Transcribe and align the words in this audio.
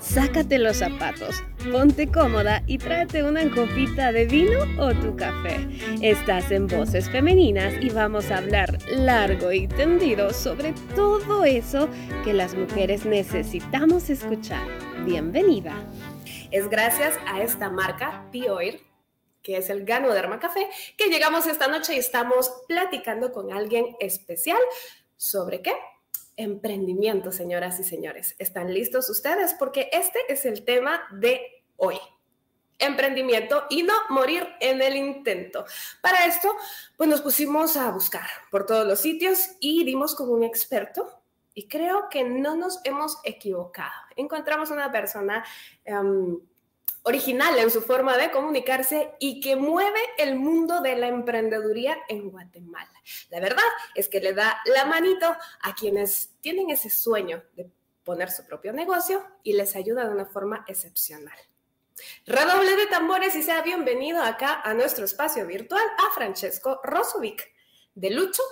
Sácate 0.00 0.58
los 0.58 0.78
zapatos, 0.78 1.44
ponte 1.70 2.10
cómoda 2.10 2.62
y 2.66 2.78
tráete 2.78 3.22
una 3.22 3.42
copita 3.54 4.12
de 4.12 4.24
vino 4.24 4.60
o 4.78 4.94
tu 4.94 5.14
café. 5.14 5.68
Estás 6.00 6.50
en 6.50 6.66
Voces 6.66 7.10
Femeninas 7.10 7.74
y 7.82 7.90
vamos 7.90 8.30
a 8.30 8.38
hablar 8.38 8.78
largo 8.88 9.52
y 9.52 9.68
tendido 9.68 10.32
sobre 10.32 10.72
todo 10.96 11.44
eso 11.44 11.86
que 12.24 12.32
las 12.32 12.54
mujeres 12.54 13.04
necesitamos 13.04 14.08
escuchar. 14.08 14.66
Bienvenida. 15.04 15.74
Es 16.50 16.70
gracias 16.70 17.18
a 17.26 17.42
esta 17.42 17.68
marca, 17.68 18.26
Pioir, 18.32 18.80
que 19.42 19.58
es 19.58 19.68
el 19.68 19.84
Ganoderma 19.84 20.40
Café, 20.40 20.66
que 20.96 21.08
llegamos 21.08 21.46
esta 21.46 21.68
noche 21.68 21.94
y 21.94 21.98
estamos 21.98 22.50
platicando 22.66 23.32
con 23.32 23.52
alguien 23.52 23.96
especial 24.00 24.60
sobre 25.18 25.60
qué? 25.60 25.74
Emprendimiento, 26.40 27.32
señoras 27.32 27.78
y 27.80 27.84
señores. 27.84 28.34
¿Están 28.38 28.72
listos 28.72 29.10
ustedes? 29.10 29.52
Porque 29.58 29.90
este 29.92 30.20
es 30.30 30.46
el 30.46 30.64
tema 30.64 31.02
de 31.12 31.66
hoy. 31.76 31.98
Emprendimiento 32.78 33.64
y 33.68 33.82
no 33.82 33.92
morir 34.08 34.48
en 34.58 34.80
el 34.80 34.96
intento. 34.96 35.66
Para 36.00 36.24
esto, 36.24 36.56
pues 36.96 37.10
nos 37.10 37.20
pusimos 37.20 37.76
a 37.76 37.90
buscar 37.90 38.26
por 38.50 38.64
todos 38.64 38.86
los 38.86 39.00
sitios 39.00 39.50
y 39.60 39.84
dimos 39.84 40.14
con 40.14 40.30
un 40.30 40.42
experto 40.42 41.22
y 41.52 41.68
creo 41.68 42.08
que 42.08 42.24
no 42.24 42.56
nos 42.56 42.80
hemos 42.84 43.18
equivocado. 43.22 43.92
Encontramos 44.16 44.70
una 44.70 44.90
persona 44.90 45.44
um, 45.84 46.40
original 47.02 47.58
en 47.58 47.70
su 47.70 47.82
forma 47.82 48.16
de 48.16 48.30
comunicarse 48.30 49.12
y 49.18 49.40
que 49.40 49.56
mueve 49.56 50.00
el 50.18 50.36
mundo 50.36 50.80
de 50.80 50.96
la 50.96 51.08
emprendeduría 51.08 51.96
en 52.08 52.30
Guatemala. 52.30 52.92
La 53.30 53.40
verdad 53.40 53.64
es 53.94 54.08
que 54.08 54.20
le 54.20 54.34
da 54.34 54.60
la 54.66 54.84
manito 54.84 55.36
a 55.62 55.74
quienes 55.74 56.32
tienen 56.40 56.70
ese 56.70 56.90
sueño 56.90 57.42
de 57.54 57.70
poner 58.04 58.30
su 58.30 58.44
propio 58.46 58.72
negocio 58.72 59.24
y 59.42 59.54
les 59.54 59.76
ayuda 59.76 60.06
de 60.06 60.14
una 60.14 60.26
forma 60.26 60.64
excepcional. 60.66 61.38
Redoble 62.26 62.76
de 62.76 62.86
tambores 62.86 63.34
y 63.34 63.42
sea 63.42 63.62
bienvenido 63.62 64.22
acá 64.22 64.60
a 64.62 64.74
nuestro 64.74 65.04
espacio 65.04 65.46
virtual 65.46 65.82
a 65.98 66.14
Francesco 66.14 66.80
Rosovic 66.82 67.52
de 67.94 68.10
Lucho 68.10 68.42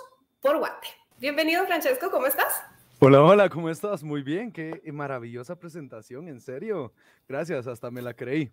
por 0.40 0.58
Guate. 0.58 0.88
Bienvenido 1.16 1.66
Francesco, 1.66 2.10
¿cómo 2.10 2.27
estás? 2.27 2.62
Hola, 3.00 3.22
hola, 3.22 3.48
¿cómo 3.48 3.70
estás? 3.70 4.02
Muy 4.02 4.22
bien, 4.22 4.50
qué 4.50 4.80
maravillosa 4.86 5.54
presentación, 5.54 6.27
en 6.27 6.41
serio. 6.41 6.92
Gracias, 7.28 7.68
hasta 7.68 7.92
me 7.92 8.02
la 8.02 8.12
creí. 8.12 8.50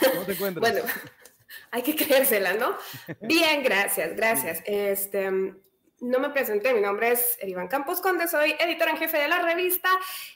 ¿Cómo 0.00 0.26
te 0.26 0.32
encuentras? 0.34 0.72
bueno, 0.72 0.84
hay 1.70 1.82
que 1.82 1.94
creérsela, 1.94 2.54
¿no? 2.54 2.74
Bien, 3.20 3.62
gracias, 3.62 4.16
gracias. 4.16 4.62
Este, 4.66 5.30
no 5.30 6.18
me 6.18 6.30
presenté, 6.30 6.74
mi 6.74 6.80
nombre 6.80 7.12
es 7.12 7.38
Erivan 7.40 7.68
Campos 7.68 8.00
Conde, 8.00 8.26
soy 8.26 8.56
editora 8.58 8.90
en 8.90 8.96
jefe 8.96 9.16
de 9.16 9.28
la 9.28 9.40
revista 9.40 9.90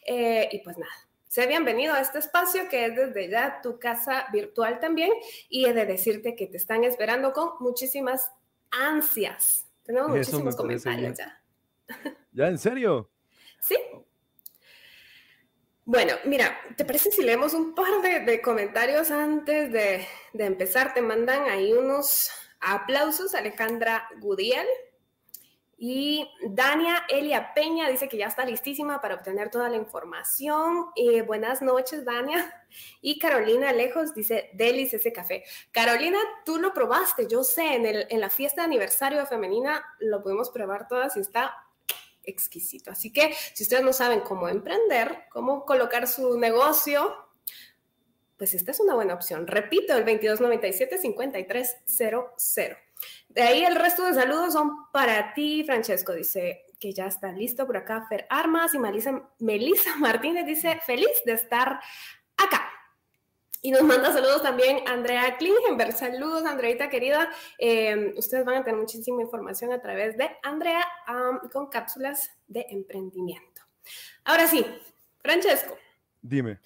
eh, 0.07 0.49
y 0.53 0.61
pues 0.61 0.79
nada. 0.79 0.93
Sé 1.27 1.49
bienvenido 1.49 1.95
a 1.95 2.01
este 2.01 2.21
espacio 2.21 2.69
que 2.69 2.87
es 2.87 2.95
desde 2.95 3.29
ya 3.29 3.61
tu 3.61 3.81
casa 3.81 4.27
virtual 4.33 4.79
también 4.79 5.11
y 5.49 5.65
he 5.65 5.73
de 5.73 5.85
decirte 5.85 6.37
que 6.37 6.47
te 6.47 6.59
están 6.59 6.85
esperando 6.85 7.33
con 7.33 7.55
muchísimas 7.59 8.31
ansias. 8.71 9.67
Tenemos 9.83 10.11
muchísimos 10.11 10.55
comentarios 10.55 11.19
ya. 11.19 11.43
¿Ya 12.33 12.49
en 12.49 12.59
serio? 12.59 13.11
Sí. 13.61 13.77
Bueno, 15.85 16.15
mira, 16.25 16.57
¿te 16.77 16.85
parece 16.85 17.11
si 17.11 17.23
leemos 17.23 17.53
un 17.53 17.75
par 17.75 18.01
de, 18.03 18.41
comentarios 18.41 19.11
antes 19.11 19.73
de, 19.73 20.07
empezar? 20.35 20.95
Te 20.95 21.03
mandan 21.03 21.49
ahí 21.49 21.73
unos 21.73 22.31
aplausos, 22.61 23.35
Alejandra 23.35 24.09
Gudiel. 24.21 24.67
Y 25.83 26.29
Dania 26.47 27.07
Elia 27.09 27.55
Peña 27.55 27.89
dice 27.89 28.07
que 28.07 28.19
ya 28.19 28.27
está 28.27 28.45
listísima 28.45 29.01
para 29.01 29.15
obtener 29.15 29.51
toda 29.51 29.69
la 29.71 29.79
información. 29.79 30.91
Eh, 30.95 31.23
buenas 31.23 31.63
noches, 31.63 32.05
Dania. 32.05 32.55
Y 33.01 33.19
Carolina 33.19 33.73
Lejos 33.73 34.15
dice, 34.15 34.51
Delis 34.53 34.95
ese 34.95 35.13
café. 35.13 35.43
Carolina, 35.73 36.19
tú 36.45 36.59
lo 36.59 36.73
probaste, 36.73 37.27
yo 37.27 37.43
sé, 37.43 37.75
en, 37.75 37.87
el, 37.87 38.07
en 38.11 38.21
la 38.21 38.31
fiesta 38.31 38.61
de 38.61 38.67
aniversario 38.67 39.27
Femenina 39.27 39.83
lo 39.99 40.23
pudimos 40.23 40.51
probar 40.51 40.87
todas 40.87 41.17
y 41.17 41.21
está 41.21 41.53
exquisito. 42.31 42.91
Así 42.91 43.13
que 43.13 43.35
si 43.55 43.65
ustedes 43.65 43.83
no 43.83 43.93
saben 43.93 44.21
cómo 44.21 44.49
emprender, 44.49 45.25
cómo 45.31 45.65
colocar 45.65 46.09
su 46.09 46.39
negocio, 46.39 47.15
pues 48.37 48.55
esta 48.55 48.71
es 48.71 48.81
una 48.81 48.95
buena 48.95 49.15
opción. 49.15 49.47
Repito, 49.47 49.95
el 49.95 50.07
2297-5300. 50.07 52.77
De 53.29 53.43
ahí 53.43 53.65
el 53.65 53.77
resto 53.77 54.05
de 54.05 54.15
saludos 54.15 54.55
son 54.55 54.91
para 54.93 55.35
ti, 55.35 55.63
Francesco. 55.65 56.15
Dice 56.15 56.65
que 56.79 56.95
ya 56.95 57.07
está 57.07 57.33
listo 57.33 57.67
por 57.67 57.77
acá. 57.77 58.07
Fer 58.09 58.27
Armas 58.31 58.73
y 58.75 58.79
Melissa, 58.79 59.97
Martínez 59.99 60.47
dice, 60.47 60.81
feliz 60.87 61.23
de 61.27 61.35
estar 61.35 61.79
acá. 62.39 62.70
Y 63.63 63.71
nos 63.73 63.83
manda 63.83 64.11
saludos 64.13 64.43
también 64.43 64.89
Andrea 64.89 65.37
Klingenberg. 65.37 65.93
Saludos, 65.93 66.47
Andreita 66.47 66.89
querida. 66.89 67.29
Eh, 67.59 68.15
ustedes 68.17 68.45
van 68.45 68.57
a 68.57 68.65
tener 68.65 68.81
muchísima 68.81 69.21
información 69.21 69.73
a 69.73 69.83
través 69.83 70.17
de 70.17 70.31
Andrea 70.43 70.83
con 71.53 71.69
cápsulas 71.69 72.31
de 72.49 72.67
emprendimiento. 72.71 73.63
Ahora 74.25 74.47
sí, 74.47 74.65
Francesco. 75.19 75.77
Dime. 76.23 76.59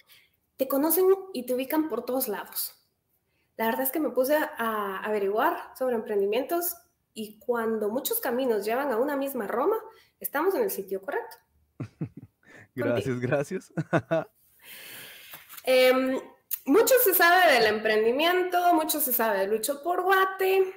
Te 0.56 0.68
conocen 0.68 1.06
y 1.32 1.46
te 1.46 1.54
ubican 1.54 1.88
por 1.88 2.04
todos 2.04 2.28
lados. 2.28 2.80
La 3.56 3.66
verdad 3.66 3.82
es 3.82 3.90
que 3.90 4.00
me 4.00 4.10
puse 4.10 4.36
a 4.36 4.98
averiguar 4.98 5.76
sobre 5.76 5.96
emprendimientos 5.96 6.76
y 7.12 7.38
cuando 7.40 7.88
muchos 7.88 8.20
caminos 8.20 8.64
llevan 8.64 8.92
a 8.92 8.98
una 8.98 9.16
misma 9.16 9.48
Roma, 9.48 9.76
estamos 10.20 10.54
en 10.54 10.62
el 10.62 10.70
sitio 10.70 11.02
correcto. 11.02 11.36
gracias, 12.76 13.20
gracias. 13.20 13.72
eh, 15.64 16.20
mucho 16.64 16.94
se 17.04 17.14
sabe 17.14 17.52
del 17.52 17.66
emprendimiento, 17.66 18.74
mucho 18.74 19.00
se 19.00 19.12
sabe 19.12 19.40
de 19.40 19.46
Lucho 19.46 19.82
por 19.82 20.02
Guate. 20.02 20.72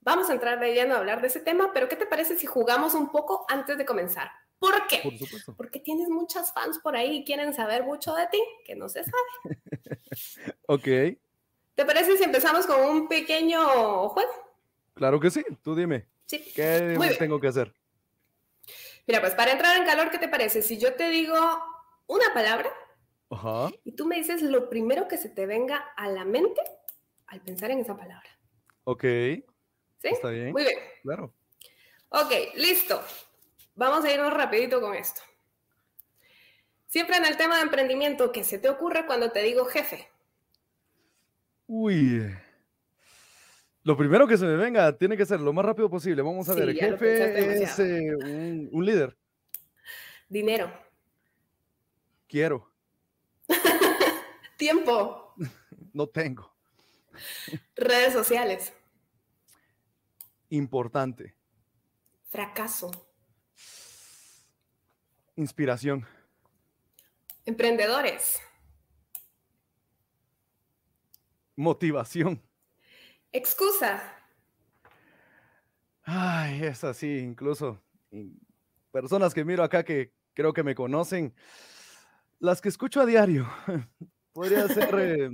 Vamos 0.00 0.30
a 0.30 0.32
entrar 0.32 0.58
de 0.60 0.74
lleno 0.74 0.94
a 0.94 0.98
hablar 0.98 1.20
de 1.20 1.28
ese 1.28 1.40
tema, 1.40 1.72
pero 1.72 1.88
¿qué 1.88 1.96
te 1.96 2.06
parece 2.06 2.36
si 2.38 2.46
jugamos 2.46 2.94
un 2.94 3.10
poco 3.10 3.44
antes 3.48 3.76
de 3.76 3.84
comenzar? 3.84 4.30
¿Por 4.58 4.86
qué? 4.86 5.00
Por 5.02 5.16
supuesto. 5.16 5.54
Porque 5.56 5.80
tienes 5.80 6.08
muchas 6.08 6.52
fans 6.52 6.78
por 6.78 6.96
ahí 6.96 7.18
y 7.18 7.24
quieren 7.24 7.54
saber 7.54 7.84
mucho 7.84 8.14
de 8.14 8.26
ti, 8.26 8.42
que 8.64 8.74
no 8.74 8.88
se 8.88 9.04
sabe. 9.04 9.58
ok. 10.66 11.18
¿Te 11.74 11.84
parece 11.84 12.16
si 12.16 12.24
empezamos 12.24 12.66
con 12.66 12.80
un 12.80 13.08
pequeño 13.08 14.08
juego? 14.08 14.32
Claro 14.94 15.20
que 15.20 15.30
sí, 15.30 15.44
tú 15.62 15.76
dime. 15.76 16.08
Sí. 16.26 16.44
¿Qué 16.54 17.16
tengo 17.18 17.40
que 17.40 17.48
hacer? 17.48 17.72
Mira, 19.06 19.20
pues 19.20 19.34
para 19.34 19.52
entrar 19.52 19.76
en 19.76 19.84
calor, 19.84 20.10
¿qué 20.10 20.18
te 20.18 20.28
parece? 20.28 20.60
Si 20.60 20.76
yo 20.76 20.94
te 20.94 21.08
digo 21.08 21.36
una 22.08 22.34
palabra, 22.34 22.70
y 23.84 23.92
tú 23.92 24.06
me 24.06 24.16
dices 24.16 24.42
lo 24.42 24.70
primero 24.70 25.06
que 25.06 25.18
se 25.18 25.28
te 25.28 25.46
venga 25.46 25.76
a 25.96 26.08
la 26.08 26.24
mente 26.24 26.60
al 27.26 27.40
pensar 27.40 27.70
en 27.70 27.80
esa 27.80 27.96
palabra. 27.96 28.28
Ok. 28.84 29.02
¿Sí? 29.02 29.44
Está 30.02 30.30
bien. 30.30 30.52
Muy 30.52 30.62
bien. 30.62 30.78
Claro. 31.02 31.34
Ok, 32.08 32.32
listo. 32.56 33.02
Vamos 33.74 34.04
a 34.04 34.12
irnos 34.12 34.32
rapidito 34.32 34.80
con 34.80 34.94
esto. 34.94 35.20
Siempre 36.86 37.16
en 37.16 37.26
el 37.26 37.36
tema 37.36 37.56
de 37.56 37.62
emprendimiento, 37.62 38.32
¿qué 38.32 38.44
se 38.44 38.58
te 38.58 38.68
ocurre 38.70 39.04
cuando 39.06 39.30
te 39.30 39.42
digo 39.42 39.66
jefe? 39.66 40.08
Uy. 41.66 42.34
Lo 43.82 43.96
primero 43.96 44.26
que 44.26 44.38
se 44.38 44.46
me 44.46 44.56
venga 44.56 44.96
tiene 44.96 45.16
que 45.16 45.26
ser 45.26 45.40
lo 45.40 45.52
más 45.52 45.66
rápido 45.66 45.90
posible. 45.90 46.22
Vamos 46.22 46.48
a 46.48 46.54
ver, 46.54 46.70
el 46.70 46.78
jefe 46.78 47.62
es 47.62 47.78
eh, 47.78 48.68
un 48.70 48.84
líder. 48.84 49.16
Dinero. 50.28 50.72
Quiero. 52.26 52.67
Tiempo. 54.56 55.34
No 55.92 56.06
tengo. 56.08 56.54
Redes 57.76 58.12
sociales. 58.12 58.72
Importante. 60.50 61.34
Fracaso. 62.28 62.90
Inspiración. 65.36 66.06
Emprendedores. 67.44 68.40
Motivación. 71.56 72.42
Excusa. 73.32 74.14
Ay, 76.02 76.64
es 76.64 76.84
así, 76.84 77.18
incluso 77.18 77.82
personas 78.90 79.34
que 79.34 79.44
miro 79.44 79.62
acá 79.62 79.84
que 79.84 80.12
creo 80.34 80.52
que 80.52 80.62
me 80.62 80.74
conocen, 80.74 81.34
las 82.40 82.60
que 82.60 82.68
escucho 82.68 83.00
a 83.00 83.06
diario, 83.06 83.46
Podría 84.32 84.68
ser, 84.68 84.94
eh, 85.00 85.30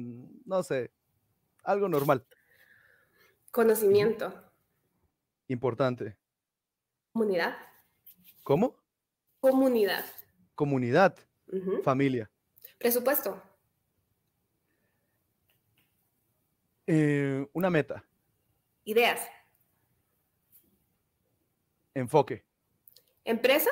no 0.46 0.62
sé, 0.62 0.90
algo 1.62 1.88
normal. 1.90 2.24
Conocimiento. 3.50 4.32
Importante. 5.48 6.16
Comunidad. 7.12 7.54
¿Cómo? 8.42 8.76
Comunidad. 9.40 10.04
Comunidad. 10.54 11.16
Familia. 11.82 12.30
Presupuesto. 12.78 13.42
Eh, 16.86 17.46
una 17.52 17.68
meta. 17.68 18.02
Ideas. 18.84 19.20
Enfoque. 21.92 22.44
Empresa. 23.24 23.70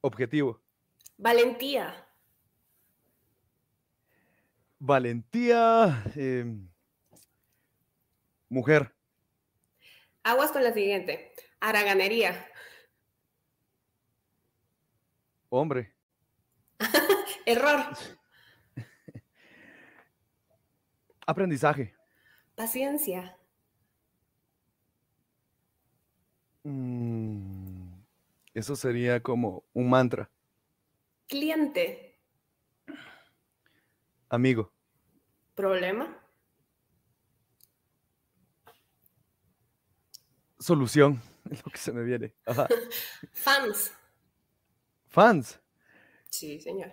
Objetivo. 0.00 0.60
Valentía. 1.20 2.08
Valentía. 4.78 6.02
Em, 6.16 6.66
mujer. 8.48 8.94
Aguas 10.24 10.50
con 10.50 10.64
la 10.64 10.72
siguiente. 10.72 11.32
Araganería. 11.60 12.48
Hombre. 15.50 15.94
Error. 17.44 17.84
Aprendizaje. 21.26 21.94
Paciencia. 22.54 23.36
Mm, 26.64 27.92
eso 28.54 28.74
sería 28.74 29.22
como 29.22 29.64
un 29.74 29.90
mantra. 29.90 30.30
Cliente. 31.30 32.18
Amigo. 34.28 34.72
Problema. 35.54 36.20
Solución. 40.58 41.22
Es 41.50 41.64
lo 41.64 41.72
que 41.72 41.78
se 41.78 41.92
me 41.92 42.02
viene. 42.02 42.34
Fans. 43.32 43.92
Fans. 45.06 45.60
Sí, 46.30 46.60
señor. 46.60 46.92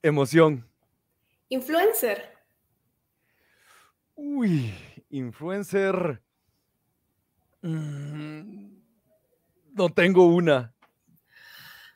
Emoción. 0.00 0.68
Influencer. 1.48 2.36
Uy, 4.14 4.74
influencer. 5.10 6.22
Mm, 7.60 8.80
no 9.72 9.88
tengo 9.90 10.26
una. 10.26 10.74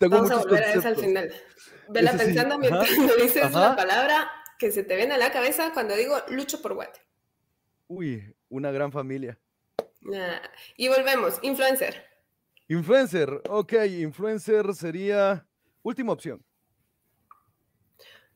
Vamos 0.01 0.31
a 0.31 0.37
volver 0.37 0.63
a 0.65 0.73
esa 0.75 0.89
al 0.89 0.97
final. 0.97 1.33
Vela 1.89 2.13
pensando 2.13 2.59
mientras 2.59 2.99
me 2.99 3.15
dices 3.23 3.53
la 3.53 3.77
palabra 3.77 4.31
que 4.59 4.73
se 4.73 4.83
te 4.83 4.97
viene 4.97 5.15
a 5.15 5.19
la 5.19 5.33
cabeza 5.33 5.73
cuando 5.73 5.95
digo 5.95 6.17
lucho 6.29 6.63
por 6.63 6.73
Water. 6.73 7.03
Uy, 7.89 8.35
una 8.49 8.71
gran 8.71 8.91
familia. 8.93 9.39
y 10.77 10.89
volvemos, 10.89 11.39
influencer. 11.43 12.05
Influencer, 12.69 13.43
ok, 13.49 13.73
influencer 13.99 14.75
sería 14.75 15.47
última 15.83 16.13
opción. 16.13 16.45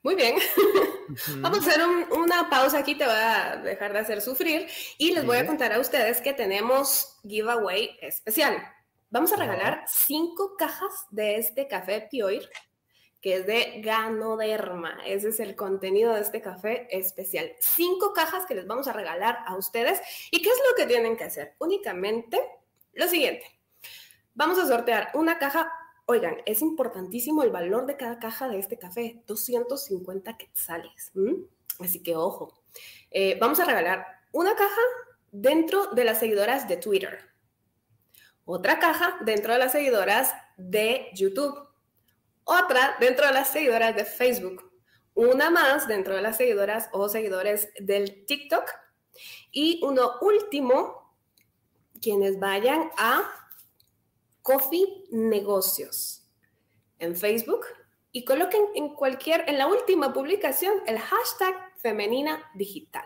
Muy 0.02 0.14
bien. 0.14 0.37
Vamos 1.41 1.67
a 1.67 1.70
hacer 1.70 1.81
una 2.12 2.49
pausa 2.49 2.79
aquí, 2.79 2.94
te 2.94 3.05
voy 3.05 3.14
a 3.14 3.56
dejar 3.56 3.93
de 3.93 3.99
hacer 3.99 4.20
sufrir 4.20 4.69
y 4.97 5.12
les 5.12 5.26
voy 5.26 5.38
a 5.38 5.47
contar 5.47 5.73
a 5.73 5.81
ustedes 5.81 6.20
que 6.20 6.32
tenemos 6.32 7.19
giveaway 7.23 7.99
especial. 8.00 8.56
Vamos 9.11 9.32
a 9.32 9.37
regalar 9.37 9.85
cinco 9.88 10.55
cajas 10.56 11.06
de 11.11 11.37
este 11.37 11.67
café 11.67 12.06
Pioir, 12.08 12.49
que 13.20 13.37
es 13.37 13.46
de 13.46 13.81
Ganoderma. 13.82 15.00
Ese 15.06 15.28
es 15.28 15.40
el 15.40 15.55
contenido 15.56 16.14
de 16.14 16.20
este 16.20 16.40
café 16.40 16.88
especial. 16.90 17.52
Cinco 17.61 18.12
cajas 18.12 18.46
que 18.46 18.55
les 18.55 18.67
vamos 18.67 18.88
a 18.88 18.93
regalar 18.93 19.38
a 19.46 19.56
ustedes. 19.56 20.00
¿Y 20.31 20.43
qué 20.43 20.49
es 20.49 20.58
lo 20.70 20.76
que 20.76 20.87
tienen 20.87 21.17
que 21.17 21.25
hacer? 21.25 21.55
Únicamente 21.58 22.40
lo 22.94 23.06
siguiente. 23.08 23.44
Vamos 24.34 24.58
a 24.58 24.67
sortear 24.67 25.11
una 25.14 25.38
caja 25.38 25.72
Oigan, 26.11 26.38
es 26.44 26.61
importantísimo 26.61 27.44
el 27.44 27.50
valor 27.50 27.87
de 27.87 27.96
cada 27.96 28.19
caja 28.19 28.49
de 28.49 28.58
este 28.58 28.76
café, 28.76 29.23
250 29.28 30.37
quetzales. 30.37 31.12
Así 31.78 32.02
que 32.02 32.16
ojo. 32.16 32.64
Eh, 33.12 33.38
vamos 33.40 33.61
a 33.61 33.64
regalar 33.64 34.05
una 34.32 34.56
caja 34.56 34.81
dentro 35.31 35.87
de 35.93 36.02
las 36.02 36.19
seguidoras 36.19 36.66
de 36.66 36.78
Twitter, 36.78 37.20
otra 38.44 38.81
caja 38.81 39.19
dentro 39.25 39.52
de 39.52 39.61
las 39.61 39.70
seguidoras 39.70 40.34
de 40.56 41.11
YouTube, 41.14 41.69
otra 42.44 42.96
dentro 43.00 43.26
de 43.26 43.32
las 43.32 43.48
seguidoras 43.48 43.94
de 43.94 44.04
Facebook, 44.04 44.70
una 45.14 45.50
más 45.50 45.87
dentro 45.87 46.14
de 46.14 46.22
las 46.22 46.37
seguidoras 46.37 46.88
o 46.92 47.08
seguidores 47.08 47.69
del 47.78 48.25
TikTok 48.26 48.70
y 49.50 49.81
uno 49.82 50.12
último, 50.20 51.16
quienes 52.00 52.38
vayan 52.38 52.90
a 52.96 53.22
Coffee 54.42 55.04
Negocios 55.10 56.26
en 56.98 57.16
Facebook 57.16 57.66
y 58.12 58.25
coloquen 58.25 58.62
en 58.75 58.94
cualquier, 58.94 59.48
en 59.48 59.58
la 59.58 59.66
última 59.66 60.12
publicación, 60.12 60.75
el 60.87 60.98
hashtag 60.98 61.54
femenina 61.78 62.50
digital. 62.54 63.04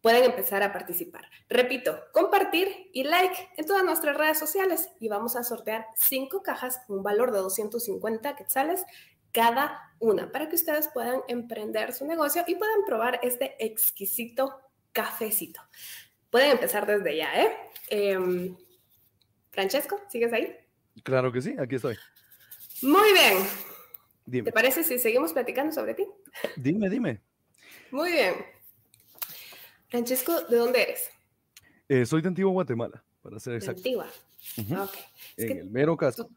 Pueden 0.00 0.24
empezar 0.24 0.62
a 0.62 0.72
participar. 0.72 1.28
Repito, 1.48 2.00
compartir 2.12 2.90
y 2.92 3.04
like 3.04 3.50
en 3.56 3.66
todas 3.66 3.84
nuestras 3.84 4.16
redes 4.16 4.38
sociales 4.38 4.88
y 4.98 5.08
vamos 5.08 5.36
a 5.36 5.44
sortear 5.44 5.86
cinco 5.94 6.42
cajas 6.42 6.80
con 6.86 6.98
un 6.98 7.02
valor 7.02 7.32
de 7.32 7.38
250 7.38 8.34
quetzales 8.34 8.84
cada 9.32 9.94
una 9.98 10.32
para 10.32 10.48
que 10.48 10.56
ustedes 10.56 10.88
puedan 10.88 11.20
emprender 11.28 11.92
su 11.92 12.06
negocio 12.06 12.42
y 12.46 12.54
puedan 12.54 12.84
probar 12.86 13.20
este 13.22 13.54
exquisito 13.64 14.60
cafecito. 14.92 15.60
Pueden 16.30 16.52
empezar 16.52 16.86
desde 16.86 17.16
ya, 17.16 17.42
¿eh? 17.42 17.56
Em, 17.88 18.56
Francesco, 19.50 20.00
¿sigues 20.08 20.32
ahí? 20.32 20.56
Claro 21.02 21.30
que 21.32 21.42
sí, 21.42 21.54
aquí 21.58 21.76
estoy. 21.76 21.96
Muy 22.82 23.12
bien. 23.12 24.44
¿Te 24.44 24.52
parece 24.52 24.84
si 24.84 24.98
seguimos 24.98 25.32
platicando 25.32 25.72
sobre 25.72 25.94
ti? 25.94 26.06
Dime, 26.56 26.88
dime. 26.88 27.20
Muy 27.90 28.12
bien. 28.12 28.34
Francesco, 29.90 30.40
¿de 30.42 30.56
dónde 30.56 30.82
eres? 30.82 31.10
Eh, 31.88 32.06
soy 32.06 32.22
de 32.22 32.28
Antigua, 32.28 32.52
Guatemala, 32.52 33.04
para 33.20 33.40
ser 33.40 33.54
exacto. 33.56 33.80
Antigua. 33.80 34.06
en 35.36 35.58
el 35.58 35.70
mero 35.70 35.96
caso. 35.96 36.30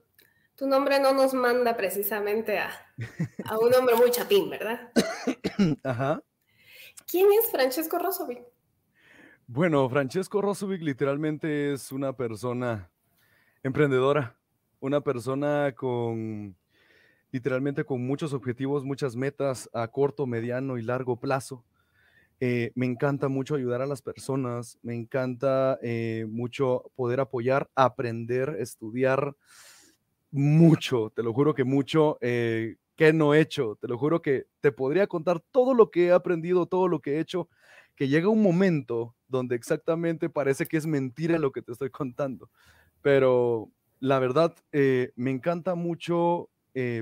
Tu, 0.56 0.68
nombre 0.68 1.00
no 1.00 1.14
nos 1.14 1.34
manda 1.34 1.78
precisamente 1.78 2.58
a, 2.58 2.72
a 3.46 3.60
un 3.60 3.74
hombre 3.76 3.96
muy 3.96 4.10
chapín, 4.10 4.50
¿verdad? 4.50 4.92
Ajá. 5.84 6.24
¿Quién 7.06 7.28
es 7.34 7.52
Francesco 7.52 8.00
Rosovic? 8.00 8.42
Bueno, 9.46 9.88
Francesco 9.88 10.42
Rosovic 10.42 10.82
literalmente 10.82 11.74
es 11.74 11.92
una 11.92 12.14
persona 12.14 12.90
emprendedora, 13.62 14.36
una 14.80 15.02
persona 15.02 15.74
con 15.76 16.56
literalmente 17.32 17.84
con 17.84 18.06
muchos 18.06 18.34
objetivos, 18.34 18.84
muchas 18.84 19.16
metas 19.16 19.70
a 19.74 19.88
corto, 19.90 20.26
mediano 20.26 20.78
y 20.78 20.82
largo 20.82 21.20
plazo. 21.20 21.64
Eh, 22.40 22.72
me 22.76 22.86
encanta 22.86 23.30
mucho 23.30 23.56
ayudar 23.56 23.82
a 23.82 23.86
las 23.86 24.02
personas, 24.02 24.78
me 24.82 24.96
encanta 24.96 25.80
eh, 25.82 26.26
mucho 26.30 26.92
poder 26.96 27.20
apoyar, 27.20 27.70
aprender, 27.76 28.58
estudiar 28.60 29.36
mucho, 30.32 31.12
te 31.16 31.24
lo 31.24 31.34
juro 31.34 31.54
que 31.54 31.64
mucho, 31.64 32.18
eh, 32.22 32.76
que 32.96 33.14
no 33.14 33.34
he 33.34 33.40
hecho, 33.40 33.78
te 33.80 33.88
lo 33.88 33.98
juro 33.98 34.22
que 34.22 34.48
te 34.62 34.72
podría 34.72 35.08
contar 35.08 35.40
todo 35.52 35.74
lo 35.74 35.92
que 35.92 36.08
he 36.08 36.12
aprendido, 36.12 36.66
todo 36.66 36.88
lo 36.88 37.00
que 37.02 37.16
he 37.16 37.20
hecho, 37.20 37.50
que 37.96 38.08
llega 38.08 38.30
un 38.30 38.42
momento 38.42 39.16
donde 39.28 39.56
exactamente 39.56 40.30
parece 40.30 40.66
que 40.66 40.78
es 40.78 40.88
mentira 40.88 41.38
lo 41.40 41.52
que 41.52 41.62
te 41.62 41.72
estoy 41.72 41.92
contando, 41.92 42.50
pero 43.02 43.70
la 44.00 44.20
verdad 44.20 44.56
me 44.72 45.32
encanta 45.32 45.76
mucho 45.76 46.50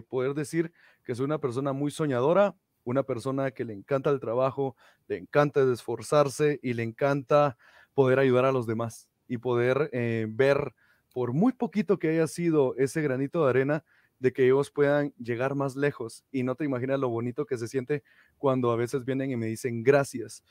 poder 0.09 0.33
decir 0.33 0.71
que 1.03 1.15
soy 1.15 1.25
una 1.25 1.39
persona 1.39 1.73
muy 1.73 1.91
soñadora, 1.91 2.55
una 2.83 3.03
persona 3.03 3.51
que 3.51 3.65
le 3.65 3.73
encanta 3.73 4.09
el 4.09 4.19
trabajo, 4.19 4.75
le 5.07 5.17
encanta 5.17 5.61
esforzarse 5.71 6.59
y 6.61 6.73
le 6.73 6.83
encanta 6.83 7.57
poder 7.93 8.19
ayudar 8.19 8.45
a 8.45 8.51
los 8.51 8.67
demás 8.67 9.09
y 9.27 9.37
poder 9.37 9.89
eh, 9.93 10.27
ver 10.29 10.73
por 11.13 11.33
muy 11.33 11.53
poquito 11.53 11.99
que 11.99 12.09
haya 12.09 12.27
sido 12.27 12.75
ese 12.77 13.01
granito 13.01 13.43
de 13.43 13.49
arena, 13.49 13.83
de 14.19 14.31
que 14.33 14.45
ellos 14.45 14.71
puedan 14.71 15.13
llegar 15.17 15.55
más 15.55 15.75
lejos. 15.75 16.23
Y 16.31 16.43
no 16.43 16.55
te 16.55 16.63
imaginas 16.63 16.99
lo 16.99 17.09
bonito 17.09 17.45
que 17.45 17.57
se 17.57 17.67
siente 17.67 18.03
cuando 18.37 18.71
a 18.71 18.75
veces 18.75 19.03
vienen 19.03 19.31
y 19.31 19.35
me 19.35 19.47
dicen 19.47 19.83
gracias. 19.83 20.43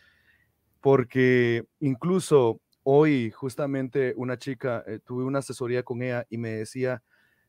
Porque 0.80 1.64
incluso 1.78 2.60
hoy 2.82 3.30
justamente 3.30 4.14
una 4.16 4.38
chica, 4.38 4.82
eh, 4.86 4.98
tuve 5.04 5.24
una 5.24 5.38
asesoría 5.40 5.82
con 5.82 6.02
ella 6.02 6.26
y 6.28 6.38
me 6.38 6.50
decía, 6.50 7.02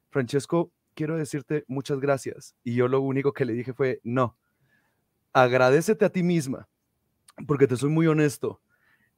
Francesco, 0.09 0.71
quiero 0.93 1.17
decirte 1.17 1.63
muchas 1.67 1.99
gracias. 1.99 2.55
Y 2.63 2.75
yo 2.75 2.87
lo 2.87 3.01
único 3.01 3.33
que 3.33 3.45
le 3.45 3.53
dije 3.53 3.73
fue, 3.73 3.99
no, 4.03 4.37
agradecete 5.33 6.05
a 6.05 6.09
ti 6.09 6.23
misma, 6.23 6.67
porque 7.47 7.67
te 7.67 7.77
soy 7.77 7.89
muy 7.89 8.07
honesto. 8.07 8.61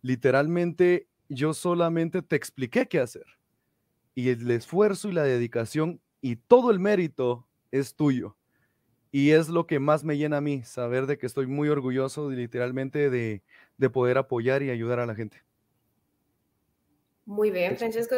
Literalmente, 0.01 1.07
yo 1.29 1.53
solamente 1.53 2.21
te 2.21 2.35
expliqué 2.35 2.87
qué 2.87 2.99
hacer. 2.99 3.25
Y 4.15 4.29
el 4.29 4.49
esfuerzo 4.51 5.09
y 5.09 5.13
la 5.13 5.23
dedicación 5.23 6.01
y 6.21 6.35
todo 6.35 6.71
el 6.71 6.79
mérito 6.79 7.47
es 7.71 7.95
tuyo. 7.95 8.37
Y 9.11 9.31
es 9.31 9.49
lo 9.49 9.67
que 9.67 9.79
más 9.79 10.03
me 10.03 10.17
llena 10.17 10.37
a 10.37 10.41
mí, 10.41 10.63
saber 10.63 11.05
de 11.05 11.17
que 11.17 11.27
estoy 11.27 11.45
muy 11.45 11.69
orgulloso 11.69 12.29
literalmente 12.31 13.09
de, 13.09 13.43
de 13.77 13.89
poder 13.89 14.17
apoyar 14.17 14.63
y 14.63 14.71
ayudar 14.71 14.99
a 14.99 15.05
la 15.05 15.15
gente. 15.15 15.43
Muy 17.25 17.51
bien, 17.51 17.77
Francesco, 17.77 18.15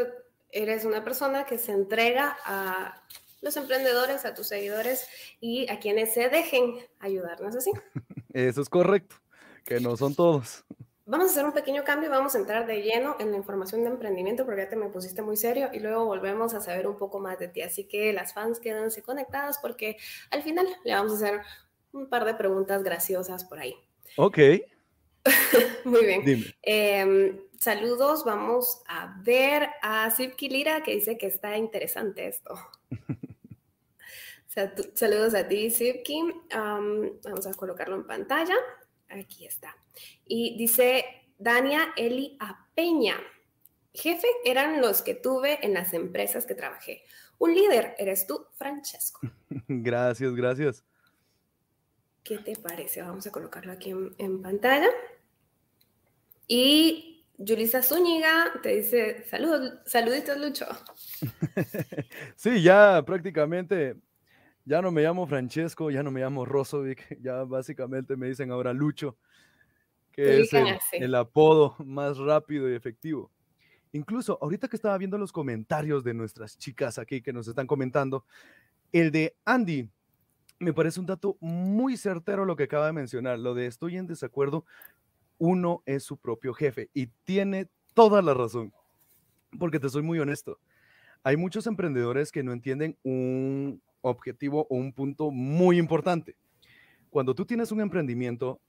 eres 0.50 0.86
una 0.86 1.04
persona 1.04 1.46
que 1.46 1.58
se 1.58 1.74
entrega 1.74 2.38
a 2.46 3.04
los 3.46 3.56
emprendedores, 3.58 4.26
a 4.26 4.34
tus 4.34 4.48
seguidores 4.48 5.08
y 5.40 5.72
a 5.72 5.80
quienes 5.80 6.14
se 6.16 6.30
dejen 6.30 6.80
ayudar, 7.00 7.40
¿no 7.40 7.50
es 7.50 7.56
así? 7.56 7.72
Eso 8.34 8.60
es 8.60 8.70
correcto, 8.70 9.16
que 9.64 9.80
no 9.80 9.96
son 9.96 10.16
todos. 10.16 10.66
Vamos 11.06 11.28
a 11.28 11.32
hacer 11.32 11.46
un 11.46 11.54
pequeño 11.54 11.84
cambio 11.84 12.10
y 12.10 12.12
vamos 12.12 12.34
a 12.34 12.40
entrar 12.40 12.66
de 12.66 12.82
lleno 12.82 13.16
en 13.20 13.30
la 13.30 13.38
información 13.38 13.84
de 13.84 13.92
emprendimiento 13.92 14.46
porque 14.46 14.64
ya 14.64 14.70
te 14.70 14.76
me 14.76 14.90
pusiste 14.90 15.22
muy 15.22 15.38
serio 15.38 15.70
y 15.72 15.80
luego 15.80 16.06
volvemos 16.06 16.56
a 16.56 16.62
saber 16.62 16.88
un 16.88 16.98
poco 16.98 17.20
más 17.20 17.38
de 17.38 17.48
ti. 17.48 17.62
Así 17.62 17.84
que 17.84 18.12
las 18.12 18.34
fans 18.34 18.60
quédense 18.60 19.04
conectadas 19.04 19.60
porque 19.60 19.98
al 20.32 20.42
final 20.42 20.68
le 20.84 20.96
vamos 20.96 21.12
a 21.12 21.16
hacer 21.16 21.42
un 21.92 22.10
par 22.10 22.26
de 22.26 22.34
preguntas 22.34 22.82
graciosas 22.82 23.46
por 23.46 23.60
ahí. 23.60 23.76
Ok. 24.18 24.40
muy 25.86 26.06
bien. 26.06 26.44
Em, 26.64 27.40
saludos, 27.60 28.26
vamos 28.26 28.82
a 28.88 29.16
ver 29.24 29.70
a 29.84 30.10
Sipki 30.10 30.50
Lira 30.50 30.82
que 30.82 30.96
dice 30.96 31.20
que 31.20 31.28
está 31.28 31.56
interesante 31.58 32.28
esto. 32.28 32.56
Saludos 34.94 35.36
a 35.36 35.48
ti, 35.48 35.70
Sipki. 35.70 36.24
vamos 36.52 37.48
a 37.48 37.54
colocarlo 37.54 37.96
en 37.96 38.08
pantalla. 38.08 38.56
Aquí 39.10 39.46
está. 39.46 39.76
Y 40.26 40.58
dice 40.58 41.04
Dania 41.38 41.94
Eli 41.98 42.38
Apeña. 42.40 43.18
Jefe 43.94 44.28
eran 44.46 44.82
los 44.82 45.02
que 45.02 45.16
tuve 45.16 45.66
en 45.66 45.74
las 45.74 45.94
empresas 45.94 46.46
que 46.46 46.56
trabajé. 46.56 47.04
Un 47.38 47.54
líder 47.54 47.96
eres 47.98 48.28
tú, 48.28 48.48
Francesco. 48.54 49.20
Gracias, 49.68 50.34
gracias. 50.34 50.84
¿Qué 52.24 52.38
te 52.40 52.56
parece? 52.56 53.02
Vamos 53.02 53.28
a 53.28 53.32
colocarlo 53.32 53.72
aquí 53.72 53.94
en, 54.18 54.42
pantalla. 54.42 54.90
Y 56.48 57.26
Julisa 57.38 57.84
Zúñiga 57.84 58.54
te 58.64 58.78
dice, 58.78 59.26
saludos, 59.30 59.80
saluditos, 59.86 60.38
Lucho. 60.38 60.66
sí, 62.36 62.64
ya 62.64 63.04
prácticamente 63.06 63.96
ya 64.66 64.82
no 64.82 64.92
me 64.92 65.04
llamo 65.04 65.28
Francesco, 65.28 65.92
ya 65.92 66.04
no 66.04 66.12
me 66.12 66.22
llamo 66.22 66.44
Rosovic, 66.44 67.20
ya 67.22 67.44
básicamente 67.44 68.18
me 68.18 68.28
dicen 68.28 68.52
ahora 68.52 68.74
Lucho, 68.74 69.18
que 70.12 70.42
es 70.42 70.52
el, 70.92 71.16
apodo 71.16 71.76
más 71.86 72.18
rápido 72.18 72.70
y 72.70 72.76
efectivo. 72.76 73.32
Incluso 73.92 74.38
ahorita 74.42 74.68
que 74.68 74.76
estaba 74.76 74.98
viendo 74.98 75.18
los 75.18 75.32
comentarios 75.32 76.04
de 76.04 76.14
nuestras 76.14 76.58
chicas 76.58 76.98
aquí 76.98 77.22
que 77.22 77.32
nos 77.32 77.48
están 77.48 77.68
comentando, 77.68 78.26
el 78.92 79.12
de 79.12 79.36
Andy, 79.46 79.90
me 80.60 80.74
parece 80.74 81.00
un 81.00 81.06
dato 81.06 81.38
muy 81.40 81.96
certero 81.98 82.46
lo 82.46 82.56
que 82.56 82.64
acaba 82.64 82.88
de 82.88 82.94
mencionar, 82.94 83.40
lo 83.40 83.54
de 83.54 83.68
estoy 83.68 83.98
en 83.98 84.08
desacuerdo, 84.08 84.66
uno 85.38 85.84
es 85.86 86.04
su 86.04 86.18
propio 86.18 86.54
jefe 86.54 86.90
y 86.94 87.08
tiene 87.24 87.68
toda 87.94 88.22
la 88.22 88.34
razón, 88.34 88.74
porque 89.60 89.80
te 89.80 89.90
soy 89.90 90.02
muy 90.02 90.20
honesto. 90.20 90.60
Hay 91.24 91.38
muchos 91.38 91.68
emprendedores 91.68 92.32
que 92.32 92.44
no 92.44 92.54
entienden 92.54 92.98
un, 93.04 93.82
objetivo 94.10 94.68
o 94.70 94.76
un 94.76 94.94
punto 94.94 95.32
muy 95.32 95.78
importante. 95.78 96.36
Cuando 97.10 97.34
tú 97.34 97.46
tienes 97.46 97.72
un 97.72 97.82
emprendimiento, 97.82 98.60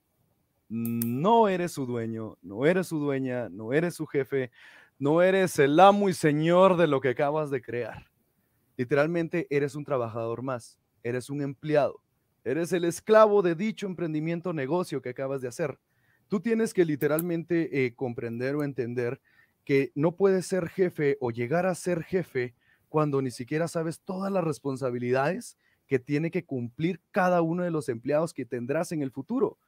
no 0.69 1.49
eres 1.49 1.73
su 1.73 1.87
dueño, 1.87 2.37
no 2.43 2.67
eres 2.67 2.89
su 2.89 2.99
dueña, 2.99 3.49
no 3.49 3.73
eres 3.73 3.95
su 3.95 4.07
jefe, 4.07 4.51
no 4.99 5.23
eres 5.23 5.59
el 5.59 5.79
amo 5.79 6.09
y 6.09 6.15
señor 6.15 6.77
de 6.77 6.87
lo 6.87 7.01
que 7.01 7.11
acabas 7.11 7.51
de 7.51 7.63
crear. 7.63 8.07
Literalmente 8.77 9.47
eres 9.51 9.75
un 9.75 9.85
trabajador 9.85 10.43
más, 10.43 10.79
eres 11.03 11.31
un 11.31 11.43
empleado, 11.43 12.01
eres 12.45 12.73
el 12.73 12.85
esclavo 12.85 13.43
de 13.43 13.55
dicho 13.55 13.87
emprendimiento 13.87 14.53
negocio 14.53 15.03
que 15.03 15.11
acabas 15.11 15.41
de 15.41 15.49
hacer. 15.49 15.79
Tú 16.29 16.41
tienes 16.41 16.75
que 16.75 16.85
literalmente 16.85 17.85
eh, 17.85 17.95
comprender 17.95 18.57
o 18.57 18.65
entender 18.65 19.21
que 19.65 19.93
no 19.95 20.17
puedes 20.17 20.47
ser 20.47 20.69
jefe 20.69 21.17
o 21.21 21.31
llegar 21.31 21.67
a 21.67 21.75
ser 21.75 22.03
jefe 22.03 22.55
cuando 22.89 23.21
ni 23.23 23.31
siquiera 23.31 23.69
sabes 23.69 24.01
todas 24.01 24.33
las 24.33 24.45
responsabilidades 24.45 25.57
que 25.87 25.99
tiene 25.99 26.31
que 26.31 26.45
cumplir 26.45 27.01
cada 27.11 27.43
uno 27.43 27.63
de 27.63 27.71
los 27.71 27.89
empleados 27.89 28.35
que 28.35 28.45
tendrás 28.45 28.93
en 28.93 29.03
el 29.03 29.11
futuro. 29.11 29.59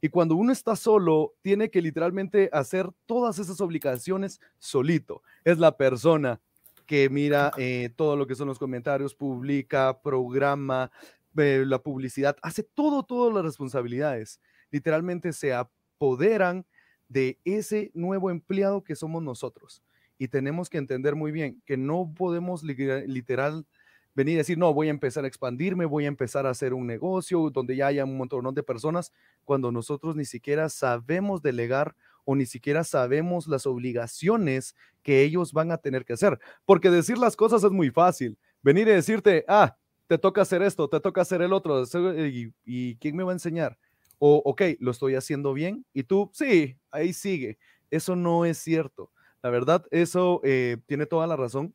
Y 0.00 0.08
cuando 0.08 0.36
uno 0.36 0.52
está 0.52 0.76
solo, 0.76 1.34
tiene 1.42 1.70
que 1.70 1.82
literalmente 1.82 2.50
hacer 2.52 2.90
todas 3.06 3.38
esas 3.38 3.60
obligaciones 3.60 4.40
solito. 4.58 5.22
Es 5.44 5.58
la 5.58 5.76
persona 5.76 6.40
que 6.86 7.08
mira 7.10 7.50
eh, 7.56 7.90
todo 7.96 8.16
lo 8.16 8.26
que 8.26 8.34
son 8.34 8.48
los 8.48 8.58
comentarios, 8.58 9.14
publica, 9.14 10.00
programa, 10.00 10.90
la 11.34 11.82
publicidad, 11.82 12.36
hace 12.40 12.62
todo, 12.62 13.02
todas 13.02 13.34
las 13.34 13.44
responsabilidades. 13.44 14.40
Literalmente 14.70 15.32
se 15.32 15.52
apoderan 15.52 16.64
de 17.08 17.38
ese 17.44 17.90
nuevo 17.94 18.30
empleado 18.30 18.82
que 18.82 18.96
somos 18.96 19.22
nosotros 19.22 19.82
y 20.18 20.28
tenemos 20.28 20.70
que 20.70 20.78
entender 20.78 21.14
muy 21.16 21.32
bien 21.32 21.62
que 21.66 21.76
no 21.76 22.12
podemos 22.16 22.62
literal 22.62 23.66
venir 24.14 24.34
y 24.34 24.36
decir, 24.38 24.56
no, 24.56 24.72
voy 24.72 24.88
a 24.88 24.90
empezar 24.90 25.24
a 25.24 25.28
expandirme, 25.28 25.84
voy 25.84 26.06
a 26.06 26.08
empezar 26.08 26.46
a 26.46 26.50
hacer 26.50 26.72
un 26.72 26.86
negocio 26.86 27.50
donde 27.50 27.76
ya 27.76 27.88
haya 27.88 28.04
un 28.04 28.16
montón 28.16 28.54
de 28.54 28.62
personas, 28.62 29.12
cuando 29.44 29.70
nosotros 29.70 30.16
ni 30.16 30.24
siquiera 30.24 30.70
sabemos 30.70 31.42
delegar 31.42 31.94
o 32.24 32.34
ni 32.34 32.46
siquiera 32.46 32.82
sabemos 32.82 33.46
las 33.46 33.66
obligaciones 33.66 34.74
que 35.02 35.22
ellos 35.22 35.52
van 35.52 35.70
a 35.70 35.76
tener 35.78 36.04
que 36.04 36.14
hacer. 36.14 36.40
Porque 36.64 36.90
decir 36.90 37.18
las 37.18 37.36
cosas 37.36 37.62
es 37.62 37.70
muy 37.70 37.90
fácil. 37.90 38.38
Venir 38.62 38.88
y 38.88 38.92
decirte, 38.92 39.44
ah, 39.48 39.76
te 40.08 40.16
toca 40.18 40.42
hacer 40.42 40.62
esto, 40.62 40.88
te 40.88 40.98
toca 40.98 41.20
hacer 41.20 41.42
el 41.42 41.52
otro, 41.52 41.82
y, 42.26 42.52
y 42.64 42.96
¿quién 42.96 43.16
me 43.16 43.22
va 43.22 43.32
a 43.32 43.34
enseñar? 43.34 43.78
O, 44.18 44.42
ok, 44.46 44.62
lo 44.80 44.92
estoy 44.92 45.14
haciendo 45.14 45.52
bien, 45.52 45.84
y 45.92 46.04
tú, 46.04 46.30
sí, 46.32 46.78
ahí 46.90 47.12
sigue. 47.12 47.58
Eso 47.90 48.16
no 48.16 48.44
es 48.46 48.58
cierto. 48.58 49.10
La 49.46 49.50
verdad, 49.50 49.86
eso 49.92 50.40
eh, 50.42 50.78
tiene 50.86 51.06
toda 51.06 51.28
la 51.28 51.36
razón. 51.36 51.72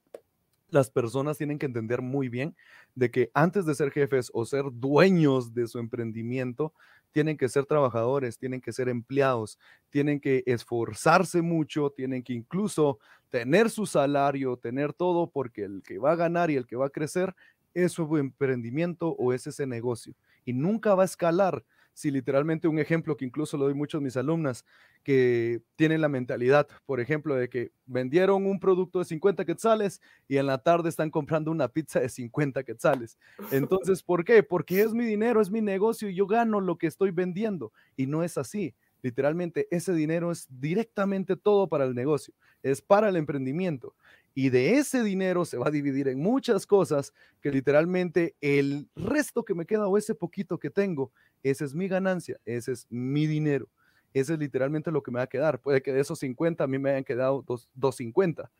Las 0.72 0.90
personas 0.90 1.38
tienen 1.38 1.58
que 1.58 1.68
entender 1.68 2.02
muy 2.02 2.28
bien 2.28 2.54
de 2.96 3.10
que 3.12 3.32
antes 3.34 3.66
de 3.66 3.76
ser 3.76 3.92
jefes 3.92 4.30
o 4.34 4.44
ser 4.44 4.66
dueños 4.74 5.54
de 5.54 5.68
su 5.68 5.80
emprendimiento, 5.80 6.74
tienen 7.14 7.38
que 7.38 7.48
ser 7.48 7.66
trabajadores, 7.66 8.38
tienen 8.38 8.60
que 8.60 8.74
ser 8.74 8.90
empleados, 8.90 9.58
tienen 9.90 10.20
que 10.20 10.44
esforzarse 10.48 11.42
mucho, 11.42 11.92
tienen 11.92 12.24
que 12.24 12.34
incluso 12.34 13.00
tener 13.30 13.70
su 13.70 13.86
salario, 13.86 14.58
tener 14.58 14.92
todo, 14.92 15.30
porque 15.30 15.64
el 15.64 15.82
que 15.82 15.98
va 15.98 16.12
a 16.12 16.18
ganar 16.18 16.52
y 16.52 16.58
el 16.58 16.68
que 16.68 16.76
va 16.76 16.88
a 16.88 16.90
crecer 16.90 17.34
es 17.74 17.94
su 17.94 18.18
emprendimiento 18.18 19.16
o 19.18 19.32
es 19.32 19.48
ese 19.48 19.66
negocio. 19.66 20.14
Y 20.44 20.52
nunca 20.52 20.94
va 20.94 21.04
a 21.04 21.06
escalar 21.06 21.64
si 21.94 22.12
literalmente 22.12 22.68
un 22.68 22.80
ejemplo 22.80 23.18
que 23.18 23.26
incluso 23.26 23.58
lo 23.58 23.66
doy 23.66 23.74
mucho 23.74 23.98
a 23.98 24.02
mis 24.02 24.18
alumnas, 24.18 24.66
que 25.04 25.62
tienen 25.76 26.02
la 26.02 26.10
mentalidad, 26.10 26.68
por 26.86 27.00
ejemplo, 27.00 27.36
de 27.36 27.50
que 27.50 27.72
vendieron 27.86 28.46
un 28.46 28.60
producto 28.60 29.00
de 29.00 29.06
50 29.06 29.46
quetzales 29.46 30.02
y 30.28 30.38
en 30.38 30.48
la 30.48 30.60
tarde 30.60 30.90
están 30.90 31.10
comprando 31.10 31.52
una 31.52 31.68
pizza 31.68 32.00
de 32.00 32.10
50 32.10 32.64
quetzales. 32.64 33.18
Entonces, 33.52 34.04
¿por 34.04 34.24
qué? 34.24 34.44
Porque 34.44 34.82
es 34.82 34.94
mi 34.94 35.06
dinero, 35.06 35.42
es 35.42 35.52
mi 35.52 35.62
negocio 35.62 36.10
y 36.10 36.16
yo 36.16 36.28
gano 36.28 36.62
lo 36.62 36.78
que 36.78 36.88
estoy 36.88 37.12
vendiendo. 37.12 37.74
Y 37.96 38.08
no 38.08 38.24
es 38.24 38.38
así. 38.38 38.76
Literalmente, 39.02 39.68
ese 39.72 39.94
dinero 39.94 40.32
es 40.32 40.48
directamente 40.50 41.36
todo 41.36 41.68
para 41.68 41.86
el 41.86 41.96
negocio, 41.96 42.36
es 42.62 42.82
para 42.82 43.10
el 43.10 43.16
emprendimiento. 43.16 43.96
Y 44.34 44.50
de 44.50 44.78
ese 44.78 45.04
dinero 45.04 45.44
se 45.46 45.58
va 45.58 45.68
a 45.68 45.72
dividir 45.72 46.08
en 46.08 46.20
muchas 46.20 46.66
cosas 46.66 47.14
que 47.42 47.52
literalmente 47.52 48.36
el 48.40 48.90
resto 48.96 49.44
que 49.44 49.54
me 49.54 49.66
queda 49.66 49.88
o 49.88 49.98
ese 49.98 50.16
poquito 50.16 50.58
que 50.58 50.70
tengo, 50.70 51.12
esa 51.44 51.66
es 51.66 51.76
mi 51.76 51.88
ganancia, 51.88 52.40
ese 52.46 52.72
es 52.72 52.88
mi 52.90 53.28
dinero. 53.28 53.68
Ese 54.14 54.34
es 54.34 54.40
literalmente 54.40 54.92
lo 54.92 55.04
que 55.04 55.12
me 55.12 55.20
va 55.20 55.24
a 55.24 55.28
quedar. 55.28 55.60
Puede 55.60 55.82
que 55.82 55.94
de 55.94 56.02
esos 56.02 56.20
50 56.20 56.64
a 56.64 56.68
mí 56.68 56.78
me 56.78 56.92
hayan 56.92 57.04
quedado 57.04 57.44
250. 57.46 58.52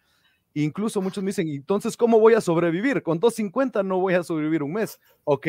Incluso 0.54 1.02
muchos 1.02 1.24
me 1.24 1.30
dicen, 1.30 1.48
entonces, 1.48 1.96
¿cómo 1.96 2.20
voy 2.20 2.34
a 2.34 2.42
sobrevivir? 2.42 3.02
Con 3.04 3.20
250 3.20 3.84
no 3.84 4.00
voy 4.00 4.14
a 4.16 4.24
sobrevivir 4.24 4.64
un 4.64 4.74
mes. 4.74 5.00
Ok, 5.24 5.48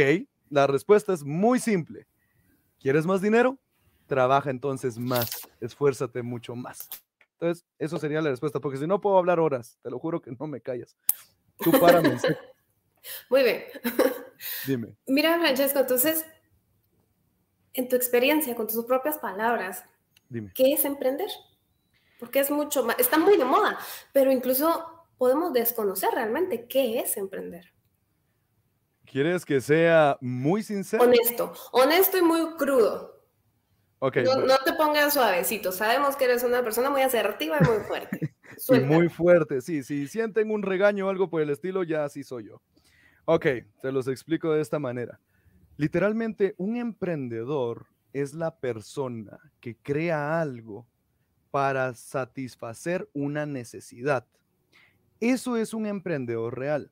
la 0.48 0.66
respuesta 0.66 1.12
es 1.12 1.24
muy 1.24 1.58
simple. 1.58 2.06
¿Quieres 2.80 3.06
más 3.06 3.20
dinero? 3.20 3.58
Trabaja 4.06 4.50
entonces 4.50 4.98
más, 4.98 5.48
esfuérzate 5.60 6.22
mucho 6.22 6.54
más. 6.54 6.88
Entonces, 7.42 7.66
eso 7.76 7.98
sería 7.98 8.22
la 8.22 8.30
respuesta, 8.30 8.60
porque 8.60 8.78
si 8.78 8.86
no 8.86 9.00
puedo 9.00 9.18
hablar 9.18 9.40
horas, 9.40 9.76
te 9.82 9.90
lo 9.90 9.98
juro 9.98 10.22
que 10.22 10.30
no 10.30 10.46
me 10.46 10.60
callas. 10.60 10.96
Tú 11.58 11.72
párame. 11.72 12.16
Muy 13.28 13.42
bien. 13.42 13.64
Dime. 14.64 14.96
Mira, 15.08 15.36
Francesco, 15.40 15.80
entonces, 15.80 16.24
en 17.74 17.88
tu 17.88 17.96
experiencia, 17.96 18.54
con 18.54 18.68
tus 18.68 18.84
propias 18.84 19.18
palabras, 19.18 19.84
Dime. 20.28 20.52
¿qué 20.54 20.72
es 20.72 20.84
emprender? 20.84 21.26
Porque 22.20 22.38
es 22.38 22.50
mucho 22.52 22.84
más, 22.84 22.96
está 23.00 23.18
muy 23.18 23.36
de 23.36 23.44
moda, 23.44 23.76
pero 24.12 24.30
incluso 24.30 25.08
podemos 25.18 25.52
desconocer 25.52 26.10
realmente 26.14 26.68
qué 26.68 27.00
es 27.00 27.16
emprender. 27.16 27.72
¿Quieres 29.04 29.44
que 29.44 29.60
sea 29.60 30.16
muy 30.20 30.62
sincero? 30.62 31.02
Honesto, 31.02 31.52
honesto 31.72 32.18
y 32.18 32.22
muy 32.22 32.54
crudo 32.54 33.11
no, 34.02 34.58
te 34.64 34.72
pongas 34.72 35.14
suavecito. 35.14 35.70
Sabemos 35.70 36.16
que 36.16 36.24
eres 36.24 36.42
una 36.42 36.62
persona 36.62 36.90
muy 36.90 37.02
asertiva 37.02 37.58
y 37.60 37.64
muy 37.64 37.84
fuerte. 37.84 38.34
y 38.68 38.80
muy 38.80 39.08
fuerte, 39.08 39.60
sí. 39.60 39.84
Si 39.84 40.08
sienten 40.08 40.50
un 40.50 40.62
regaño 40.62 41.06
o 41.06 41.10
algo 41.10 41.30
por 41.30 41.40
el 41.40 41.50
estilo, 41.50 41.84
ya 41.84 42.04
así 42.04 42.24
soy 42.24 42.48
yo. 42.48 42.60
Ok, 43.26 43.46
te 43.80 43.92
los 43.92 44.08
explico 44.08 44.52
de 44.52 44.60
esta 44.60 44.80
manera. 44.80 45.20
Literalmente, 45.76 46.54
un 46.58 46.76
emprendedor 46.76 47.86
es 48.12 48.34
la 48.34 48.56
persona 48.56 49.38
que 49.60 49.76
crea 49.76 50.40
algo 50.40 50.86
para 51.52 51.94
satisfacer 51.94 53.08
una 53.12 53.46
necesidad. 53.46 54.26
Eso 55.20 55.56
es 55.56 55.72
un 55.72 55.86
emprendedor 55.86 56.58
real. 56.58 56.90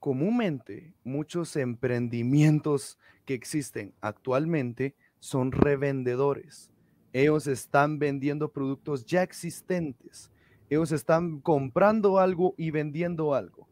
Comúnmente, 0.00 0.94
muchos 1.04 1.56
emprendimientos 1.56 2.98
que 3.26 3.34
existen 3.34 3.94
actualmente 4.00 4.94
son 5.24 5.52
revendedores. 5.52 6.70
Ellos 7.14 7.46
están 7.46 7.98
vendiendo 7.98 8.52
productos 8.52 9.06
ya 9.06 9.22
existentes. 9.22 10.30
Ellos 10.68 10.92
están 10.92 11.40
comprando 11.40 12.18
algo 12.18 12.54
y 12.58 12.70
vendiendo 12.70 13.34
algo. 13.34 13.66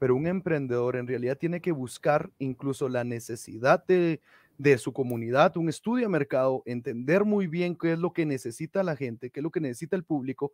Pero 0.00 0.16
un 0.16 0.26
emprendedor 0.26 0.96
en 0.96 1.06
realidad 1.06 1.38
tiene 1.38 1.60
que 1.60 1.70
buscar 1.70 2.32
incluso 2.40 2.88
la 2.88 3.04
necesidad 3.04 3.86
de, 3.86 4.20
de 4.58 4.76
su 4.76 4.92
comunidad, 4.92 5.56
un 5.56 5.68
estudio 5.68 6.06
de 6.06 6.10
mercado, 6.10 6.64
entender 6.66 7.24
muy 7.24 7.46
bien 7.46 7.76
qué 7.76 7.92
es 7.92 7.98
lo 8.00 8.12
que 8.12 8.26
necesita 8.26 8.82
la 8.82 8.96
gente, 8.96 9.30
qué 9.30 9.38
es 9.38 9.44
lo 9.44 9.52
que 9.52 9.60
necesita 9.60 9.94
el 9.94 10.02
público, 10.02 10.52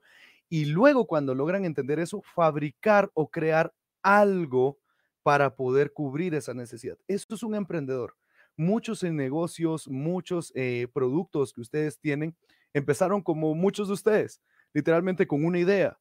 y 0.51 0.67
luego 0.67 1.07
cuando 1.07 1.35
logran 1.35 1.65
entender 1.65 1.99
eso, 1.99 2.21
fabricar 2.35 3.11
o 3.15 3.31
crear 3.31 3.73
algo 4.03 4.77
para 5.23 5.57
poder 5.57 5.95
cubrir 5.95 6.35
esa 6.35 6.53
necesidad. 6.53 6.99
Esto 7.09 7.35
es 7.35 7.43
un 7.43 7.55
emprendedor. 7.55 8.15
Muchos 8.57 9.03
negocios, 9.03 9.89
muchos 9.89 10.53
eh, 10.55 10.89
productos 10.93 11.53
que 11.53 11.61
ustedes 11.61 11.99
tienen, 11.99 12.37
empezaron 12.73 13.23
como 13.23 13.55
muchos 13.55 13.89
de 13.89 13.95
ustedes, 13.95 14.43
literalmente 14.73 15.27
con 15.27 15.45
una 15.45 15.59
idea 15.59 15.99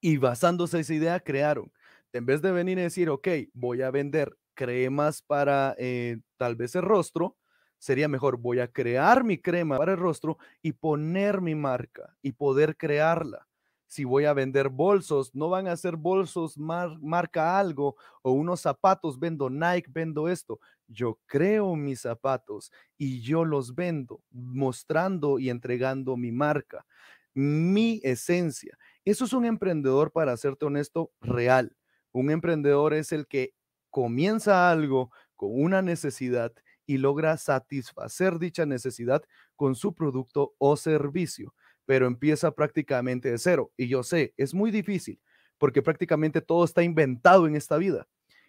y 0.00 0.16
basándose 0.18 0.78
en 0.78 0.80
esa 0.82 0.94
idea 0.94 1.20
crearon. 1.20 1.72
En 2.12 2.26
vez 2.26 2.42
de 2.42 2.52
venir 2.52 2.78
y 2.78 2.82
decir, 2.82 3.10
ok, 3.10 3.28
voy 3.54 3.82
a 3.82 3.90
vender 3.90 4.36
cremas 4.54 5.22
para 5.22 5.74
eh, 5.78 6.18
tal 6.36 6.56
vez 6.56 6.74
el 6.74 6.82
rostro, 6.82 7.36
sería 7.78 8.08
mejor, 8.08 8.38
voy 8.38 8.60
a 8.60 8.68
crear 8.68 9.24
mi 9.24 9.38
crema 9.38 9.78
para 9.78 9.92
el 9.92 9.98
rostro 9.98 10.38
y 10.62 10.72
poner 10.72 11.40
mi 11.40 11.54
marca 11.54 12.16
y 12.22 12.32
poder 12.32 12.76
crearla 12.76 13.48
si 13.90 14.04
voy 14.04 14.24
a 14.24 14.32
vender 14.34 14.68
bolsos, 14.68 15.34
no 15.34 15.48
van 15.48 15.66
a 15.66 15.76
ser 15.76 15.96
bolsos 15.96 16.56
marca 16.56 17.58
algo 17.58 17.96
o 18.22 18.30
unos 18.30 18.60
zapatos, 18.60 19.18
vendo 19.18 19.50
Nike, 19.50 19.90
vendo 19.92 20.28
esto. 20.28 20.60
Yo 20.86 21.18
creo 21.26 21.74
mis 21.74 22.02
zapatos 22.02 22.70
y 22.96 23.20
yo 23.20 23.44
los 23.44 23.74
vendo, 23.74 24.22
mostrando 24.30 25.40
y 25.40 25.50
entregando 25.50 26.16
mi 26.16 26.30
marca, 26.30 26.86
mi 27.34 28.00
esencia. 28.04 28.78
Eso 29.04 29.24
es 29.24 29.32
un 29.32 29.44
emprendedor, 29.44 30.12
para 30.12 30.36
serte 30.36 30.66
honesto, 30.66 31.10
real. 31.20 31.76
Un 32.12 32.30
emprendedor 32.30 32.94
es 32.94 33.10
el 33.10 33.26
que 33.26 33.54
comienza 33.90 34.70
algo 34.70 35.10
con 35.34 35.50
una 35.52 35.82
necesidad 35.82 36.52
y 36.86 36.98
logra 36.98 37.36
satisfacer 37.38 38.38
dicha 38.38 38.66
necesidad 38.66 39.24
con 39.56 39.74
su 39.74 39.94
producto 39.94 40.54
o 40.58 40.76
servicio 40.76 41.54
pero 41.90 42.06
empieza 42.06 42.52
prácticamente 42.52 43.32
de 43.32 43.38
cero. 43.38 43.72
Y 43.76 43.88
yo 43.88 44.04
sé, 44.04 44.32
es 44.36 44.54
muy 44.54 44.70
difícil 44.70 45.18
porque 45.58 45.82
prácticamente 45.82 46.40
todo 46.40 46.64
está 46.64 46.84
inventado 46.84 47.48
en 47.48 47.56
esta 47.56 47.78
vida. 47.78 48.06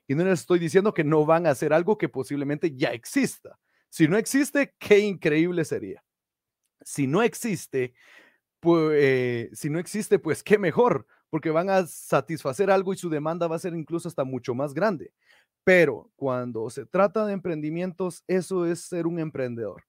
Y 0.07 0.13
no 0.13 0.23
les 0.23 0.41
estoy 0.41 0.59
diciendo 0.59 0.93
que 0.93 1.03
no 1.03 1.25
van 1.25 1.47
a 1.47 1.49
hacer 1.49 1.73
algo 1.73 1.97
que 1.97 2.07
posiblemente 2.07 2.75
ya 2.75 2.89
exista. 2.89 3.57
Si 3.89 4.07
no 4.07 4.15
existe, 4.15 4.75
qué 4.77 4.99
increíble 4.99 5.65
sería. 5.65 6.03
Si 6.81 7.07
no 7.07 7.23
existe, 7.23 7.95
pues, 8.59 9.49
si 9.57 9.71
no 9.71 9.79
existe, 9.79 10.19
pues 10.19 10.43
qué 10.43 10.59
mejor, 10.59 11.07
porque 11.31 11.49
van 11.49 11.71
a 11.71 11.87
satisfacer 11.87 12.69
algo 12.69 12.93
y 12.93 12.97
su 12.97 13.09
demanda 13.09 13.47
va 13.47 13.55
a 13.55 13.59
ser 13.59 13.73
incluso 13.73 14.07
hasta 14.07 14.23
mucho 14.23 14.53
más 14.53 14.75
grande. 14.75 15.13
Pero 15.63 16.11
cuando 16.15 16.69
se 16.69 16.85
trata 16.85 17.25
de 17.25 17.33
emprendimientos, 17.33 18.23
eso 18.27 18.67
es 18.67 18.81
ser 18.81 19.07
un 19.07 19.17
emprendedor. 19.17 19.83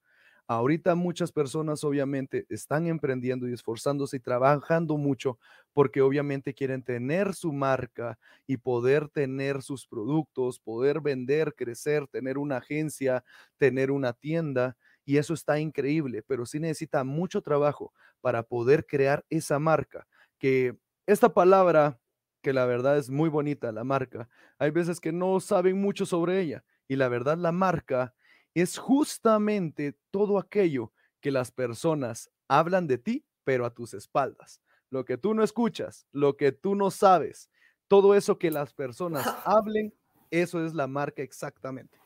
Ahorita 0.47 0.93
muchas 0.95 1.31
personas 1.31 1.83
obviamente 1.85 2.45
están 2.49 2.87
emprendiendo 2.87 3.47
y 3.47 3.53
esforzándose 3.53 4.17
y 4.17 4.19
trabajando 4.19 4.97
mucho 4.97 5.39
porque 5.71 6.01
obviamente 6.01 6.53
quieren 6.53 6.83
tener 6.83 7.33
su 7.33 7.53
marca 7.53 8.19
y 8.45 8.57
poder 8.57 9.07
tener 9.09 9.61
sus 9.61 9.87
productos, 9.87 10.59
poder 10.59 10.99
vender, 11.01 11.55
crecer, 11.55 12.07
tener 12.07 12.37
una 12.37 12.57
agencia, 12.57 13.23
tener 13.57 13.89
una 13.89 14.11
tienda. 14.13 14.75
Y 15.05 15.17
eso 15.17 15.33
está 15.33 15.59
increíble, 15.59 16.23
pero 16.23 16.45
sí 16.45 16.59
necesita 16.59 17.03
mucho 17.03 17.41
trabajo 17.41 17.93
para 18.21 18.43
poder 18.43 18.85
crear 18.85 19.25
esa 19.29 19.59
marca. 19.59 20.07
Que 20.39 20.77
esta 21.07 21.33
palabra, 21.33 21.99
que 22.41 22.53
la 22.53 22.65
verdad 22.65 22.97
es 22.97 23.09
muy 23.09 23.29
bonita, 23.29 23.71
la 23.71 23.83
marca, 23.83 24.29
hay 24.57 24.71
veces 24.71 24.99
que 24.99 25.11
no 25.11 25.39
saben 25.39 25.79
mucho 25.81 26.05
sobre 26.05 26.39
ella. 26.41 26.63
Y 26.87 26.95
la 26.97 27.07
verdad, 27.07 27.37
la 27.37 27.51
marca 27.51 28.13
es 28.53 28.77
justamente 28.77 29.97
todo 30.11 30.37
aquello 30.37 30.91
que 31.19 31.31
las 31.31 31.51
personas 31.51 32.29
hablan 32.47 32.87
de 32.87 32.97
ti, 32.97 33.25
pero 33.43 33.65
a 33.65 33.73
tus 33.73 33.93
espaldas. 33.93 34.61
Lo 34.89 35.05
que 35.05 35.17
tú 35.17 35.33
no 35.33 35.43
escuchas, 35.43 36.05
lo 36.11 36.37
que 36.37 36.51
tú 36.51 36.75
no 36.75 36.91
sabes, 36.91 37.49
todo 37.87 38.15
eso 38.15 38.37
que 38.37 38.51
las 38.51 38.73
personas 38.73 39.27
hablen, 39.45 39.93
eso 40.29 40.65
es 40.65 40.73
la 40.73 40.87
marca 40.87 41.21
exactamente. 41.21 41.97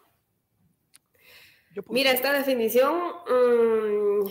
Mira, 1.89 2.11
esta 2.11 2.33
definición 2.33 2.95
mm, 2.95 4.29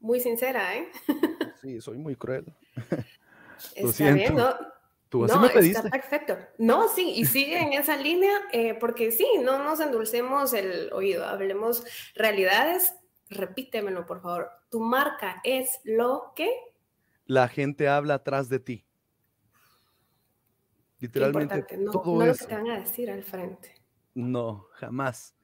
muy 0.00 0.20
sincera, 0.20 0.76
¿eh? 0.76 0.88
sí, 1.62 1.80
soy 1.80 1.98
muy 1.98 2.16
cruel. 2.16 2.46
Está 3.74 4.10
bien, 4.12 4.34
¿no? 4.34 4.54
No, 5.12 5.46
Está 5.46 5.82
perfecto. 5.84 6.36
No, 6.58 6.88
sí, 6.88 7.12
y 7.16 7.24
sigue 7.24 7.60
en 7.60 7.72
esa 7.72 7.96
línea, 7.96 8.32
eh, 8.52 8.74
porque 8.74 9.12
sí, 9.12 9.26
no 9.42 9.62
nos 9.62 9.80
endulcemos 9.80 10.52
el 10.52 10.92
oído, 10.92 11.24
hablemos 11.24 11.84
realidades. 12.14 12.94
Repítemelo, 13.28 14.06
por 14.06 14.20
favor. 14.20 14.50
Tu 14.70 14.80
marca 14.80 15.40
es 15.44 15.80
lo 15.84 16.32
que. 16.34 16.50
La 17.26 17.48
gente 17.48 17.88
habla 17.88 18.14
atrás 18.14 18.48
de 18.48 18.60
ti. 18.60 18.84
Literalmente. 20.98 21.76
No, 21.76 21.90
todo 21.90 22.18
no 22.18 22.26
lo 22.26 22.34
que 22.34 22.44
te 22.44 22.54
van 22.54 22.70
a 22.70 22.80
decir 22.80 23.10
al 23.10 23.22
frente. 23.22 23.74
No, 24.14 24.68
jamás. 24.72 25.34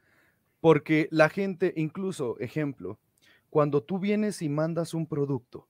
Porque 0.61 1.09
la 1.11 1.29
gente, 1.29 1.72
incluso, 1.77 2.38
ejemplo, 2.38 3.01
cuando 3.51 3.83
tú 3.83 3.98
vienes 3.98 4.42
y 4.42 4.48
mandas 4.48 4.94
un 4.94 5.07
producto, 5.07 5.68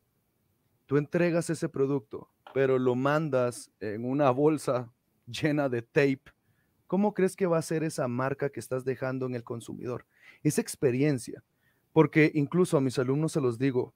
tú 0.86 0.96
entregas 0.96 1.50
ese 1.50 1.68
producto, 1.68 2.28
pero 2.54 2.78
lo 2.78 2.94
mandas 2.94 3.70
en 3.80 4.04
una 4.04 4.30
bolsa 4.30 4.92
llena 5.26 5.68
de 5.68 5.82
tape, 5.82 6.22
¿cómo 6.86 7.14
crees 7.14 7.36
que 7.36 7.46
va 7.46 7.58
a 7.58 7.62
ser 7.62 7.84
esa 7.84 8.08
marca 8.08 8.50
que 8.50 8.60
estás 8.60 8.84
dejando 8.84 9.26
en 9.26 9.34
el 9.34 9.44
consumidor? 9.44 10.06
Esa 10.42 10.60
experiencia, 10.60 11.42
porque 11.92 12.30
incluso 12.34 12.76
a 12.76 12.80
mis 12.80 12.98
alumnos 12.98 13.32
se 13.32 13.40
los 13.40 13.58
digo, 13.58 13.94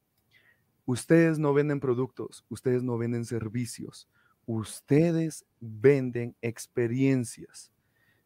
ustedes 0.85 1.39
no 1.39 1.53
venden 1.53 1.81
productos, 1.81 2.45
ustedes 2.49 2.83
no 2.83 2.97
venden 2.97 3.25
servicios, 3.25 4.09
ustedes 4.47 5.45
venden 5.61 6.37
experiencias. 6.41 7.73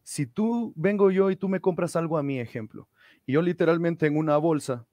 Si 0.03 0.25
tú 0.25 0.73
vengo 0.75 1.11
yo 1.11 1.31
y 1.31 1.35
tú 1.35 1.49
me 1.49 1.59
compras 1.59 1.95
algo 1.95 2.17
a 2.17 2.23
mi 2.23 2.39
ejemplo, 2.39 2.87
y 3.25 3.33
yo 3.33 3.41
literalmente 3.41 4.07
en 4.07 4.17
una 4.17 4.37
bolsa 4.37 4.87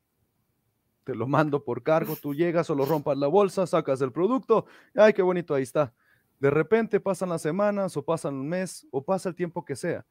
te 1.09 1.15
lo 1.15 1.27
mando 1.27 1.65
por 1.65 1.83
cargo, 1.83 2.17
tú 2.17 2.35
llegas 2.35 2.69
o 2.69 2.75
lo 2.75 2.85
rompas 2.85 3.17
la 3.17 3.29
bolsa, 3.29 3.67
sacas 3.67 4.03
el 4.03 4.13
producto, 4.13 4.67
ay, 4.95 5.15
qué 5.15 5.23
bonito, 5.23 5.55
ahí 5.55 5.63
está. 5.63 5.95
De 6.39 6.51
repente 6.51 7.01
pasan 7.01 7.31
las 7.31 7.41
semanas 7.41 7.97
o 7.97 8.05
pasan 8.05 8.35
un 8.35 8.47
mes 8.47 8.87
o 8.91 9.03
pasa 9.03 9.31
el 9.31 9.35
tiempo 9.35 9.65
que 9.65 9.75
sea 9.75 10.05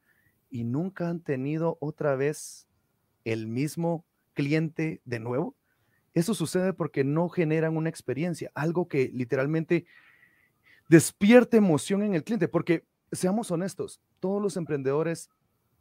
y 0.50 0.64
nunca 0.64 1.08
han 1.08 1.20
tenido 1.20 1.78
otra 1.80 2.16
vez 2.16 2.66
el 3.24 3.46
mismo 3.46 4.04
cliente 4.34 5.00
de 5.04 5.20
nuevo. 5.20 5.54
Eso 6.14 6.34
sucede 6.34 6.72
porque 6.72 7.04
no 7.04 7.28
generan 7.28 7.76
una 7.76 7.90
experiencia, 7.90 8.50
algo 8.56 8.88
que 8.88 9.12
literalmente 9.14 9.86
despierte 10.88 11.58
emoción 11.58 12.02
en 12.02 12.14
el 12.16 12.24
cliente, 12.24 12.48
porque 12.48 12.84
seamos 13.12 13.52
honestos, 13.52 14.00
todos 14.18 14.42
los 14.42 14.56
emprendedores 14.56 15.30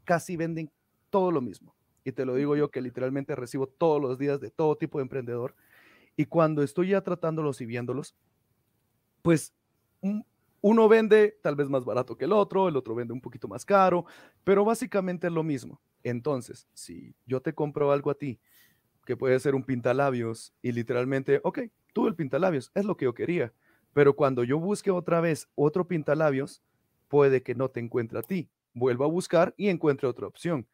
casi 0.03 0.37
venden 0.37 0.69
todo 1.09 1.31
lo 1.31 1.41
mismo 1.41 1.76
y 2.07 2.13
te 2.13 2.25
lo 2.25 2.35
digo 2.35 2.55
yo 2.55 2.71
que 2.71 2.81
literalmente 2.81 3.35
recibo 3.35 3.67
todos 3.67 4.01
los 4.01 4.17
días 4.17 4.39
de 4.39 4.49
todo 4.49 4.77
tipo 4.77 4.97
de 4.97 5.01
emprendedor, 5.01 5.55
y 6.15 6.25
cuando 6.25 6.63
estoy 6.63 6.89
ya 6.89 7.01
tratándolos 7.01 7.59
y 7.59 7.65
viéndolos, 7.65 8.15
pues 9.21 9.53
uno 10.61 10.87
vende 10.87 11.37
tal 11.43 11.57
vez 11.57 11.67
más 11.67 11.83
barato 11.83 12.15
que 12.17 12.23
el 12.23 12.31
otro, 12.31 12.69
el 12.69 12.77
otro 12.77 12.95
vende 12.95 13.11
un 13.13 13.19
poquito 13.19 13.49
más 13.49 13.65
caro, 13.65 14.05
pero 14.45 14.63
básicamente 14.63 15.27
es 15.27 15.33
lo 15.33 15.43
mismo. 15.43 15.81
Entonces, 16.01 16.65
si 16.73 17.13
yo 17.25 17.41
te 17.41 17.53
compro 17.53 17.91
algo 17.91 18.09
a 18.09 18.15
ti, 18.15 18.39
que 19.05 19.17
puede 19.17 19.37
ser 19.41 19.53
un 19.53 19.65
pintalabios, 19.65 20.53
y 20.61 20.71
literalmente, 20.71 21.41
ok, 21.43 21.59
tú 21.91 22.07
el 22.07 22.15
pintalabios, 22.15 22.71
es 22.73 22.85
lo 22.85 22.95
que 22.95 23.03
yo 23.03 23.13
quería, 23.13 23.51
pero 23.91 24.15
cuando 24.15 24.45
yo 24.45 24.59
busque 24.59 24.91
otra 24.91 25.19
vez 25.19 25.49
otro 25.55 25.85
pintalabios, 25.89 26.63
puede 27.09 27.43
que 27.43 27.53
no 27.53 27.69
te 27.69 27.81
encuentre 27.81 28.19
a 28.19 28.21
ti. 28.21 28.49
Vuelva 28.73 29.05
a 29.05 29.09
buscar 29.09 29.53
y 29.57 29.67
encuentre 29.67 30.07
otra 30.07 30.27
opción. 30.27 30.67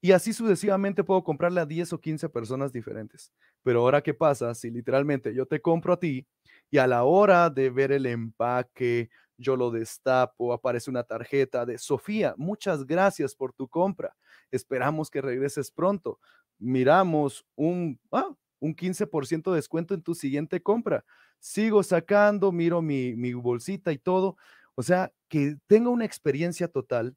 Y 0.00 0.12
así 0.12 0.32
sucesivamente 0.32 1.04
puedo 1.04 1.24
comprarle 1.24 1.60
a 1.60 1.66
10 1.66 1.92
o 1.94 2.00
15 2.00 2.28
personas 2.28 2.72
diferentes. 2.72 3.32
Pero 3.62 3.80
ahora, 3.80 4.02
¿qué 4.02 4.14
pasa 4.14 4.54
si 4.54 4.70
literalmente 4.70 5.34
yo 5.34 5.46
te 5.46 5.60
compro 5.60 5.94
a 5.94 5.98
ti 5.98 6.26
y 6.70 6.78
a 6.78 6.86
la 6.86 7.04
hora 7.04 7.50
de 7.50 7.70
ver 7.70 7.92
el 7.92 8.06
empaque, 8.06 9.10
yo 9.38 9.56
lo 9.56 9.70
destapo, 9.70 10.52
aparece 10.52 10.90
una 10.90 11.04
tarjeta 11.04 11.66
de 11.66 11.78
Sofía, 11.78 12.34
muchas 12.36 12.86
gracias 12.86 13.34
por 13.34 13.52
tu 13.52 13.68
compra. 13.68 14.16
Esperamos 14.50 15.10
que 15.10 15.20
regreses 15.20 15.70
pronto. 15.70 16.18
Miramos 16.58 17.44
un, 17.54 18.00
ah, 18.12 18.34
un 18.60 18.74
15% 18.74 19.50
de 19.50 19.56
descuento 19.56 19.94
en 19.94 20.02
tu 20.02 20.14
siguiente 20.14 20.62
compra. 20.62 21.04
Sigo 21.38 21.82
sacando, 21.82 22.52
miro 22.52 22.80
mi, 22.82 23.14
mi 23.14 23.34
bolsita 23.34 23.92
y 23.92 23.98
todo. 23.98 24.36
O 24.74 24.82
sea, 24.82 25.12
que 25.28 25.56
tenga 25.66 25.90
una 25.90 26.04
experiencia 26.04 26.68
total 26.68 27.16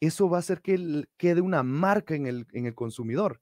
eso 0.00 0.28
va 0.28 0.38
a 0.38 0.40
hacer 0.40 0.60
que 0.60 1.06
quede 1.16 1.40
una 1.40 1.62
marca 1.62 2.14
en 2.14 2.26
el, 2.26 2.46
en 2.52 2.66
el 2.66 2.74
consumidor. 2.74 3.40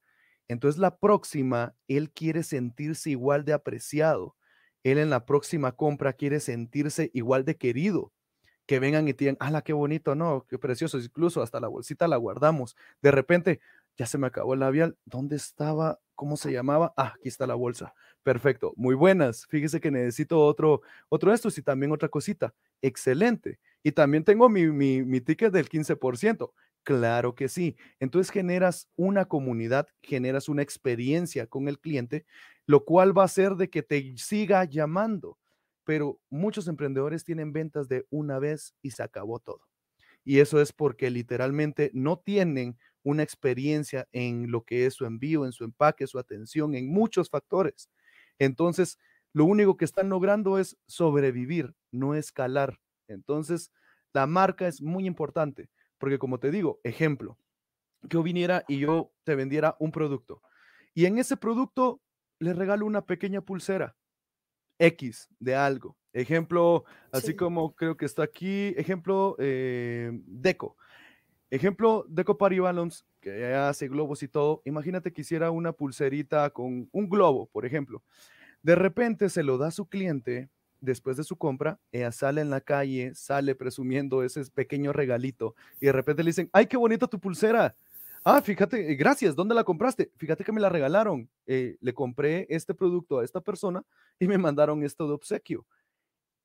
Entonces 0.49 0.79
la 0.79 0.97
próxima, 0.99 1.75
él 1.89 2.11
quiere 2.11 2.43
sentirse 2.43 3.11
igual 3.11 3.45
de 3.45 3.53
apreciado. 3.53 4.37
Él 4.85 4.99
en 4.99 5.11
la 5.11 5.25
próxima 5.25 5.73
compra 5.73 6.13
quiere 6.13 6.41
sentirse 6.41 7.11
igual 7.15 7.45
de 7.45 7.57
querido. 7.57 8.13
Que 8.67 8.79
vengan 8.79 9.09
y 9.09 9.15
te 9.15 9.25
digan, 9.25 9.37
¡hala, 9.41 9.63
qué 9.63 9.73
bonito! 9.73 10.15
No, 10.15 10.47
qué 10.49 10.59
precioso. 10.59 10.99
Incluso 10.99 11.43
hasta 11.43 11.61
la 11.61 11.69
bolsita 11.69 12.07
la 12.09 12.17
guardamos. 12.17 12.77
De 13.01 13.11
repente, 13.11 13.61
ya 13.97 14.07
se 14.07 14.19
me 14.19 14.27
acabó 14.27 14.55
el 14.55 14.61
labial. 14.61 14.97
¿Dónde 15.05 15.37
estaba? 15.37 16.01
¿Cómo 16.15 16.37
se 16.37 16.53
llamaba? 16.53 16.93
Ah, 16.97 17.15
aquí 17.17 17.29
está 17.29 17.47
la 17.47 17.55
bolsa. 17.55 17.95
Perfecto. 18.23 18.73
Muy 18.77 18.95
buenas. 18.95 19.47
Fíjese 19.49 19.81
que 19.81 19.91
necesito 19.91 20.41
otro, 20.41 20.83
otro 21.09 21.31
de 21.31 21.37
estos 21.37 21.59
y 21.59 21.63
también 21.63 21.93
otra 21.93 22.09
cosita. 22.09 22.55
Excelente. 22.81 23.59
Y 23.83 23.93
también 23.93 24.25
tengo 24.25 24.49
mi, 24.49 24.67
mi, 24.69 25.03
mi 25.03 25.21
ticket 25.21 25.53
del 25.53 25.69
15%. 25.69 26.53
Claro 26.85 27.35
que 27.35 27.49
sí. 27.49 27.77
Entonces 28.01 28.31
generas 28.33 28.89
una 28.97 29.27
comunidad, 29.27 29.89
generas 30.03 30.49
una 30.49 30.63
experiencia 30.63 31.47
con 31.47 31.69
el 31.69 31.79
cliente, 31.79 32.27
lo 32.67 32.85
cual 32.85 33.17
va 33.17 33.23
a 33.23 33.27
hacer 33.27 33.55
de 33.57 33.71
que 33.71 33.83
te 33.83 34.17
siga 34.17 34.65
llamando. 34.65 35.39
Pero 35.85 36.21
muchos 36.31 36.69
emprendedores 36.69 37.25
tienen 37.25 37.53
ventas 37.53 37.89
de 37.89 38.07
una 38.11 38.39
vez 38.39 38.75
y 38.83 38.91
se 38.93 39.03
acabó 39.03 39.39
todo. 39.41 39.61
Y 40.25 40.41
eso 40.41 40.61
es 40.61 40.73
porque 40.73 41.11
literalmente 41.11 41.91
no 41.95 42.19
tienen 42.19 42.79
una 43.03 43.23
experiencia 43.25 44.09
en 44.13 44.51
lo 44.51 44.65
que 44.65 44.87
es 44.87 44.95
su 44.95 45.05
envío, 45.07 45.45
en 45.45 45.53
su 45.53 45.65
empaque, 45.65 46.07
su 46.07 46.19
atención, 46.19 46.75
en 46.75 46.89
muchos 46.89 47.29
factores. 47.31 47.91
Entonces, 48.39 48.99
lo 49.33 49.45
único 49.45 49.77
que 49.77 49.85
están 49.85 50.09
logrando 50.09 50.59
es 50.59 50.77
sobrevivir, 50.87 51.75
no 51.91 52.15
escalar. 52.15 52.79
Entonces, 53.13 53.73
la 54.13 54.27
marca 54.27 54.67
es 54.67 54.83
muy 54.83 55.07
importante, 55.07 55.71
porque 55.99 56.19
como 56.19 56.39
te 56.39 56.51
digo, 56.51 56.81
ejemplo, 56.85 57.39
que 58.03 58.09
yo 58.17 58.23
viniera 58.23 58.65
y 58.69 58.81
yo 58.81 59.13
te 59.25 59.35
vendiera 59.35 59.77
un 59.79 59.93
producto 59.93 60.43
y 60.95 61.07
en 61.07 61.19
ese 61.19 61.37
producto 61.37 62.01
le 62.39 62.53
regalo 62.53 62.87
una 62.87 63.05
pequeña 63.07 63.41
pulsera 63.41 63.97
X 64.79 65.29
de 65.39 65.55
algo. 65.55 65.97
Ejemplo, 66.13 66.85
así 67.11 67.35
como 67.35 67.75
creo 67.75 67.97
que 67.97 68.05
está 68.05 68.23
aquí, 68.23 68.75
ejemplo, 68.77 69.37
eh, 69.39 70.11
Deco. 70.27 70.77
Ejemplo, 71.51 72.05
Deco 72.09 72.37
Party 72.37 72.59
Balloons, 72.59 73.07
que 73.21 73.55
hace 73.55 73.89
globos 73.89 74.23
y 74.23 74.29
todo. 74.29 74.63
Imagínate 74.65 75.13
que 75.13 75.23
hiciera 75.23 75.51
una 75.51 75.73
pulserita 75.73 76.51
con 76.51 76.89
un 76.93 77.09
globo, 77.09 77.47
por 77.47 77.65
ejemplo. 77.65 78.03
De 78.63 78.75
repente 78.75 79.31
se 79.31 79.43
lo 79.43 79.57
da 79.59 79.69
a 79.69 79.71
su 79.71 79.87
cliente 79.87 80.51
después 80.83 81.17
de 81.17 81.25
su 81.25 81.37
compra, 81.37 81.81
ella 81.93 82.13
sale 82.13 82.43
en 82.43 82.51
la 82.51 82.61
calle, 82.61 83.15
sale 83.15 83.55
presumiendo 83.55 84.23
ese 84.23 84.45
pequeño 84.51 84.93
regalito 84.93 85.55
y 85.81 85.87
de 85.87 85.93
repente 85.93 86.23
le 86.23 86.31
dicen, 86.31 86.51
ay, 86.53 86.67
qué 86.67 86.77
bonita 86.77 87.07
tu 87.07 87.19
pulsera. 87.19 87.75
Ah, 88.25 88.43
fíjate, 88.43 88.93
eh, 88.93 88.95
gracias, 88.97 89.35
¿dónde 89.35 89.55
la 89.55 89.65
compraste? 89.65 90.13
Fíjate 90.17 90.45
que 90.45 90.53
me 90.53 90.61
la 90.61 90.69
regalaron. 90.69 91.29
Eh, 91.47 91.77
le 91.81 91.95
compré 91.95 92.47
este 92.51 92.75
producto 92.75 93.21
a 93.21 93.25
esta 93.25 93.41
persona 93.41 93.83
y 94.19 94.29
me 94.29 94.39
mandaron 94.39 94.83
esto 94.83 95.07
de 95.07 95.15
obsequio. 95.15 95.67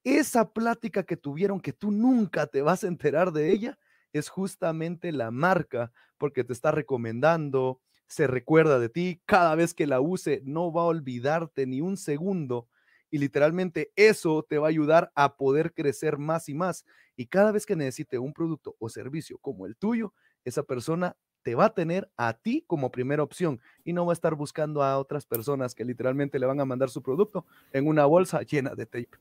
Esa 0.03 0.49
plática 0.51 1.03
que 1.03 1.17
tuvieron 1.17 1.59
que 1.59 1.73
tú 1.73 1.91
nunca 1.91 2.47
te 2.47 2.61
vas 2.61 2.83
a 2.83 2.87
enterar 2.87 3.31
de 3.31 3.51
ella, 3.51 3.77
es 4.13 4.29
justamente 4.29 5.11
la 5.11 5.31
marca, 5.31 5.91
porque 6.17 6.43
te 6.43 6.53
está 6.53 6.71
recomendando, 6.71 7.81
se 8.07 8.25
recuerda 8.25 8.79
de 8.79 8.89
ti, 8.89 9.21
cada 9.25 9.53
vez 9.55 9.73
que 9.73 9.85
la 9.85 9.99
use 9.99 10.41
no 10.45 10.71
va 10.71 10.83
a 10.83 10.85
olvidarte 10.85 11.67
ni 11.67 11.81
un 11.81 11.97
segundo 11.97 12.67
y 13.09 13.17
literalmente 13.17 13.91
eso 13.95 14.43
te 14.43 14.57
va 14.57 14.67
a 14.67 14.69
ayudar 14.69 15.11
a 15.15 15.35
poder 15.37 15.73
crecer 15.73 16.17
más 16.17 16.49
y 16.49 16.53
más. 16.53 16.85
Y 17.15 17.27
cada 17.27 17.51
vez 17.51 17.65
que 17.65 17.75
necesite 17.75 18.19
un 18.19 18.33
producto 18.33 18.75
o 18.79 18.89
servicio 18.89 19.37
como 19.39 19.65
el 19.65 19.75
tuyo, 19.75 20.13
esa 20.45 20.63
persona 20.63 21.15
te 21.43 21.55
va 21.55 21.65
a 21.65 21.73
tener 21.73 22.09
a 22.17 22.33
ti 22.33 22.63
como 22.67 22.91
primera 22.91 23.23
opción 23.23 23.61
y 23.85 23.93
no 23.93 24.05
va 24.05 24.11
a 24.11 24.13
estar 24.13 24.35
buscando 24.35 24.83
a 24.83 24.97
otras 24.97 25.25
personas 25.25 25.73
que 25.73 25.85
literalmente 25.85 26.39
le 26.39 26.45
van 26.45 26.59
a 26.59 26.65
mandar 26.65 26.89
su 26.89 27.01
producto 27.01 27.45
en 27.71 27.87
una 27.87 28.05
bolsa 28.05 28.41
llena 28.41 28.75
de 28.75 28.85
tape. 28.85 29.11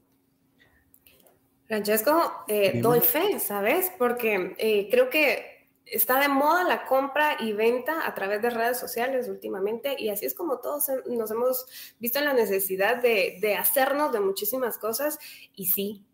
Francesco, 1.67 2.45
eh, 2.49 2.81
doy 2.81 3.01
fe, 3.01 3.39
¿sabes? 3.39 3.93
Porque 3.99 4.55
eh, 4.59 4.89
creo 4.91 5.11
que 5.11 5.56
está 5.87 6.21
de 6.21 6.29
moda 6.29 6.65
la 6.65 6.85
compra 6.85 7.37
y 7.41 7.53
venta 7.53 8.07
a 8.07 8.15
través 8.15 8.43
de 8.43 8.51
redes 8.51 8.79
sociales 8.79 9.29
últimamente 9.29 9.95
y 9.99 10.09
así 10.09 10.27
es 10.27 10.35
como 10.35 10.59
todos 10.59 10.91
nos 11.07 11.31
hemos 11.31 11.67
visto 11.99 12.19
en 12.19 12.25
la 12.25 12.33
necesidad 12.33 12.97
de, 12.97 13.57
hacernos 13.59 14.13
de 14.13 14.21
muchísimas 14.21 14.79
cosas 14.79 15.19
y 15.55 15.67
sí. 15.67 16.05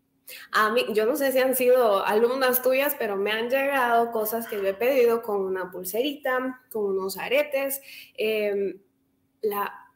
A 0.51 0.71
mí, 0.71 0.85
yo 0.93 1.05
no 1.05 1.17
sé 1.17 1.33
si 1.33 1.39
han 1.39 1.53
sido 1.53 2.05
alumnas 2.05 2.61
tuyas, 2.61 2.95
pero 2.97 3.17
me 3.17 3.31
han 3.31 3.49
llegado 3.49 4.11
cosas 4.11 4.47
que 4.47 4.55
yo 4.55 4.65
he 4.65 4.73
pedido 4.73 5.21
con 5.21 5.41
una 5.41 5.69
pulserita, 5.69 6.61
con 6.71 6.85
unos 6.85 7.17
aretes. 7.17 7.81
Em, 8.15 8.79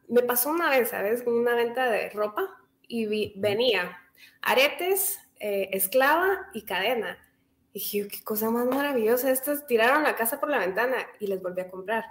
me 0.06 0.22
pasó 0.22 0.50
una 0.50 0.68
vez, 0.68 0.90
¿sabes? 0.90 1.22
Con 1.22 1.32
una 1.32 1.54
venta 1.54 1.90
de 1.90 2.10
ropa 2.10 2.46
y 2.86 3.06
venía 3.40 3.98
aretes, 4.42 5.18
eh, 5.40 5.70
esclava 5.72 6.50
y 6.52 6.62
cadena. 6.66 7.18
Dije, 7.78 8.08
qué 8.08 8.24
cosa 8.24 8.50
más 8.50 8.66
maravillosa. 8.66 9.30
Estas 9.30 9.64
tiraron 9.68 10.02
la 10.02 10.16
casa 10.16 10.40
por 10.40 10.50
la 10.50 10.58
ventana 10.58 10.96
y 11.20 11.28
les 11.28 11.40
volví 11.40 11.60
a 11.60 11.68
comprar. 11.68 12.04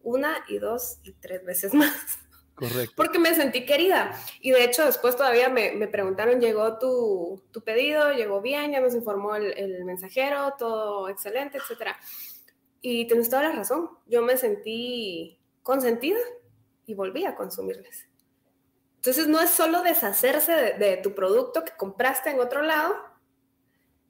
Una 0.00 0.44
y 0.46 0.58
dos 0.58 1.00
y 1.02 1.10
tres 1.14 1.44
veces 1.44 1.74
más. 1.74 2.20
Correcto. 2.54 2.94
Porque 2.96 3.18
me 3.18 3.34
sentí 3.34 3.66
querida. 3.66 4.12
Y 4.40 4.52
de 4.52 4.62
hecho, 4.62 4.86
después 4.86 5.16
todavía 5.16 5.48
me, 5.48 5.72
me 5.72 5.88
preguntaron, 5.88 6.40
¿llegó 6.40 6.78
tu, 6.78 7.42
tu, 7.50 7.64
pedido? 7.64 8.12
¿Llegó 8.12 8.40
bien? 8.40 8.70
Ya 8.70 8.80
nos 8.80 8.94
informó 8.94 9.34
el, 9.34 9.58
el 9.58 9.84
mensajero, 9.84 10.54
todo 10.56 11.08
excelente, 11.08 11.58
etcétera. 11.58 11.98
Y 12.80 13.08
tienes 13.08 13.28
toda 13.28 13.42
la 13.42 13.52
razón. 13.52 13.90
Yo 14.06 14.22
me 14.22 14.36
sentí 14.36 15.40
consentida 15.64 16.20
y 16.86 16.94
volví 16.94 17.24
a 17.24 17.34
consumirles. 17.34 18.08
Entonces 18.98 19.26
no 19.26 19.40
es 19.40 19.50
solo 19.50 19.82
deshacerse 19.82 20.52
de, 20.78 20.96
tu 20.98 21.12
producto 21.12 21.64
que 21.64 21.72
compraste 21.76 22.30
en 22.30 22.40
otro 22.40 22.62
lado, 22.62 22.94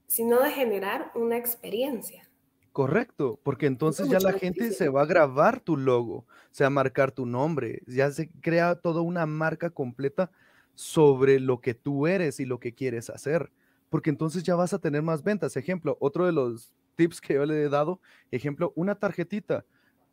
sino 0.09 0.43
de 0.43 0.51
generar 0.51 1.13
una 1.15 1.37
experiencia. 1.37 2.29
Correcto, 2.73 3.39
porque 3.45 3.67
entonces 3.67 4.09
ya 4.09 4.19
la 4.19 4.33
gente 4.33 4.73
se 4.73 4.89
va 4.89 5.03
a 5.03 5.07
grabar 5.07 5.61
tu 5.61 5.77
logo, 5.77 6.27
se 6.51 6.65
va 6.65 6.69
a 6.69 6.71
marcar 6.71 7.13
tu 7.13 7.27
nombre, 7.27 7.83
ya 7.87 8.11
se 8.11 8.29
crea 8.41 8.75
toda 8.75 9.01
una 9.01 9.27
marca 9.27 9.71
completa 9.71 10.31
sobre 10.75 11.39
lo 11.39 11.61
que 11.61 11.75
tú 11.75 12.07
eres 12.07 12.41
y 12.41 12.45
lo 12.45 12.59
que 12.59 12.75
quieres 12.75 13.11
hacer, 13.11 13.51
porque 13.91 14.11
entonces 14.11 14.43
ya 14.43 14.55
vas 14.55 14.73
a 14.73 14.79
tener 14.79 15.03
más 15.03 15.23
ventas. 15.23 15.57
Ejemplo, 15.57 15.97
otro 16.01 16.27
de 16.27 16.33
los 16.33 16.73
tips 16.97 17.21
que 17.21 17.35
yo 17.35 17.47
le 17.47 17.63
he 17.63 17.69
dado, 17.69 18.01
ejemplo, 18.31 18.73
una 18.75 18.97
tarjetita 18.97 19.65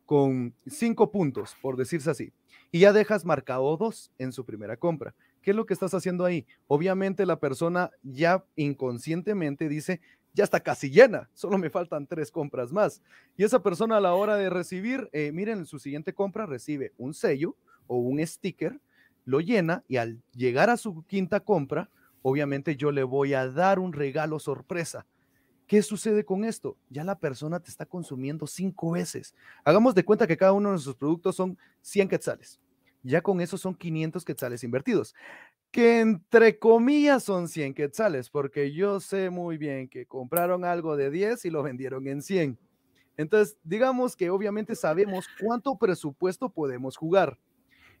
con 0.04 0.54
cinco 0.66 1.10
puntos, 1.10 1.56
por 1.60 1.76
decirse 1.76 2.10
así 2.10 2.32
y 2.70 2.80
ya 2.80 2.92
dejas 2.92 3.24
marcado 3.24 3.76
dos 3.76 4.12
en 4.18 4.32
su 4.32 4.44
primera 4.44 4.76
compra. 4.76 5.14
¿Qué 5.46 5.52
es 5.52 5.56
lo 5.56 5.64
que 5.64 5.74
estás 5.74 5.94
haciendo 5.94 6.24
ahí? 6.24 6.44
Obviamente 6.66 7.24
la 7.24 7.38
persona 7.38 7.92
ya 8.02 8.44
inconscientemente 8.56 9.68
dice, 9.68 10.00
ya 10.34 10.42
está 10.42 10.58
casi 10.58 10.90
llena, 10.90 11.30
solo 11.34 11.56
me 11.56 11.70
faltan 11.70 12.08
tres 12.08 12.32
compras 12.32 12.72
más. 12.72 13.00
Y 13.36 13.44
esa 13.44 13.62
persona 13.62 13.98
a 13.98 14.00
la 14.00 14.14
hora 14.14 14.34
de 14.36 14.50
recibir, 14.50 15.08
eh, 15.12 15.30
miren, 15.32 15.60
en 15.60 15.66
su 15.66 15.78
siguiente 15.78 16.12
compra 16.12 16.46
recibe 16.46 16.94
un 16.98 17.14
sello 17.14 17.54
o 17.86 17.96
un 17.98 18.26
sticker, 18.26 18.80
lo 19.24 19.38
llena 19.38 19.84
y 19.86 19.98
al 19.98 20.20
llegar 20.32 20.68
a 20.68 20.76
su 20.76 21.04
quinta 21.06 21.38
compra, 21.38 21.90
obviamente 22.22 22.74
yo 22.74 22.90
le 22.90 23.04
voy 23.04 23.34
a 23.34 23.48
dar 23.48 23.78
un 23.78 23.92
regalo 23.92 24.40
sorpresa 24.40 25.06
¿Qué 25.66 25.82
sucede 25.82 26.24
con 26.24 26.44
esto? 26.44 26.76
Ya 26.90 27.02
la 27.02 27.18
persona 27.18 27.58
te 27.58 27.70
está 27.70 27.86
consumiendo 27.86 28.46
cinco 28.46 28.92
veces. 28.92 29.34
Hagamos 29.64 29.96
de 29.96 30.04
cuenta 30.04 30.26
que 30.26 30.36
cada 30.36 30.52
uno 30.52 30.68
de 30.68 30.74
nuestros 30.74 30.94
productos 30.94 31.34
son 31.34 31.58
100 31.82 32.08
quetzales. 32.08 32.60
Ya 33.06 33.22
con 33.22 33.40
eso 33.40 33.56
son 33.56 33.74
500 33.74 34.24
quetzales 34.24 34.64
invertidos. 34.64 35.14
Que 35.70 36.00
entre 36.00 36.58
comillas 36.58 37.22
son 37.22 37.48
100 37.48 37.74
quetzales, 37.74 38.30
porque 38.30 38.72
yo 38.72 39.00
sé 39.00 39.30
muy 39.30 39.58
bien 39.58 39.88
que 39.88 40.06
compraron 40.06 40.64
algo 40.64 40.96
de 40.96 41.10
10 41.10 41.44
y 41.44 41.50
lo 41.50 41.62
vendieron 41.62 42.06
en 42.08 42.22
100. 42.22 42.58
Entonces, 43.16 43.56
digamos 43.64 44.16
que 44.16 44.30
obviamente 44.30 44.74
sabemos 44.74 45.26
cuánto 45.40 45.76
presupuesto 45.76 46.48
podemos 46.50 46.96
jugar. 46.96 47.38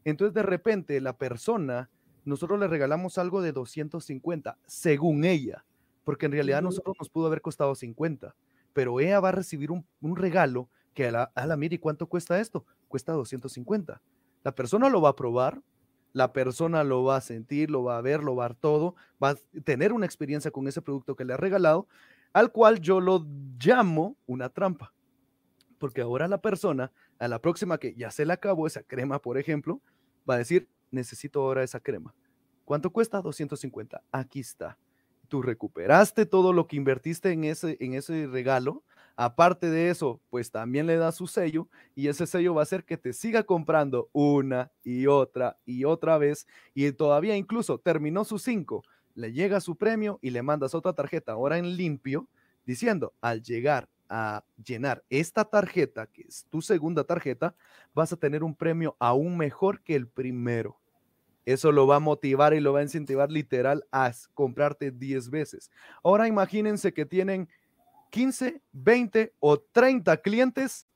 Entonces, 0.04 0.34
de 0.34 0.42
repente, 0.42 1.00
la 1.00 1.16
persona, 1.16 1.90
nosotros 2.24 2.58
le 2.58 2.68
regalamos 2.68 3.18
algo 3.18 3.40
de 3.42 3.52
250, 3.52 4.58
según 4.66 5.24
ella 5.24 5.64
porque 6.06 6.26
en 6.26 6.32
realidad 6.32 6.58
a 6.60 6.62
nosotros 6.62 6.94
nos 7.00 7.10
pudo 7.10 7.26
haber 7.26 7.42
costado 7.42 7.74
50, 7.74 8.32
pero 8.72 9.00
ella 9.00 9.18
va 9.18 9.30
a 9.30 9.32
recibir 9.32 9.72
un, 9.72 9.84
regalo 10.14 10.70
que 10.94 11.08
a 11.08 11.10
la, 11.10 11.24
a 11.34 11.46
la 11.46 11.56
mire, 11.56 11.80
¿cuánto 11.80 12.06
cuesta 12.06 12.38
esto? 12.38 12.64
Cuesta 12.86 13.12
250. 13.12 14.00
La 14.46 14.54
persona 14.54 14.88
lo 14.88 15.00
va 15.00 15.08
a 15.08 15.16
probar, 15.16 15.60
la 16.12 16.32
persona 16.32 16.84
lo 16.84 17.02
va 17.02 17.16
a 17.16 17.20
sentir, 17.20 17.68
lo 17.68 17.82
va 17.82 17.98
a 17.98 18.00
ver, 18.00 18.22
lo 18.22 18.36
va 18.36 18.44
a 18.44 18.48
ver 18.50 18.56
todo, 18.56 18.94
va 19.20 19.30
a 19.30 19.36
tener 19.64 19.92
una 19.92 20.06
experiencia 20.06 20.52
con 20.52 20.68
ese 20.68 20.80
producto 20.80 21.16
que 21.16 21.24
le 21.24 21.32
ha 21.32 21.36
regalado, 21.36 21.88
al 22.32 22.52
cual 22.52 22.78
yo 22.80 23.00
lo 23.00 23.26
llamo 23.58 24.16
una 24.24 24.48
trampa. 24.48 24.94
Porque 25.78 26.00
ahora 26.00 26.28
la 26.28 26.40
persona, 26.40 26.92
a 27.18 27.26
la 27.26 27.40
próxima 27.40 27.78
que 27.78 27.96
ya 27.96 28.12
se 28.12 28.24
le 28.24 28.34
acabó 28.34 28.68
esa 28.68 28.84
crema, 28.84 29.18
por 29.18 29.36
ejemplo, 29.36 29.82
va 30.30 30.34
a 30.34 30.38
decir, 30.38 30.68
necesito 30.92 31.40
ahora 31.40 31.64
esa 31.64 31.80
crema. 31.80 32.14
¿Cuánto 32.64 32.90
cuesta? 32.90 33.20
250. 33.20 34.00
Aquí 34.12 34.38
está 34.38 34.78
tú 35.26 35.42
recuperaste 35.42 36.26
todo 36.26 36.52
lo 36.52 36.66
que 36.66 36.76
invertiste 36.76 37.32
en 37.32 37.42
ese, 37.44 37.76
en 37.80 37.94
ese 37.94 38.26
regalo, 38.26 38.84
Aparte 39.16 39.70
de 39.70 39.88
eso, 39.88 40.20
pues 40.28 40.50
también 40.50 40.86
le 40.86 40.96
da 40.96 41.10
su 41.10 41.26
sello 41.26 41.68
y 41.94 42.08
ese 42.08 42.26
sello 42.26 42.54
va 42.54 42.60
a 42.60 42.64
hacer 42.64 42.84
que 42.84 42.98
te 42.98 43.14
siga 43.14 43.44
comprando 43.44 44.10
una 44.12 44.72
y 44.84 45.06
otra 45.06 45.58
y 45.64 45.84
otra 45.84 46.18
vez 46.18 46.46
y 46.74 46.92
todavía 46.92 47.34
incluso 47.34 47.78
terminó 47.78 48.24
sus 48.24 48.42
cinco, 48.42 48.82
le 49.14 49.32
llega 49.32 49.60
su 49.60 49.76
premio 49.76 50.18
y 50.20 50.30
le 50.30 50.42
mandas 50.42 50.74
otra 50.74 50.92
tarjeta 50.92 51.32
ahora 51.32 51.56
en 51.56 51.76
limpio 51.76 52.28
diciendo, 52.66 53.14
al 53.22 53.42
llegar 53.42 53.88
a 54.08 54.44
llenar 54.62 55.02
esta 55.08 55.44
tarjeta, 55.46 56.06
que 56.08 56.22
es 56.28 56.46
tu 56.50 56.60
segunda 56.60 57.04
tarjeta, 57.04 57.54
vas 57.94 58.12
a 58.12 58.16
tener 58.16 58.44
un 58.44 58.54
premio 58.54 58.96
aún 58.98 59.38
mejor 59.38 59.82
que 59.82 59.94
el 59.94 60.08
primero. 60.08 60.78
Eso 61.46 61.70
lo 61.70 61.86
va 61.86 61.96
a 61.96 62.00
motivar 62.00 62.54
y 62.54 62.60
lo 62.60 62.72
va 62.72 62.80
a 62.80 62.82
incentivar 62.82 63.30
literal 63.30 63.86
a 63.92 64.12
comprarte 64.34 64.90
10 64.90 65.30
veces. 65.30 65.70
Ahora 66.02 66.26
imagínense 66.26 66.92
que 66.92 67.06
tienen 67.06 67.48
15, 68.10 68.60
20 68.72 69.32
o 69.40 69.58
30 69.58 70.16
clientes 70.18 70.86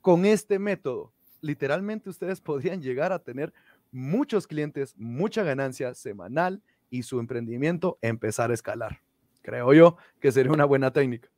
con 0.00 0.24
este 0.24 0.58
método. 0.58 1.12
Literalmente 1.40 2.10
ustedes 2.10 2.40
podrían 2.40 2.82
llegar 2.82 3.12
a 3.12 3.18
tener 3.18 3.52
muchos 3.92 4.46
clientes, 4.46 4.94
mucha 4.96 5.42
ganancia 5.42 5.94
semanal 5.94 6.62
y 6.90 7.02
su 7.02 7.20
emprendimiento 7.20 7.98
empezar 8.02 8.50
a 8.50 8.54
escalar. 8.54 9.00
Creo 9.42 9.72
yo 9.72 9.96
que 10.20 10.32
sería 10.32 10.52
una 10.52 10.64
buena 10.64 10.92
técnica. 10.92 11.28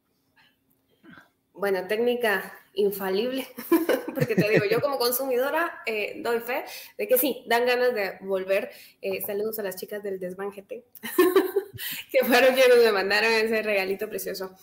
Buena 1.52 1.86
técnica 1.86 2.52
infalible, 2.74 3.46
porque 4.14 4.34
te 4.34 4.48
digo, 4.48 4.64
yo 4.70 4.80
como 4.80 4.98
consumidora 4.98 5.82
eh, 5.86 6.20
doy 6.22 6.40
fe 6.40 6.64
de 6.96 7.06
que 7.06 7.18
sí, 7.18 7.44
dan 7.46 7.66
ganas 7.66 7.94
de 7.94 8.16
volver. 8.22 8.70
Eh, 9.02 9.20
saludos 9.22 9.58
a 9.58 9.62
las 9.62 9.76
chicas 9.76 10.02
del 10.02 10.18
Desván 10.18 10.50
GT, 10.50 10.84
que 12.10 12.24
fueron 12.24 12.54
quienes 12.54 12.78
me 12.78 12.92
mandaron 12.92 13.32
ese 13.32 13.62
regalito 13.62 14.08
precioso. 14.08 14.56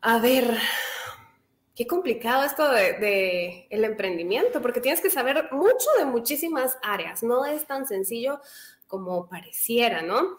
A 0.00 0.18
ver, 0.18 0.58
qué 1.74 1.86
complicado 1.86 2.44
esto 2.44 2.70
de, 2.70 2.94
de, 2.94 3.66
el 3.70 3.84
emprendimiento, 3.84 4.60
porque 4.60 4.80
tienes 4.80 5.00
que 5.00 5.10
saber 5.10 5.48
mucho 5.52 5.88
de 5.98 6.04
muchísimas 6.04 6.78
áreas. 6.82 7.22
No 7.22 7.44
es 7.44 7.66
tan 7.66 7.86
sencillo 7.86 8.40
como 8.86 9.28
pareciera, 9.28 10.02
¿no? 10.02 10.36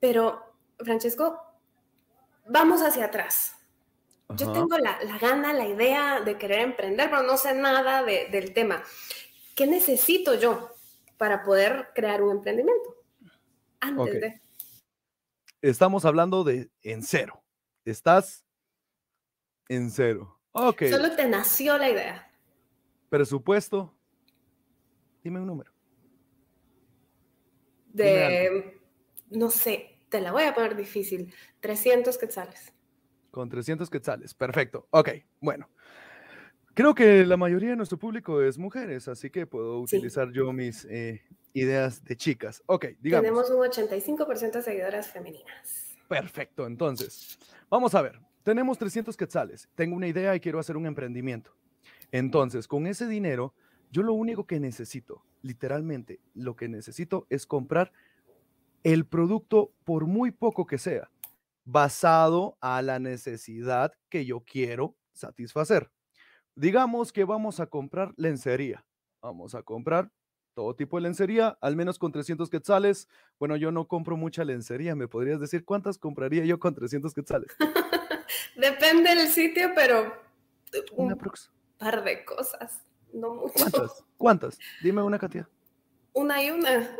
Pero, 0.00 0.42
Francesco, 0.78 1.40
vamos 2.46 2.82
hacia 2.82 3.06
atrás. 3.06 3.54
Yo 4.30 4.52
tengo 4.52 4.78
la, 4.78 4.98
gana, 5.20 5.52
la 5.52 5.66
idea 5.66 6.20
de 6.20 6.36
querer 6.36 6.60
emprender, 6.60 7.10
pero 7.10 7.22
no 7.22 7.36
sé 7.36 7.54
nada 7.54 8.02
del 8.02 8.52
tema. 8.52 8.82
¿Qué 9.54 9.66
necesito 9.66 10.34
yo 10.34 10.70
para 11.18 11.42
poder 11.42 11.90
crear 11.94 12.22
un 12.22 12.32
emprendimiento? 12.32 12.96
Antes 13.80 14.20
de... 14.20 14.40
Estamos 15.64 16.04
hablando 16.04 16.44
de 16.44 16.70
en 16.82 17.02
cero. 17.02 17.42
Estás 17.86 18.44
en 19.66 19.90
cero. 19.90 20.38
Ok. 20.52 20.82
Solo 20.90 21.16
te 21.16 21.26
nació 21.26 21.78
la 21.78 21.88
idea. 21.88 22.30
Presupuesto. 23.08 23.96
Dime 25.22 25.40
un 25.40 25.46
número. 25.46 25.72
De, 27.94 28.78
no 29.30 29.48
sé, 29.48 30.04
te 30.10 30.20
la 30.20 30.32
voy 30.32 30.42
a 30.42 30.54
poner 30.54 30.76
difícil. 30.76 31.32
300 31.60 32.18
quetzales. 32.18 32.74
Con 33.30 33.48
300 33.48 33.88
quetzales. 33.88 34.34
Perfecto. 34.34 34.86
Ok, 34.90 35.12
bueno. 35.40 35.70
Creo 36.74 36.92
que 36.92 37.24
la 37.24 37.36
mayoría 37.36 37.70
de 37.70 37.76
nuestro 37.76 37.98
público 37.98 38.42
es 38.42 38.58
mujeres, 38.58 39.06
así 39.06 39.30
que 39.30 39.46
puedo 39.46 39.78
utilizar 39.80 40.32
yo 40.32 40.52
mis 40.52 40.84
eh, 40.86 41.22
ideas 41.52 42.02
de 42.04 42.16
chicas. 42.16 42.64
Ok, 42.66 42.86
digamos. 43.00 43.22
Tenemos 43.22 43.50
un 43.50 43.60
85% 43.60 44.52
de 44.52 44.62
seguidoras 44.62 45.08
femeninas. 45.08 45.96
Perfecto, 46.08 46.66
entonces, 46.66 47.38
vamos 47.70 47.94
a 47.94 48.02
ver. 48.02 48.18
Tenemos 48.42 48.76
300 48.76 49.16
quetzales. 49.16 49.68
Tengo 49.76 49.94
una 49.94 50.08
idea 50.08 50.34
y 50.34 50.40
quiero 50.40 50.58
hacer 50.58 50.76
un 50.76 50.86
emprendimiento. 50.86 51.56
Entonces, 52.10 52.66
con 52.66 52.88
ese 52.88 53.06
dinero, 53.06 53.54
yo 53.92 54.02
lo 54.02 54.12
único 54.12 54.44
que 54.44 54.58
necesito, 54.58 55.24
literalmente, 55.42 56.20
lo 56.34 56.56
que 56.56 56.68
necesito 56.68 57.26
es 57.30 57.46
comprar 57.46 57.92
el 58.82 59.06
producto 59.06 59.72
por 59.84 60.06
muy 60.06 60.32
poco 60.32 60.66
que 60.66 60.78
sea 60.78 61.08
basado 61.64 62.58
a 62.60 62.82
la 62.82 62.98
necesidad 62.98 63.92
que 64.08 64.26
yo 64.26 64.40
quiero 64.40 64.96
satisfacer. 65.12 65.90
Digamos 66.56 67.12
que 67.12 67.24
vamos 67.24 67.60
a 67.60 67.66
comprar 67.66 68.12
lencería. 68.16 68.84
Vamos 69.20 69.54
a 69.54 69.62
comprar 69.62 70.10
todo 70.54 70.74
tipo 70.76 70.96
de 70.96 71.02
lencería, 71.02 71.58
al 71.60 71.76
menos 71.76 71.98
con 71.98 72.12
300 72.12 72.48
quetzales. 72.48 73.08
Bueno, 73.38 73.56
yo 73.56 73.72
no 73.72 73.88
compro 73.88 74.16
mucha 74.16 74.44
lencería. 74.44 74.94
¿Me 74.94 75.08
podrías 75.08 75.40
decir 75.40 75.64
cuántas 75.64 75.98
compraría 75.98 76.44
yo 76.44 76.58
con 76.58 76.74
300 76.74 77.12
quetzales? 77.12 77.50
Depende 78.56 79.14
del 79.14 79.28
sitio, 79.28 79.72
pero 79.74 80.14
un 80.92 81.18
par 81.78 82.04
de 82.04 82.24
cosas, 82.24 82.82
no 83.12 83.34
mucho. 83.34 83.54
¿Cuántas? 83.54 84.04
¿Cuántas? 84.16 84.58
Dime 84.82 85.02
una 85.02 85.18
cantidad. 85.18 85.46
Una 86.12 86.42
y 86.42 86.50
una. 86.50 86.96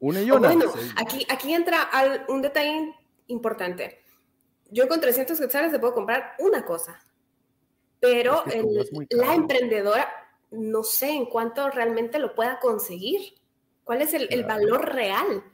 Una 0.00 0.20
y 0.20 0.30
una. 0.30 0.48
bueno, 0.48 0.72
aquí, 0.96 1.24
aquí 1.30 1.54
entra 1.54 1.88
un 2.28 2.42
detalle 2.42 2.92
importante. 3.28 4.02
Yo 4.70 4.88
con 4.88 5.00
300 5.00 5.38
quetzales 5.38 5.70
te 5.70 5.78
puedo 5.78 5.94
comprar 5.94 6.34
una 6.40 6.64
cosa, 6.64 6.98
pero 8.02 8.42
la 9.10 9.34
emprendedora 9.34 10.08
no 10.50 10.82
sé 10.82 11.10
en 11.10 11.24
cuánto 11.26 11.70
realmente 11.70 12.18
lo 12.18 12.34
pueda 12.34 12.58
conseguir. 12.58 13.20
¿Cuál 13.84 14.02
es 14.02 14.12
el, 14.12 14.44
valor 14.44 14.92
real? 14.92 15.44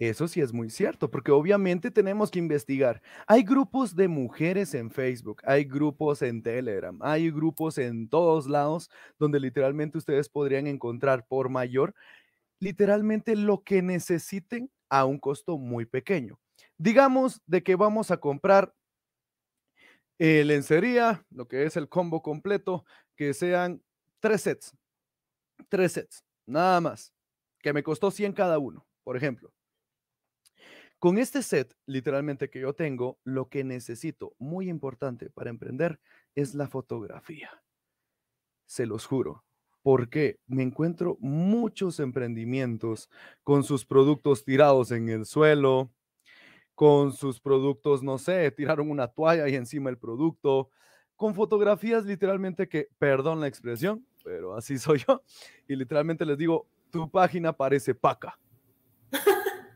Eso 0.00 0.26
sí 0.26 0.40
es 0.40 0.52
muy 0.52 0.70
cierto, 0.70 1.08
porque 1.08 1.30
obviamente 1.30 1.92
tenemos 1.92 2.32
que 2.32 2.40
investigar. 2.40 3.00
Hay 3.28 3.44
grupos 3.44 3.94
de 3.94 4.08
mujeres 4.08 4.74
en 4.74 4.90
Facebook, 4.90 5.40
hay 5.44 5.64
grupos 5.64 6.20
en 6.20 6.42
Telegram, 6.42 6.98
hay 7.00 7.30
grupos 7.30 7.78
en 7.78 8.08
todos 8.08 8.48
lados 8.48 8.90
donde 9.16 9.38
literalmente 9.38 9.98
ustedes 9.98 10.28
podrían 10.28 10.66
encontrar 10.66 11.26
por 11.28 11.48
mayor, 11.48 11.94
literalmente 12.58 13.36
lo 13.36 13.62
que 13.62 13.82
necesiten 13.82 14.68
a 14.88 15.04
un 15.04 15.18
costo 15.20 15.58
muy 15.58 15.86
pequeño. 15.86 16.40
Digamos 16.76 17.40
de 17.46 17.62
que 17.62 17.76
vamos 17.76 18.10
a 18.10 18.16
comprar 18.16 18.74
eh, 20.18 20.44
lencería, 20.44 21.24
lo 21.30 21.46
que 21.48 21.64
es 21.64 21.76
el 21.76 21.88
combo 21.88 22.22
completo, 22.22 22.84
que 23.16 23.34
sean 23.34 23.82
tres 24.20 24.42
sets. 24.42 24.76
Tres 25.68 25.92
sets, 25.92 26.24
nada 26.46 26.80
más, 26.80 27.12
que 27.60 27.72
me 27.72 27.82
costó 27.82 28.10
100 28.10 28.32
cada 28.32 28.58
uno, 28.58 28.86
por 29.04 29.16
ejemplo. 29.16 29.52
Con 30.98 31.18
este 31.18 31.42
set, 31.42 31.76
literalmente 31.86 32.48
que 32.48 32.60
yo 32.60 32.74
tengo, 32.74 33.18
lo 33.22 33.48
que 33.48 33.64
necesito, 33.64 34.34
muy 34.38 34.68
importante 34.68 35.28
para 35.30 35.50
emprender, 35.50 36.00
es 36.34 36.54
la 36.54 36.68
fotografía. 36.68 37.62
Se 38.64 38.86
los 38.86 39.04
juro, 39.04 39.44
porque 39.82 40.40
me 40.46 40.62
encuentro 40.62 41.18
muchos 41.20 42.00
emprendimientos 42.00 43.10
con 43.42 43.62
sus 43.62 43.84
productos 43.84 44.44
tirados 44.44 44.90
en 44.90 45.08
el 45.10 45.26
suelo, 45.26 45.92
con 46.76 47.12
sus 47.12 47.40
productos, 47.40 48.02
no 48.02 48.18
sé, 48.18 48.50
tiraron 48.50 48.90
una 48.90 49.08
toalla 49.08 49.48
y 49.48 49.54
encima 49.54 49.88
el 49.88 49.96
producto, 49.96 50.68
con 51.16 51.34
fotografías 51.34 52.04
literalmente 52.04 52.68
que, 52.68 52.88
perdón 52.98 53.40
la 53.40 53.48
expresión, 53.48 54.06
pero 54.22 54.54
así 54.54 54.78
soy 54.78 55.02
yo, 55.08 55.22
y 55.66 55.74
literalmente 55.74 56.24
les 56.24 56.36
digo, 56.36 56.68
tu 56.90 57.10
página 57.10 57.52
parece 57.54 57.94
paca. 57.94 58.38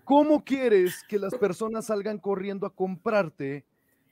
¿Cómo 0.04 0.44
quieres 0.44 1.02
que 1.08 1.18
las 1.18 1.34
personas 1.34 1.86
salgan 1.86 2.18
corriendo 2.18 2.66
a 2.66 2.74
comprarte 2.74 3.64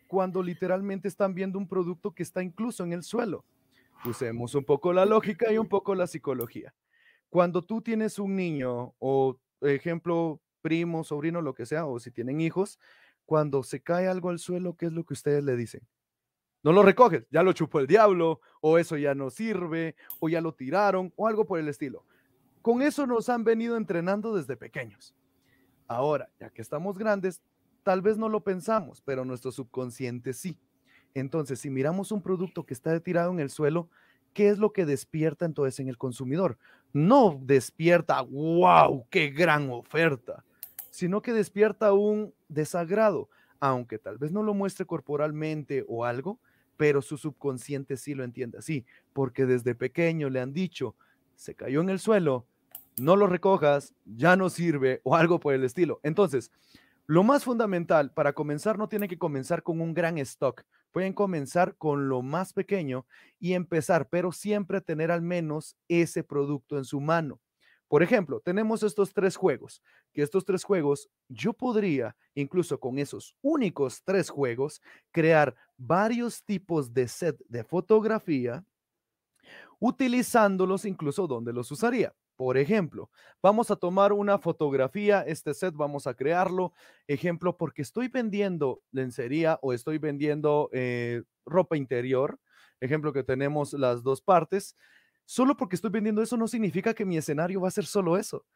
cuando 0.07 0.42
literalmente 0.42 1.09
están 1.09 1.35
viendo 1.35 1.59
un 1.59 1.68
producto 1.68 2.14
que 2.14 2.22
está 2.22 2.42
incluso 2.42 2.85
en 2.85 2.94
el 2.94 3.03
suelo? 3.03 3.44
Usemos 4.05 4.55
un 4.55 4.64
poco 4.64 4.92
la 4.92 5.05
lógica 5.05 5.53
y 5.53 5.59
un 5.59 5.68
poco 5.68 5.94
la 5.94 6.07
psicología. 6.07 6.72
Cuando 7.29 7.62
tú 7.62 7.83
tienes 7.83 8.18
un 8.18 8.37
niño 8.37 8.94
o, 8.98 9.37
ejemplo, 9.61 10.40
primo, 10.61 11.05
sobrino, 11.05 11.42
lo 11.42 11.55
que 11.55 11.66
sea, 11.66 11.87
o 11.87 11.99
si 11.99 12.11
tienen 12.11 12.40
hijos, 12.40 12.79
cuando 13.27 13.62
se 13.62 13.81
cae 13.81 14.09
algo 14.09 14.31
al 14.31 14.38
suelo, 14.38 14.77
¿qué 14.77 14.87
es 14.87 14.92
lo 14.92 15.05
que 15.05 15.14
ustedes 15.14 15.44
le 15.44 15.57
dicen? 15.57 15.83
No 16.62 16.73
lo 16.73 16.83
recoges, 16.83 17.27
ya 17.31 17.42
lo 17.42 17.53
chupó 17.53 17.81
el 17.81 17.87
diablo, 17.87 18.40
o 18.61 18.79
eso 18.79 18.97
ya 18.97 19.14
no 19.14 19.31
sirve, 19.31 19.94
o 20.18 20.29
ya 20.29 20.40
lo 20.40 20.55
tiraron, 20.55 21.12
o 21.16 21.29
algo 21.29 21.44
por 21.44 21.59
el 21.59 21.68
estilo. 21.68 22.05
Con 22.62 22.83
eso 22.83 23.07
nos 23.07 23.29
han 23.29 23.44
venido 23.44 23.77
entrenando 23.77 24.35
desde 24.35 24.57
pequeños. 24.57 25.14
Ahora, 25.87 26.29
ya 26.40 26.51
que 26.51 26.61
estamos 26.61 26.99
grandes, 26.99 27.40
tal 27.83 28.03
vez 28.03 28.18
no 28.18 28.29
lo 28.29 28.42
pensamos, 28.42 29.01
pero 29.01 29.25
nuestro 29.25 29.53
subconsciente 29.53 30.33
sí. 30.33 30.59
Entonces, 31.14 31.61
si 31.61 31.71
miramos 31.71 32.12
un 32.12 32.23
producto 32.23 32.66
que 32.66 32.75
está 32.75 32.99
tirado 33.01 33.31
en 33.31 33.40
el 33.40 33.51
suelo, 33.51 33.88
¿qué 34.35 34.49
es 34.49 34.59
lo 34.59 34.73
que 34.73 34.85
despierta 34.85 35.47
entonces 35.47 35.81
en 35.81 35.88
el 35.88 35.97
consumidor? 35.97 36.59
No 36.92 37.38
despierta, 37.42 38.22
wow, 38.22 39.07
qué 39.11 39.31
gran 39.31 39.70
oferta 39.70 40.44
sino 40.98 41.22
que 41.22 41.33
despierta 41.33 41.92
un 41.92 42.35
desagrado, 42.48 43.29
aunque 43.61 44.01
tal 44.01 44.18
vez 44.18 44.33
no 44.33 44.42
lo 44.42 44.53
muestre 44.53 44.85
corporalmente 44.85 45.85
o 45.87 46.05
algo, 46.05 46.40
pero 46.77 47.03
su 47.03 47.16
subconsciente 47.16 47.96
sí 47.96 48.16
lo 48.16 48.24
entiende 48.24 48.59
así, 48.59 48.85
porque 49.12 49.46
desde 49.46 49.77
pequeño 49.77 50.29
le 50.29 50.40
han 50.40 50.53
dicho, 50.53 50.96
se 51.37 51.55
cayó 51.55 51.83
en 51.83 51.90
el 51.90 52.01
suelo, 52.01 52.46
no 52.96 53.14
lo 53.14 53.29
recojas, 53.29 53.94
ya 54.07 54.35
no 54.35 54.51
sirve 54.51 55.01
o 55.05 55.14
algo 55.14 55.38
por 55.38 55.55
el 55.55 55.62
estilo. 55.62 56.01
Entonces, 56.03 56.51
Lo 57.11 57.22
más 57.22 57.42
fundamental 57.42 58.11
para 58.12 58.35
comenzar 58.35 58.77
no 58.77 58.88
tiene 58.88 59.09
que 59.09 59.16
comenzar 59.16 59.62
con 59.62 59.81
un 59.81 59.94
gran 59.94 60.18
stock. 60.18 60.64
Pueden 60.92 61.12
comenzar 61.12 61.77
con 61.77 62.09
lo 62.09 62.22
más 62.22 62.53
pequeño 62.53 63.07
y 63.38 63.53
empezar, 63.53 64.09
pero 64.09 64.33
siempre 64.33 64.81
tener 64.81 65.11
al 65.11 65.22
menos 65.22 65.77
ese 65.88 66.24
producto 66.24 66.79
en 66.79 66.85
su 66.85 67.01
mano. 67.01 67.40
Por 67.88 68.03
ejemplo, 68.03 68.40
tenemos 68.40 68.83
estos 68.83 69.14
tres 69.14 69.37
juegos, 69.37 69.83
que 70.12 70.22
estos 70.22 70.44
tres 70.44 70.62
juegos 70.62 71.09
yo 71.29 71.55
podría, 71.55 72.16
incluso 72.35 72.79
con 72.79 72.98
esos 72.98 73.35
únicos 73.40 74.03
tres 74.05 74.29
juegos, 74.29 74.83
crear 75.11 75.55
varios 75.79 76.44
tipos 76.44 76.92
de 76.92 77.09
set 77.09 77.38
de 77.48 77.64
fotografía, 77.64 78.64
utilizándolos 79.79 80.85
incluso 80.85 81.27
donde 81.27 81.53
los 81.53 81.70
usaría. 81.70 82.14
Por 82.38 82.57
ejemplo, 82.57 83.11
vamos 83.42 83.68
a 83.72 83.74
tomar 83.74 84.12
una 84.12 84.38
fotografía, 84.38 85.22
este 85.22 85.55
set 85.55 85.74
vamos 85.74 86.07
a 86.07 86.14
crearlo. 86.14 86.72
Ejemplo, 87.09 87.57
porque 87.57 87.83
estoy 87.83 88.07
vendiendo 88.07 88.81
lencería 88.92 89.59
o 89.61 89.72
estoy 89.72 89.98
vendiendo 89.98 90.70
eh, 90.72 91.24
ropa 91.44 91.77
interior. 91.77 92.38
Ejemplo 92.79 93.12
que 93.12 93.24
tenemos 93.24 93.72
las 93.72 94.05
dos 94.05 94.22
partes. 94.22 94.77
Solo 95.24 95.57
porque 95.57 95.74
estoy 95.74 95.90
vendiendo 95.90 96.22
eso 96.22 96.37
no 96.37 96.46
significa 96.46 96.94
que 96.94 97.05
mi 97.05 97.16
escenario 97.16 97.61
va 97.61 97.66
a 97.66 97.72
ser 97.72 97.87
solo 97.87 98.16
eso. 98.16 98.46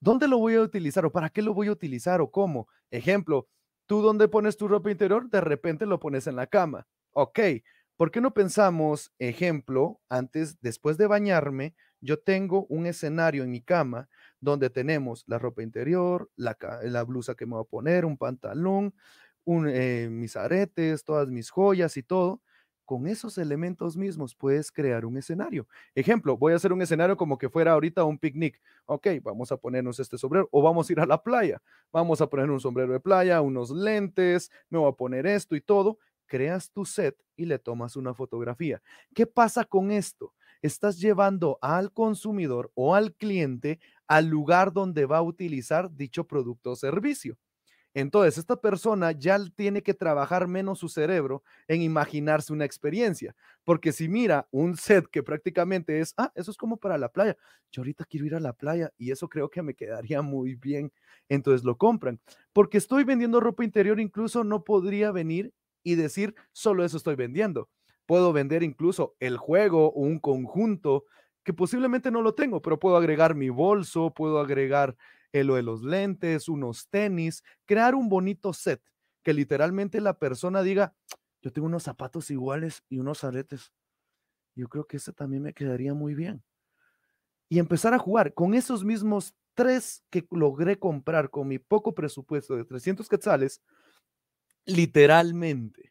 ¿Dónde 0.00 0.26
lo 0.26 0.38
voy 0.38 0.56
a 0.56 0.60
utilizar 0.62 1.06
o 1.06 1.12
para 1.12 1.30
qué 1.30 1.40
lo 1.40 1.54
voy 1.54 1.68
a 1.68 1.72
utilizar 1.72 2.20
o 2.20 2.32
cómo? 2.32 2.66
Ejemplo, 2.90 3.46
tú 3.86 4.02
dónde 4.02 4.26
pones 4.26 4.56
tu 4.56 4.66
ropa 4.66 4.90
interior, 4.90 5.30
de 5.30 5.40
repente 5.40 5.86
lo 5.86 6.00
pones 6.00 6.26
en 6.26 6.34
la 6.34 6.48
cama. 6.48 6.88
Ok, 7.12 7.38
¿por 7.96 8.10
qué 8.10 8.20
no 8.20 8.34
pensamos, 8.34 9.12
ejemplo, 9.20 10.00
antes, 10.08 10.60
después 10.60 10.98
de 10.98 11.06
bañarme, 11.06 11.76
yo 12.00 12.18
tengo 12.18 12.66
un 12.66 12.86
escenario 12.86 13.44
en 13.44 13.50
mi 13.50 13.60
cama 13.60 14.08
donde 14.40 14.70
tenemos 14.70 15.24
la 15.26 15.38
ropa 15.38 15.62
interior, 15.62 16.30
la, 16.36 16.56
blusa 17.04 17.34
que 17.34 17.46
me 17.46 17.52
voy 17.52 17.62
a 17.62 17.64
poner, 17.64 18.04
un 18.04 18.16
pantalón, 18.16 18.94
un, 19.44 19.68
eh, 19.68 20.08
mis 20.10 20.36
aretes, 20.36 21.04
todas 21.04 21.28
mis 21.28 21.50
joyas 21.50 21.96
y 21.96 22.02
todo. 22.02 22.40
Con 22.84 23.06
esos 23.06 23.36
elementos 23.36 23.98
mismos 23.98 24.34
puedes 24.34 24.72
crear 24.72 25.04
un 25.04 25.18
escenario. 25.18 25.68
Ejemplo, 25.94 26.38
voy 26.38 26.54
a 26.54 26.56
hacer 26.56 26.72
un 26.72 26.80
escenario 26.80 27.18
como 27.18 27.36
que 27.36 27.50
fuera 27.50 27.72
ahorita 27.72 28.04
un 28.04 28.18
picnic. 28.18 28.62
Ok, 28.86 29.08
vamos 29.22 29.52
a 29.52 29.58
ponernos 29.58 30.00
este 30.00 30.16
sombrero 30.16 30.48
o 30.52 30.62
vamos 30.62 30.88
a 30.88 30.92
ir 30.94 31.00
a 31.00 31.04
la 31.04 31.22
playa. 31.22 31.60
Vamos 31.92 32.22
a 32.22 32.28
poner 32.28 32.50
un 32.50 32.60
sombrero 32.60 32.92
de 32.94 33.00
playa, 33.00 33.42
unos 33.42 33.70
lentes, 33.70 34.50
me 34.70 34.78
voy 34.78 34.90
a 34.90 34.96
poner 34.96 35.26
esto 35.26 35.54
y 35.54 35.60
todo. 35.60 35.98
Creas 36.26 36.70
tu 36.70 36.86
set 36.86 37.16
y 37.36 37.44
le 37.44 37.58
tomas 37.58 37.94
una 37.96 38.14
fotografía. 38.14 38.80
¿Qué 39.14 39.26
pasa 39.26 39.64
con 39.64 39.90
esto? 39.90 40.32
Estás 40.62 40.98
llevando 41.00 41.58
al 41.62 41.92
consumidor 41.92 42.70
o 42.74 42.94
al 42.94 43.14
cliente 43.14 43.80
al 44.06 44.26
lugar 44.26 44.72
donde 44.72 45.06
va 45.06 45.18
a 45.18 45.22
utilizar 45.22 45.90
dicho 45.94 46.26
producto 46.26 46.72
o 46.72 46.76
servicio. 46.76 47.36
Entonces, 47.94 48.38
esta 48.38 48.60
persona 48.60 49.12
ya 49.12 49.38
tiene 49.56 49.82
que 49.82 49.94
trabajar 49.94 50.46
menos 50.46 50.78
su 50.78 50.88
cerebro 50.88 51.42
en 51.66 51.82
imaginarse 51.82 52.52
una 52.52 52.64
experiencia, 52.64 53.34
porque 53.64 53.92
si 53.92 54.08
mira 54.08 54.46
un 54.50 54.76
set 54.76 55.06
que 55.10 55.22
prácticamente 55.22 55.98
es, 56.00 56.14
ah, 56.16 56.30
eso 56.34 56.50
es 56.50 56.56
como 56.56 56.76
para 56.76 56.98
la 56.98 57.08
playa, 57.10 57.36
yo 57.72 57.80
ahorita 57.82 58.04
quiero 58.04 58.26
ir 58.26 58.34
a 58.34 58.40
la 58.40 58.52
playa 58.52 58.92
y 58.98 59.10
eso 59.10 59.28
creo 59.28 59.50
que 59.50 59.62
me 59.62 59.74
quedaría 59.74 60.22
muy 60.22 60.54
bien, 60.54 60.92
entonces 61.28 61.64
lo 61.64 61.76
compran. 61.76 62.20
Porque 62.52 62.78
estoy 62.78 63.04
vendiendo 63.04 63.40
ropa 63.40 63.64
interior, 63.64 63.98
incluso 64.00 64.44
no 64.44 64.64
podría 64.64 65.10
venir 65.10 65.52
y 65.82 65.94
decir, 65.96 66.34
solo 66.52 66.84
eso 66.84 66.98
estoy 66.98 67.16
vendiendo. 67.16 67.68
Puedo 68.08 68.32
vender 68.32 68.62
incluso 68.62 69.16
el 69.20 69.36
juego 69.36 69.92
o 69.92 70.00
un 70.00 70.18
conjunto 70.18 71.04
que 71.44 71.52
posiblemente 71.52 72.10
no 72.10 72.22
lo 72.22 72.34
tengo, 72.34 72.62
pero 72.62 72.80
puedo 72.80 72.96
agregar 72.96 73.34
mi 73.34 73.50
bolso, 73.50 74.14
puedo 74.14 74.40
agregar 74.40 74.96
lo 75.44 75.56
de 75.56 75.62
los 75.62 75.82
lentes, 75.82 76.48
unos 76.48 76.88
tenis, 76.88 77.44
crear 77.66 77.94
un 77.94 78.08
bonito 78.08 78.54
set 78.54 78.82
que 79.22 79.34
literalmente 79.34 80.00
la 80.00 80.18
persona 80.18 80.62
diga, 80.62 80.94
yo 81.42 81.52
tengo 81.52 81.66
unos 81.66 81.82
zapatos 81.82 82.30
iguales 82.30 82.82
y 82.88 82.98
unos 82.98 83.24
aretes. 83.24 83.72
Yo 84.54 84.68
creo 84.68 84.86
que 84.86 84.96
ese 84.96 85.12
también 85.12 85.42
me 85.42 85.52
quedaría 85.52 85.92
muy 85.92 86.14
bien. 86.14 86.42
Y 87.50 87.58
empezar 87.58 87.92
a 87.92 87.98
jugar 87.98 88.32
con 88.32 88.54
esos 88.54 88.84
mismos 88.84 89.34
tres 89.52 90.02
que 90.08 90.26
logré 90.30 90.78
comprar 90.78 91.28
con 91.28 91.46
mi 91.46 91.58
poco 91.58 91.94
presupuesto 91.94 92.56
de 92.56 92.64
300 92.64 93.06
quetzales, 93.06 93.60
literalmente 94.64 95.87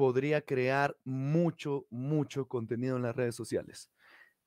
podría 0.00 0.40
crear 0.40 0.96
mucho, 1.04 1.84
mucho 1.90 2.48
contenido 2.48 2.96
en 2.96 3.02
las 3.02 3.14
redes 3.14 3.34
sociales. 3.34 3.90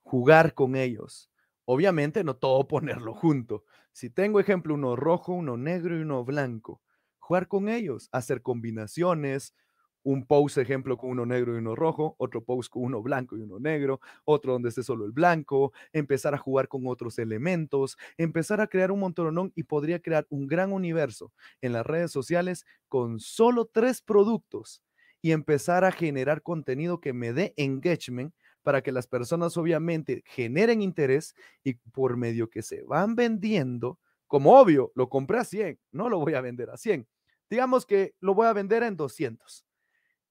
Jugar 0.02 0.56
con 0.56 0.76
ellos. 0.76 1.30
Obviamente 1.66 2.24
no 2.24 2.36
todo 2.38 2.68
ponerlo 2.68 3.14
junto. 3.14 3.64
Si 3.92 4.10
tengo 4.10 4.40
ejemplo 4.40 4.74
uno 4.74 4.96
rojo, 4.96 5.32
uno 5.32 5.56
negro 5.56 5.96
y 5.96 6.02
uno 6.02 6.26
blanco, 6.26 6.82
jugar 7.20 7.48
con 7.48 7.70
ellos, 7.70 8.10
hacer 8.12 8.42
combinaciones, 8.42 9.54
un 10.02 10.26
post 10.26 10.58
ejemplo 10.58 10.98
con 10.98 11.12
uno 11.12 11.24
negro 11.24 11.54
y 11.54 11.60
uno 11.60 11.76
rojo, 11.76 12.16
otro 12.18 12.44
post 12.44 12.72
con 12.72 12.86
uno 12.86 13.04
blanco 13.04 13.38
y 13.38 13.42
uno 13.42 13.60
negro, 13.60 14.00
otro 14.26 14.54
donde 14.54 14.70
esté 14.70 14.82
solo 14.82 15.06
el 15.06 15.12
blanco, 15.12 15.72
empezar 15.92 16.34
a 16.34 16.40
jugar 16.40 16.68
con 16.68 16.88
otros 16.88 17.20
elementos, 17.20 17.96
empezar 18.18 18.60
a 18.60 18.66
crear 18.66 18.92
un 18.92 19.02
montón 19.02 19.54
y 19.54 19.62
podría 19.62 20.02
crear 20.02 20.26
un 20.32 20.48
gran 20.48 20.72
universo 20.74 21.32
en 21.62 21.74
las 21.74 21.86
redes 21.86 22.12
sociales 22.12 22.66
con 22.90 23.20
solo 23.20 23.70
tres 23.72 24.02
productos 24.02 24.82
y 25.24 25.32
empezar 25.32 25.86
a 25.86 25.92
generar 25.94 26.44
contenido 26.44 27.00
que 27.00 27.14
me 27.14 27.32
dé 27.32 27.54
engagement 27.56 28.36
para 28.62 28.84
que 28.84 28.92
las 28.92 29.08
personas 29.08 29.56
obviamente 29.58 30.22
generen 30.26 30.82
interés 30.82 31.34
y 31.64 31.76
por 31.76 32.18
medio 32.18 32.50
que 32.50 32.62
se 32.62 32.84
van 32.84 33.16
vendiendo, 33.16 34.00
como 34.28 34.60
obvio, 34.60 34.92
lo 34.96 35.10
compré 35.10 35.40
a 35.40 35.46
100, 35.46 35.80
no 35.94 36.10
lo 36.10 36.20
voy 36.20 36.34
a 36.34 36.42
vender 36.42 36.70
a 36.70 36.78
100. 36.78 37.08
Digamos 37.50 37.86
que 37.86 38.16
lo 38.20 38.36
voy 38.36 38.48
a 38.48 38.54
vender 38.54 38.84
en 38.84 38.98
200. 38.98 39.66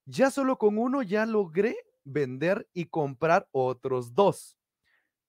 Ya 0.04 0.30
solo 0.30 0.58
con 0.58 0.76
uno 0.76 1.02
ya 1.02 1.24
logré 1.24 1.74
vender 2.04 2.68
y 2.74 2.86
comprar 2.86 3.48
otros 3.50 4.14
dos. 4.14 4.58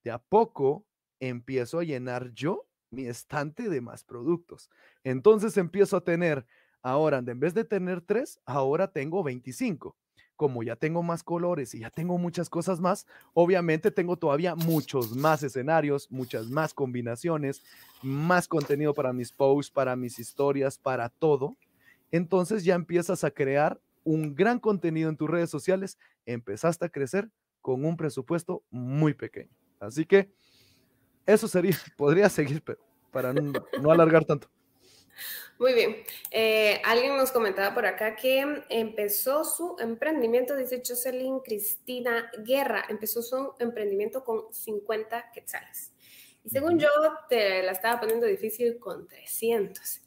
De 0.04 0.12
a 0.12 0.20
poco 0.20 0.86
empiezo 1.22 1.80
a 1.80 1.84
llenar 1.86 2.34
yo 2.34 2.68
mi 2.92 3.06
estante 3.06 3.70
de 3.70 3.80
más 3.80 4.04
productos. 4.04 4.70
Entonces 5.06 5.56
empiezo 5.56 5.96
a 5.98 6.04
tener 6.04 6.46
Ahora, 6.84 7.24
en 7.26 7.40
vez 7.40 7.54
de 7.54 7.64
tener 7.64 8.02
tres, 8.02 8.42
ahora 8.46 8.90
tengo 8.90 9.24
25. 9.24 9.96
Como 10.36 10.64
ya 10.64 10.76
tengo 10.76 11.02
más 11.02 11.24
colores 11.24 11.74
y 11.74 11.80
ya 11.80 11.90
tengo 11.90 12.18
muchas 12.18 12.50
cosas 12.50 12.82
más, 12.82 13.08
obviamente 13.34 13.90
tengo 13.90 14.18
todavía 14.18 14.54
muchos 14.56 15.16
más 15.16 15.44
escenarios, 15.44 16.12
muchas 16.12 16.48
más 16.48 16.74
combinaciones, 16.74 17.64
más 18.02 18.50
contenido 18.50 18.94
para 18.94 19.14
mis 19.14 19.32
posts, 19.32 19.72
para 19.72 19.96
mis 19.96 20.20
historias, 20.20 20.78
para 20.78 21.08
todo. 21.08 21.56
Entonces 22.12 22.66
ya 22.66 22.76
empiezas 22.76 23.24
a 23.24 23.32
crear 23.32 23.80
un 24.04 24.36
gran 24.36 24.60
contenido 24.60 25.10
en 25.10 25.16
tus 25.16 25.30
redes 25.30 25.50
sociales, 25.50 25.98
empezaste 26.26 26.86
a 26.86 26.90
crecer 26.90 27.30
con 27.62 27.86
un 27.86 27.96
presupuesto 27.96 28.62
muy 28.70 29.14
pequeño. 29.14 29.56
Así 29.80 30.06
que 30.06 30.30
eso 31.26 31.48
sería, 31.48 31.78
podría 31.98 32.28
seguir, 32.28 32.62
pero 32.62 32.80
para 33.10 33.32
no 33.34 33.92
alargar 33.92 34.26
tanto. 34.26 34.50
Muy 35.60 35.74
bien. 35.74 36.04
Eh, 36.32 36.82
alguien 36.84 37.16
nos 37.16 37.32
comentaba 37.32 37.74
por 37.74 37.86
acá 37.86 38.16
que 38.16 38.64
empezó 38.70 39.46
su 39.46 39.76
emprendimiento, 39.80 40.56
dice 40.56 40.82
Jocelyn 40.86 41.40
Cristina 41.40 42.32
Guerra, 42.40 42.86
empezó 42.90 43.22
su 43.22 43.54
emprendimiento 43.60 44.24
con 44.24 44.52
50 44.52 45.32
quetzales. 45.32 45.94
Y 46.44 46.50
según 46.50 46.80
yo, 46.80 46.90
te 47.30 47.64
la 47.64 47.72
estaba 47.72 48.02
poniendo 48.02 48.26
difícil 48.26 48.78
con 48.78 49.08
300. 49.08 50.02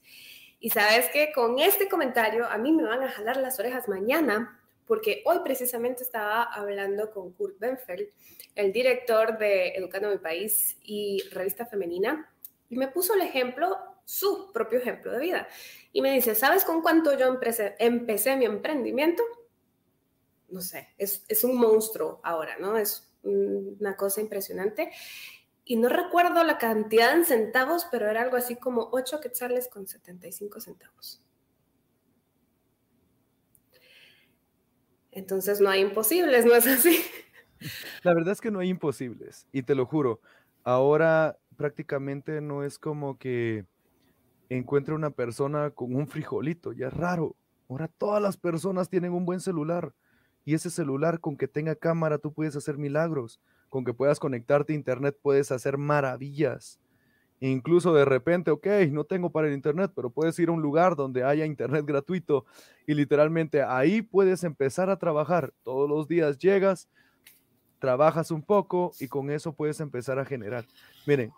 Y 0.61 0.71
sabes 0.71 1.09
que 1.11 1.33
con 1.33 1.59
este 1.59 1.89
comentario 1.89 2.47
a 2.47 2.59
mí 2.59 2.73
me 2.73 2.83
van 2.83 3.03
a 3.03 3.11
jalar 3.11 3.37
las 3.37 3.59
orejas 3.59 3.89
mañana, 3.89 4.61
porque 4.87 5.23
hoy 5.25 5.39
precisamente 5.45 6.03
estaba 6.03 6.43
hablando 6.43 7.11
con 7.11 7.33
Kurt 7.33 7.59
Benfeld, 7.59 8.09
el 8.55 8.73
director 8.73 9.39
de 9.39 9.69
Educando 9.71 10.11
Mi 10.11 10.19
País 10.19 10.77
y 10.83 11.23
Revista 11.31 11.67
Femenina, 11.67 12.33
y 12.69 12.77
me 12.77 12.89
puso 12.89 13.15
el 13.15 13.23
ejemplo 13.23 13.79
su 14.07 14.53
propio 14.53 14.79
ejemplo 14.79 15.13
de 15.13 15.19
vida. 15.19 15.49
Y 15.93 16.01
me 16.01 16.13
dice, 16.13 16.35
¿sabes 16.35 16.65
con 16.65 16.81
cuánto 16.81 17.19
yo 17.19 17.27
empecé, 17.27 18.37
mi 18.37 18.45
emprendimiento? 18.47 19.23
No 20.49 20.61
sé, 20.61 20.95
es, 20.97 21.25
es 21.29 21.45
un 21.45 21.59
monstruo 21.59 22.21
ahora, 22.23 22.57
¿no? 22.59 22.79
Es 22.79 23.13
una 23.25 23.97
cosa 23.97 24.21
impresionante. 24.21 24.93
Y 25.65 25.77
no 25.77 25.89
recuerdo 25.89 26.45
la 26.45 26.57
cantidad 26.57 27.13
en 27.13 27.25
centavos, 27.25 27.89
pero 27.91 28.09
era 28.09 28.23
algo 28.23 28.37
así 28.37 28.55
como 28.55 28.89
8 28.93 29.21
quetzales 29.21 29.69
con 29.69 29.89
75 29.89 30.61
centavos. 30.61 31.21
Entonces 35.11 35.61
no 35.61 35.69
hay 35.69 35.81
imposibles, 35.81 36.47
¿no 36.47 36.55
es 36.55 36.67
así? 36.69 37.03
La 38.05 38.15
verdad 38.15 38.35
es 38.35 38.41
que 38.41 38.53
no 38.53 38.61
hay 38.61 38.69
imposibles, 38.69 39.49
y 39.51 39.63
te 39.63 39.75
lo 39.75 39.87
juro, 39.87 40.21
ahora 40.63 41.39
prácticamente 41.57 42.41
no 42.43 42.63
es 42.63 42.79
como 42.79 43.19
que 43.19 43.65
encuentre 44.49 44.95
una 44.95 45.11
persona 45.11 45.71
con 45.71 45.95
un 45.95 46.07
frijolito, 46.07 46.73
ya 46.73 46.89
es 46.89 46.95
raro. 46.95 47.37
Ahora 47.69 47.89
todas 47.89 48.23
las 48.23 48.37
personas 48.37 48.89
tienen 48.89 49.13
un 49.13 49.25
buen 49.25 49.41
celular 49.41 49.93
y 50.45 50.55
ese 50.55 50.71
celular 50.71 51.21
con 51.21 51.37
que 51.37 51.49
tenga 51.49 51.75
cámara 51.75 52.19
tú 52.19 52.33
puedes 52.33 52.55
hacer 52.55 52.79
milagros, 52.79 53.41
con 53.69 53.85
que 53.85 53.93
puedas 53.93 54.21
conectarte 54.21 54.73
a 54.73 54.77
internet 54.77 55.19
puedes 55.21 55.51
hacer 55.51 55.77
maravillas. 55.77 56.79
Incluso 57.41 57.93
de 57.93 58.05
repente, 58.05 58.51
ok, 58.51 58.67
no 58.91 59.05
tengo 59.05 59.31
para 59.31 59.49
el 59.49 59.55
internet, 59.55 59.93
pero 59.95 60.09
puedes 60.09 60.39
ir 60.39 60.49
a 60.49 60.53
un 60.53 60.63
lugar 60.63 60.97
donde 60.97 61.23
haya 61.23 61.45
internet 61.45 61.85
gratuito 61.85 62.47
y 62.87 62.95
literalmente 62.95 63.63
ahí 63.63 64.01
puedes 64.01 64.43
empezar 64.45 64.89
a 64.89 64.99
trabajar. 64.99 65.53
Todos 65.63 65.89
los 65.89 66.09
días 66.09 66.39
llegas, 66.39 66.89
trabajas 67.79 68.31
un 68.31 68.43
poco 68.43 68.93
y 69.01 69.09
con 69.09 69.31
eso 69.31 69.53
puedes 69.53 69.81
empezar 69.81 70.19
a 70.19 70.25
generar. 70.25 70.65
Miren, 71.07 71.31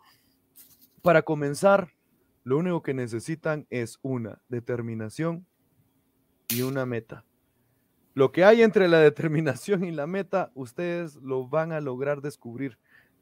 para 1.02 1.22
comenzar, 1.22 1.88
lo 2.48 2.58
único 2.58 2.82
que 2.82 2.94
necesitan 2.94 3.66
es 3.70 3.98
una 4.02 4.40
determinación 4.48 5.46
y 6.48 6.62
una 6.62 6.86
meta. 6.86 7.24
Lo 8.14 8.32
que 8.32 8.44
hay 8.44 8.62
entre 8.62 8.88
la 8.88 8.98
determinación 9.10 9.84
y 9.84 9.92
la 9.92 10.06
meta, 10.06 10.50
ustedes 10.54 11.16
lo 11.16 11.46
van 11.46 11.72
a 11.72 11.80
lograr 11.80 12.20
descubrir. 12.20 12.78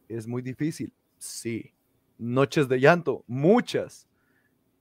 Es 0.09 0.27
muy 0.27 0.43
difícil, 0.43 0.93
sí 1.18 1.72
noches 2.18 2.68
de 2.68 2.81
llanto, 2.81 3.24
muchas. 3.27 4.09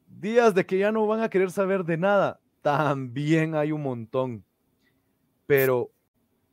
Días 0.07 0.53
de 0.53 0.65
que 0.65 0.77
ya 0.77 0.91
no 0.91 1.05
van 1.07 1.21
a 1.21 1.29
querer 1.29 1.51
saber 1.51 1.83
de 1.83 1.97
nada, 1.97 2.39
también 2.61 3.55
hay 3.55 3.71
un 3.71 3.83
montón. 3.83 4.45
Pero 5.47 5.91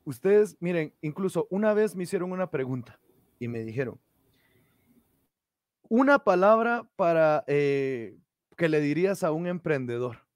ustedes, 0.05 0.57
miren, 0.61 0.93
incluso 1.01 1.47
una 1.51 1.75
vez 1.75 1.95
me 1.95 2.05
hicieron 2.05 2.33
una 2.33 2.51
pregunta 2.51 2.99
y 3.39 3.49
me 3.49 3.65
dijeron, 3.65 4.01
una 5.93 6.21
palabra 6.21 6.89
para 6.97 7.45
eh, 7.47 8.19
que 8.57 8.71
le 8.71 8.81
dirías 8.81 9.23
a 9.25 9.31
un 9.31 9.47
emprendedor. 9.47 10.27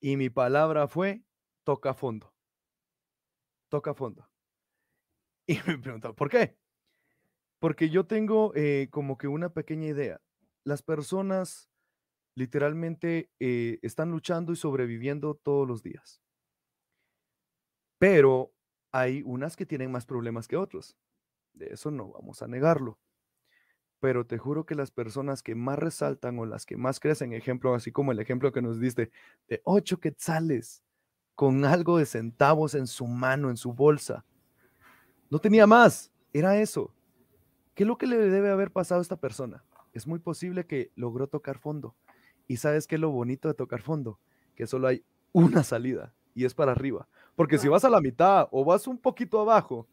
Y 0.00 0.16
mi 0.16 0.28
palabra 0.28 0.88
fue, 0.88 1.22
toca 1.62 1.94
fondo. 1.94 2.34
Toca 3.68 3.94
fondo. 3.94 4.28
Y 5.46 5.60
me 5.64 5.78
preguntó, 5.78 6.16
¿por 6.16 6.28
qué? 6.28 6.58
Porque 7.60 7.90
yo 7.90 8.06
tengo 8.06 8.52
eh, 8.56 8.88
como 8.90 9.16
que 9.16 9.28
una 9.28 9.50
pequeña 9.54 9.86
idea. 9.86 10.20
Las 10.64 10.82
personas 10.82 11.70
literalmente 12.34 13.30
eh, 13.38 13.78
están 13.82 14.10
luchando 14.10 14.52
y 14.52 14.56
sobreviviendo 14.56 15.36
todos 15.36 15.66
los 15.66 15.84
días. 15.84 16.20
Pero 17.98 18.52
hay 18.90 19.22
unas 19.24 19.56
que 19.56 19.64
tienen 19.64 19.92
más 19.92 20.06
problemas 20.06 20.48
que 20.48 20.56
otros. 20.56 20.98
De 21.52 21.66
eso 21.66 21.92
no 21.92 22.10
vamos 22.10 22.42
a 22.42 22.48
negarlo. 22.48 22.98
Pero 24.00 24.26
te 24.26 24.38
juro 24.38 24.64
que 24.64 24.74
las 24.74 24.90
personas 24.90 25.42
que 25.42 25.54
más 25.54 25.78
resaltan 25.78 26.38
o 26.38 26.46
las 26.46 26.66
que 26.66 26.76
más 26.76 27.00
crecen, 27.00 27.32
ejemplo, 27.32 27.74
así 27.74 27.90
como 27.90 28.12
el 28.12 28.20
ejemplo 28.20 28.52
que 28.52 28.62
nos 28.62 28.78
diste, 28.78 29.10
de 29.48 29.60
ocho 29.64 29.98
quetzales 29.98 30.84
con 31.34 31.64
algo 31.64 31.98
de 31.98 32.06
centavos 32.06 32.74
en 32.74 32.86
su 32.86 33.06
mano, 33.06 33.50
en 33.50 33.56
su 33.56 33.72
bolsa. 33.72 34.24
No 35.30 35.38
tenía 35.40 35.66
más, 35.66 36.12
era 36.32 36.60
eso. 36.60 36.94
¿Qué 37.74 37.84
es 37.84 37.86
lo 37.88 37.98
que 37.98 38.06
le 38.06 38.16
debe 38.16 38.50
haber 38.50 38.72
pasado 38.72 39.00
a 39.00 39.02
esta 39.02 39.16
persona? 39.16 39.64
Es 39.92 40.06
muy 40.06 40.18
posible 40.18 40.66
que 40.66 40.90
logró 40.94 41.26
tocar 41.26 41.58
fondo. 41.58 41.94
¿Y 42.46 42.56
sabes 42.56 42.86
qué 42.86 42.94
es 42.94 43.00
lo 43.00 43.10
bonito 43.10 43.48
de 43.48 43.54
tocar 43.54 43.82
fondo? 43.82 44.18
Que 44.54 44.66
solo 44.66 44.88
hay 44.88 45.04
una 45.32 45.62
salida 45.62 46.14
y 46.34 46.44
es 46.44 46.54
para 46.54 46.72
arriba. 46.72 47.08
Porque 47.36 47.58
si 47.58 47.68
vas 47.68 47.84
a 47.84 47.90
la 47.90 48.00
mitad 48.00 48.48
o 48.50 48.64
vas 48.64 48.86
un 48.86 48.98
poquito 48.98 49.40
abajo, 49.40 49.86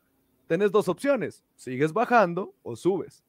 tienes 0.48 0.72
dos 0.72 0.88
opciones. 0.88 1.44
Sigues 1.56 1.92
bajando 1.92 2.54
o 2.64 2.76
subes. 2.76 3.25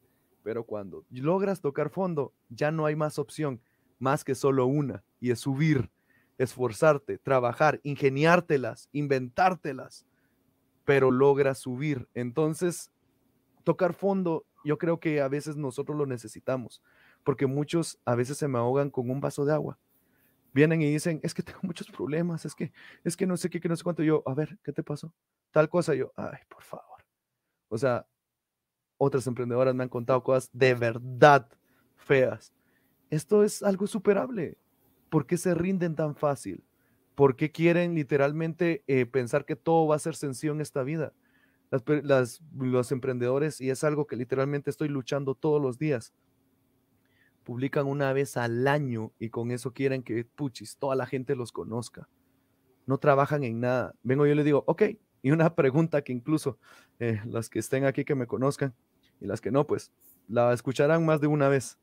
Pero 0.47 0.63
cuando 0.63 1.03
logras 1.09 1.59
tocar 1.59 1.89
fondo, 1.89 2.33
ya 2.47 2.71
no 2.71 2.85
hay 2.85 2.95
más 2.95 3.19
opción, 3.19 3.61
más 3.99 4.23
que 4.23 4.33
solo 4.33 4.65
una, 4.65 5.03
y 5.19 5.31
es 5.31 5.41
subir, 5.41 5.91
esforzarte, 6.37 7.17
trabajar, 7.17 7.81
ingeniártelas, 7.83 8.87
inventártelas, 8.93 10.07
pero 10.85 11.11
logras 11.11 11.57
subir. 11.57 12.07
Entonces, 12.13 12.93
tocar 13.65 13.91
fondo, 13.93 14.45
yo 14.63 14.77
creo 14.77 15.01
que 15.01 15.19
a 15.19 15.27
veces 15.27 15.57
nosotros 15.57 15.97
lo 15.97 16.05
necesitamos, 16.05 16.81
porque 17.25 17.45
muchos 17.45 17.99
a 18.05 18.15
veces 18.15 18.37
se 18.37 18.47
me 18.47 18.57
ahogan 18.57 18.89
con 18.89 19.09
un 19.09 19.19
vaso 19.19 19.43
de 19.43 19.51
agua. 19.51 19.77
Vienen 20.53 20.81
y 20.81 20.89
dicen, 20.89 21.19
es 21.23 21.33
que 21.33 21.43
tengo 21.43 21.59
muchos 21.61 21.91
problemas, 21.91 22.45
es 22.45 22.55
que, 22.55 22.71
es 23.03 23.17
que 23.17 23.27
no 23.27 23.35
sé 23.35 23.49
qué, 23.49 23.59
que 23.59 23.67
no 23.67 23.75
sé 23.75 23.83
cuánto. 23.83 24.01
Yo, 24.01 24.23
a 24.25 24.33
ver, 24.33 24.57
¿qué 24.63 24.71
te 24.71 24.81
pasó? 24.81 25.13
Tal 25.51 25.67
cosa. 25.67 25.93
Yo, 25.93 26.13
ay, 26.15 26.39
por 26.47 26.63
favor. 26.63 27.03
O 27.67 27.77
sea, 27.77 28.07
otras 28.97 29.27
emprendedoras 29.27 29.75
me 29.75 29.83
han 29.83 29.89
contado 29.89 30.23
cosas 30.23 30.49
de 30.53 30.73
verdad 30.73 31.47
feas. 31.95 32.53
Esto 33.09 33.43
es 33.43 33.63
algo 33.63 33.87
superable. 33.87 34.57
¿Por 35.09 35.25
qué 35.25 35.37
se 35.37 35.53
rinden 35.53 35.95
tan 35.95 36.15
fácil? 36.15 36.63
¿Por 37.15 37.35
qué 37.35 37.51
quieren 37.51 37.95
literalmente 37.95 38.83
eh, 38.87 39.05
pensar 39.05 39.45
que 39.45 39.55
todo 39.55 39.87
va 39.87 39.95
a 39.95 39.99
ser 39.99 40.15
sencillo 40.15 40.53
en 40.53 40.61
esta 40.61 40.83
vida? 40.83 41.13
las, 42.03 42.41
los 42.57 42.91
emprendedores, 42.91 43.59
y 43.59 43.69
es 43.69 43.83
algo 43.83 44.07
que 44.07 44.15
literalmente 44.15 44.69
estoy 44.69 44.87
luchando 44.87 45.35
todos 45.35 45.61
los 45.61 45.77
días, 45.77 46.13
publican 47.43 47.87
una 47.87 48.13
vez 48.13 48.37
al 48.37 48.67
año 48.67 49.11
y 49.19 49.29
con 49.29 49.51
eso 49.51 49.73
quieren 49.73 50.03
que, 50.03 50.25
puchis, 50.25 50.77
toda 50.77 50.95
la 50.95 51.05
gente 51.05 51.35
los 51.35 51.51
conozca. 51.51 52.07
No 52.85 52.97
trabajan 52.97 53.43
en 53.43 53.59
nada. 53.59 53.93
Vengo 54.03 54.25
yo 54.25 54.35
le 54.35 54.43
digo, 54.43 54.63
ok, 54.67 54.83
y 55.21 55.31
una 55.31 55.55
pregunta 55.55 56.01
que 56.01 56.13
incluso 56.13 56.59
eh, 56.99 57.21
las 57.25 57.49
que 57.49 57.59
estén 57.59 57.85
aquí 57.85 58.05
que 58.05 58.15
me 58.15 58.27
conozcan 58.27 58.73
y 59.19 59.25
las 59.25 59.41
que 59.41 59.51
no, 59.51 59.65
pues 59.65 59.91
la 60.27 60.53
escucharán 60.53 61.05
más 61.05 61.21
de 61.21 61.27
una 61.27 61.49
vez. 61.49 61.77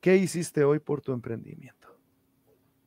¿Qué 0.00 0.16
hiciste 0.16 0.64
hoy 0.64 0.78
por 0.78 1.00
tu 1.00 1.12
emprendimiento? 1.12 1.98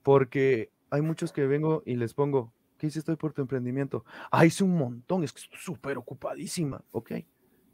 Porque 0.01 0.71
hay 0.89 1.01
muchos 1.01 1.31
que 1.31 1.45
vengo 1.45 1.84
y 1.86 1.95
les 1.95 2.13
pongo, 2.13 2.53
¿Qué 2.84 2.88
hiciste 2.88 3.15
por 3.15 3.31
tu 3.31 3.41
emprendimiento? 3.41 4.03
Ah, 4.29 4.45
hice 4.45 4.61
un 4.61 4.75
montón, 4.77 5.23
es 5.23 5.31
que 5.31 5.39
estoy 5.39 5.57
súper 5.57 5.97
ocupadísima. 5.97 6.84
Ok. 6.91 7.13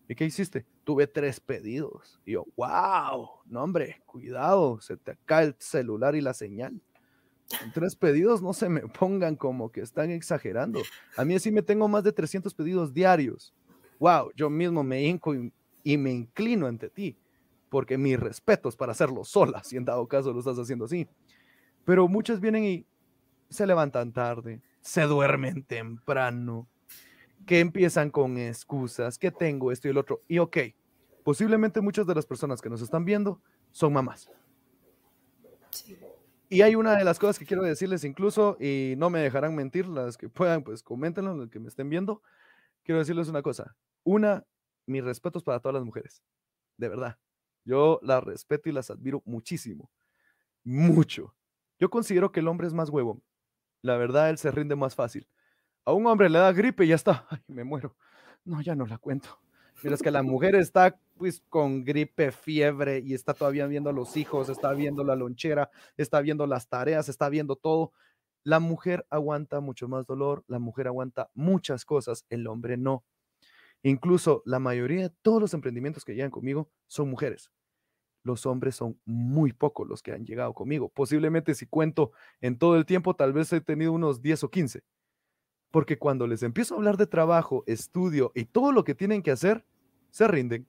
¿Y 0.07 0.13
qué 0.13 0.23
hiciste? 0.25 0.67
Tuve 0.83 1.07
tres 1.07 1.39
pedidos. 1.39 2.21
Y 2.27 2.33
yo, 2.33 2.45
wow, 2.55 3.27
no 3.45 3.63
hombre, 3.63 4.03
cuidado, 4.05 4.79
se 4.81 4.97
te 4.97 5.17
cae 5.25 5.47
el 5.47 5.55
celular 5.57 6.15
y 6.15 6.21
la 6.21 6.35
señal. 6.35 6.79
Tres 7.73 7.95
pedidos 7.95 8.41
no 8.41 8.53
se 8.53 8.69
me 8.69 8.81
pongan 8.81 9.35
como 9.35 9.71
que 9.71 9.81
están 9.81 10.11
exagerando. 10.11 10.81
A 11.17 11.25
mí 11.25 11.35
así 11.35 11.51
me 11.51 11.61
tengo 11.61 11.87
más 11.87 12.03
de 12.03 12.11
300 12.11 12.53
pedidos 12.53 12.93
diarios. 12.93 13.53
Wow, 13.99 14.31
yo 14.35 14.49
mismo 14.49 14.83
me 14.83 15.03
hinco 15.03 15.33
y, 15.35 15.97
me 15.97 16.11
inclino 16.11 16.67
ante 16.67 16.89
ti, 16.89 17.17
porque 17.69 17.97
mis 17.97 18.19
respetos 18.19 18.75
para 18.75 18.91
hacerlo 18.91 19.23
sola, 19.23 19.63
si 19.63 19.75
en 19.75 19.85
dado 19.85 20.07
caso 20.07 20.31
lo 20.31 20.39
estás 20.39 20.57
haciendo 20.57 20.85
así. 20.85 21.07
Pero 21.85 22.07
muchas 22.07 22.39
vienen 22.39 22.63
y 22.63 22.85
se 23.49 23.65
levantan 23.65 24.13
tarde, 24.13 24.61
se 24.81 25.01
duermen 25.03 25.63
temprano, 25.63 26.67
que 27.45 27.59
empiezan 27.59 28.11
con 28.11 28.37
excusas, 28.37 29.17
que 29.17 29.31
tengo 29.31 29.71
esto 29.71 29.87
y 29.87 29.91
el 29.91 29.97
otro. 29.97 30.21
Y 30.27 30.37
ok, 30.37 30.57
posiblemente 31.23 31.81
muchas 31.81 32.05
de 32.05 32.15
las 32.15 32.25
personas 32.25 32.61
que 32.61 32.69
nos 32.69 32.81
están 32.81 33.05
viendo 33.05 33.41
son 33.71 33.93
mamás. 33.93 34.29
Y 36.49 36.61
hay 36.61 36.75
una 36.75 36.95
de 36.95 37.03
las 37.03 37.19
cosas 37.19 37.37
que 37.37 37.45
quiero 37.45 37.63
decirles 37.63 38.03
incluso, 38.03 38.57
y 38.59 38.95
no 38.97 39.09
me 39.09 39.19
dejarán 39.19 39.55
mentir, 39.55 39.87
las 39.87 40.17
que 40.17 40.29
puedan, 40.29 40.63
pues 40.63 40.83
coméntenlo, 40.83 41.35
los 41.35 41.49
que 41.49 41.59
me 41.59 41.67
estén 41.67 41.89
viendo. 41.89 42.23
Quiero 42.83 42.99
decirles 42.99 43.27
una 43.29 43.41
cosa. 43.41 43.75
Una, 44.03 44.45
mis 44.87 45.03
respetos 45.03 45.43
para 45.43 45.59
todas 45.59 45.75
las 45.75 45.83
mujeres. 45.83 46.23
De 46.77 46.89
verdad. 46.89 47.17
Yo 47.65 47.99
las 48.01 48.23
respeto 48.23 48.69
y 48.69 48.71
las 48.71 48.89
admiro 48.89 49.21
muchísimo. 49.25 49.91
Mucho. 50.63 51.35
Yo 51.79 51.89
considero 51.89 52.31
que 52.31 52.39
el 52.39 52.47
hombre 52.47 52.67
es 52.67 52.73
más 52.73 52.89
huevón 52.89 53.21
la 53.81 53.97
verdad, 53.97 54.29
él 54.29 54.37
se 54.37 54.51
rinde 54.51 54.75
más 54.75 54.95
fácil. 54.95 55.27
A 55.85 55.93
un 55.93 56.05
hombre 56.07 56.29
le 56.29 56.39
da 56.39 56.51
gripe 56.51 56.85
y 56.85 56.89
ya 56.89 56.95
está. 56.95 57.25
Ay, 57.29 57.39
me 57.47 57.63
muero. 57.63 57.95
No, 58.45 58.61
ya 58.61 58.75
no 58.75 58.85
la 58.85 58.97
cuento. 58.97 59.39
Mira, 59.83 59.95
es 59.95 60.01
que 60.01 60.11
la 60.11 60.23
mujer 60.23 60.55
está 60.55 60.99
pues 61.19 61.43
con 61.49 61.85
gripe, 61.85 62.31
fiebre 62.31 63.03
y 63.05 63.13
está 63.13 63.35
todavía 63.35 63.67
viendo 63.67 63.91
a 63.91 63.93
los 63.93 64.17
hijos, 64.17 64.49
está 64.49 64.73
viendo 64.73 65.03
la 65.03 65.15
lonchera, 65.15 65.69
está 65.97 66.21
viendo 66.21 66.47
las 66.47 66.67
tareas, 66.67 67.09
está 67.09 67.29
viendo 67.29 67.55
todo. 67.55 67.91
La 68.43 68.59
mujer 68.59 69.05
aguanta 69.11 69.59
mucho 69.59 69.87
más 69.87 70.07
dolor, 70.07 70.43
la 70.47 70.57
mujer 70.57 70.87
aguanta 70.87 71.29
muchas 71.35 71.85
cosas, 71.85 72.25
el 72.29 72.47
hombre 72.47 72.77
no. 72.77 73.03
Incluso 73.83 74.41
la 74.45 74.59
mayoría 74.59 75.03
de 75.03 75.15
todos 75.21 75.41
los 75.41 75.53
emprendimientos 75.53 76.03
que 76.03 76.15
llegan 76.15 76.31
conmigo 76.31 76.71
son 76.87 77.09
mujeres 77.09 77.51
los 78.23 78.45
hombres 78.45 78.75
son 78.75 78.99
muy 79.05 79.53
pocos 79.53 79.87
los 79.87 80.01
que 80.01 80.11
han 80.11 80.25
llegado 80.25 80.53
conmigo. 80.53 80.89
Posiblemente 80.89 81.55
si 81.55 81.65
cuento 81.65 82.11
en 82.41 82.57
todo 82.57 82.75
el 82.77 82.85
tiempo, 82.85 83.15
tal 83.15 83.33
vez 83.33 83.51
he 83.53 83.61
tenido 83.61 83.91
unos 83.91 84.21
10 84.21 84.43
o 84.43 84.49
15. 84.49 84.83
Porque 85.71 85.97
cuando 85.97 86.27
les 86.27 86.43
empiezo 86.43 86.73
a 86.73 86.77
hablar 86.77 86.97
de 86.97 87.07
trabajo, 87.07 87.63
estudio 87.67 88.31
y 88.35 88.45
todo 88.45 88.71
lo 88.71 88.83
que 88.83 88.95
tienen 88.95 89.21
que 89.21 89.31
hacer, 89.31 89.65
se 90.09 90.27
rinden. 90.27 90.67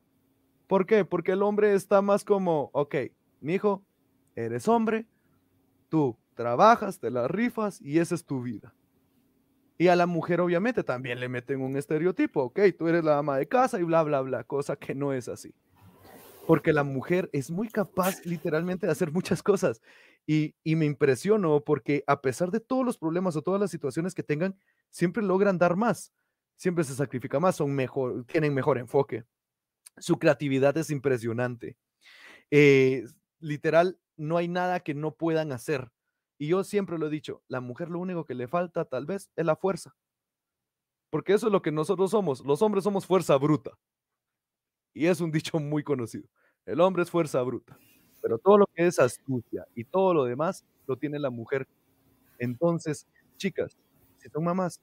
¿Por 0.71 0.87
qué? 0.87 1.05
Porque 1.05 1.33
el 1.33 1.43
hombre 1.43 1.75
está 1.75 2.01
más 2.01 2.25
como, 2.25 2.71
ok, 2.73 2.95
mi 3.41 3.55
hijo, 3.55 3.85
eres 4.37 4.69
hombre, 4.69 5.05
tú 5.89 6.17
trabajas, 6.35 7.01
te 7.01 7.11
la 7.11 7.29
rifas 7.29 7.83
y 7.83 7.99
esa 7.99 8.15
es 8.15 8.25
tu 8.25 8.41
vida. 8.41 8.73
Y 9.77 9.89
a 9.89 9.97
la 9.97 10.07
mujer 10.07 10.41
obviamente 10.41 10.85
también 10.85 11.21
le 11.21 11.29
meten 11.29 11.61
un 11.61 11.77
estereotipo, 11.77 12.45
ok, 12.45 12.61
tú 12.79 12.87
eres 12.87 13.03
la 13.03 13.19
ama 13.19 13.37
de 13.37 13.49
casa 13.49 13.81
y 13.81 13.83
bla, 13.83 14.03
bla, 14.05 14.21
bla, 14.21 14.45
cosa 14.45 14.77
que 14.77 14.95
no 14.95 15.13
es 15.13 15.29
así 15.29 15.53
porque 16.51 16.73
la 16.73 16.83
mujer 16.83 17.31
es 17.33 17.49
muy 17.49 17.69
capaz 17.69 18.27
literalmente 18.27 18.85
de 18.85 18.91
hacer 18.91 19.13
muchas 19.13 19.41
cosas. 19.41 19.81
Y, 20.27 20.53
me 20.65 20.85
impresionó 20.85 21.63
porque 21.63 22.03
a 22.09 22.21
pesar 22.21 22.51
de 22.51 22.59
todos 22.59 22.85
los 22.85 22.99
problemas 22.99 23.37
o 23.37 23.43
todas 23.43 23.61
las 23.61 23.71
situaciones 23.71 24.17
que 24.17 24.25
tengan, 24.25 24.59
siempre 24.91 25.23
logran 25.23 25.59
dar 25.59 25.77
más, 25.77 26.13
siempre 26.57 26.83
se 26.83 26.97
sacrifica 26.97 27.39
más, 27.39 27.55
son 27.55 27.73
mejor, 27.73 28.25
tienen 28.25 28.53
mejor 28.53 28.79
enfoque. 28.79 29.23
Su 29.99 30.19
creatividad 30.19 30.77
es 30.79 30.91
impresionante. 30.91 31.77
Eh, 32.51 33.05
literal, 33.41 33.99
no 34.17 34.37
hay 34.37 34.49
nada 34.49 34.81
que 34.81 34.95
no 34.95 35.15
puedan 35.17 35.53
hacer. 35.53 35.91
Y 36.39 36.49
yo 36.49 36.65
siempre 36.65 36.99
lo 36.99 37.07
he 37.07 37.11
dicho, 37.11 37.43
la 37.49 37.61
mujer 37.61 37.91
lo 37.91 37.99
único 37.99 38.25
que 38.25 38.35
le 38.35 38.49
falta 38.49 38.85
tal 38.87 39.07
vez 39.07 39.31
es 39.37 39.45
la 39.45 39.57
fuerza. 39.57 39.95
Porque 41.11 41.35
eso 41.35 41.47
es 41.49 41.53
lo 41.53 41.63
que 41.63 41.73
nosotros 41.73 42.13
somos. 42.13 42.45
Los 42.45 42.63
hombres 42.63 42.85
somos 42.85 43.07
fuerza 43.07 43.37
bruta. 43.37 43.73
Y 44.95 45.07
es 45.07 45.21
un 45.21 45.31
dicho 45.31 45.59
muy 45.59 45.83
conocido. 45.83 46.29
El 46.67 46.81
hombre 46.81 47.03
es 47.03 47.11
fuerza 47.11 47.43
bruta. 47.43 47.79
Pero 48.23 48.39
todo 48.39 48.59
lo 48.59 48.67
que 48.67 48.87
es 48.87 48.99
astucia 48.99 49.67
y 49.75 49.85
todo 49.85 50.15
lo 50.15 50.25
demás 50.25 50.65
lo 50.87 50.97
tiene 50.97 51.19
la 51.19 51.31
mujer. 51.31 51.67
Entonces, 52.39 53.07
chicas, 53.37 53.77
si 54.19 54.29
son 54.29 54.45
mamás, 54.45 54.81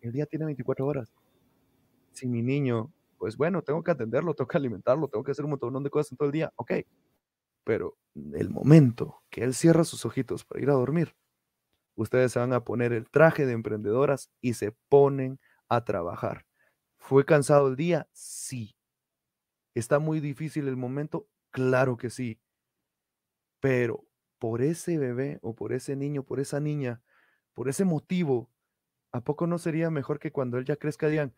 el 0.00 0.12
día 0.12 0.26
tiene 0.26 0.44
24 0.46 0.86
horas. 0.86 1.12
Si 2.12 2.26
mi 2.26 2.42
niño, 2.42 2.92
pues 3.18 3.36
bueno, 3.36 3.62
tengo 3.62 3.82
que 3.82 3.90
atenderlo, 3.92 4.34
tengo 4.34 4.48
que 4.48 4.58
alimentarlo, 4.58 5.08
tengo 5.08 5.24
que 5.24 5.32
hacer 5.32 5.44
un 5.44 5.52
montón 5.52 5.82
de 5.84 5.90
cosas 5.90 6.12
en 6.12 6.18
todo 6.18 6.26
el 6.28 6.32
día, 6.32 6.52
ok. 6.56 6.72
Pero 7.64 7.98
el 8.34 8.50
momento 8.50 9.22
que 9.30 9.44
él 9.44 9.54
cierra 9.54 9.84
sus 9.84 10.04
ojitos 10.06 10.44
para 10.44 10.62
ir 10.62 10.70
a 10.70 10.74
dormir, 10.74 11.14
ustedes 11.96 12.32
se 12.32 12.38
van 12.40 12.52
a 12.52 12.64
poner 12.64 12.92
el 12.92 13.10
traje 13.10 13.46
de 13.46 13.52
emprendedoras 13.54 14.30
y 14.40 14.54
se 14.54 14.72
ponen 14.88 15.40
a 15.68 15.84
trabajar. 15.84 16.46
¿Fue 16.98 17.24
cansado 17.26 17.68
el 17.68 17.76
día? 17.76 18.08
Sí. 18.12 18.74
¿Está 19.74 19.98
muy 19.98 20.20
difícil 20.20 20.68
el 20.68 20.76
momento? 20.76 21.28
Claro 21.50 21.96
que 21.96 22.10
sí. 22.10 22.40
Pero 23.62 24.04
por 24.38 24.62
ese 24.62 24.98
bebé 24.98 25.38
o 25.42 25.54
por 25.54 25.72
ese 25.72 25.96
niño, 25.96 26.22
por 26.24 26.40
esa 26.40 26.60
niña, 26.60 27.02
por 27.54 27.68
ese 27.68 27.84
motivo, 27.84 28.50
¿a 29.12 29.22
poco 29.22 29.46
no 29.46 29.58
sería 29.58 29.90
mejor 29.90 30.18
que 30.20 30.32
cuando 30.32 30.58
él 30.58 30.64
ya 30.66 30.76
crezca 30.76 31.08
digan, 31.08 31.34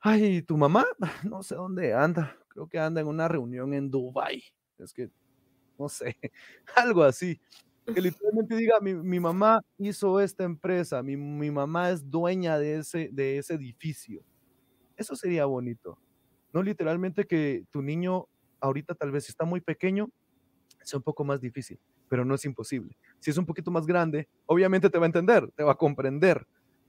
ay, 0.00 0.42
tu 0.42 0.56
mamá, 0.56 0.86
no 1.30 1.42
sé 1.42 1.54
dónde 1.54 1.94
anda, 1.94 2.36
creo 2.48 2.68
que 2.68 2.78
anda 2.78 3.00
en 3.00 3.06
una 3.06 3.28
reunión 3.28 3.74
en 3.74 3.90
Dubai. 3.90 4.42
Es 4.78 4.92
que, 4.92 5.10
no 5.78 5.88
sé, 5.88 6.16
algo 6.76 7.02
así. 7.02 7.40
Que 7.86 8.00
literalmente 8.02 8.56
diga, 8.56 8.80
mi, 8.80 9.20
mamá 9.20 9.60
hizo 9.78 10.20
esta 10.20 10.44
empresa, 10.44 11.02
mi, 11.02 11.16
mi, 11.16 11.50
mamá 11.50 11.90
es 11.90 12.08
dueña 12.08 12.58
de 12.58 12.78
ese, 12.78 13.08
de 13.12 13.38
ese 13.38 13.54
edificio. 13.54 14.22
Eso 14.96 15.16
sería 15.16 15.46
bonito. 15.46 15.98
No 16.52 16.62
literalmente 16.62 17.26
que 17.26 17.64
tu 17.70 17.82
niño 17.82 18.26
ahorita 18.60 18.94
tal 18.94 19.10
vez 19.10 19.28
está 19.28 19.44
muy 19.44 19.60
pequeño, 19.60 20.10
sea 20.82 20.98
un 20.98 21.02
poco 21.02 21.24
más 21.24 21.40
difícil, 21.40 21.78
pero 22.08 22.24
no 22.24 22.34
es 22.34 22.44
imposible. 22.44 22.96
Si 23.20 23.30
es 23.30 23.36
un 23.36 23.46
poquito 23.46 23.70
más 23.70 23.86
grande, 23.86 24.28
obviamente 24.46 24.90
te 24.90 24.98
va 24.98 25.04
a 25.04 25.06
entender, 25.06 25.50
te 25.52 25.62
va 25.62 25.72
a 25.72 25.76
comprender, 25.76 26.46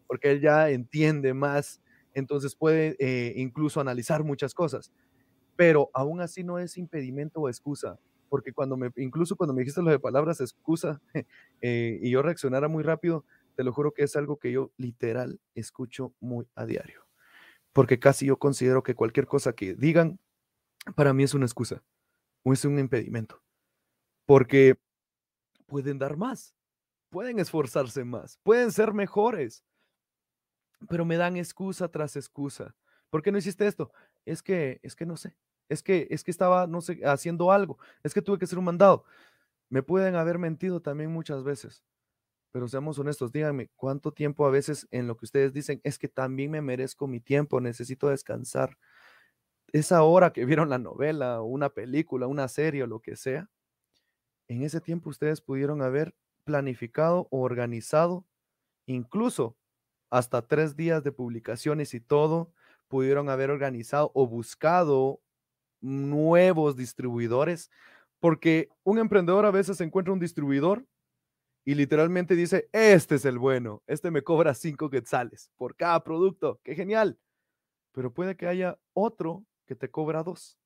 porque 0.07 0.32
él 0.32 0.41
ya 0.41 0.70
entiende 0.70 1.34
más, 1.34 1.82
entonces 2.20 2.55
puede 2.55 2.95
eh, 2.99 3.34
incluso 3.38 3.82
analizar 3.82 4.24
muchas 4.24 4.53
cosas. 4.53 4.91
Pero 5.55 5.89
aún 5.93 6.22
así 6.22 6.43
no 6.43 6.59
es 6.59 6.78
impedimento 6.78 7.41
o 7.41 7.49
excusa, 7.49 7.99
porque 8.30 8.53
cuando 8.53 8.78
me, 8.78 8.91
incluso 8.97 9.36
cuando 9.36 9.53
me 9.53 9.61
dijiste 9.61 9.82
lo 9.82 9.91
de 9.91 9.99
palabras 9.99 10.39
excusa 10.41 11.01
eh, 11.61 11.99
y 12.01 12.11
yo 12.11 12.22
reaccionara 12.22 12.67
muy 12.67 12.84
rápido, 12.84 13.26
te 13.55 13.63
lo 13.63 13.74
juro 13.74 13.93
que 13.93 14.03
es 14.03 14.15
algo 14.15 14.38
que 14.38 14.51
yo 14.51 14.72
literal 14.78 15.39
escucho 15.55 16.13
muy 16.20 16.47
a 16.55 16.65
diario, 16.65 17.05
porque 17.74 17.99
casi 17.99 18.28
yo 18.28 18.38
considero 18.38 18.84
que 18.84 18.95
cualquier 18.95 19.26
cosa 19.26 19.53
que 19.53 19.76
digan 19.76 20.20
para 20.95 21.13
mí 21.13 21.24
es 21.24 21.34
una 21.34 21.45
excusa 21.45 21.84
o 22.43 22.53
es 22.53 22.63
un 22.63 22.80
impedimento 22.80 23.41
porque 24.30 24.78
pueden 25.65 25.97
dar 25.97 26.15
más, 26.15 26.55
pueden 27.09 27.39
esforzarse 27.39 28.05
más, 28.05 28.38
pueden 28.43 28.72
ser 28.72 28.93
mejores, 28.93 29.63
pero 30.88 31.05
me 31.05 31.17
dan 31.17 31.38
excusa 31.38 31.89
tras 31.89 32.15
excusa. 32.15 32.75
¿Por 33.09 33.21
qué 33.21 33.32
no 33.32 33.38
hiciste 33.38 33.67
esto? 33.67 33.91
Es 34.25 34.43
que, 34.43 34.80
es 34.84 34.95
que 34.95 35.05
no 35.05 35.17
sé, 35.17 35.36
es 35.67 35.84
que, 35.84 36.07
es 36.09 36.23
que 36.23 36.32
estaba, 36.32 36.67
no 36.67 36.82
sé, 36.82 37.01
haciendo 37.05 37.51
algo, 37.51 37.77
es 38.03 38.13
que 38.13 38.21
tuve 38.21 38.38
que 38.38 38.45
hacer 38.45 38.59
un 38.59 38.65
mandado. 38.65 39.05
Me 39.69 39.84
pueden 39.84 40.15
haber 40.15 40.39
mentido 40.39 40.82
también 40.82 41.11
muchas 41.11 41.43
veces, 41.43 41.84
pero 42.51 42.67
seamos 42.67 42.99
honestos, 42.99 43.32
díganme, 43.32 43.69
¿cuánto 43.75 44.13
tiempo 44.13 44.45
a 44.45 44.51
veces 44.51 44.88
en 44.91 45.07
lo 45.07 45.17
que 45.17 45.25
ustedes 45.25 45.53
dicen 45.53 45.82
es 45.84 45.99
que 45.99 46.07
también 46.07 46.51
me 46.51 46.61
merezco 46.61 47.07
mi 47.07 47.19
tiempo, 47.19 47.61
necesito 47.61 48.09
descansar? 48.09 48.77
Esa 49.71 50.01
hora 50.03 50.34
que 50.34 50.45
vieron 50.45 50.69
la 50.69 50.80
novela, 50.80 51.41
una 51.41 51.69
película, 51.69 52.27
una 52.27 52.47
serie 52.47 52.84
o 52.84 52.88
lo 52.88 53.01
que 53.01 53.15
sea, 53.15 53.49
en 54.47 54.63
ese 54.63 54.82
tiempo 54.82 55.09
ustedes 55.09 55.41
pudieron 55.41 55.82
haber 55.84 56.15
planificado 56.43 57.27
o 57.30 57.41
organizado 57.41 58.25
incluso 58.88 59.55
hasta 60.10 60.41
tres 60.41 60.76
días 60.76 61.03
de 61.03 61.12
publicaciones 61.12 61.93
y 61.93 61.99
todo, 61.99 62.51
pudieron 62.88 63.30
haber 63.30 63.51
organizado 63.51 64.12
o 64.14 64.28
buscado 64.28 65.22
nuevos 65.82 66.76
distribuidores, 66.76 67.70
porque 68.20 68.70
un 68.84 68.99
emprendedor 68.99 69.45
a 69.45 69.51
veces 69.51 69.80
encuentra 69.82 70.14
un 70.14 70.20
distribuidor 70.20 70.86
y 71.64 71.76
literalmente 71.76 72.36
dice, 72.36 72.68
este 72.72 73.16
es 73.16 73.26
el 73.26 73.38
bueno, 73.38 73.84
este 73.86 74.12
me 74.12 74.24
cobra 74.24 74.53
cinco 74.53 74.89
quetzales 74.89 75.51
por 75.55 75.76
cada 75.76 76.03
producto, 76.03 76.60
qué 76.64 76.76
genial. 76.76 77.20
Pero 77.91 78.14
puede 78.14 78.36
que 78.36 78.47
haya 78.47 78.80
otro 78.93 79.45
que 79.66 79.76
te 79.76 79.89
cobra 79.89 80.24
dos. 80.24 80.57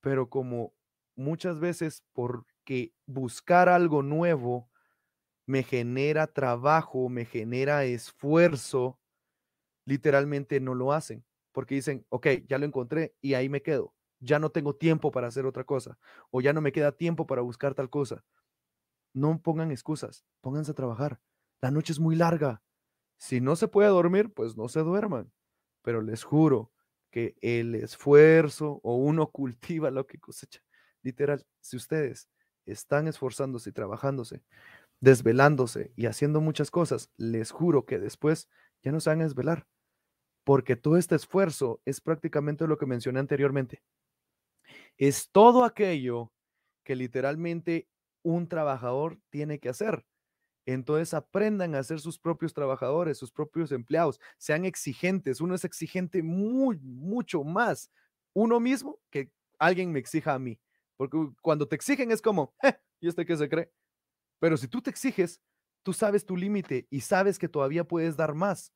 Pero 0.00 0.28
como 0.30 0.74
muchas 1.16 1.60
veces 1.60 2.02
por 2.12 2.46
que 2.64 2.94
buscar 3.06 3.68
algo 3.68 4.02
nuevo 4.02 4.70
me 5.46 5.62
genera 5.62 6.26
trabajo, 6.26 7.08
me 7.08 7.24
genera 7.24 7.84
esfuerzo, 7.84 8.98
literalmente 9.84 10.60
no 10.60 10.74
lo 10.74 10.92
hacen, 10.92 11.24
porque 11.52 11.74
dicen, 11.74 12.06
ok, 12.08 12.28
ya 12.46 12.58
lo 12.58 12.66
encontré 12.66 13.14
y 13.20 13.34
ahí 13.34 13.48
me 13.48 13.62
quedo, 13.62 13.94
ya 14.20 14.38
no 14.38 14.50
tengo 14.50 14.76
tiempo 14.76 15.10
para 15.10 15.26
hacer 15.28 15.46
otra 15.46 15.64
cosa, 15.64 15.98
o 16.30 16.40
ya 16.40 16.52
no 16.52 16.60
me 16.60 16.72
queda 16.72 16.92
tiempo 16.92 17.26
para 17.26 17.42
buscar 17.42 17.74
tal 17.74 17.90
cosa. 17.90 18.24
No 19.14 19.40
pongan 19.42 19.70
excusas, 19.70 20.24
pónganse 20.40 20.70
a 20.70 20.74
trabajar. 20.74 21.20
La 21.60 21.70
noche 21.70 21.92
es 21.92 22.00
muy 22.00 22.16
larga. 22.16 22.62
Si 23.18 23.40
no 23.40 23.56
se 23.56 23.68
puede 23.68 23.88
dormir, 23.88 24.32
pues 24.32 24.56
no 24.56 24.68
se 24.68 24.80
duerman. 24.80 25.30
Pero 25.82 26.00
les 26.00 26.24
juro 26.24 26.72
que 27.10 27.36
el 27.42 27.74
esfuerzo 27.74 28.80
o 28.82 28.96
uno 28.96 29.30
cultiva 29.32 29.90
lo 29.90 30.06
que 30.06 30.18
cosecha. 30.18 30.60
Literal, 31.02 31.44
si 31.60 31.76
ustedes 31.76 32.28
están 32.64 33.06
esforzándose 33.06 33.70
y 33.70 33.72
trabajándose, 33.72 34.42
desvelándose 35.02 35.92
y 35.96 36.06
haciendo 36.06 36.40
muchas 36.40 36.70
cosas, 36.70 37.10
les 37.18 37.50
juro 37.50 37.84
que 37.86 37.98
después 37.98 38.48
ya 38.82 38.92
no 38.92 39.00
se 39.00 39.10
van 39.10 39.20
a 39.20 39.24
desvelar, 39.24 39.66
porque 40.44 40.76
todo 40.76 40.96
este 40.96 41.16
esfuerzo 41.16 41.82
es 41.84 42.00
prácticamente 42.00 42.66
lo 42.68 42.78
que 42.78 42.86
mencioné 42.86 43.20
anteriormente. 43.20 43.82
Es 44.96 45.30
todo 45.32 45.64
aquello 45.64 46.32
que 46.84 46.96
literalmente 46.96 47.88
un 48.22 48.48
trabajador 48.48 49.18
tiene 49.30 49.58
que 49.58 49.68
hacer. 49.68 50.04
Entonces 50.66 51.14
aprendan 51.14 51.74
a 51.74 51.82
ser 51.82 52.00
sus 52.00 52.18
propios 52.18 52.54
trabajadores, 52.54 53.18
sus 53.18 53.32
propios 53.32 53.72
empleados, 53.72 54.20
sean 54.38 54.64
exigentes. 54.64 55.40
Uno 55.40 55.56
es 55.56 55.64
exigente 55.64 56.22
muy, 56.22 56.78
mucho 56.80 57.44
más 57.44 57.90
uno 58.34 58.60
mismo 58.60 59.00
que 59.10 59.32
alguien 59.58 59.92
me 59.92 59.98
exija 59.98 60.34
a 60.34 60.38
mí. 60.38 60.60
Porque 60.96 61.18
cuando 61.42 61.68
te 61.68 61.76
exigen 61.76 62.12
es 62.12 62.22
como, 62.22 62.54
¿y 63.00 63.08
este 63.08 63.26
qué 63.26 63.36
se 63.36 63.48
cree? 63.48 63.70
Pero 64.42 64.56
si 64.56 64.66
tú 64.66 64.82
te 64.82 64.90
exiges, 64.90 65.40
tú 65.84 65.92
sabes 65.92 66.26
tu 66.26 66.36
límite 66.36 66.84
y 66.90 67.02
sabes 67.02 67.38
que 67.38 67.46
todavía 67.46 67.84
puedes 67.84 68.16
dar 68.16 68.34
más. 68.34 68.72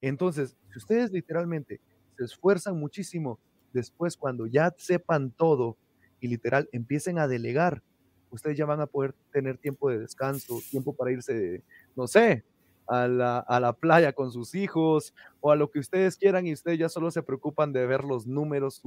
Entonces, 0.00 0.56
si 0.72 0.78
ustedes 0.78 1.10
literalmente 1.10 1.78
se 2.16 2.24
esfuerzan 2.24 2.80
muchísimo, 2.80 3.38
después 3.74 4.16
cuando 4.16 4.46
ya 4.46 4.74
sepan 4.78 5.30
todo 5.30 5.76
y 6.20 6.28
literal 6.28 6.70
empiecen 6.72 7.18
a 7.18 7.28
delegar, 7.28 7.82
ustedes 8.30 8.56
ya 8.56 8.64
van 8.64 8.80
a 8.80 8.86
poder 8.86 9.12
tener 9.30 9.58
tiempo 9.58 9.90
de 9.90 9.98
descanso, 9.98 10.58
tiempo 10.70 10.94
para 10.94 11.12
irse, 11.12 11.62
no 11.94 12.06
sé, 12.06 12.42
a 12.86 13.06
la, 13.06 13.40
a 13.40 13.60
la, 13.60 13.74
playa 13.74 14.14
con 14.14 14.32
sus 14.32 14.54
hijos 14.54 15.12
o 15.42 15.50
a 15.50 15.56
lo 15.56 15.70
que 15.70 15.80
ustedes 15.80 16.16
quieran 16.16 16.46
y 16.46 16.54
ustedes 16.54 16.78
ya 16.78 16.88
solo 16.88 17.10
se 17.10 17.22
preocupan 17.22 17.74
de 17.74 17.84
ver 17.84 18.04
los 18.04 18.26
números 18.26 18.80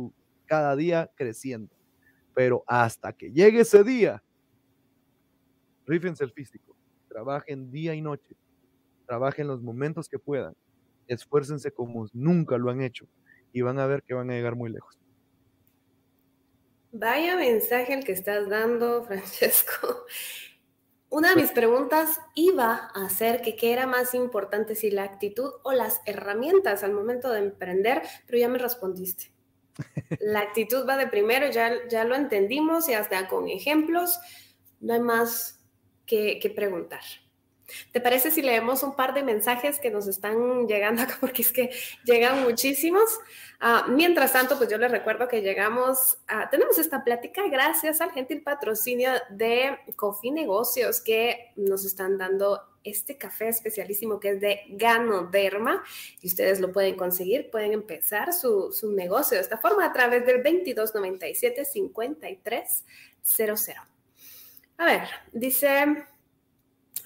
cada 0.47 0.75
día 0.75 1.11
creciendo. 1.13 1.71
Pero 2.33 2.63
hasta 2.65 3.13
que 3.13 3.31
llegue 3.31 3.59
ese 3.59 3.83
día, 3.83 4.23
rífense 5.85 6.23
el 6.23 6.31
físico, 6.31 6.75
trabajen 7.07 7.71
día 7.71 7.93
y 7.93 8.01
noche, 8.01 8.35
trabajen 9.05 9.47
los 9.47 9.61
momentos 9.61 10.07
que 10.07 10.19
puedan, 10.19 10.55
esfuércense 11.07 11.71
como 11.71 12.07
nunca 12.13 12.57
lo 12.57 12.69
han 12.69 12.81
hecho 12.81 13.07
y 13.51 13.61
van 13.61 13.79
a 13.79 13.85
ver 13.85 14.03
que 14.03 14.13
van 14.13 14.29
a 14.29 14.33
llegar 14.33 14.55
muy 14.55 14.71
lejos. 14.71 14.97
Vaya 16.91 17.35
mensaje 17.35 17.93
el 17.93 18.03
que 18.03 18.11
estás 18.11 18.49
dando, 18.49 19.03
Francesco. 19.03 20.05
Una 21.09 21.29
de 21.29 21.35
mis 21.35 21.51
preguntas 21.51 22.19
iba 22.33 22.89
a 22.95 23.07
ser 23.09 23.41
que 23.41 23.55
qué 23.55 23.71
era 23.71 23.85
más 23.85 24.15
importante, 24.15 24.73
si 24.73 24.89
la 24.89 25.03
actitud 25.03 25.51
o 25.63 25.71
las 25.71 26.01
herramientas 26.07 26.83
al 26.83 26.93
momento 26.93 27.31
de 27.31 27.39
emprender, 27.39 28.01
pero 28.25 28.39
ya 28.39 28.49
me 28.49 28.57
respondiste. 28.57 29.31
La 30.19 30.39
actitud 30.39 30.87
va 30.87 30.97
de 30.97 31.07
primero, 31.07 31.49
ya, 31.51 31.87
ya 31.87 32.03
lo 32.03 32.15
entendimos 32.15 32.89
y 32.89 32.93
hasta 32.93 33.27
con 33.27 33.47
ejemplos 33.47 34.19
no 34.79 34.93
hay 34.93 34.99
más 34.99 35.62
que, 36.05 36.53
preguntar. 36.55 37.01
¿Te 37.91 38.01
parece 38.01 38.29
si 38.29 38.41
leemos 38.41 38.83
un 38.83 38.95
par 38.95 39.13
de 39.13 39.23
mensajes 39.23 39.79
que 39.79 39.89
nos 39.89 40.07
están 40.07 40.67
llegando 40.67 41.01
acá? 41.01 41.17
Porque 41.21 41.41
es 41.41 41.51
que 41.51 41.71
llegan 42.03 42.43
muchísimos. 42.43 43.19
Ah, 43.59 43.85
mientras 43.89 44.33
tanto, 44.33 44.57
pues 44.57 44.69
yo 44.69 44.77
les 44.77 44.91
recuerdo 44.91 45.27
que 45.27 45.41
llegamos, 45.41 46.17
a, 46.27 46.49
tenemos 46.49 46.77
esta 46.77 47.03
plática 47.03 47.41
gracias 47.49 48.01
al 48.01 48.11
gentil 48.11 48.43
patrocinio 48.43 49.11
de 49.29 49.77
Coffee 49.95 50.31
Negocios 50.31 51.01
que 51.01 51.51
nos 51.55 51.85
están 51.85 52.17
dando 52.17 52.61
este 52.83 53.17
café 53.17 53.47
especialísimo 53.47 54.19
que 54.19 54.31
es 54.31 54.41
de 54.41 54.59
Ganoderma 54.69 55.81
y 56.21 56.27
ustedes 56.27 56.59
lo 56.59 56.73
pueden 56.73 56.95
conseguir, 56.95 57.49
pueden 57.49 57.71
empezar 57.71 58.33
su, 58.33 58.73
su 58.73 58.91
negocio 58.91 59.37
de 59.37 59.43
esta 59.43 59.57
forma 59.57 59.85
a 59.85 59.93
través 59.93 60.25
del 60.25 60.43
2297 60.43 61.63
5300. 61.63 63.92
A 64.83 64.85
ver, 64.85 65.07
dice 65.31 66.05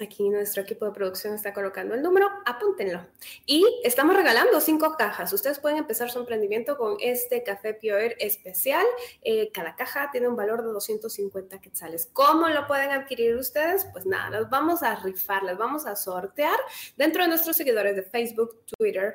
Aquí 0.01 0.28
nuestro 0.30 0.63
equipo 0.63 0.86
de 0.86 0.91
producción 0.93 1.36
está 1.36 1.53
colocando 1.53 1.93
el 1.93 2.01
número, 2.01 2.28
apúntenlo. 2.43 3.05
Y 3.45 3.63
estamos 3.84 4.15
regalando 4.15 4.59
cinco 4.61 4.95
cajas. 4.97 5.32
Ustedes 5.32 5.59
pueden 5.59 5.78
empezar 5.78 6.09
su 6.09 6.17
emprendimiento 6.17 6.75
con 6.75 6.97
este 6.99 7.43
café 7.43 7.75
Pure 7.75 8.15
especial. 8.19 8.84
Eh, 9.21 9.51
cada 9.51 9.75
caja 9.75 10.09
tiene 10.11 10.28
un 10.28 10.36
valor 10.36 10.63
de 10.63 10.71
250 10.71 11.61
quetzales. 11.61 12.09
¿Cómo 12.13 12.49
lo 12.49 12.65
pueden 12.65 12.89
adquirir 12.89 13.36
ustedes? 13.36 13.86
Pues 13.91 14.07
nada, 14.07 14.39
los 14.39 14.49
vamos 14.49 14.82
a 14.82 14.95
rifar, 14.95 15.43
les 15.43 15.57
vamos 15.57 15.86
a 15.86 15.95
sortear 15.95 16.57
dentro 16.95 17.21
de 17.21 17.30
nuestros 17.30 17.55
seguidores 17.55 17.95
de 17.95 18.01
Facebook, 18.01 18.65
Twitter, 18.65 19.13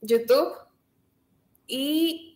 YouTube 0.00 0.54
y 1.68 2.33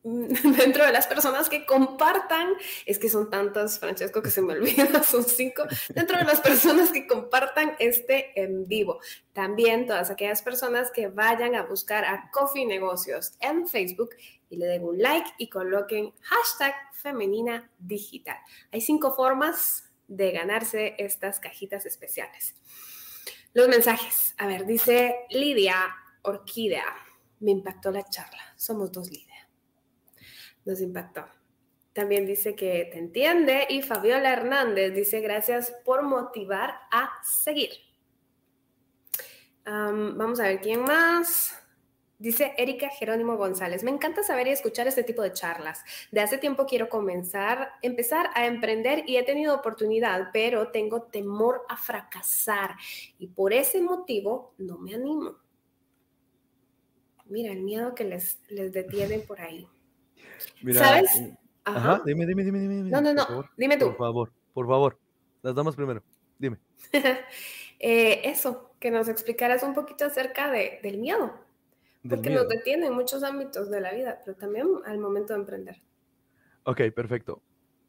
dentro 0.02 0.86
de 0.86 0.92
las 0.92 1.06
personas 1.06 1.48
que 1.48 1.66
compartan, 1.66 2.54
es 2.86 2.98
que 2.98 3.08
son 3.08 3.30
tantas, 3.30 3.78
Francesco, 3.78 4.22
que 4.22 4.30
se 4.30 4.42
me 4.42 4.52
olvida, 4.58 5.02
son 5.02 5.24
cinco, 5.24 5.64
dentro 5.88 6.16
de 6.18 6.24
las 6.24 6.40
personas 6.40 6.90
que 6.90 7.06
compartan 7.06 7.74
este 7.78 8.40
en 8.40 8.66
vivo. 8.66 9.00
También 9.32 9.86
todas 9.86 10.10
aquellas 10.10 10.42
personas 10.42 10.90
que 10.90 11.08
vayan 11.08 11.54
a 11.54 11.62
buscar 11.62 12.04
a 12.04 12.30
Coffee 12.32 12.66
Negocios 12.66 13.32
en 13.40 13.66
Facebook 13.66 14.10
y 14.48 14.56
le 14.56 14.66
den 14.66 14.84
un 14.84 14.98
like 14.98 15.30
y 15.38 15.48
coloquen 15.48 16.12
hashtag 16.20 16.74
femenina 16.92 17.70
digital. 17.78 18.36
Hay 18.72 18.80
cinco 18.80 19.14
formas 19.14 19.84
de 20.06 20.30
ganarse 20.30 20.94
estas 20.98 21.38
cajitas 21.40 21.86
especiales. 21.86 22.54
Los 23.52 23.68
mensajes. 23.68 24.34
A 24.38 24.46
ver, 24.46 24.64
dice 24.64 25.16
Lidia 25.30 25.76
Orquídea. 26.22 26.84
Me 27.40 27.50
impactó 27.50 27.90
la 27.90 28.08
charla. 28.08 28.54
Somos 28.56 28.90
dos 28.90 29.10
líderes 29.10 29.37
nos 30.68 30.80
impactó. 30.82 31.24
También 31.94 32.26
dice 32.26 32.54
que 32.54 32.88
te 32.92 32.98
entiende 32.98 33.66
y 33.68 33.82
Fabiola 33.82 34.32
Hernández 34.32 34.94
dice 34.94 35.20
gracias 35.20 35.74
por 35.84 36.02
motivar 36.02 36.74
a 36.92 37.10
seguir. 37.24 37.70
vamos 39.64 40.38
a 40.38 40.44
ver 40.44 40.60
quién 40.60 40.82
más. 40.82 41.54
Dice 42.18 42.52
Erika 42.58 42.88
Jerónimo 42.88 43.36
González, 43.36 43.84
me 43.84 43.92
encanta 43.92 44.24
saber 44.24 44.48
y 44.48 44.50
escuchar 44.50 44.88
este 44.88 45.04
tipo 45.04 45.22
de 45.22 45.32
charlas. 45.32 45.84
De 46.10 46.20
hace 46.20 46.36
tiempo 46.36 46.66
quiero 46.66 46.88
comenzar, 46.88 47.72
empezar 47.80 48.30
a 48.34 48.46
emprender 48.46 49.04
y 49.06 49.16
he 49.16 49.22
tenido 49.22 49.54
oportunidad, 49.54 50.30
pero 50.32 50.70
tengo 50.70 51.02
temor 51.02 51.62
a 51.68 51.76
fracasar 51.76 52.74
y 53.18 53.28
por 53.28 53.52
ese 53.52 53.80
motivo 53.80 54.52
no 54.58 54.78
me 54.78 54.94
animo. 54.94 55.36
Mira, 57.26 57.52
el 57.52 57.62
miedo 57.62 57.94
que 57.94 58.04
les, 58.04 58.40
les 58.48 58.72
detiene 58.72 59.20
por 59.20 59.40
ahí. 59.40 59.68
¿Sabes? 60.72 61.14
Eh, 61.16 61.36
ajá. 61.64 62.02
dime, 62.04 62.26
dime, 62.26 62.44
dime, 62.44 62.58
dime. 62.58 62.90
No, 62.90 63.00
no, 63.00 63.12
no, 63.12 63.44
dime 63.56 63.76
tú. 63.76 63.86
Por 63.86 63.96
favor, 63.96 64.32
por 64.54 64.66
favor. 64.66 64.98
Las 65.42 65.54
damos 65.54 65.76
primero. 65.76 66.02
Dime. 66.38 66.58
Eh, 67.80 68.28
eso, 68.28 68.74
que 68.80 68.90
nos 68.90 69.06
explicaras 69.06 69.62
un 69.62 69.72
poquito 69.72 70.04
acerca 70.04 70.50
de, 70.50 70.80
del 70.82 70.98
miedo. 70.98 71.32
porque 72.08 72.28
nos 72.28 72.48
detiene 72.48 72.88
en 72.88 72.92
muchos 72.92 73.22
ámbitos 73.22 73.70
de 73.70 73.80
la 73.80 73.92
vida, 73.92 74.20
pero 74.24 74.36
también 74.36 74.66
al 74.84 74.98
momento 74.98 75.32
de 75.32 75.38
emprender. 75.38 75.76
Ok, 76.64 76.80
perfecto. 76.92 77.40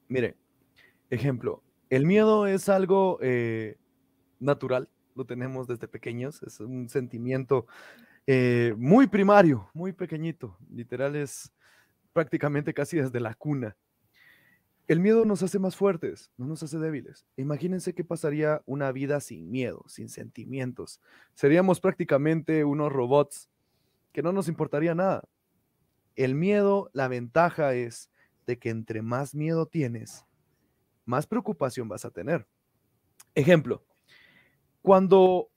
Mire, 0.07 0.35
ejemplo, 1.09 1.63
el 1.89 2.05
miedo 2.05 2.45
es 2.45 2.69
algo 2.69 3.17
eh, 3.23 3.77
natural, 4.39 4.89
lo 5.15 5.25
tenemos 5.25 5.67
desde 5.67 5.87
pequeños, 5.87 6.43
es 6.43 6.59
un 6.59 6.87
sentimiento 6.87 7.65
muy 8.77 9.07
primario, 9.07 9.71
muy 9.73 9.91
pequeñito, 9.91 10.55
literal 10.71 11.15
es 11.15 11.51
prácticamente 12.13 12.73
casi 12.73 12.97
desde 12.97 13.19
la 13.19 13.33
cuna. 13.35 13.77
El 14.87 14.99
miedo 14.99 15.23
nos 15.23 15.43
hace 15.43 15.59
más 15.59 15.75
fuertes, 15.75 16.31
no 16.35 16.47
nos 16.47 16.63
hace 16.63 16.79
débiles. 16.79 17.25
Imagínense 17.37 17.93
qué 17.93 18.03
pasaría 18.03 18.63
una 18.65 18.91
vida 18.91 19.19
sin 19.19 19.51
miedo, 19.51 19.83
sin 19.87 20.09
sentimientos. 20.09 20.99
Seríamos 21.35 21.79
prácticamente 21.79 22.65
unos 22.65 22.91
robots 22.91 23.49
que 24.11 24.23
no 24.23 24.31
nos 24.31 24.47
importaría 24.47 24.95
nada. 24.95 25.23
El 26.15 26.33
miedo, 26.33 26.89
la 26.93 27.07
ventaja 27.07 27.75
es 27.75 28.09
de 28.47 28.57
que 28.57 28.71
entre 28.71 29.03
más 29.03 29.35
miedo 29.35 29.67
tienes, 29.67 30.25
más 31.05 31.27
preocupación 31.27 31.87
vas 31.87 32.03
a 32.03 32.09
tener. 32.09 32.47
Ejemplo, 33.35 33.85
cuando 34.81 35.51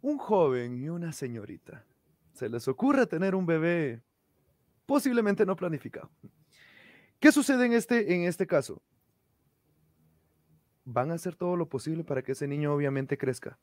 un 0.00 0.16
joven 0.16 0.82
y 0.82 0.88
una 0.88 1.12
señorita 1.12 1.84
se 2.32 2.48
les 2.48 2.66
ocurre 2.66 3.06
tener 3.06 3.34
un 3.34 3.44
bebé 3.44 4.02
posiblemente 4.86 5.44
no 5.44 5.56
planificado. 5.56 6.10
¿Qué 7.20 7.32
sucede 7.32 7.66
en 7.66 7.72
este, 7.72 8.14
en 8.14 8.22
este 8.22 8.46
caso? 8.46 8.82
Van 10.84 11.10
a 11.10 11.14
hacer 11.14 11.34
todo 11.34 11.56
lo 11.56 11.68
posible 11.68 12.04
para 12.04 12.22
que 12.22 12.32
ese 12.32 12.46
niño 12.46 12.72
obviamente 12.72 13.18
crezca, 13.18 13.58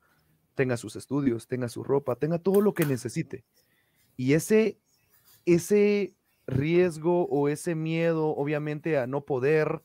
tenga 0.55 0.77
sus 0.77 0.95
estudios, 0.95 1.47
tenga 1.47 1.69
su 1.69 1.83
ropa, 1.83 2.15
tenga 2.15 2.39
todo 2.39 2.61
lo 2.61 2.73
que 2.73 2.85
necesite. 2.85 3.45
Y 4.17 4.33
ese, 4.33 4.77
ese 5.45 6.15
riesgo 6.45 7.25
o 7.27 7.47
ese 7.47 7.75
miedo, 7.75 8.29
obviamente, 8.35 8.97
a 8.97 9.07
no 9.07 9.21
poder, 9.21 9.81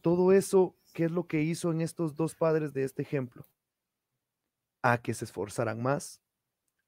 todo 0.00 0.32
eso, 0.32 0.74
¿qué 0.94 1.04
es 1.04 1.10
lo 1.10 1.26
que 1.26 1.42
hizo 1.42 1.70
en 1.70 1.80
estos 1.80 2.14
dos 2.14 2.34
padres 2.34 2.72
de 2.72 2.84
este 2.84 3.02
ejemplo? 3.02 3.44
A 4.82 4.98
que 4.98 5.12
se 5.12 5.26
esforzaran 5.26 5.82
más, 5.82 6.22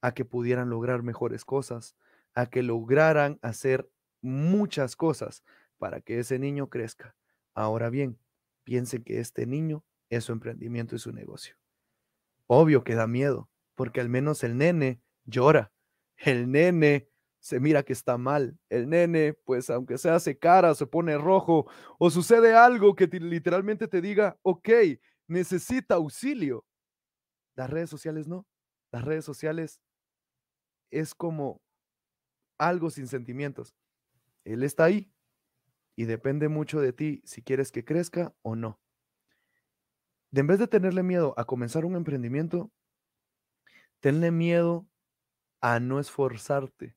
a 0.00 0.12
que 0.12 0.24
pudieran 0.24 0.70
lograr 0.70 1.02
mejores 1.02 1.44
cosas, 1.44 1.96
a 2.34 2.46
que 2.46 2.62
lograran 2.62 3.38
hacer 3.42 3.90
muchas 4.22 4.96
cosas 4.96 5.42
para 5.78 6.00
que 6.00 6.18
ese 6.18 6.38
niño 6.38 6.68
crezca. 6.68 7.16
Ahora 7.54 7.90
bien, 7.90 8.18
piensen 8.64 9.02
que 9.02 9.20
este 9.20 9.46
niño 9.46 9.84
es 10.10 10.24
su 10.24 10.32
emprendimiento 10.32 10.94
y 10.94 10.98
su 10.98 11.12
negocio. 11.12 11.56
Obvio 12.46 12.84
que 12.84 12.94
da 12.94 13.06
miedo, 13.06 13.48
porque 13.74 14.00
al 14.00 14.08
menos 14.08 14.44
el 14.44 14.56
nene 14.56 15.00
llora. 15.24 15.72
El 16.16 16.50
nene 16.50 17.08
se 17.38 17.60
mira 17.60 17.82
que 17.82 17.94
está 17.94 18.18
mal. 18.18 18.58
El 18.68 18.88
nene, 18.90 19.32
pues 19.32 19.70
aunque 19.70 19.96
se 19.98 20.10
hace 20.10 20.38
cara, 20.38 20.74
se 20.74 20.86
pone 20.86 21.16
rojo 21.16 21.66
o 21.98 22.10
sucede 22.10 22.54
algo 22.54 22.94
que 22.94 23.06
literalmente 23.06 23.88
te 23.88 24.00
diga, 24.00 24.38
ok, 24.42 24.68
necesita 25.26 25.94
auxilio. 25.94 26.66
Las 27.56 27.70
redes 27.70 27.88
sociales 27.88 28.28
no. 28.28 28.46
Las 28.92 29.04
redes 29.04 29.24
sociales 29.24 29.80
es 30.90 31.14
como 31.14 31.62
algo 32.60 32.90
sin 32.90 33.08
sentimientos. 33.08 33.74
Él 34.44 34.62
está 34.62 34.84
ahí 34.84 35.12
y 35.96 36.04
depende 36.04 36.48
mucho 36.48 36.80
de 36.80 36.92
ti 36.92 37.22
si 37.24 37.42
quieres 37.42 37.72
que 37.72 37.84
crezca 37.84 38.34
o 38.42 38.56
no. 38.56 38.80
De 40.30 40.40
en 40.42 40.46
vez 40.46 40.58
de 40.58 40.68
tenerle 40.68 41.02
miedo 41.02 41.34
a 41.36 41.44
comenzar 41.44 41.84
un 41.84 41.96
emprendimiento, 41.96 42.70
tenle 43.98 44.30
miedo 44.30 44.86
a 45.60 45.80
no 45.80 45.98
esforzarte, 45.98 46.96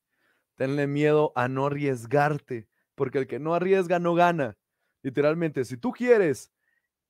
tenle 0.55 0.87
miedo 0.87 1.33
a 1.35 1.47
no 1.47 1.65
arriesgarte, 1.65 2.67
porque 2.95 3.17
el 3.17 3.27
que 3.27 3.39
no 3.39 3.55
arriesga 3.55 3.99
no 3.99 4.13
gana. 4.13 4.57
Literalmente, 5.01 5.65
si 5.65 5.77
tú 5.77 5.91
quieres 5.91 6.51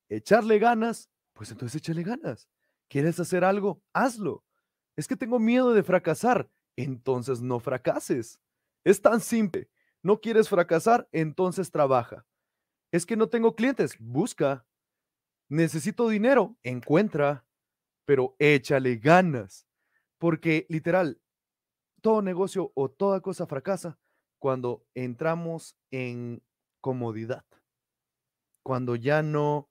echarle 0.08 0.58
ganas, 0.58 1.10
pues 1.32 1.50
entonces 1.50 1.80
échale 1.80 2.02
ganas. 2.02 2.48
¿Quieres 2.88 3.20
hacer 3.20 3.44
algo? 3.44 3.82
Hazlo. 3.92 4.44
Es 4.96 5.06
que 5.06 5.16
tengo 5.16 5.38
miedo 5.38 5.74
de 5.74 5.82
fracasar. 5.82 6.48
Entonces 6.76 7.40
no 7.40 7.60
fracases. 7.60 8.40
Es 8.84 9.00
tan 9.00 9.20
simple. 9.20 9.70
No 10.02 10.20
quieres 10.20 10.48
fracasar, 10.48 11.08
entonces 11.12 11.70
trabaja. 11.70 12.26
Es 12.92 13.06
que 13.06 13.16
no 13.16 13.28
tengo 13.28 13.56
clientes, 13.56 13.96
busca. 13.98 14.66
Necesito 15.48 16.08
dinero, 16.08 16.56
encuentra, 16.62 17.46
pero 18.04 18.36
échale 18.38 18.96
ganas. 18.96 19.66
Porque 20.18 20.66
literal, 20.68 21.20
todo 22.02 22.22
negocio 22.22 22.70
o 22.74 22.90
toda 22.90 23.20
cosa 23.20 23.46
fracasa 23.46 23.98
cuando 24.38 24.86
entramos 24.94 25.76
en 25.90 26.42
comodidad. 26.82 27.46
Cuando 28.62 28.94
ya 28.96 29.22
no 29.22 29.70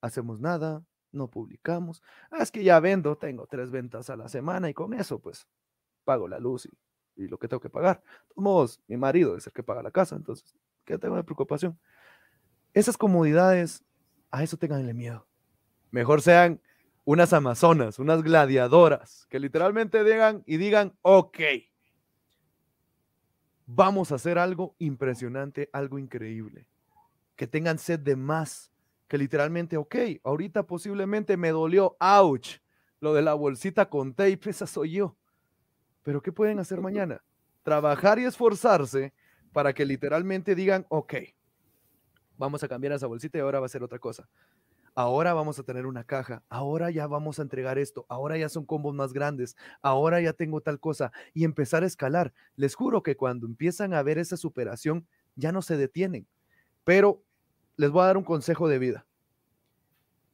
hacemos 0.00 0.40
nada, 0.40 0.86
no 1.12 1.30
publicamos. 1.30 2.02
Ah, 2.30 2.42
es 2.42 2.50
que 2.50 2.64
ya 2.64 2.80
vendo, 2.80 3.16
tengo 3.16 3.46
tres 3.46 3.70
ventas 3.70 4.10
a 4.10 4.16
la 4.16 4.28
semana 4.28 4.68
y 4.70 4.74
con 4.74 4.94
eso 4.94 5.20
pues 5.20 5.46
pago 6.04 6.26
la 6.28 6.38
luz 6.38 6.66
y 6.66 6.70
y 7.16 7.28
lo 7.28 7.38
que 7.38 7.48
tengo 7.48 7.60
que 7.60 7.70
pagar. 7.70 8.02
De 8.02 8.34
todos 8.34 8.42
modos, 8.42 8.80
mi 8.86 8.96
marido 8.96 9.36
es 9.36 9.46
el 9.46 9.52
que 9.52 9.62
paga 9.62 9.82
la 9.82 9.90
casa, 9.90 10.16
entonces, 10.16 10.54
¿qué 10.84 10.98
tengo 10.98 11.16
de 11.16 11.24
preocupación? 11.24 11.78
Esas 12.72 12.96
comodidades, 12.96 13.84
a 14.30 14.42
eso 14.42 14.56
tenganle 14.56 14.94
miedo. 14.94 15.26
Mejor 15.90 16.22
sean 16.22 16.60
unas 17.04 17.32
amazonas, 17.32 17.98
unas 17.98 18.22
gladiadoras, 18.22 19.26
que 19.28 19.38
literalmente 19.38 20.02
digan 20.02 20.42
y 20.46 20.56
digan, 20.56 20.96
ok, 21.02 21.38
vamos 23.66 24.10
a 24.10 24.16
hacer 24.16 24.38
algo 24.38 24.74
impresionante, 24.78 25.70
algo 25.72 25.98
increíble. 25.98 26.66
Que 27.36 27.46
tengan 27.46 27.78
sed 27.78 28.00
de 28.00 28.16
más, 28.16 28.72
que 29.06 29.18
literalmente, 29.18 29.76
ok, 29.76 29.96
ahorita 30.24 30.66
posiblemente 30.66 31.36
me 31.36 31.50
dolió, 31.50 31.96
ouch, 32.00 32.58
lo 33.00 33.12
de 33.12 33.22
la 33.22 33.34
bolsita 33.34 33.88
con 33.88 34.14
tape, 34.14 34.40
esa 34.46 34.66
soy 34.66 34.92
yo. 34.92 35.16
Pero 36.04 36.22
¿qué 36.22 36.30
pueden 36.30 36.60
hacer 36.60 36.80
mañana? 36.80 37.24
Trabajar 37.64 38.20
y 38.20 38.24
esforzarse 38.24 39.12
para 39.52 39.72
que 39.72 39.84
literalmente 39.84 40.54
digan, 40.54 40.86
ok, 40.90 41.14
vamos 42.36 42.62
a 42.62 42.68
cambiar 42.68 42.92
esa 42.92 43.06
bolsita 43.06 43.38
y 43.38 43.40
ahora 43.40 43.58
va 43.58 43.66
a 43.66 43.70
ser 43.70 43.82
otra 43.82 43.98
cosa. 43.98 44.28
Ahora 44.94 45.34
vamos 45.34 45.58
a 45.58 45.64
tener 45.64 45.86
una 45.86 46.04
caja, 46.04 46.44
ahora 46.48 46.88
ya 46.90 47.08
vamos 47.08 47.40
a 47.40 47.42
entregar 47.42 47.78
esto, 47.78 48.06
ahora 48.08 48.38
ya 48.38 48.48
son 48.48 48.64
combos 48.64 48.94
más 48.94 49.12
grandes, 49.12 49.56
ahora 49.82 50.20
ya 50.20 50.32
tengo 50.32 50.60
tal 50.60 50.78
cosa 50.78 51.10
y 51.32 51.42
empezar 51.42 51.82
a 51.82 51.86
escalar. 51.86 52.32
Les 52.54 52.76
juro 52.76 53.02
que 53.02 53.16
cuando 53.16 53.46
empiezan 53.46 53.92
a 53.92 54.04
ver 54.04 54.18
esa 54.18 54.36
superación, 54.36 55.08
ya 55.34 55.50
no 55.50 55.62
se 55.62 55.76
detienen. 55.76 56.28
Pero 56.84 57.24
les 57.76 57.90
voy 57.90 58.02
a 58.02 58.06
dar 58.06 58.16
un 58.16 58.22
consejo 58.24 58.68
de 58.68 58.78
vida. 58.78 59.06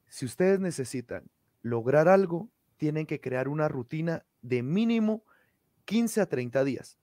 Si 0.09 0.27
ustedes 0.27 0.61
necesitan 0.61 1.31
lograr 1.63 2.09
algo, 2.09 2.51
tienen 2.77 3.07
que 3.07 3.21
crear 3.21 3.49
una 3.49 3.69
rutina 3.69 4.27
de 4.43 4.63
mínimo 4.63 5.25
15 5.91 6.21
a 6.21 6.27
30 6.27 6.63
días. 6.63 6.97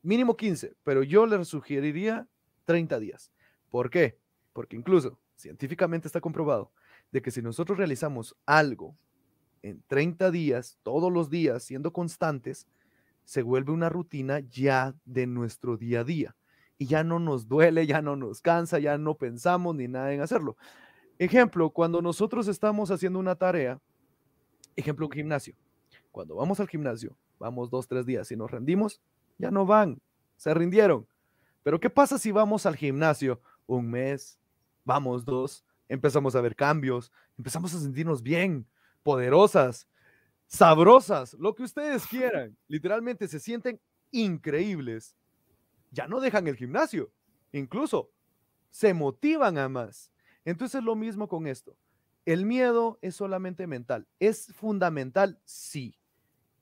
Mínimo 0.00 0.34
15, 0.34 0.72
pero 0.82 1.02
yo 1.02 1.26
les 1.26 1.46
sugeriría 1.46 2.26
30 2.64 2.98
días. 2.98 3.30
¿Por 3.68 3.90
qué? 3.90 4.18
Porque 4.54 4.76
incluso 4.76 5.18
científicamente 5.36 6.08
está 6.08 6.22
comprobado 6.22 6.72
de 7.12 7.20
que 7.20 7.30
si 7.30 7.42
nosotros 7.42 7.76
realizamos 7.76 8.34
algo 8.46 8.96
en 9.60 9.82
30 9.88 10.30
días, 10.30 10.78
todos 10.82 11.12
los 11.12 11.28
días, 11.28 11.64
siendo 11.64 11.92
constantes, 11.92 12.66
se 13.24 13.42
vuelve 13.42 13.72
una 13.72 13.90
rutina 13.90 14.40
ya 14.40 14.94
de 15.04 15.26
nuestro 15.26 15.76
día 15.76 16.00
a 16.00 16.04
día. 16.04 16.34
Y 16.78 16.86
ya 16.86 17.04
no 17.04 17.18
nos 17.18 17.46
duele, 17.46 17.86
ya 17.86 18.00
no 18.00 18.16
nos 18.16 18.40
cansa, 18.40 18.78
ya 18.78 18.96
no 18.96 19.18
pensamos 19.18 19.76
ni 19.76 19.86
nada 19.86 20.14
en 20.14 20.22
hacerlo. 20.22 20.56
Ejemplo, 21.18 21.68
cuando 21.68 22.00
nosotros 22.00 22.48
estamos 22.48 22.90
haciendo 22.90 23.18
una 23.18 23.34
tarea, 23.34 23.82
ejemplo, 24.76 25.04
un 25.04 25.12
gimnasio. 25.12 25.54
Cuando 26.10 26.36
vamos 26.36 26.58
al 26.58 26.68
gimnasio, 26.68 27.18
vamos 27.38 27.70
dos, 27.70 27.88
tres 27.88 28.06
días 28.06 28.30
y 28.30 28.36
nos 28.36 28.50
rendimos, 28.50 29.00
ya 29.38 29.50
no 29.50 29.66
van, 29.66 30.00
se 30.36 30.52
rindieron. 30.54 31.06
Pero 31.62 31.80
¿qué 31.80 31.90
pasa 31.90 32.18
si 32.18 32.30
vamos 32.30 32.66
al 32.66 32.76
gimnasio 32.76 33.40
un 33.66 33.90
mes, 33.90 34.38
vamos 34.84 35.24
dos, 35.24 35.64
empezamos 35.88 36.34
a 36.36 36.40
ver 36.40 36.54
cambios, 36.56 37.10
empezamos 37.38 37.74
a 37.74 37.80
sentirnos 37.80 38.22
bien, 38.22 38.66
poderosas, 39.02 39.88
sabrosas, 40.46 41.34
lo 41.34 41.54
que 41.54 41.62
ustedes 41.62 42.06
quieran. 42.06 42.56
Literalmente 42.68 43.28
se 43.28 43.40
sienten 43.40 43.80
increíbles. 44.10 45.16
Ya 45.90 46.06
no 46.06 46.20
dejan 46.20 46.46
el 46.46 46.56
gimnasio, 46.56 47.10
incluso 47.52 48.10
se 48.70 48.94
motivan 48.94 49.58
a 49.58 49.68
más. 49.68 50.10
Entonces 50.44 50.82
lo 50.82 50.94
mismo 50.96 51.28
con 51.28 51.46
esto. 51.46 51.76
El 52.26 52.46
miedo 52.46 52.98
es 53.02 53.16
solamente 53.16 53.66
mental. 53.66 54.06
¿Es 54.18 54.52
fundamental? 54.54 55.38
Sí. 55.44 55.94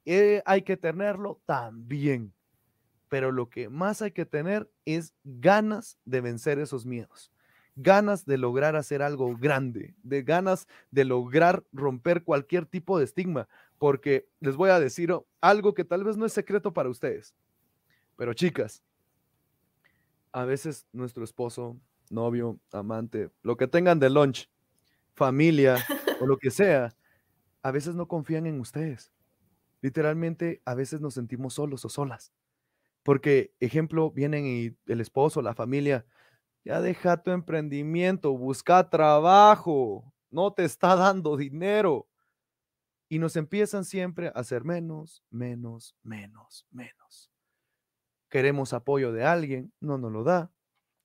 Eh, 0.04 0.42
¿Hay 0.46 0.62
que 0.62 0.76
tenerlo? 0.76 1.40
También. 1.46 2.32
Pero 3.08 3.30
lo 3.30 3.50
que 3.50 3.68
más 3.68 4.02
hay 4.02 4.12
que 4.12 4.24
tener 4.24 4.70
es 4.84 5.14
ganas 5.24 5.98
de 6.04 6.20
vencer 6.20 6.58
esos 6.58 6.86
miedos 6.86 7.32
ganas 7.76 8.26
de 8.26 8.38
lograr 8.38 8.76
hacer 8.76 9.02
algo 9.02 9.36
grande, 9.36 9.94
de 10.02 10.22
ganas 10.22 10.66
de 10.90 11.04
lograr 11.04 11.64
romper 11.72 12.22
cualquier 12.22 12.66
tipo 12.66 12.98
de 12.98 13.04
estigma, 13.04 13.48
porque 13.78 14.28
les 14.40 14.56
voy 14.56 14.70
a 14.70 14.80
decir 14.80 15.14
algo 15.40 15.74
que 15.74 15.84
tal 15.84 16.04
vez 16.04 16.16
no 16.16 16.26
es 16.26 16.32
secreto 16.32 16.72
para 16.72 16.88
ustedes, 16.88 17.34
pero 18.16 18.34
chicas, 18.34 18.82
a 20.32 20.44
veces 20.44 20.86
nuestro 20.92 21.24
esposo, 21.24 21.78
novio, 22.10 22.58
amante, 22.72 23.30
lo 23.42 23.56
que 23.56 23.68
tengan 23.68 23.98
de 23.98 24.10
lunch, 24.10 24.50
familia 25.14 25.76
o 26.20 26.26
lo 26.26 26.36
que 26.36 26.50
sea, 26.50 26.94
a 27.62 27.70
veces 27.70 27.94
no 27.94 28.08
confían 28.08 28.46
en 28.46 28.60
ustedes. 28.60 29.12
Literalmente, 29.82 30.62
a 30.64 30.74
veces 30.74 31.00
nos 31.00 31.14
sentimos 31.14 31.54
solos 31.54 31.84
o 31.84 31.88
solas. 31.88 32.32
Porque, 33.02 33.52
ejemplo, 33.60 34.12
vienen 34.12 34.78
el 34.86 35.00
esposo, 35.00 35.42
la 35.42 35.54
familia, 35.54 36.06
ya 36.64 36.80
deja 36.80 37.22
tu 37.22 37.32
emprendimiento, 37.32 38.36
busca 38.38 38.88
trabajo, 38.88 40.14
no 40.30 40.52
te 40.52 40.64
está 40.64 40.94
dando 40.96 41.36
dinero. 41.36 42.08
Y 43.08 43.18
nos 43.18 43.36
empiezan 43.36 43.84
siempre 43.84 44.28
a 44.28 44.30
hacer 44.30 44.64
menos, 44.64 45.22
menos, 45.30 45.96
menos, 46.02 46.66
menos. 46.70 47.30
Queremos 48.30 48.72
apoyo 48.72 49.12
de 49.12 49.24
alguien, 49.24 49.72
no 49.80 49.98
nos 49.98 50.12
lo 50.12 50.24
da. 50.24 50.50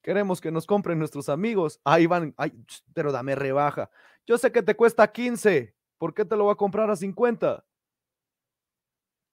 Queremos 0.01 0.39
que 0.39 0.51
nos 0.51 0.65
compren 0.65 0.99
nuestros 0.99 1.28
amigos. 1.28 1.82
Ahí 1.84 2.05
van, 2.05 2.34
ay, 2.38 2.53
pero 2.93 3.11
dame 3.11 3.36
rebaja. 3.36 3.89
Yo 4.25 4.38
sé 4.38 4.53
que 4.53 4.63
te 4.63 4.75
cuesta 4.75 5.11
15. 5.11 5.75
¿Por 5.97 6.13
qué 6.13 6.23
te 6.23 6.38
lo 6.38 6.45
voy 6.45 6.53
a 6.53 6.55
comprar 6.55 6.89
a 6.89 6.95
50? 6.95 7.65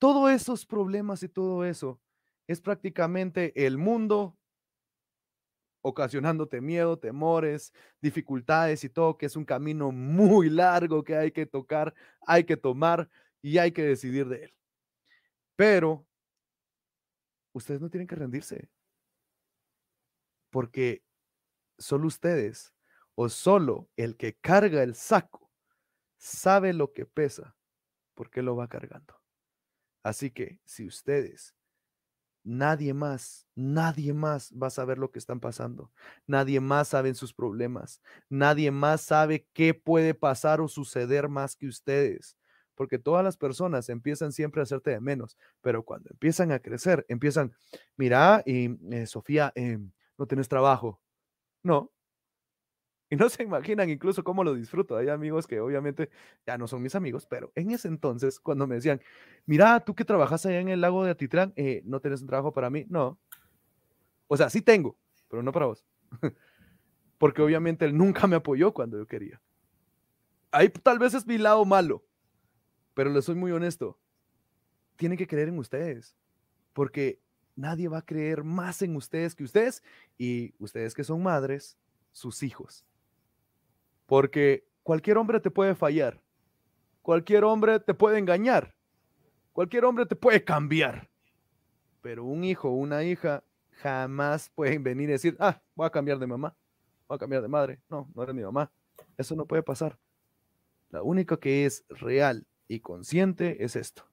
Todos 0.05 0.31
esos 0.33 0.67
problemas 0.67 1.23
y 1.23 1.31
todo 1.31 1.65
eso 1.65 1.99
es 2.47 2.61
prácticamente 2.61 3.65
el 3.65 3.79
mundo 3.79 4.37
ocasionándote 5.81 6.61
miedo, 6.61 6.99
temores, 6.99 7.73
dificultades 8.03 8.85
y 8.85 8.91
todo, 8.91 9.17
que 9.17 9.25
es 9.25 9.35
un 9.35 9.47
camino 9.47 9.93
muy 9.93 10.51
largo 10.51 11.05
que 11.05 11.17
hay 11.17 11.33
que 11.33 11.47
tocar, 11.47 11.95
hay 12.27 12.45
que 12.45 12.59
tomar 12.59 13.09
y 13.41 13.57
hay 13.57 13.73
que 13.73 13.83
decidir 13.83 14.29
de 14.29 14.45
él. 14.45 14.55
Pero 15.57 16.07
ustedes 17.55 17.81
no 17.81 17.89
tienen 17.89 18.07
que 18.07 18.17
rendirse, 18.17 18.69
porque 20.51 21.03
solo 21.79 22.09
ustedes 22.09 22.75
o 23.15 23.31
solo 23.31 23.89
el 23.97 24.19
que 24.19 24.35
carga 24.35 24.83
el 24.83 24.97
saco 24.97 25.51
sabe 26.19 26.75
lo 26.75 26.93
que 26.93 27.07
pesa, 27.07 27.57
porque 28.13 28.43
lo 28.43 28.55
va 28.55 28.69
cargando. 28.69 29.24
Así 30.05 30.31
que 30.33 30.61
si 30.67 30.87
ustedes 30.87 31.55
Nadie 32.47 32.93
más, 32.93 33.47
nadie 33.55 34.13
más 34.13 34.53
va 34.53 34.67
a 34.67 34.71
saber 34.71 34.99
lo 34.99 35.11
que 35.11 35.19
están 35.19 35.41
pasando. 35.41 35.91
Nadie 36.27 36.61
más 36.61 36.89
sabe 36.89 37.15
sus 37.15 37.33
problemas. 37.33 38.03
Nadie 38.29 38.71
más 38.71 39.01
sabe 39.01 39.49
qué 39.55 39.73
puede 39.73 40.13
pasar 40.15 40.61
o 40.61 40.69
suceder 40.69 41.29
más 41.31 41.57
que 41.57 41.67
ustedes. 41.69 42.37
Porque 42.75 42.99
todas 42.99 43.25
las 43.25 43.39
personas 43.39 43.89
empiezan 43.89 44.33
siempre 44.33 44.61
a 44.61 44.65
hacerte 44.65 44.91
de 44.91 45.01
menos, 45.01 45.39
pero 45.63 45.85
cuando 45.85 46.11
empiezan 46.11 46.53
a 46.53 46.59
crecer, 46.59 47.07
empiezan, 47.09 47.55
mira, 47.97 48.43
y, 48.45 48.77
eh, 48.95 49.07
Sofía, 49.07 49.53
em, 49.55 49.93
no 50.19 50.27
tienes 50.27 50.49
trabajo. 50.49 51.01
No, 51.65 51.93
y 53.15 53.17
no 53.17 53.29
se 53.29 53.45
imaginan 53.45 53.89
incluso 53.91 54.25
cómo 54.25 54.43
lo 54.43 54.55
disfruto. 54.55 54.97
Hay 54.97 55.09
amigos 55.09 55.47
que 55.47 55.61
obviamente 55.61 56.11
ya 56.45 56.59
no 56.59 56.67
son 56.67 56.83
mis 56.83 56.97
amigos, 56.97 57.27
pero 57.27 57.53
en 57.55 57.71
ese 57.71 57.87
entonces, 57.87 58.41
cuando 58.41 58.67
me 58.67 58.75
decían, 58.75 59.01
mira, 59.47 59.79
tú 59.79 59.95
que 59.95 60.05
trabajas 60.05 60.45
allá 60.47 60.59
en 60.59 60.69
el 60.69 60.81
lago 60.81 61.05
de 61.05 61.13
Atitlán, 61.13 61.53
eh, 61.55 61.81
¿no 61.85 62.01
tienes 62.01 62.23
un 62.23 62.27
trabajo 62.27 62.53
para 62.53 62.71
mí? 62.71 62.87
No. 62.89 63.21
O 64.27 64.37
sea, 64.37 64.51
sí 64.51 64.63
tengo, 64.63 64.99
pero 65.29 65.45
no 65.45 65.53
para 65.53 65.67
vos. 65.67 65.87
Porque 67.19 67.41
obviamente 67.41 67.85
él 67.85 67.97
nunca 67.97 68.27
me 68.27 68.35
apoyó 68.35 68.75
cuando 68.75 68.99
yo 68.99 69.07
quería. 69.07 69.41
Ahí 70.51 70.69
tal 70.69 70.99
vez 70.99 71.15
es 71.15 71.25
mi 71.25 71.39
lado 71.39 71.65
malo, 71.65 72.05
pero 72.95 73.11
les 73.11 73.25
soy 73.25 73.37
muy 73.37 73.53
honesto. 73.53 73.97
Tienen 74.97 75.17
que 75.17 75.29
creer 75.29 75.51
en 75.51 75.59
ustedes, 75.59 76.17
porque 76.73 77.21
nadie 77.55 77.87
va 77.87 77.99
a 77.99 78.05
creer 78.05 78.43
más 78.43 78.83
en 78.83 78.97
ustedes 78.97 79.37
que 79.37 79.45
ustedes 79.45 79.85
y 80.19 80.53
ustedes 80.59 80.95
que 80.95 81.05
son 81.05 81.23
madres, 81.23 81.79
sus 82.11 82.43
hijos. 82.43 82.85
Porque 84.07 84.67
cualquier 84.83 85.19
hombre 85.19 85.41
te 85.41 85.51
puede 85.51 85.75
fallar. 85.75 86.21
Cualquier 87.03 87.45
hombre 87.45 87.81
te 87.81 87.95
puede 87.95 88.19
engañar. 88.19 88.75
Cualquier 89.53 89.85
hombre 89.85 90.07
te 90.07 90.17
puede 90.17 90.43
cambiar. 90.43 91.09
Pero 92.01 92.25
un 92.25 92.45
hijo 92.45 92.69
o 92.69 92.75
una 92.75 93.05
hija 93.05 93.45
jamás 93.83 94.51
pueden 94.55 94.83
venir 94.83 95.09
y 95.09 95.13
decir, 95.13 95.37
ah, 95.41 95.61
voy 95.75 95.87
a 95.87 95.91
cambiar 95.91 96.19
de 96.19 96.27
mamá, 96.27 96.57
voy 97.09 97.17
a 97.17 97.19
cambiar 97.19 97.43
de 97.43 97.49
madre. 97.49 97.81
No, 97.89 98.11
no 98.15 98.23
eres 98.23 98.35
mi 98.35 98.43
mamá. 98.43 98.71
Eso 99.17 99.35
no 99.37 99.47
puede 99.47 99.63
pasar. 99.63 99.99
La 100.91 101.03
única 101.03 101.37
que 101.39 101.67
es 101.67 101.85
real 101.89 102.47
y 102.69 102.81
consciente 102.81 103.65
es 103.65 103.77
esto. 103.77 104.05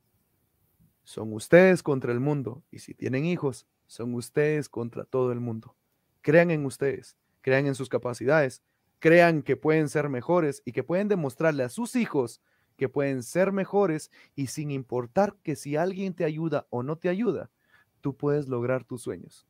Son 1.04 1.34
ustedes 1.34 1.84
contra 1.84 2.12
el 2.12 2.20
mundo. 2.20 2.64
Y 2.72 2.80
si 2.80 2.94
tienen 2.94 3.26
hijos, 3.26 3.68
son 3.88 4.14
ustedes 4.14 4.70
contra 4.70 5.06
todo 5.06 5.32
el 5.32 5.40
mundo. 5.40 5.76
Crean 6.22 6.52
en 6.52 6.66
ustedes, 6.66 7.18
crean 7.42 7.66
en 7.66 7.76
sus 7.76 7.90
capacidades, 7.90 8.62
crean 9.02 9.42
que 9.42 9.58
pueden 9.58 9.90
ser 9.90 10.08
mejores 10.08 10.62
y 10.64 10.72
que 10.72 10.84
pueden 10.84 11.10
demostrarle 11.10 11.64
a 11.64 11.70
sus 11.70 11.98
hijos 11.98 12.40
que 12.78 12.88
pueden 12.88 13.24
ser 13.24 13.52
mejores 13.52 14.10
y 14.36 14.48
sin 14.48 14.72
importar 14.72 15.36
que 15.44 15.56
si 15.56 15.76
alguien 15.76 16.14
te 16.14 16.24
ayuda 16.24 16.68
o 16.70 16.84
no 16.84 16.98
te 16.98 17.10
ayuda, 17.10 17.52
tú 18.00 18.16
puedes 18.16 18.48
lograr 18.48 18.86
tus 18.86 19.02
sueños. 19.02 19.46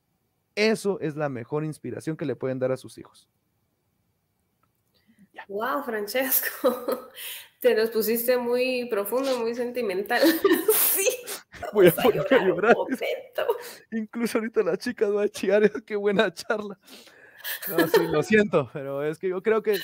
Eso 0.55 0.99
es 0.99 1.15
la 1.15 1.29
mejor 1.29 1.63
inspiración 1.63 2.17
que 2.17 2.25
le 2.25 2.35
pueden 2.35 2.59
dar 2.59 2.71
a 2.71 2.77
sus 2.77 2.97
hijos. 2.97 3.29
Wow, 5.47 5.83
Francesco, 5.83 7.09
te 7.59 7.75
nos 7.75 7.89
pusiste 7.89 8.37
muy 8.37 8.85
profundo, 8.89 9.37
muy 9.39 9.53
sentimental. 9.53 10.21
sí. 10.73 11.07
Voy 11.73 11.87
a 11.87 11.91
poner 11.91 12.33
a 12.33 12.45
llorar. 12.45 12.75
Incluso 13.91 14.37
ahorita 14.37 14.63
la 14.63 14.77
chica 14.77 15.09
va 15.09 15.23
a 15.23 15.29
chillar, 15.29 15.71
qué 15.85 15.95
buena 15.95 16.33
charla. 16.33 16.79
No, 17.67 17.87
sí, 17.87 18.07
lo 18.07 18.23
siento, 18.23 18.69
pero 18.73 19.03
es 19.03 19.19
que 19.19 19.29
yo 19.29 19.41
creo 19.41 19.61
que 19.61 19.79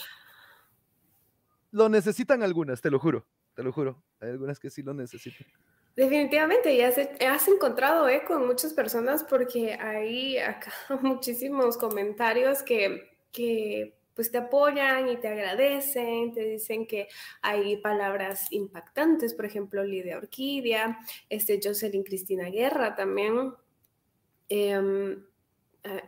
lo 1.72 1.90
necesitan 1.90 2.44
algunas, 2.44 2.82
te 2.82 2.90
lo 2.90 3.00
juro, 3.00 3.26
te 3.54 3.64
lo 3.64 3.72
juro. 3.72 4.04
Hay 4.20 4.30
algunas 4.30 4.60
que 4.60 4.70
sí 4.70 4.82
lo 4.82 4.94
necesitan. 4.94 5.48
Definitivamente, 5.96 6.74
y 6.74 6.82
has, 6.82 6.98
has, 6.98 7.48
encontrado 7.48 8.08
eco 8.08 8.36
en 8.36 8.46
muchas 8.46 8.74
personas 8.74 9.24
porque 9.24 9.74
hay 9.74 10.38
acá 10.38 10.72
muchísimos 11.02 11.76
comentarios 11.76 12.62
que, 12.62 13.18
que 13.32 13.98
pues 14.14 14.32
te 14.32 14.38
apoyan 14.38 15.10
y 15.10 15.18
te 15.18 15.28
agradecen, 15.28 16.34
te 16.34 16.42
dicen 16.42 16.86
que 16.86 17.08
hay 17.42 17.78
palabras 17.78 18.52
impactantes, 18.52 19.34
por 19.34 19.46
ejemplo, 19.46 19.84
Lidia 19.84 20.18
Orquídea, 20.18 21.00
este 21.30 21.60
Jocelyn 21.64 22.04
Cristina 22.04 22.50
Guerra 22.50 22.96
también. 22.96 23.54
Ah, 24.52 25.16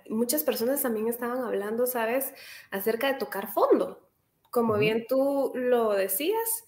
muchas 0.10 0.44
personas 0.44 0.82
también 0.82 1.08
estaban 1.08 1.40
hablando, 1.40 1.88
¿sabes?, 1.88 2.34
acerca 2.72 3.08
de 3.08 3.20
tocar 3.20 3.52
fondo, 3.52 4.10
como 4.52 4.78
bien 4.78 5.06
tú 5.08 5.52
lo 5.56 5.94
decías. 5.94 6.66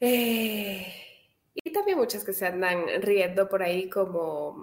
Eh, 0.00 0.86
y 1.54 1.72
también 1.72 1.98
muchas 1.98 2.24
que 2.24 2.32
se 2.32 2.46
andan 2.46 3.02
riendo 3.02 3.48
por 3.48 3.62
ahí 3.62 3.88
como 3.88 4.56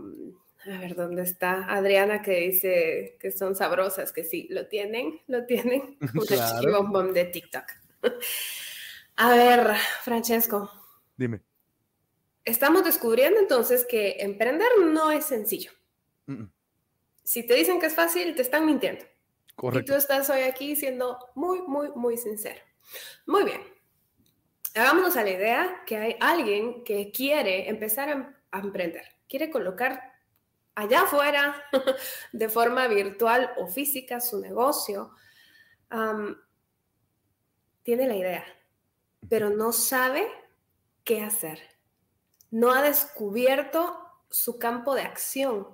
a 0.65 0.77
ver, 0.79 0.95
¿dónde 0.95 1.23
está 1.23 1.65
Adriana 1.65 2.21
que 2.21 2.39
dice 2.39 3.17
que 3.19 3.31
son 3.31 3.53
sabrosas? 3.53 4.13
Que 4.13 4.23
sí, 4.23 4.47
lo 4.49 4.67
tienen, 4.67 5.19
lo 5.27 5.45
tienen. 5.45 5.97
Un 6.15 7.13
de 7.13 7.25
TikTok. 7.25 7.65
A 9.17 9.35
ver, 9.35 9.75
Francesco. 10.03 10.71
Dime. 11.17 11.41
Estamos 12.45 12.83
descubriendo 12.83 13.39
entonces 13.39 13.85
que 13.85 14.17
emprender 14.19 14.69
no 14.85 15.11
es 15.11 15.25
sencillo. 15.25 15.71
Si 17.23 17.45
te 17.45 17.53
dicen 17.53 17.79
que 17.79 17.87
es 17.87 17.95
fácil, 17.95 18.35
te 18.35 18.41
están 18.41 18.65
mintiendo. 18.65 19.05
Correcto. 19.55 19.91
Y 19.91 19.93
tú 19.93 19.97
estás 19.97 20.29
hoy 20.29 20.41
aquí 20.41 20.75
siendo 20.75 21.17
muy, 21.35 21.61
muy, 21.61 21.89
muy 21.95 22.17
sincero. 22.17 22.61
Muy 23.25 23.43
bien. 23.43 23.61
Hagámonos 24.75 25.15
a 25.17 25.23
la 25.23 25.29
idea 25.29 25.83
que 25.85 25.97
hay 25.97 26.15
alguien 26.19 26.83
que 26.83 27.11
quiere 27.11 27.69
empezar 27.69 28.35
a 28.51 28.59
emprender, 28.59 29.05
quiere 29.29 29.51
colocar 29.51 30.13
allá 30.75 31.03
afuera, 31.03 31.63
de 32.31 32.49
forma 32.49 32.87
virtual 32.87 33.51
o 33.57 33.67
física, 33.67 34.19
su 34.19 34.39
negocio, 34.39 35.11
tiene 37.83 38.07
la 38.07 38.15
idea, 38.15 38.45
pero 39.29 39.51
no 39.51 39.71
sabe 39.73 40.27
qué 41.03 41.21
hacer. 41.21 41.59
No 42.49 42.71
ha 42.71 42.81
descubierto 42.81 43.99
su 44.29 44.57
campo 44.57 44.95
de 44.95 45.01
acción. 45.03 45.67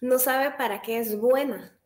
No 0.00 0.18
sabe 0.18 0.52
para 0.52 0.82
qué 0.82 0.98
es 0.98 1.18
buena. 1.18 1.78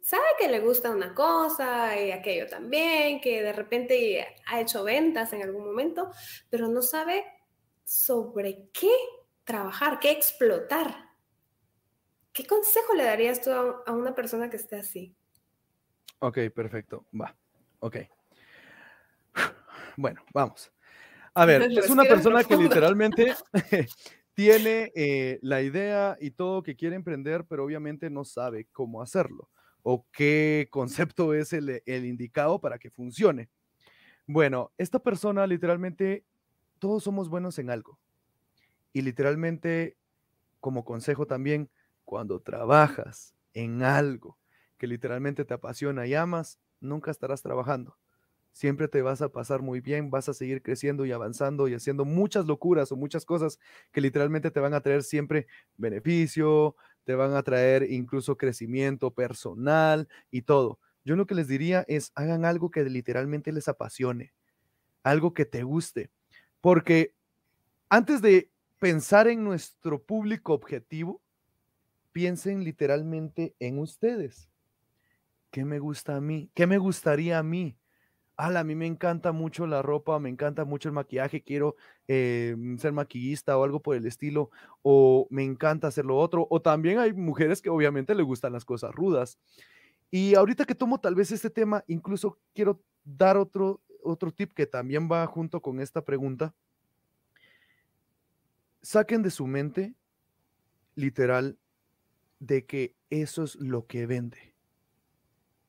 Sabe 0.00 0.24
que 0.38 0.48
le 0.48 0.60
gusta 0.60 0.90
una 0.90 1.14
cosa 1.14 2.00
y 2.00 2.12
aquello 2.12 2.46
también, 2.46 3.20
que 3.20 3.42
de 3.42 3.52
repente 3.52 4.26
ha 4.46 4.60
hecho 4.60 4.84
ventas 4.84 5.32
en 5.32 5.42
algún 5.42 5.64
momento, 5.64 6.10
pero 6.48 6.68
no 6.68 6.80
sabe 6.80 7.24
sobre 7.84 8.68
qué 8.72 8.92
trabajar, 9.44 9.98
qué 9.98 10.12
explotar. 10.12 11.06
¿Qué 12.32 12.46
consejo 12.46 12.94
le 12.94 13.04
darías 13.04 13.40
tú 13.40 13.50
a 13.50 13.92
una 13.92 14.14
persona 14.14 14.50
que 14.50 14.58
esté 14.58 14.76
así? 14.76 15.16
Ok, 16.18 16.38
perfecto. 16.54 17.06
Va. 17.18 17.36
Ok. 17.80 17.96
Bueno, 19.98 20.22
vamos. 20.34 20.70
A 21.32 21.46
ver, 21.46 21.62
es 21.72 21.88
una 21.88 22.04
persona 22.04 22.44
que 22.44 22.54
literalmente 22.54 23.34
tiene 24.36 24.92
eh, 24.94 25.38
la 25.40 25.62
idea 25.62 26.18
y 26.20 26.30
todo 26.30 26.62
que 26.62 26.76
quiere 26.76 26.94
emprender, 26.94 27.46
pero 27.46 27.64
obviamente 27.64 28.10
no 28.10 28.22
sabe 28.22 28.66
cómo 28.70 29.00
hacerlo 29.00 29.48
o 29.82 30.06
qué 30.12 30.68
concepto 30.70 31.32
es 31.32 31.54
el, 31.54 31.82
el 31.86 32.04
indicado 32.04 32.60
para 32.60 32.78
que 32.78 32.90
funcione. 32.90 33.48
Bueno, 34.26 34.72
esta 34.76 34.98
persona 34.98 35.46
literalmente, 35.46 36.26
todos 36.78 37.02
somos 37.02 37.30
buenos 37.30 37.58
en 37.58 37.70
algo. 37.70 37.98
Y 38.92 39.00
literalmente, 39.00 39.96
como 40.60 40.84
consejo 40.84 41.26
también, 41.26 41.70
cuando 42.04 42.40
trabajas 42.40 43.34
en 43.54 43.82
algo 43.82 44.38
que 44.76 44.86
literalmente 44.86 45.46
te 45.46 45.54
apasiona 45.54 46.06
y 46.06 46.14
amas, 46.14 46.60
nunca 46.80 47.10
estarás 47.10 47.40
trabajando. 47.40 47.96
Siempre 48.56 48.88
te 48.88 49.02
vas 49.02 49.20
a 49.20 49.28
pasar 49.28 49.60
muy 49.60 49.82
bien, 49.82 50.08
vas 50.10 50.30
a 50.30 50.32
seguir 50.32 50.62
creciendo 50.62 51.04
y 51.04 51.12
avanzando 51.12 51.68
y 51.68 51.74
haciendo 51.74 52.06
muchas 52.06 52.46
locuras 52.46 52.90
o 52.90 52.96
muchas 52.96 53.26
cosas 53.26 53.58
que 53.92 54.00
literalmente 54.00 54.50
te 54.50 54.60
van 54.60 54.72
a 54.72 54.80
traer 54.80 55.02
siempre 55.02 55.46
beneficio, 55.76 56.74
te 57.04 57.14
van 57.14 57.34
a 57.34 57.42
traer 57.42 57.82
incluso 57.92 58.38
crecimiento 58.38 59.10
personal 59.12 60.08
y 60.30 60.40
todo. 60.40 60.80
Yo 61.04 61.16
lo 61.16 61.26
que 61.26 61.34
les 61.34 61.48
diría 61.48 61.84
es 61.86 62.12
hagan 62.14 62.46
algo 62.46 62.70
que 62.70 62.82
literalmente 62.84 63.52
les 63.52 63.68
apasione, 63.68 64.32
algo 65.02 65.34
que 65.34 65.44
te 65.44 65.62
guste, 65.62 66.10
porque 66.62 67.14
antes 67.90 68.22
de 68.22 68.50
pensar 68.80 69.28
en 69.28 69.44
nuestro 69.44 70.02
público 70.02 70.54
objetivo, 70.54 71.22
piensen 72.12 72.64
literalmente 72.64 73.54
en 73.60 73.78
ustedes. 73.78 74.50
¿Qué 75.50 75.64
me 75.64 75.78
gusta 75.78 76.16
a 76.16 76.20
mí? 76.20 76.50
¿Qué 76.54 76.66
me 76.66 76.78
gustaría 76.78 77.38
a 77.38 77.42
mí? 77.42 77.76
A 78.36 78.64
mí 78.64 78.74
me 78.74 78.86
encanta 78.86 79.32
mucho 79.32 79.66
la 79.66 79.82
ropa, 79.82 80.18
me 80.18 80.28
encanta 80.28 80.64
mucho 80.64 80.88
el 80.88 80.94
maquillaje, 80.94 81.42
quiero 81.42 81.76
eh, 82.06 82.54
ser 82.78 82.92
maquillista 82.92 83.56
o 83.56 83.64
algo 83.64 83.80
por 83.80 83.96
el 83.96 84.06
estilo, 84.06 84.50
o 84.82 85.26
me 85.30 85.42
encanta 85.42 85.88
hacer 85.88 86.04
lo 86.04 86.18
otro, 86.18 86.46
o 86.50 86.60
también 86.60 86.98
hay 86.98 87.12
mujeres 87.14 87.62
que 87.62 87.70
obviamente 87.70 88.14
le 88.14 88.22
gustan 88.22 88.52
las 88.52 88.64
cosas 88.64 88.94
rudas. 88.94 89.38
Y 90.10 90.34
ahorita 90.34 90.66
que 90.66 90.74
tomo 90.74 91.00
tal 91.00 91.14
vez 91.14 91.32
este 91.32 91.50
tema, 91.50 91.82
incluso 91.86 92.38
quiero 92.54 92.82
dar 93.04 93.38
otro, 93.38 93.80
otro 94.02 94.30
tip 94.30 94.52
que 94.52 94.66
también 94.66 95.08
va 95.10 95.26
junto 95.26 95.60
con 95.60 95.80
esta 95.80 96.04
pregunta. 96.04 96.54
Saquen 98.82 99.22
de 99.22 99.30
su 99.30 99.46
mente, 99.46 99.94
literal, 100.94 101.58
de 102.38 102.66
que 102.66 102.94
eso 103.08 103.44
es 103.44 103.56
lo 103.56 103.86
que 103.86 104.06
vende. 104.06 104.54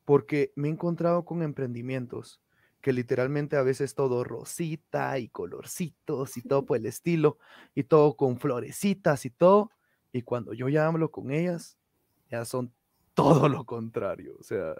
Porque 0.04 0.52
me 0.56 0.68
he 0.68 0.72
encontrado 0.72 1.26
con 1.26 1.42
emprendimientos 1.42 2.42
que 2.88 2.94
literalmente 2.94 3.58
a 3.58 3.64
veces 3.64 3.96
todo 3.96 4.24
rosita 4.24 5.20
y 5.20 5.28
colorcitos 5.28 6.38
y 6.38 6.42
todo 6.42 6.64
por 6.66 6.78
el 6.78 6.86
estilo 6.86 7.38
y 7.76 7.84
todo 7.84 8.16
con 8.16 8.40
florecitas 8.40 9.26
y 9.26 9.30
todo. 9.30 9.72
Y 10.14 10.22
cuando 10.22 10.54
yo 10.54 10.70
ya 10.70 10.88
hablo 10.88 11.12
con 11.12 11.32
ellas, 11.32 11.78
ya 12.32 12.46
son 12.46 12.74
todo 13.14 13.50
lo 13.50 13.66
contrario. 13.66 14.38
O 14.40 14.44
sea, 14.44 14.74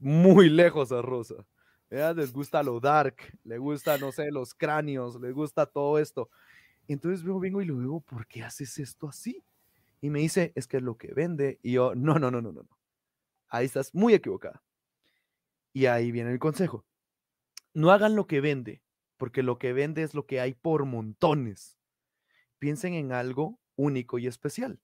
muy 0.00 0.50
lejos 0.50 0.90
a 0.90 1.02
Rosa. 1.02 1.46
ya 1.88 2.12
Les 2.14 2.32
gusta 2.32 2.64
lo 2.64 2.80
dark, 2.80 3.38
le 3.44 3.58
gusta, 3.58 3.96
no 3.96 4.10
sé, 4.10 4.32
los 4.32 4.52
cráneos, 4.52 5.20
les 5.20 5.32
gusta 5.32 5.66
todo 5.66 6.00
esto. 6.00 6.30
Entonces 6.88 7.24
yo 7.24 7.38
vengo 7.38 7.62
y 7.62 7.66
le 7.66 7.74
digo, 7.74 8.00
¿por 8.00 8.26
qué 8.26 8.42
haces 8.42 8.76
esto 8.80 9.08
así? 9.08 9.44
y 10.00 10.10
me 10.10 10.18
dice, 10.18 10.52
es 10.56 10.66
que 10.66 10.78
es 10.78 10.82
lo 10.82 10.96
que 10.96 11.14
vende. 11.14 11.60
Y 11.62 11.74
yo, 11.74 11.94
no, 11.94 12.18
no, 12.18 12.32
no, 12.32 12.42
no, 12.42 12.50
no. 12.50 12.66
Ahí 13.50 13.66
estás 13.66 13.94
muy 13.94 14.14
equivocada. 14.14 14.64
Y 15.72 15.86
ahí 15.86 16.10
viene 16.10 16.32
el 16.32 16.40
consejo. 16.40 16.84
No 17.74 17.90
hagan 17.90 18.16
lo 18.16 18.26
que 18.26 18.40
vende, 18.40 18.82
porque 19.16 19.42
lo 19.42 19.58
que 19.58 19.72
vende 19.72 20.02
es 20.02 20.14
lo 20.14 20.26
que 20.26 20.40
hay 20.40 20.54
por 20.54 20.84
montones. 20.84 21.78
Piensen 22.58 22.94
en 22.94 23.12
algo 23.12 23.60
único 23.76 24.18
y 24.18 24.26
especial. 24.26 24.80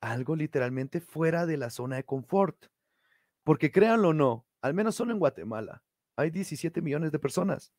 Algo 0.00 0.36
literalmente 0.36 1.00
fuera 1.00 1.46
de 1.46 1.56
la 1.56 1.70
zona 1.70 1.96
de 1.96 2.04
confort. 2.04 2.66
Porque 3.44 3.72
créanlo 3.72 4.10
o 4.10 4.14
no, 4.14 4.46
al 4.60 4.74
menos 4.74 4.94
solo 4.94 5.12
en 5.12 5.18
Guatemala, 5.18 5.82
hay 6.16 6.30
17 6.30 6.82
millones 6.82 7.12
de 7.12 7.18
personas. 7.18 7.72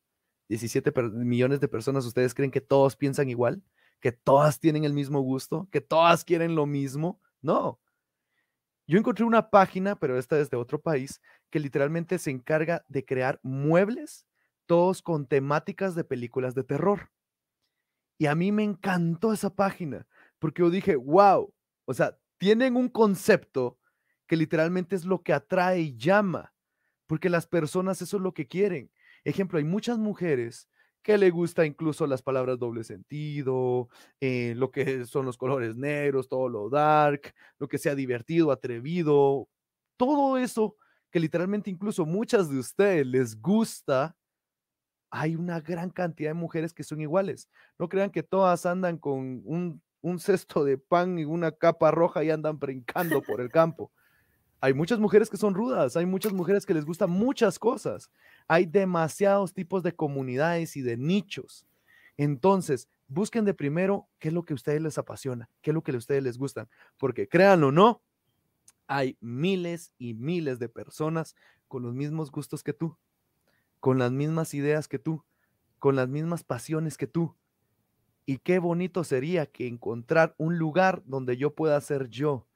17 0.48 0.92
millones 1.12 1.60
de 1.60 1.68
personas, 1.68 2.04
¿ustedes 2.04 2.34
creen 2.34 2.50
que 2.50 2.60
todos 2.60 2.96
piensan 2.96 3.28
igual? 3.28 3.62
que 4.00 4.12
todas 4.12 4.58
tienen 4.58 4.84
el 4.84 4.94
mismo 4.94 5.20
gusto, 5.20 5.68
que 5.70 5.80
todas 5.80 6.24
quieren 6.24 6.54
lo 6.54 6.66
mismo. 6.66 7.20
No. 7.42 7.80
Yo 8.86 8.98
encontré 8.98 9.24
una 9.24 9.50
página, 9.50 9.94
pero 9.96 10.18
esta 10.18 10.40
es 10.40 10.50
de 10.50 10.56
otro 10.56 10.80
país, 10.80 11.20
que 11.50 11.60
literalmente 11.60 12.18
se 12.18 12.30
encarga 12.30 12.84
de 12.88 13.04
crear 13.04 13.38
muebles, 13.42 14.26
todos 14.70 15.02
con 15.02 15.26
temáticas 15.26 15.96
de 15.96 16.04
películas 16.04 16.54
de 16.54 16.62
terror. 16.62 17.10
Y 18.20 18.26
a 18.26 18.36
mí 18.36 18.52
me 18.52 18.62
encantó 18.62 19.32
esa 19.32 19.52
página, 19.52 20.06
porque 20.38 20.62
yo 20.62 20.70
dije, 20.70 20.94
wow, 20.94 21.52
o 21.86 21.92
sea, 21.92 22.16
tienen 22.38 22.76
un 22.76 22.88
concepto 22.88 23.80
que 24.28 24.36
literalmente 24.36 24.94
es 24.94 25.04
lo 25.04 25.24
que 25.24 25.32
atrae 25.32 25.80
y 25.80 25.96
llama, 25.96 26.54
porque 27.08 27.28
las 27.28 27.48
personas 27.48 28.00
eso 28.00 28.18
es 28.18 28.22
lo 28.22 28.32
que 28.32 28.46
quieren. 28.46 28.92
Ejemplo, 29.24 29.58
hay 29.58 29.64
muchas 29.64 29.98
mujeres 29.98 30.68
que 31.02 31.18
le 31.18 31.30
gusta 31.30 31.66
incluso 31.66 32.06
las 32.06 32.22
palabras 32.22 32.60
doble 32.60 32.84
sentido, 32.84 33.88
eh, 34.20 34.54
lo 34.56 34.70
que 34.70 35.04
son 35.04 35.26
los 35.26 35.36
colores 35.36 35.74
negros, 35.74 36.28
todo 36.28 36.48
lo 36.48 36.70
dark, 36.70 37.34
lo 37.58 37.66
que 37.66 37.78
sea 37.78 37.96
divertido, 37.96 38.52
atrevido, 38.52 39.48
todo 39.96 40.38
eso 40.38 40.76
que 41.10 41.18
literalmente 41.18 41.70
incluso 41.70 42.06
muchas 42.06 42.48
de 42.48 42.60
ustedes 42.60 43.04
les 43.04 43.40
gusta, 43.40 44.16
hay 45.10 45.36
una 45.36 45.60
gran 45.60 45.90
cantidad 45.90 46.30
de 46.30 46.34
mujeres 46.34 46.72
que 46.72 46.84
son 46.84 47.00
iguales. 47.00 47.48
No 47.78 47.88
crean 47.88 48.10
que 48.10 48.22
todas 48.22 48.64
andan 48.66 48.98
con 48.98 49.42
un, 49.44 49.82
un 50.00 50.18
cesto 50.18 50.64
de 50.64 50.78
pan 50.78 51.18
y 51.18 51.24
una 51.24 51.52
capa 51.52 51.90
roja 51.90 52.22
y 52.24 52.30
andan 52.30 52.58
brincando 52.58 53.20
por 53.22 53.40
el 53.40 53.50
campo. 53.50 53.90
Hay 54.60 54.74
muchas 54.74 54.98
mujeres 54.98 55.30
que 55.30 55.38
son 55.38 55.54
rudas, 55.54 55.96
hay 55.96 56.06
muchas 56.06 56.32
mujeres 56.32 56.66
que 56.66 56.74
les 56.74 56.84
gustan 56.84 57.10
muchas 57.10 57.58
cosas. 57.58 58.10
Hay 58.46 58.66
demasiados 58.66 59.54
tipos 59.54 59.82
de 59.82 59.92
comunidades 59.92 60.76
y 60.76 60.82
de 60.82 60.96
nichos. 60.96 61.66
Entonces, 62.16 62.88
busquen 63.08 63.44
de 63.44 63.54
primero 63.54 64.08
qué 64.18 64.28
es 64.28 64.34
lo 64.34 64.44
que 64.44 64.52
a 64.52 64.56
ustedes 64.56 64.82
les 64.82 64.98
apasiona, 64.98 65.48
qué 65.62 65.70
es 65.70 65.74
lo 65.74 65.82
que 65.82 65.92
a 65.92 65.96
ustedes 65.96 66.22
les 66.22 66.38
gustan, 66.38 66.68
porque 66.98 67.26
créanlo 67.26 67.68
o 67.68 67.72
no, 67.72 68.02
hay 68.86 69.16
miles 69.20 69.92
y 69.98 70.14
miles 70.14 70.58
de 70.58 70.68
personas 70.68 71.34
con 71.66 71.82
los 71.82 71.94
mismos 71.94 72.30
gustos 72.30 72.62
que 72.62 72.72
tú, 72.72 72.96
con 73.80 73.98
las 73.98 74.12
mismas 74.12 74.54
ideas 74.54 74.86
que 74.86 74.98
tú, 74.98 75.24
con 75.78 75.96
las 75.96 76.08
mismas 76.08 76.44
pasiones 76.44 76.96
que 76.96 77.06
tú. 77.06 77.34
Y 78.26 78.38
qué 78.38 78.58
bonito 78.58 79.02
sería 79.02 79.46
que 79.46 79.66
encontrar 79.66 80.34
un 80.38 80.58
lugar 80.58 81.02
donde 81.06 81.36
yo 81.36 81.54
pueda 81.54 81.80
ser 81.80 82.08
yo, 82.08 82.46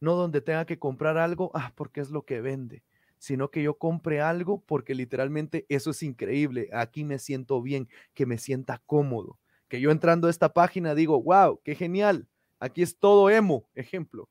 no 0.00 0.14
donde 0.14 0.40
tenga 0.40 0.66
que 0.66 0.78
comprar 0.78 1.16
algo, 1.16 1.50
ah, 1.54 1.72
porque 1.74 2.00
es 2.00 2.10
lo 2.10 2.24
que 2.26 2.40
vende, 2.40 2.82
sino 3.18 3.50
que 3.50 3.62
yo 3.62 3.78
compre 3.78 4.20
algo 4.20 4.62
porque 4.66 4.94
literalmente 4.94 5.64
eso 5.68 5.90
es 5.90 6.02
increíble, 6.02 6.68
aquí 6.72 7.04
me 7.04 7.18
siento 7.18 7.62
bien, 7.62 7.88
que 8.12 8.26
me 8.26 8.36
sienta 8.36 8.82
cómodo, 8.84 9.38
que 9.68 9.80
yo 9.80 9.90
entrando 9.90 10.26
a 10.26 10.30
esta 10.30 10.52
página 10.52 10.94
digo, 10.94 11.22
wow, 11.22 11.60
qué 11.62 11.76
genial, 11.76 12.26
aquí 12.58 12.82
es 12.82 12.98
todo 12.98 13.30
emo, 13.30 13.68
ejemplo, 13.74 14.28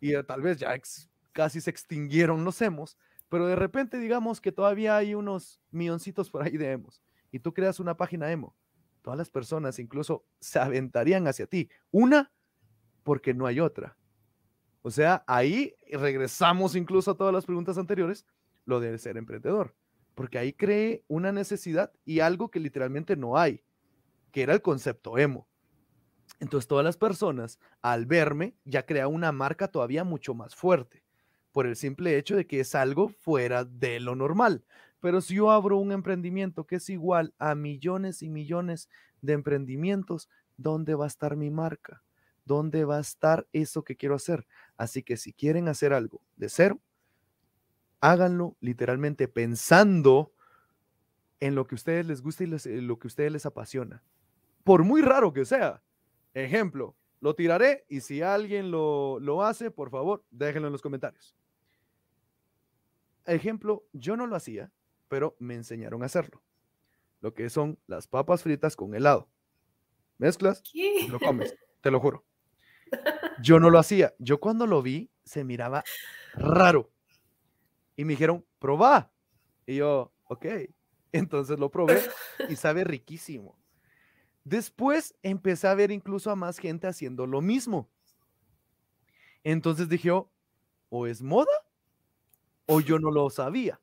y 0.00 0.14
eh, 0.14 0.24
tal 0.24 0.40
vez 0.40 0.56
ya 0.56 0.74
casi 1.32 1.60
se 1.60 1.70
extinguieron 1.70 2.42
los 2.42 2.62
emos, 2.62 2.96
pero 3.28 3.46
de 3.46 3.56
repente 3.56 3.98
digamos 3.98 4.40
que 4.40 4.52
todavía 4.52 4.96
hay 4.96 5.14
unos 5.14 5.60
milloncitos 5.70 6.30
por 6.30 6.42
ahí 6.42 6.56
de 6.56 6.72
emos, 6.72 7.02
y 7.30 7.40
tú 7.40 7.52
creas 7.52 7.80
una 7.80 7.96
página 7.96 8.30
emo, 8.30 8.56
todas 9.02 9.18
las 9.18 9.30
personas 9.30 9.78
incluso 9.78 10.24
se 10.40 10.58
aventarían 10.58 11.26
hacia 11.26 11.46
ti, 11.46 11.68
una 11.90 12.32
porque 13.02 13.34
no 13.34 13.46
hay 13.46 13.60
otra 13.60 13.96
o 14.86 14.90
sea, 14.92 15.24
ahí 15.26 15.74
regresamos 15.90 16.76
incluso 16.76 17.10
a 17.10 17.16
todas 17.16 17.34
las 17.34 17.44
preguntas 17.44 17.76
anteriores, 17.76 18.24
lo 18.66 18.78
de 18.78 18.96
ser 18.98 19.16
emprendedor, 19.16 19.74
porque 20.14 20.38
ahí 20.38 20.52
cree 20.52 21.02
una 21.08 21.32
necesidad 21.32 21.92
y 22.04 22.20
algo 22.20 22.52
que 22.52 22.60
literalmente 22.60 23.16
no 23.16 23.36
hay, 23.36 23.64
que 24.30 24.44
era 24.44 24.54
el 24.54 24.62
concepto 24.62 25.18
emo. 25.18 25.48
Entonces 26.38 26.68
todas 26.68 26.84
las 26.84 26.96
personas 26.96 27.58
al 27.82 28.06
verme 28.06 28.54
ya 28.64 28.86
crea 28.86 29.08
una 29.08 29.32
marca 29.32 29.66
todavía 29.66 30.04
mucho 30.04 30.34
más 30.34 30.54
fuerte, 30.54 31.02
por 31.56 31.66
el 31.66 31.74
simple 31.74 32.18
hecho 32.18 32.36
de 32.36 32.46
que 32.46 32.60
es 32.60 32.74
algo 32.74 33.08
fuera 33.08 33.64
de 33.64 33.98
lo 33.98 34.14
normal. 34.14 34.66
Pero 35.00 35.22
si 35.22 35.36
yo 35.36 35.50
abro 35.50 35.78
un 35.78 35.90
emprendimiento 35.90 36.66
que 36.66 36.76
es 36.76 36.90
igual 36.90 37.32
a 37.38 37.54
millones 37.54 38.20
y 38.20 38.28
millones 38.28 38.90
de 39.22 39.32
emprendimientos, 39.32 40.28
¿dónde 40.58 40.94
va 40.94 41.04
a 41.04 41.08
estar 41.08 41.34
mi 41.34 41.48
marca? 41.48 42.02
¿Dónde 42.44 42.84
va 42.84 42.98
a 42.98 43.00
estar 43.00 43.48
eso 43.54 43.84
que 43.84 43.96
quiero 43.96 44.16
hacer? 44.16 44.46
Así 44.76 45.02
que 45.02 45.16
si 45.16 45.32
quieren 45.32 45.66
hacer 45.68 45.94
algo 45.94 46.20
de 46.36 46.50
cero, 46.50 46.78
háganlo 48.02 48.58
literalmente 48.60 49.26
pensando 49.26 50.34
en 51.40 51.54
lo 51.54 51.66
que 51.66 51.76
a 51.76 51.76
ustedes 51.76 52.04
les 52.04 52.20
gusta 52.20 52.44
y 52.44 52.52
eh, 52.52 52.82
lo 52.82 52.98
que 52.98 53.06
a 53.06 53.08
ustedes 53.08 53.32
les 53.32 53.46
apasiona. 53.46 54.02
Por 54.62 54.84
muy 54.84 55.00
raro 55.00 55.32
que 55.32 55.46
sea. 55.46 55.82
Ejemplo, 56.34 56.98
lo 57.20 57.34
tiraré 57.34 57.86
y 57.88 58.02
si 58.02 58.20
alguien 58.20 58.70
lo, 58.70 59.18
lo 59.20 59.42
hace, 59.42 59.70
por 59.70 59.88
favor, 59.88 60.22
déjenlo 60.30 60.68
en 60.68 60.72
los 60.72 60.82
comentarios. 60.82 61.34
Ejemplo, 63.26 63.86
yo 63.92 64.16
no 64.16 64.26
lo 64.26 64.36
hacía, 64.36 64.72
pero 65.08 65.36
me 65.38 65.54
enseñaron 65.54 66.02
a 66.02 66.06
hacerlo. 66.06 66.42
Lo 67.20 67.34
que 67.34 67.50
son 67.50 67.78
las 67.86 68.06
papas 68.06 68.42
fritas 68.42 68.76
con 68.76 68.94
helado. 68.94 69.28
Mezclas 70.18 70.62
lo 71.08 71.18
comes, 71.18 71.54
te 71.80 71.90
lo 71.90 72.00
juro. 72.00 72.24
Yo 73.42 73.60
no 73.60 73.68
lo 73.68 73.78
hacía. 73.78 74.14
Yo 74.18 74.40
cuando 74.40 74.66
lo 74.66 74.80
vi, 74.80 75.10
se 75.24 75.44
miraba 75.44 75.84
raro. 76.34 76.90
Y 77.96 78.04
me 78.04 78.12
dijeron, 78.12 78.46
probá. 78.58 79.12
Y 79.66 79.76
yo, 79.76 80.12
ok. 80.24 80.46
Entonces 81.12 81.58
lo 81.58 81.70
probé 81.70 82.00
y 82.48 82.56
sabe 82.56 82.84
riquísimo. 82.84 83.58
Después 84.44 85.14
empecé 85.22 85.66
a 85.66 85.74
ver 85.74 85.90
incluso 85.90 86.30
a 86.30 86.36
más 86.36 86.58
gente 86.58 86.86
haciendo 86.86 87.26
lo 87.26 87.42
mismo. 87.42 87.90
Entonces 89.42 89.88
dije, 89.88 90.10
oh, 90.12 90.30
o 90.88 91.06
es 91.06 91.20
moda 91.20 91.65
o 92.66 92.80
yo 92.80 92.98
no 92.98 93.10
lo 93.10 93.30
sabía. 93.30 93.80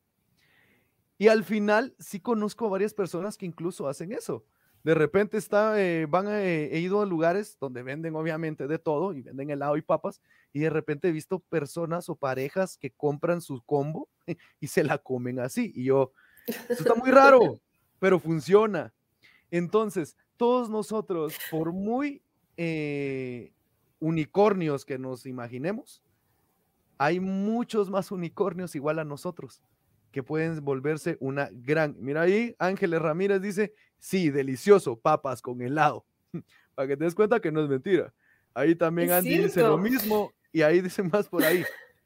Y 1.18 1.28
al 1.28 1.44
final 1.44 1.96
sí 2.00 2.20
conozco 2.20 2.66
a 2.66 2.70
varias 2.70 2.94
personas 2.94 3.38
que 3.38 3.46
incluso 3.46 3.88
hacen 3.88 4.12
eso 4.12 4.46
de 4.84 4.94
repente 4.94 5.38
está, 5.38 5.82
eh, 5.82 6.06
van 6.06 6.28
eh, 6.28 6.70
he 6.74 6.80
ido 6.80 7.02
a 7.02 7.06
lugares 7.06 7.58
donde 7.60 7.84
venden 7.84 8.16
obviamente 8.16 8.68
de 8.68 8.80
todo 8.80 9.14
y 9.14 9.22
venden 9.22 9.50
helado 9.50 9.78
y 9.78 9.82
papas 9.82 10.22
y 10.52 10.60
de 10.60 10.70
repente 10.70 11.08
he 11.08 11.12
visto 11.12 11.40
personas 11.40 12.10
o 12.10 12.16
parejas 12.16 12.78
que 12.78 12.92
compran 12.92 13.42
su 13.42 13.62
combo 13.64 14.10
y 14.60 14.68
se 14.68 14.84
la 14.84 14.98
comen 14.98 15.40
así 15.40 15.72
y 15.74 15.86
yo, 15.86 16.12
eso 16.46 16.84
está 16.84 16.96
muy 16.96 17.12
raro, 17.12 17.40
pero 18.00 18.20
funciona. 18.20 18.94
Entonces, 19.50 20.18
todos 20.36 20.70
nosotros, 20.70 21.38
por 21.50 21.72
muy 21.72 22.22
eh, 22.58 23.54
unicornios 24.00 24.84
que 24.84 24.98
nos 24.98 25.26
imaginemos, 25.26 26.04
hay 26.98 27.20
muchos 27.20 27.90
más 27.90 28.12
unicornios 28.12 28.76
igual 28.76 29.00
a 29.00 29.04
nosotros 29.04 29.62
que 30.12 30.24
pueden 30.24 30.64
volverse 30.64 31.18
una 31.20 31.50
gran. 31.52 31.96
Mira 32.00 32.22
ahí, 32.22 32.56
Ángeles 32.60 33.02
Ramírez 33.02 33.42
dice, 33.42 33.74
sí, 34.00 34.30
delicioso, 34.30 34.96
papas 34.98 35.42
con 35.42 35.62
helado. 35.62 36.06
Para 36.76 36.88
que 36.88 36.96
te 36.96 37.04
des 37.04 37.16
cuenta 37.16 37.40
que 37.40 37.52
no 37.52 37.64
es 37.64 37.70
mentira. 37.70 38.14
Ahí 38.54 38.76
también 38.76 39.12
Andy 39.12 39.40
dice 39.40 39.62
lo 39.62 39.78
mismo 39.78 40.32
y 40.52 40.62
ahí 40.62 40.82
dicen 40.82 41.10
más 41.12 41.28
por 41.28 41.44
ahí. 41.44 41.66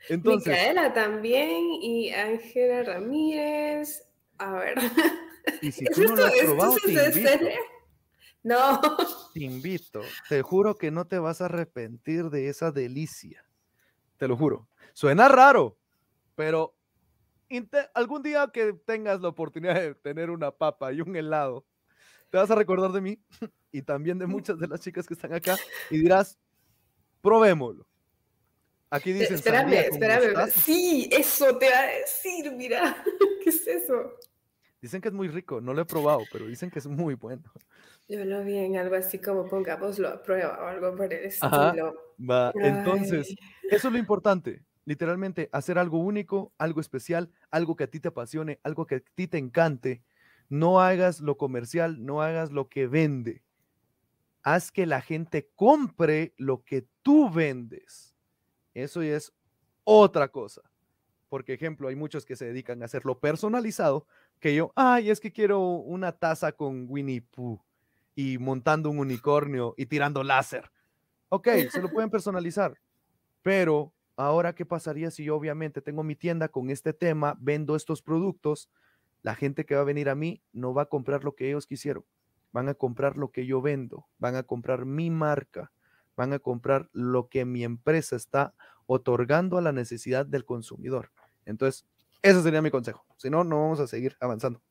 Entonces, 0.09 0.53
Micaela 0.53 0.93
también 0.93 1.65
y 1.81 2.11
Ángela 2.11 2.83
Ramírez. 2.83 4.07
A 4.39 4.53
ver. 4.53 4.77
Y 5.61 5.71
si 5.71 5.85
tú 5.85 6.03
no 6.03 6.15
lo 6.17 6.25
has 6.25 6.33
probado, 6.43 6.75
te 6.83 6.91
invito. 6.91 7.45
No. 8.43 8.81
Te 9.33 9.39
invito. 9.39 10.01
Te 10.27 10.41
juro 10.41 10.75
que 10.75 10.91
no 10.91 11.07
te 11.07 11.19
vas 11.19 11.39
a 11.39 11.45
arrepentir 11.45 12.29
de 12.29 12.49
esa 12.49 12.73
delicia. 12.73 13.45
Te 14.17 14.27
lo 14.27 14.35
juro. 14.35 14.67
Suena 14.97 15.27
raro, 15.27 15.77
pero 16.33 16.75
algún 17.93 18.23
día 18.23 18.49
que 18.51 18.73
tengas 18.83 19.21
la 19.21 19.27
oportunidad 19.27 19.75
de 19.75 19.93
tener 19.93 20.31
una 20.31 20.49
papa 20.49 20.91
y 20.91 21.01
un 21.01 21.15
helado, 21.15 21.67
te 22.31 22.39
vas 22.39 22.49
a 22.49 22.55
recordar 22.55 22.91
de 22.91 23.01
mí 23.01 23.19
y 23.71 23.83
también 23.83 24.17
de 24.17 24.25
muchas 24.25 24.57
de 24.57 24.65
las 24.65 24.79
chicas 24.79 25.05
que 25.05 25.13
están 25.13 25.35
acá 25.35 25.55
y 25.91 25.99
dirás, 25.99 26.39
probémoslo. 27.21 27.87
Aquí 28.89 29.13
dicen. 29.13 29.35
Espérame, 29.35 29.73
espérame. 29.73 30.49
Sí, 30.49 31.07
eso 31.11 31.55
te 31.59 31.69
va 31.69 31.79
a 31.81 31.85
decir, 31.85 32.51
mira. 32.53 33.05
¿Qué 33.43 33.51
es 33.51 33.67
eso? 33.67 34.15
Dicen 34.81 34.99
que 34.99 35.09
es 35.09 35.13
muy 35.13 35.27
rico, 35.27 35.61
no 35.61 35.75
lo 35.75 35.81
he 35.83 35.85
probado, 35.85 36.23
pero 36.31 36.47
dicen 36.47 36.71
que 36.71 36.79
es 36.79 36.87
muy 36.87 37.13
bueno. 37.13 37.43
Yo 38.07 38.25
lo 38.25 38.43
vi 38.43 38.57
en 38.57 38.77
algo 38.77 38.95
así 38.95 39.19
como 39.19 39.47
pongámoslo 39.47 40.07
a 40.07 40.23
prueba 40.23 40.57
o 40.59 40.65
algo 40.65 40.95
por 40.95 41.13
el 41.13 41.25
estilo. 41.25 42.15
va. 42.17 42.51
Entonces, 42.55 43.35
eso 43.69 43.87
es 43.89 43.93
lo 43.93 43.99
importante 43.99 44.65
literalmente 44.87 45.49
hacer 45.51 45.77
algo 45.77 45.99
único, 45.99 46.53
algo 46.57 46.79
especial, 46.79 47.29
algo 47.51 47.75
que 47.75 47.83
a 47.83 47.91
ti 47.91 47.99
te 47.99 48.07
apasione, 48.07 48.61
algo 48.63 48.87
que 48.87 48.95
a 48.95 48.99
ti 49.01 49.27
te 49.27 49.37
encante. 49.37 50.01
No 50.47 50.79
hagas 50.79 51.19
lo 51.19 51.35
comercial, 51.35 52.05
no 52.05 52.21
hagas 52.21 52.53
lo 52.53 52.69
que 52.69 52.87
vende. 52.87 53.43
Haz 54.43 54.71
que 54.71 54.85
la 54.85 55.01
gente 55.01 55.49
compre 55.55 56.33
lo 56.37 56.63
que 56.63 56.87
tú 57.01 57.29
vendes. 57.29 58.15
Eso 58.73 59.01
es 59.01 59.33
otra 59.83 60.29
cosa. 60.29 60.61
Porque, 61.27 61.51
ejemplo, 61.51 61.89
hay 61.89 61.97
muchos 61.97 62.25
que 62.25 62.37
se 62.37 62.45
dedican 62.45 62.81
a 62.81 62.85
hacerlo 62.85 63.19
personalizado, 63.19 64.07
que 64.39 64.55
yo, 64.55 64.71
ay, 64.77 65.09
es 65.09 65.19
que 65.19 65.33
quiero 65.33 65.59
una 65.59 66.13
taza 66.13 66.53
con 66.53 66.85
Winnie 66.87 67.23
Pooh 67.23 67.61
y 68.15 68.37
montando 68.37 68.89
un 68.89 68.99
unicornio 68.99 69.73
y 69.75 69.87
tirando 69.87 70.23
láser. 70.23 70.71
Ok, 71.27 71.49
se 71.69 71.81
lo 71.81 71.89
pueden 71.89 72.09
personalizar, 72.09 72.79
pero 73.41 73.91
Ahora, 74.17 74.55
¿qué 74.55 74.65
pasaría 74.65 75.11
si 75.11 75.23
yo 75.23 75.35
obviamente 75.35 75.79
tengo 75.79 76.01
mi 76.01 76.15
tienda 76.15 76.49
con 76.49 76.71
este 76.71 76.91
tema, 76.91 77.37
vendo 77.39 77.75
estos 77.75 78.01
productos? 78.01 78.71
La 79.21 79.35
gente 79.35 79.63
que 79.63 79.75
va 79.75 79.81
a 79.81 79.85
venir 79.85 80.09
a 80.09 80.15
mí 80.15 80.41
no 80.53 80.73
va 80.73 80.83
a 80.83 80.85
comprar 80.87 81.23
lo 81.23 81.35
que 81.35 81.47
ellos 81.47 81.67
quisieron, 81.67 82.03
van 82.51 82.67
a 82.67 82.73
comprar 82.73 83.15
lo 83.15 83.31
que 83.31 83.45
yo 83.45 83.61
vendo, 83.61 84.07
van 84.17 84.35
a 84.35 84.41
comprar 84.41 84.85
mi 84.85 85.11
marca, 85.11 85.71
van 86.15 86.33
a 86.33 86.39
comprar 86.39 86.89
lo 86.93 87.29
que 87.29 87.45
mi 87.45 87.63
empresa 87.63 88.15
está 88.15 88.55
otorgando 88.87 89.59
a 89.59 89.61
la 89.61 89.71
necesidad 89.71 90.25
del 90.25 90.45
consumidor. 90.45 91.11
Entonces, 91.45 91.85
ese 92.23 92.41
sería 92.41 92.63
mi 92.63 92.71
consejo. 92.71 93.05
Si 93.17 93.29
no, 93.29 93.43
no 93.43 93.61
vamos 93.61 93.79
a 93.79 93.87
seguir 93.87 94.17
avanzando. 94.19 94.61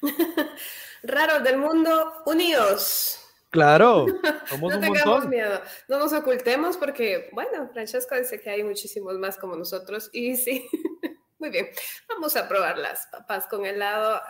Raros 1.04 1.44
del 1.44 1.58
mundo, 1.58 2.14
unidos. 2.26 3.21
Claro, 3.52 4.06
somos 4.48 4.74
no 4.74 4.80
tengamos 4.80 5.28
miedo, 5.28 5.60
no 5.86 5.98
nos 5.98 6.12
ocultemos 6.12 6.76
porque, 6.76 7.30
bueno, 7.32 7.68
Francesco 7.72 8.16
dice 8.16 8.40
que 8.40 8.50
hay 8.50 8.64
muchísimos 8.64 9.18
más 9.18 9.38
como 9.38 9.54
nosotros 9.54 10.10
y 10.12 10.36
sí, 10.36 10.68
Muy 11.42 11.50
bien, 11.50 11.70
vamos 12.08 12.36
a 12.36 12.48
probar 12.48 12.78
las 12.78 13.08
papas 13.08 13.48
con 13.48 13.66
helado. 13.66 14.20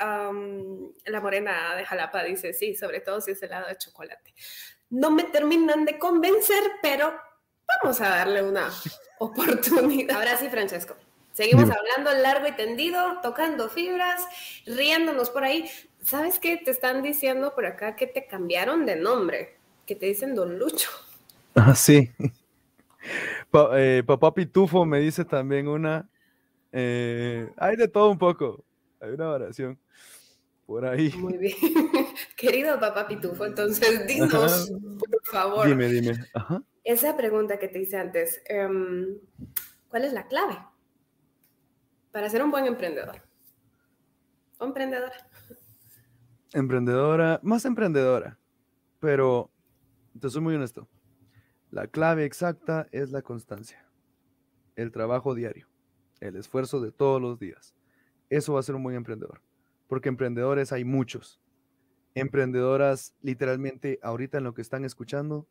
la 1.04 1.20
morena 1.20 1.76
de 1.76 1.84
Jalapa 1.84 2.24
dice 2.24 2.54
sí, 2.54 2.74
sobre 2.74 3.00
todo 3.00 3.20
si 3.20 3.32
es 3.32 3.42
helado 3.42 3.68
de 3.68 3.76
chocolate. 3.76 4.32
No 4.88 5.10
me 5.10 5.24
terminan 5.24 5.84
de 5.84 5.98
convencer, 5.98 6.62
pero 6.80 7.14
vamos 7.82 8.00
a 8.00 8.08
darle 8.08 8.42
una 8.42 8.70
oportunidad. 9.18 10.16
Ahora 10.16 10.38
sí, 10.38 10.48
Francesco. 10.48 10.96
Seguimos 11.33 11.70
hablando 11.70 12.12
largo 12.22 12.47
y 12.47 12.53
tendido, 12.53 13.20
tocando 13.22 13.70
fibras, 13.70 14.20
riéndonos 14.66 15.30
por 15.30 15.45
ahí. 15.45 15.68
¿Sabes 16.03 16.39
qué? 16.39 16.59
Te 16.59 16.70
están 16.70 17.03
diciendo 17.03 17.55
por 17.55 17.64
acá 17.64 17.97
que 17.97 18.07
te 18.07 18.26
cambiaron 18.26 18.85
de 18.85 18.97
nombre, 18.97 19.57
que 19.87 19.95
te 19.95 20.07
dicen 20.07 20.35
Don 20.35 20.59
Lucho. 20.59 20.91
Ah, 21.55 21.74
sí. 21.74 22.11
Eh, 23.74 24.03
papá 24.07 24.33
Pitufo 24.33 24.87
me 24.87 25.01
dice 25.01 25.22
también 25.26 25.68
una. 25.68 26.09
Eh, 26.72 27.53
hay 27.59 27.76
de 27.76 27.89
todo 27.89 28.11
un 28.11 28.16
poco. 28.16 28.64
Hay 29.01 29.11
una 29.11 29.28
oración 29.28 29.78
por 30.64 30.87
ahí. 30.87 31.11
Muy 31.18 31.37
bien. 31.37 31.55
Querido 32.37 32.80
papá 32.80 33.07
Pitufo, 33.07 33.45
entonces 33.45 34.07
dinos, 34.07 34.72
por 34.99 35.24
favor. 35.24 35.68
Dime, 35.68 35.89
dime. 35.89 36.24
Esa 36.85 37.14
pregunta 37.18 37.59
que 37.59 37.68
te 37.68 37.80
hice 37.80 37.99
antes, 37.99 38.41
em, 38.47 39.18
¿cuál 39.91 40.07
es 40.07 40.14
la 40.14 40.26
clave 40.28 40.57
para 42.12 42.28
ser 42.28 42.42
un 42.42 42.50
buen 42.50 42.66
emprendedor? 42.66 43.16
¿O 44.58 44.66
emprendedora? 44.66 45.28
Emprendedora, 46.52 47.40
más 47.42 47.64
emprendedora, 47.64 48.38
pero 49.00 49.50
te 50.20 50.28
soy 50.28 50.42
muy 50.42 50.54
honesto. 50.54 50.88
La 51.70 51.86
clave 51.86 52.26
exacta 52.26 52.86
es 52.92 53.10
la 53.10 53.22
constancia, 53.22 53.90
el 54.76 54.92
trabajo 54.92 55.34
diario, 55.34 55.68
el 56.20 56.36
esfuerzo 56.36 56.80
de 56.82 56.92
todos 56.92 57.20
los 57.20 57.38
días. 57.38 57.74
Eso 58.28 58.52
va 58.52 58.60
a 58.60 58.62
ser 58.62 58.74
un 58.74 58.82
buen 58.82 58.96
emprendedor, 58.96 59.40
porque 59.88 60.10
emprendedores 60.10 60.72
hay 60.72 60.84
muchos. 60.84 61.40
Emprendedoras, 62.14 63.14
literalmente, 63.22 63.98
ahorita 64.02 64.36
en 64.36 64.44
lo 64.44 64.52
que 64.52 64.60
están 64.60 64.84
escuchando, 64.84 65.48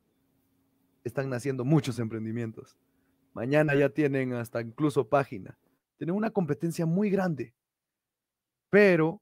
están 1.04 1.30
naciendo 1.32 1.66
muchos 1.66 1.98
emprendimientos. 1.98 2.78
Mañana 3.34 3.74
ya 3.74 3.90
tienen 3.90 4.34
hasta 4.34 4.62
incluso 4.62 5.10
página. 5.10 5.58
Tienen 6.02 6.16
una 6.16 6.32
competencia 6.32 6.88
muy 6.88 7.12
grande, 7.12 7.54
pero 8.72 9.22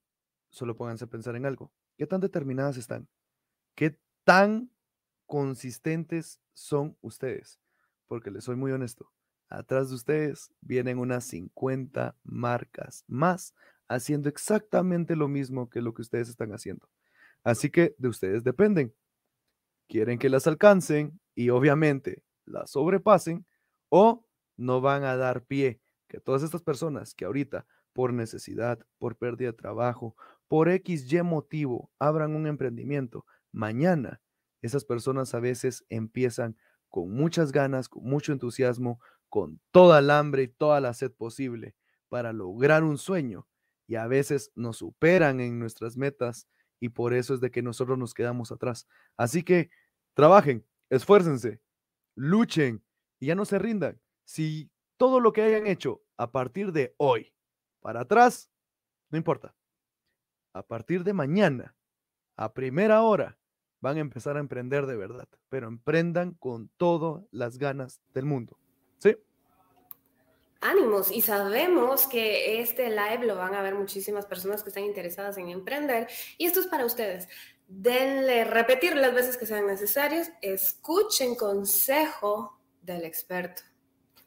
solo 0.50 0.78
pónganse 0.78 1.04
a 1.04 1.10
pensar 1.10 1.36
en 1.36 1.46
algo. 1.46 1.74
¿Qué 1.98 2.08
tan 2.08 2.22
determinadas 2.22 2.78
están? 2.78 3.10
¿Qué 3.76 4.00
tan 4.24 4.72
consistentes 5.26 6.40
son 6.54 6.98
ustedes? 7.02 7.60
Porque 8.08 8.32
les 8.32 8.46
soy 8.46 8.56
muy 8.56 8.72
honesto, 8.72 9.12
atrás 9.50 9.90
de 9.90 9.96
ustedes 9.96 10.54
vienen 10.62 11.00
unas 11.00 11.26
50 11.26 12.16
marcas 12.24 13.04
más 13.08 13.54
haciendo 13.90 14.30
exactamente 14.30 15.18
lo 15.18 15.28
mismo 15.28 15.70
que 15.70 15.82
lo 15.82 15.94
que 15.94 16.04
ustedes 16.04 16.30
están 16.30 16.54
haciendo. 16.54 16.90
Así 17.44 17.70
que 17.70 17.94
de 17.98 18.08
ustedes 18.08 18.46
dependen. 18.46 18.96
Quieren 19.90 20.18
que 20.18 20.30
las 20.30 20.48
alcancen 20.48 21.20
y 21.36 21.50
obviamente 21.50 22.24
las 22.46 22.72
sobrepasen 22.72 23.46
o 23.90 24.26
no 24.56 24.80
van 24.80 25.04
a 25.04 25.18
dar 25.18 25.44
pie 25.44 25.82
que 26.10 26.20
todas 26.20 26.44
estas 26.44 26.64
personas 26.64 27.14
que 27.14 27.24
ahorita 27.26 27.66
por 27.94 28.12
necesidad, 28.12 28.86
por 28.98 29.18
pérdida 29.18 29.52
de 29.52 29.58
trabajo, 29.58 30.16
por 30.48 30.68
X, 30.70 31.12
Y 31.12 31.22
motivo, 31.22 31.92
abran 32.00 32.36
un 32.36 32.48
emprendimiento, 32.48 33.26
mañana 33.52 34.22
esas 34.62 34.84
personas 34.84 35.34
a 35.34 35.40
veces 35.40 35.86
empiezan 35.90 36.58
con 36.90 37.12
muchas 37.12 37.52
ganas, 37.52 37.88
con 37.88 38.04
mucho 38.04 38.34
entusiasmo, 38.34 39.00
con 39.30 39.62
toda 39.72 40.00
el 40.00 40.10
hambre 40.10 40.44
y 40.44 40.48
toda 40.48 40.82
la 40.82 40.94
sed 40.94 41.12
posible 41.12 41.76
para 42.10 42.34
lograr 42.34 42.84
un 42.84 42.98
sueño 42.98 43.48
y 43.88 43.96
a 43.96 44.08
veces 44.08 44.52
nos 44.56 44.78
superan 44.78 45.40
en 45.40 45.60
nuestras 45.60 45.98
metas 45.98 46.48
y 46.80 46.90
por 46.90 47.14
eso 47.14 47.36
es 47.36 47.42
de 47.42 47.52
que 47.52 47.62
nosotros 47.62 47.98
nos 47.98 48.14
quedamos 48.14 48.52
atrás. 48.52 48.88
Así 49.18 49.44
que 49.44 49.70
trabajen, 50.16 50.66
esfuércense, 50.90 51.62
luchen 52.16 52.84
y 53.20 53.28
ya 53.28 53.36
no 53.36 53.46
se 53.46 53.60
rindan. 53.60 54.02
Si 54.26 54.72
todo 55.00 55.22
lo 55.22 55.32
que 55.32 55.42
hayan 55.42 55.66
hecho 55.66 56.02
a 56.18 56.30
partir 56.30 56.74
de 56.74 56.94
hoy 56.98 57.34
para 57.80 58.02
atrás, 58.02 58.52
no 59.10 59.18
importa. 59.18 59.56
A 60.52 60.62
partir 60.62 61.06
de 61.06 61.14
mañana, 61.14 61.74
a 62.36 62.54
primera 62.54 63.02
hora, 63.02 63.40
van 63.80 63.96
a 63.96 64.02
empezar 64.02 64.36
a 64.36 64.42
emprender 64.42 64.88
de 64.88 64.98
verdad, 64.98 65.30
pero 65.48 65.70
emprendan 65.70 66.34
con 66.34 66.70
todas 66.76 67.24
las 67.32 67.58
ganas 67.58 68.02
del 68.14 68.26
mundo. 68.26 68.60
¿Sí? 68.98 69.16
Ánimos, 70.60 71.12
y 71.12 71.22
sabemos 71.22 72.06
que 72.06 72.60
este 72.60 72.90
live 72.90 73.26
lo 73.26 73.38
van 73.38 73.56
a 73.56 73.62
ver 73.62 73.76
muchísimas 73.76 74.26
personas 74.26 74.64
que 74.64 74.70
están 74.70 74.84
interesadas 74.84 75.38
en 75.38 75.48
emprender, 75.48 76.10
y 76.38 76.46
esto 76.46 76.60
es 76.60 76.68
para 76.68 76.86
ustedes. 76.86 77.30
Denle, 77.70 78.44
repetir 78.44 78.98
las 78.98 79.14
veces 79.14 79.38
que 79.38 79.46
sean 79.46 79.66
necesarias, 79.66 80.34
escuchen 80.42 81.36
consejo 81.36 82.60
del 82.82 83.06
experto. 83.06 83.62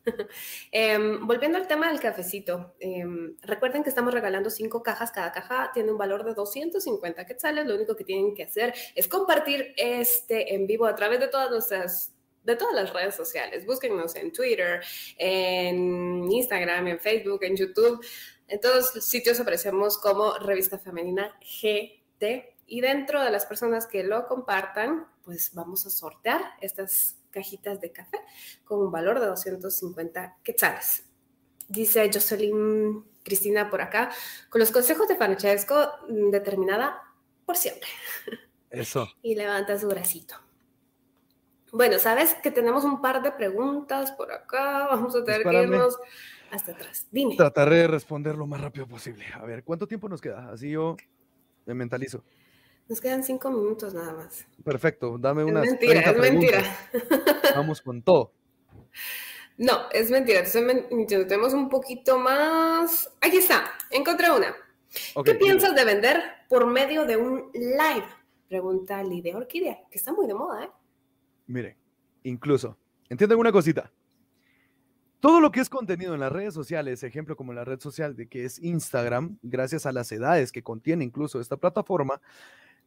Em, 0.73 1.27
volviendo 1.27 1.59
al 1.59 1.67
tema 1.67 1.89
del 1.89 2.01
cafecito, 2.01 2.75
em, 2.81 3.37
recuerden 3.43 3.83
que 3.83 3.89
estamos 3.89 4.13
regalando 4.13 4.51
cinco 4.51 4.83
cajas, 4.83 5.13
cada 5.13 5.33
caja 5.33 5.71
tiene 5.73 5.93
un 5.93 5.99
valor 5.99 6.25
de 6.25 6.35
250 6.35 7.27
quetzales, 7.27 7.67
lo 7.67 7.75
único 7.75 7.95
que 7.95 8.05
tienen 8.05 8.35
que 8.35 8.45
hacer 8.45 8.75
es 8.95 9.07
compartir 9.07 9.75
este 9.77 10.55
en 10.55 10.67
vivo 10.67 10.87
a 10.87 10.95
través 10.95 11.21
de 11.21 11.29
todas 11.29 11.51
nuestras 11.51 12.13
de 12.45 12.57
todas 12.57 12.75
las 12.75 12.93
redes 12.93 13.15
sociales. 13.15 13.65
Búsquennos 13.65 14.17
en 14.17 14.33
Twitter, 14.33 14.83
en 15.17 16.31
Instagram, 16.31 16.89
en 16.89 16.99
Facebook, 16.99 17.45
en 17.45 17.57
YouTube. 17.57 18.05
En 18.49 18.61
todos 18.61 18.95
los 18.95 19.07
sitios 19.07 19.39
aparecemos 19.39 19.97
como 19.99 20.37
Revista 20.39 20.79
Femenina 20.79 21.39
GT. 21.41 22.57
Y 22.67 22.81
dentro 22.81 23.23
de 23.23 23.31
las 23.31 23.47
personas 23.47 23.87
que 23.87 24.03
lo 24.03 24.27
compartan, 24.27 25.07
pues 25.25 25.55
vamos 25.55 25.87
a 25.87 25.91
sortear 25.91 26.41
estas 26.61 27.22
cajitas 27.33 27.81
de 27.81 27.91
café 27.91 28.19
con 28.65 28.81
un 28.81 28.93
valor 28.93 29.19
de 29.19 29.27
250 29.27 30.39
quetzales. 30.45 31.05
Dice 31.69 32.09
Jocelyn 32.13 33.05
Cristina 33.25 33.71
por 33.71 33.81
acá, 33.81 34.11
con 34.51 34.61
los 34.61 34.71
consejos 34.71 35.09
de 35.09 35.17
Francesco, 35.17 35.75
mm, 36.09 36.31
determinada 36.31 37.03
por 37.45 37.57
siempre. 37.57 37.89
Eso. 38.71 39.07
y 39.23 39.35
levanta 39.35 39.79
su 39.79 39.87
bracito. 39.87 40.35
Bueno, 41.73 41.99
sabes 41.99 42.35
que 42.43 42.51
tenemos 42.51 42.85
un 42.85 43.01
par 43.01 43.23
de 43.23 43.33
preguntas 43.33 44.13
por 44.13 44.33
acá. 44.33 44.87
Vamos 44.91 45.15
a 45.17 45.25
tener 45.25 45.43
que 45.43 45.63
irnos 45.63 45.99
hasta 46.51 46.73
atrás. 46.73 47.07
Dime. 47.11 47.37
Trataré 47.37 47.77
de 47.77 47.89
responder 47.89 48.37
lo 48.37 48.47
más 48.47 48.61
rápido 48.61 48.87
posible. 48.87 49.27
A 49.35 49.45
ver, 49.45 49.65
¿cuánto 49.65 49.87
tiempo 49.87 50.09
nos 50.09 50.21
queda? 50.21 50.51
Así 50.51 50.71
yo 50.71 50.97
me 51.65 51.75
mentalizo. 51.75 52.25
Nos 52.89 53.01
quedan 53.01 53.23
cinco 53.23 53.51
minutos 53.51 53.95
nada 53.95 54.13
más. 54.13 54.47
Perfecto, 54.65 55.17
dame 55.19 55.45
una. 55.45 55.61
Mentira, 55.61 56.01
es 56.01 56.19
mentira. 56.19 56.63
Vamos 57.55 57.81
con 57.81 58.03
todo. 58.03 58.33
No, 59.59 59.91
es 59.93 60.11
mentira. 60.11 60.43
tenemos 60.45 61.53
un 61.53 61.69
poquito 61.69 62.19
más. 62.19 63.13
Aquí 63.21 63.37
está, 63.37 63.71
encontré 63.91 64.31
una. 64.31 64.57
¿Qué 65.25 65.35
piensas 65.35 65.75
de 65.75 65.85
vender 65.85 66.21
por 66.49 66.67
medio 66.67 67.05
de 67.05 67.17
un 67.17 67.51
live? 67.53 68.07
Pregunta 68.49 69.03
Lidia 69.03 69.37
Orquídea, 69.37 69.79
que 69.91 69.99
está 69.99 70.13
muy 70.13 70.27
de 70.27 70.35
moda, 70.35 70.65
¿eh? 70.65 70.71
Mire, 71.47 71.77
incluso, 72.23 72.77
entienden 73.09 73.39
una 73.39 73.53
cosita. 73.53 73.93
Todo 75.21 75.41
lo 75.41 75.53
que 75.53 75.61
es 75.61 75.69
contenido 75.69 76.15
en 76.15 76.21
las 76.21 76.33
redes 76.33 76.53
sociales, 76.53 77.03
ejemplo 77.05 77.37
como 77.37 77.53
la 77.53 77.65
red 77.65 77.79
social 77.79 78.17
de 78.17 78.29
que 78.29 78.45
es 78.45 78.59
Instagram, 78.59 79.39
gracias 79.43 79.87
a 79.87 79.93
las 79.93 80.11
edades 80.11 80.51
que 80.51 80.63
contiene 80.63 81.05
incluso 81.05 81.41
esta 81.41 81.57
plataforma, 81.57 82.21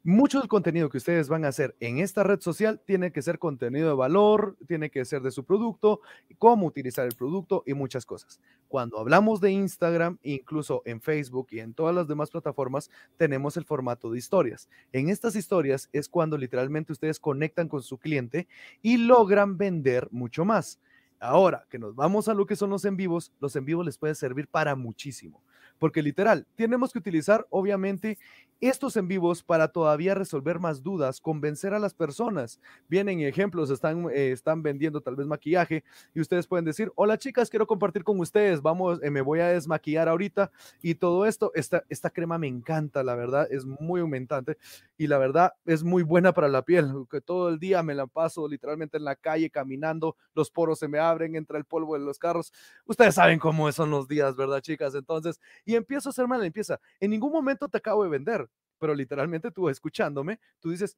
mucho 0.05 0.39
del 0.39 0.47
contenido 0.47 0.87
que 0.87 0.99
ustedes 0.99 1.29
van 1.29 1.45
a 1.45 1.47
hacer 1.47 1.75
en 1.79 1.97
esta 1.97 2.21
red 2.21 2.39
social 2.39 2.79
tiene 2.85 3.11
que 3.11 3.23
ser 3.23 3.39
contenido 3.39 3.89
de 3.89 3.95
valor, 3.95 4.55
tiene 4.67 4.91
que 4.91 5.03
ser 5.03 5.23
de 5.23 5.31
su 5.31 5.43
producto, 5.45 5.99
cómo 6.37 6.67
utilizar 6.67 7.07
el 7.07 7.15
producto 7.15 7.63
y 7.65 7.73
muchas 7.73 8.05
cosas. 8.05 8.39
Cuando 8.67 8.99
hablamos 8.99 9.41
de 9.41 9.49
Instagram, 9.49 10.19
incluso 10.21 10.83
en 10.85 11.01
Facebook 11.01 11.47
y 11.49 11.59
en 11.59 11.73
todas 11.73 11.95
las 11.95 12.07
demás 12.07 12.29
plataformas, 12.29 12.91
tenemos 13.17 13.57
el 13.57 13.65
formato 13.65 14.11
de 14.11 14.19
historias. 14.19 14.69
En 14.93 15.09
estas 15.09 15.35
historias 15.35 15.89
es 15.91 16.07
cuando 16.07 16.37
literalmente 16.37 16.93
ustedes 16.93 17.19
conectan 17.19 17.67
con 17.67 17.81
su 17.81 17.97
cliente 17.97 18.47
y 18.83 18.97
logran 18.97 19.57
vender 19.57 20.07
mucho 20.11 20.45
más. 20.45 20.79
Ahora 21.19 21.65
que 21.67 21.79
nos 21.79 21.95
vamos 21.95 22.27
a 22.27 22.35
lo 22.35 22.45
que 22.45 22.55
son 22.55 22.69
los 22.69 22.85
en 22.85 22.95
vivos, 22.95 23.31
los 23.39 23.55
en 23.55 23.65
vivos 23.65 23.83
les 23.83 23.97
puede 23.97 24.13
servir 24.13 24.47
para 24.47 24.75
muchísimo 24.75 25.41
porque 25.79 26.01
literal, 26.01 26.45
tenemos 26.55 26.91
que 26.91 26.99
utilizar 26.99 27.45
obviamente 27.49 28.17
estos 28.61 28.95
en 28.95 29.07
vivos 29.07 29.43
para 29.43 29.67
todavía 29.67 30.15
resolver 30.15 30.59
más 30.59 30.81
dudas, 30.81 31.19
convencer 31.19 31.73
a 31.73 31.79
las 31.79 31.93
personas. 31.93 32.59
Vienen 32.87 33.19
ejemplos, 33.21 33.69
están, 33.69 34.09
eh, 34.11 34.31
están 34.31 34.63
vendiendo 34.63 35.01
tal 35.01 35.15
vez 35.15 35.27
maquillaje 35.27 35.83
y 36.13 36.21
ustedes 36.21 36.47
pueden 36.47 36.65
decir, 36.65 36.91
hola 36.95 37.17
chicas, 37.17 37.49
quiero 37.49 37.67
compartir 37.67 38.03
con 38.03 38.19
ustedes, 38.19 38.61
vamos, 38.61 38.99
eh, 39.03 39.11
me 39.11 39.21
voy 39.21 39.39
a 39.39 39.49
desmaquillar 39.49 40.07
ahorita 40.07 40.51
y 40.81 40.95
todo 40.95 41.25
esto, 41.25 41.51
esta, 41.53 41.83
esta 41.89 42.09
crema 42.09 42.37
me 42.37 42.47
encanta, 42.47 43.03
la 43.03 43.15
verdad, 43.15 43.47
es 43.51 43.65
muy 43.65 43.99
aumentante 43.99 44.57
y 44.97 45.07
la 45.07 45.17
verdad 45.17 45.53
es 45.65 45.83
muy 45.83 46.03
buena 46.03 46.33
para 46.33 46.47
la 46.47 46.63
piel, 46.63 46.91
que 47.11 47.21
todo 47.21 47.49
el 47.49 47.59
día 47.59 47.83
me 47.83 47.93
la 47.93 48.07
paso 48.07 48.47
literalmente 48.47 48.97
en 48.97 49.03
la 49.03 49.15
calle 49.15 49.49
caminando, 49.49 50.15
los 50.33 50.49
poros 50.49 50.79
se 50.79 50.87
me 50.87 50.99
abren, 50.99 51.35
entra 51.35 51.57
el 51.57 51.65
polvo 51.65 51.95
en 51.95 52.05
los 52.05 52.19
carros. 52.19 52.53
Ustedes 52.85 53.15
saben 53.15 53.39
cómo 53.39 53.71
son 53.71 53.91
los 53.91 54.07
días, 54.07 54.35
¿verdad, 54.35 54.61
chicas? 54.61 54.95
Entonces, 54.95 55.39
y 55.65 55.75
empiezo 55.75 56.09
a 56.09 56.11
hacer 56.11 56.27
la 56.29 56.37
limpieza. 56.37 56.79
En 56.99 57.11
ningún 57.11 57.31
momento 57.31 57.67
te 57.69 57.77
acabo 57.77 58.03
de 58.03 58.09
vender 58.09 58.47
pero 58.77 58.93
literalmente 58.93 59.51
tú 59.51 59.69
escuchándome, 59.69 60.39
tú 60.59 60.69
dices, 60.69 60.97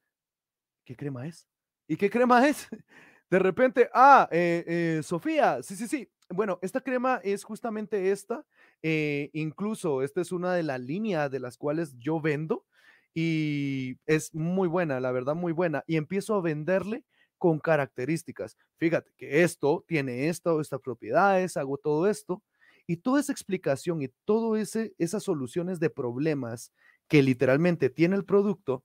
¿qué 0.86 0.96
crema 0.96 1.28
es? 1.28 1.48
¿Y 1.88 1.98
qué 1.98 2.10
crema 2.10 2.48
es? 2.48 2.68
De 3.30 3.40
repente, 3.40 3.90
ah, 3.94 4.28
eh, 4.32 4.64
eh, 4.68 5.04
Sofía, 5.04 5.62
sí, 5.64 5.76
sí, 5.76 5.88
sí. 5.88 6.10
Bueno, 6.30 6.60
esta 6.62 6.82
crema 6.82 7.20
es 7.24 7.44
justamente 7.44 8.12
esta. 8.12 8.46
Eh, 8.82 9.30
incluso 9.34 10.02
esta 10.02 10.22
es 10.22 10.32
una 10.32 10.54
de 10.54 10.64
las 10.64 10.80
líneas 10.80 11.30
de 11.32 11.40
las 11.40 11.58
cuales 11.58 11.96
yo 11.98 12.22
vendo 12.22 12.66
y 13.14 13.98
es 14.06 14.34
muy 14.34 14.68
buena, 14.70 15.00
la 15.00 15.12
verdad, 15.12 15.36
muy 15.36 15.52
buena. 15.54 15.84
Y 15.88 15.98
empiezo 15.98 16.36
a 16.36 16.42
venderle 16.42 17.04
con 17.38 17.60
características. 17.60 18.58
Fíjate 18.78 19.12
que 19.18 19.44
esto 19.44 19.84
tiene 19.88 20.30
esto, 20.30 20.62
estas 20.62 20.82
propiedades, 20.82 21.58
hago 21.58 21.78
todo 21.78 22.08
esto. 22.08 22.44
Y 22.88 22.98
toda 22.98 23.20
esa 23.20 23.32
explicación 23.32 24.02
y 24.02 24.08
todas 24.26 24.76
esas 24.98 25.24
soluciones 25.24 25.80
de 25.80 25.90
problemas 25.90 26.72
que 27.08 27.22
literalmente 27.22 27.90
tiene 27.90 28.16
el 28.16 28.26
producto, 28.26 28.84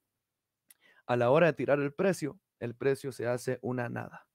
a 1.06 1.16
la 1.16 1.30
hora 1.30 1.46
de 1.46 1.52
tirar 1.54 1.80
el 1.80 1.92
precio, 1.92 2.38
el 2.60 2.74
precio 2.74 3.12
se 3.12 3.26
hace 3.26 3.58
una 3.62 3.88
nada. 3.88 4.26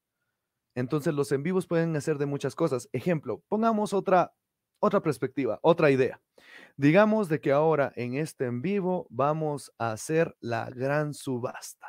Entonces 0.76 1.14
los 1.14 1.32
en 1.32 1.44
vivos 1.44 1.66
pueden 1.66 1.96
hacer 1.96 2.18
de 2.18 2.26
muchas 2.26 2.56
cosas. 2.56 2.90
Ejemplo, 2.92 3.44
pongamos 3.48 3.94
otra 3.94 4.34
otra 4.80 5.02
perspectiva, 5.02 5.60
otra 5.62 5.90
idea. 5.90 6.22
Digamos 6.76 7.30
de 7.30 7.42
que 7.42 7.52
ahora 7.52 7.92
en 7.96 8.16
este 8.16 8.46
en 8.46 8.62
vivo 8.62 9.08
vamos 9.10 9.74
a 9.80 9.92
hacer 9.92 10.36
la 10.40 10.70
gran 10.70 11.14
subasta. 11.14 11.88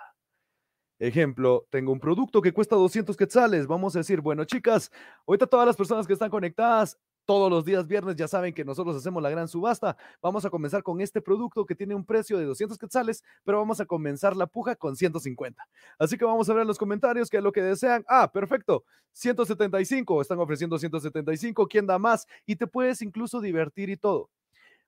Ejemplo, 0.99 1.67
tengo 1.71 1.93
un 1.93 2.01
producto 2.01 2.43
que 2.43 2.53
cuesta 2.53 2.75
200 2.75 3.17
quetzales. 3.17 3.67
Vamos 3.67 3.95
a 3.95 4.01
decir, 4.01 4.21
bueno, 4.21 4.45
chicas, 4.45 4.91
ahorita 5.27 5.47
todas 5.47 5.67
las 5.67 5.77
personas 5.77 6.07
que 6.07 6.15
están 6.15 6.31
conectadas 6.31 6.99
todos 7.29 7.51
los 7.51 7.63
días 7.63 7.87
viernes 7.87 8.17
ya 8.17 8.27
saben 8.27 8.55
que 8.55 8.65
nosotros 8.65 8.97
hacemos 8.97 9.23
la 9.23 9.29
gran 9.29 9.49
subasta. 9.49 9.99
Vamos 10.23 10.47
a 10.47 10.51
comenzar 10.51 10.83
con 10.83 11.03
este 11.03 11.21
producto 11.21 11.67
que 11.67 11.75
tiene 11.75 11.95
un 11.95 12.03
precio 12.03 12.39
de 12.39 12.47
200 12.47 12.79
quetzales, 12.79 13.23
pero 13.45 13.59
vamos 13.59 13.81
a 13.81 13.85
comenzar 13.85 14.35
la 14.35 14.47
puja 14.47 14.77
con 14.77 14.97
150. 14.97 15.63
Así 15.99 16.17
que 16.17 16.25
vamos 16.25 16.49
a 16.49 16.55
ver 16.55 16.63
en 16.63 16.69
los 16.69 16.79
comentarios 16.79 17.29
qué 17.29 17.37
es 17.37 17.43
lo 17.43 17.53
que 17.53 17.61
desean. 17.61 18.03
Ah, 18.09 18.33
perfecto. 18.33 18.83
175, 19.13 20.23
están 20.23 20.39
ofreciendo 20.39 20.79
175. 20.79 21.69
¿Quién 21.69 21.87
da 21.87 21.99
más? 21.99 22.27
Y 22.47 22.57
te 22.57 22.67
puedes 22.67 23.03
incluso 23.03 23.43
divertir 23.43 23.91
y 23.91 23.99
todo. 23.99 24.31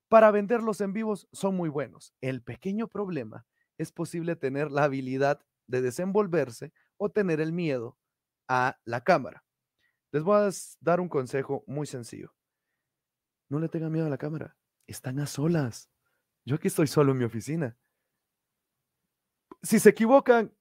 Para 0.09 0.31
venderlos 0.31 0.81
en 0.81 0.93
vivos 0.93 1.27
son 1.31 1.55
muy 1.55 1.69
buenos. 1.69 2.11
El 2.21 2.41
pequeño 2.41 2.87
problema 2.87 3.45
es 3.77 3.91
posible 3.91 4.35
tener 4.35 4.71
la 4.71 4.85
habilidad 4.85 5.41
de 5.67 5.83
desenvolverse 5.83 6.73
o 6.97 7.09
tener 7.09 7.39
el 7.39 7.51
miedo 7.51 7.99
a 8.47 8.79
la 8.83 9.03
cámara. 9.03 9.43
Les 10.11 10.23
voy 10.23 10.37
a 10.37 10.49
dar 10.81 10.99
un 10.99 11.07
consejo 11.07 11.63
muy 11.67 11.87
sencillo. 11.87 12.33
No 13.49 13.59
le 13.59 13.69
tengan 13.69 13.91
miedo 13.91 14.07
a 14.07 14.09
la 14.09 14.17
cámara. 14.17 14.57
Están 14.87 15.19
a 15.19 15.25
solas. 15.25 15.89
Yo 16.45 16.55
aquí 16.55 16.67
estoy 16.67 16.87
solo 16.87 17.11
en 17.11 17.19
mi 17.19 17.25
oficina. 17.25 17.77
Si 19.61 19.79
se 19.79 19.89
equivocan, 19.89 20.53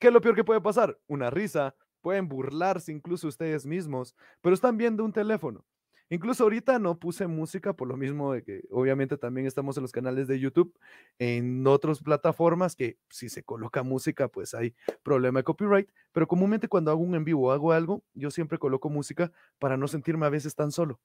¿qué 0.00 0.08
es 0.08 0.12
lo 0.12 0.20
peor 0.20 0.34
que 0.34 0.44
puede 0.44 0.60
pasar? 0.60 0.98
Una 1.06 1.30
risa. 1.30 1.76
Pueden 2.00 2.28
burlarse 2.28 2.92
incluso 2.92 3.28
ustedes 3.28 3.66
mismos, 3.66 4.14
pero 4.40 4.54
están 4.54 4.76
viendo 4.76 5.04
un 5.04 5.12
teléfono. 5.12 5.64
Incluso 6.08 6.44
ahorita 6.44 6.78
no 6.78 6.98
puse 6.98 7.26
música 7.26 7.72
por 7.72 7.88
lo 7.88 7.96
mismo 7.96 8.32
de 8.32 8.42
que 8.42 8.62
obviamente 8.70 9.16
también 9.16 9.46
estamos 9.46 9.76
en 9.76 9.82
los 9.82 9.90
canales 9.90 10.28
de 10.28 10.38
YouTube, 10.38 10.78
en 11.18 11.66
otras 11.66 12.00
plataformas 12.00 12.76
que 12.76 12.96
si 13.10 13.28
se 13.28 13.42
coloca 13.42 13.82
música 13.82 14.28
pues 14.28 14.54
hay 14.54 14.74
problema 15.02 15.40
de 15.40 15.44
copyright, 15.44 15.88
pero 16.12 16.28
comúnmente 16.28 16.68
cuando 16.68 16.92
hago 16.92 17.00
un 17.00 17.16
en 17.16 17.24
vivo 17.24 17.48
o 17.48 17.50
hago 17.50 17.72
algo, 17.72 18.04
yo 18.14 18.30
siempre 18.30 18.58
coloco 18.58 18.88
música 18.88 19.32
para 19.58 19.76
no 19.76 19.88
sentirme 19.88 20.26
a 20.26 20.30
veces 20.30 20.54
tan 20.54 20.70
solo. 20.70 21.00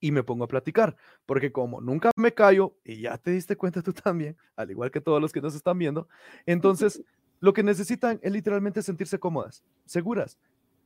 Y 0.00 0.12
me 0.12 0.22
pongo 0.22 0.44
a 0.44 0.48
platicar, 0.48 0.96
porque 1.26 1.50
como 1.50 1.80
nunca 1.80 2.12
me 2.14 2.32
callo, 2.32 2.76
y 2.84 3.00
ya 3.00 3.18
te 3.18 3.32
diste 3.32 3.56
cuenta 3.56 3.82
tú 3.82 3.92
también, 3.92 4.36
al 4.54 4.70
igual 4.70 4.92
que 4.92 5.00
todos 5.00 5.20
los 5.20 5.32
que 5.32 5.40
nos 5.40 5.56
están 5.56 5.76
viendo, 5.76 6.06
entonces 6.46 7.02
lo 7.40 7.52
que 7.52 7.64
necesitan 7.64 8.20
es 8.22 8.30
literalmente 8.30 8.80
sentirse 8.82 9.18
cómodas, 9.18 9.64
seguras. 9.86 10.38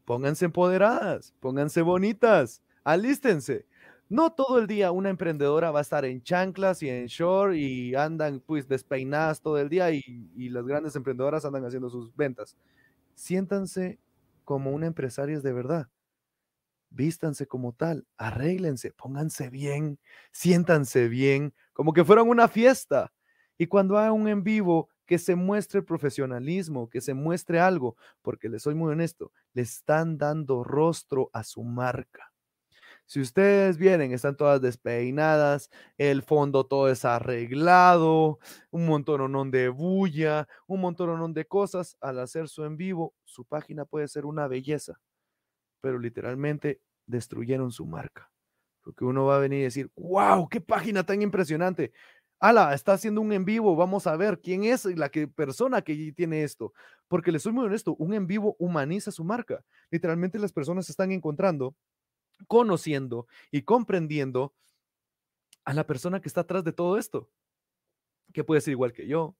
Pónganse 0.06 0.46
empoderadas, 0.46 1.34
pónganse 1.40 1.82
bonitas, 1.82 2.62
alístense. 2.84 3.66
No 4.08 4.32
todo 4.32 4.58
el 4.58 4.66
día 4.66 4.92
una 4.92 5.08
emprendedora 5.08 5.70
va 5.70 5.78
a 5.78 5.82
estar 5.82 6.04
en 6.04 6.22
chanclas 6.22 6.82
y 6.82 6.90
en 6.90 7.06
short 7.06 7.54
y 7.54 7.94
andan 7.94 8.40
pues 8.40 8.68
despeinadas 8.68 9.40
todo 9.40 9.58
el 9.58 9.70
día 9.70 9.90
y, 9.90 10.50
las 10.50 10.66
grandes 10.66 10.94
emprendedoras 10.96 11.44
andan 11.46 11.64
haciendo 11.64 11.88
sus 11.88 12.14
ventas. 12.14 12.56
Siéntanse 13.14 13.98
como 14.44 14.72
una 14.72 14.86
empresaria 14.86 15.40
de 15.40 15.52
verdad. 15.52 15.88
Vístanse 16.90 17.46
como 17.46 17.72
tal, 17.72 18.06
arréglense, 18.18 18.92
pónganse 18.92 19.48
bien, 19.48 19.98
siéntanse 20.30 21.08
bien, 21.08 21.54
como 21.72 21.94
que 21.94 22.04
fueran 22.04 22.28
una 22.28 22.48
fiesta. 22.48 23.12
Y 23.56 23.66
cuando 23.66 23.96
haga 23.96 24.12
un 24.12 24.28
en 24.28 24.44
vivo, 24.44 24.90
que 25.06 25.18
se 25.18 25.36
muestre 25.36 25.82
profesionalismo, 25.82 26.88
que 26.90 27.00
se 27.00 27.14
muestre 27.14 27.60
algo, 27.60 27.96
porque 28.22 28.48
les 28.48 28.62
soy 28.62 28.74
muy 28.74 28.92
honesto, 28.92 29.32
le 29.52 29.62
están 29.62 30.18
dando 30.18 30.64
rostro 30.64 31.30
a 31.32 31.44
su 31.44 31.62
marca. 31.62 32.31
Si 33.12 33.20
ustedes 33.20 33.76
vienen, 33.76 34.14
están 34.14 34.38
todas 34.38 34.62
despeinadas, 34.62 35.68
el 35.98 36.22
fondo 36.22 36.64
todo 36.64 36.86
desarreglado, 36.86 38.38
un 38.70 38.86
montón 38.86 39.50
de 39.50 39.68
bulla, 39.68 40.48
un 40.66 40.80
montón 40.80 41.34
de 41.34 41.44
cosas. 41.44 41.98
Al 42.00 42.20
hacer 42.20 42.48
su 42.48 42.64
en 42.64 42.78
vivo, 42.78 43.12
su 43.26 43.44
página 43.44 43.84
puede 43.84 44.08
ser 44.08 44.24
una 44.24 44.48
belleza, 44.48 44.98
pero 45.82 45.98
literalmente 45.98 46.80
destruyeron 47.06 47.70
su 47.70 47.84
marca. 47.84 48.30
Porque 48.80 49.04
uno 49.04 49.26
va 49.26 49.36
a 49.36 49.40
venir 49.40 49.60
y 49.60 49.64
decir, 49.64 49.90
wow, 49.94 50.48
qué 50.48 50.62
página 50.62 51.04
tan 51.04 51.20
impresionante. 51.20 51.92
Ala, 52.40 52.72
está 52.72 52.94
haciendo 52.94 53.20
un 53.20 53.30
en 53.34 53.44
vivo, 53.44 53.76
vamos 53.76 54.06
a 54.06 54.16
ver 54.16 54.40
quién 54.40 54.64
es 54.64 54.86
la 54.86 55.10
que, 55.10 55.28
persona 55.28 55.82
que 55.82 56.14
tiene 56.16 56.44
esto. 56.44 56.72
Porque 57.08 57.30
les 57.30 57.42
soy 57.42 57.52
muy 57.52 57.66
honesto, 57.66 57.94
un 57.96 58.14
en 58.14 58.26
vivo 58.26 58.56
humaniza 58.58 59.10
su 59.10 59.22
marca. 59.22 59.62
Literalmente 59.90 60.38
las 60.38 60.54
personas 60.54 60.88
están 60.88 61.12
encontrando 61.12 61.76
conociendo 62.46 63.26
y 63.50 63.62
comprendiendo 63.62 64.54
a 65.64 65.74
la 65.74 65.86
persona 65.86 66.20
que 66.20 66.28
está 66.28 66.42
atrás 66.42 66.64
de 66.64 66.72
todo 66.72 66.98
esto, 66.98 67.30
que 68.32 68.44
puede 68.44 68.60
ser 68.60 68.72
igual 68.72 68.92
que 68.92 69.06
yo, 69.06 69.36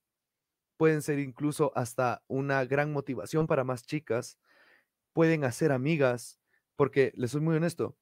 pueden 0.76 1.02
ser 1.02 1.18
incluso 1.18 1.72
hasta 1.74 2.22
una 2.28 2.64
gran 2.64 2.92
motivación 2.92 3.46
para 3.46 3.64
más 3.64 3.84
chicas, 3.84 4.38
pueden 5.12 5.44
hacer 5.44 5.72
amigas, 5.72 6.40
porque 6.76 7.12
les 7.16 7.30
soy 7.32 7.40
muy 7.40 7.56
honesto, 7.56 7.96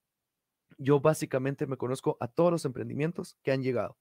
yo 0.78 1.00
básicamente 1.00 1.66
me 1.66 1.76
conozco 1.76 2.16
a 2.20 2.28
todos 2.28 2.52
los 2.52 2.64
emprendimientos 2.64 3.36
que 3.42 3.52
han 3.52 3.62
llegado, 3.62 3.98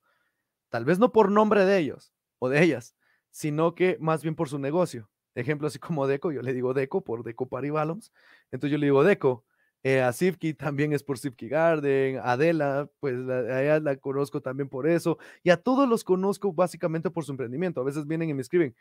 tal 0.70 0.86
vez 0.86 1.00
no 1.00 1.12
por 1.12 1.32
nombre 1.32 1.66
de 1.66 1.78
ellos 1.78 2.14
o 2.40 2.50
de 2.50 2.64
ellas, 2.64 2.96
sino 3.32 3.76
que 3.76 3.98
más 4.00 4.24
bien 4.24 4.36
por 4.36 4.50
su 4.50 4.60
negocio. 4.60 5.10
Ejemplo 5.36 5.68
así 5.68 5.80
como 5.80 6.08
Deco, 6.08 6.32
yo 6.32 6.42
le 6.42 6.54
digo 6.54 6.74
Deco 6.74 7.04
por 7.04 7.24
Deco 7.24 7.48
Paribalons, 7.48 8.12
entonces 8.52 8.72
yo 8.72 8.78
le 8.78 8.88
digo 8.88 9.04
Deco, 9.04 9.46
eh, 9.84 10.01
a 10.01 10.11
Sivki 10.11 10.53
también 10.53 10.91
es 10.91 11.03
por 11.03 11.18
Sivki 11.18 11.47
Garden, 11.47 12.19
Adela, 12.22 12.89
pues 12.99 13.15
a 13.30 13.64
ella 13.64 13.80
la 13.80 13.95
conozco 13.95 14.41
también 14.41 14.68
por 14.68 14.88
eso, 14.88 15.18
y 15.43 15.51
a 15.51 15.57
todos 15.57 15.88
los 15.88 16.03
conozco 16.03 16.51
básicamente 16.51 17.10
por 17.10 17.23
su 17.23 17.31
emprendimiento. 17.31 17.80
A 17.80 17.85
veces 17.85 18.06
vienen 18.06 18.30
y 18.30 18.34
me 18.34 18.41
escriben, 18.41 18.76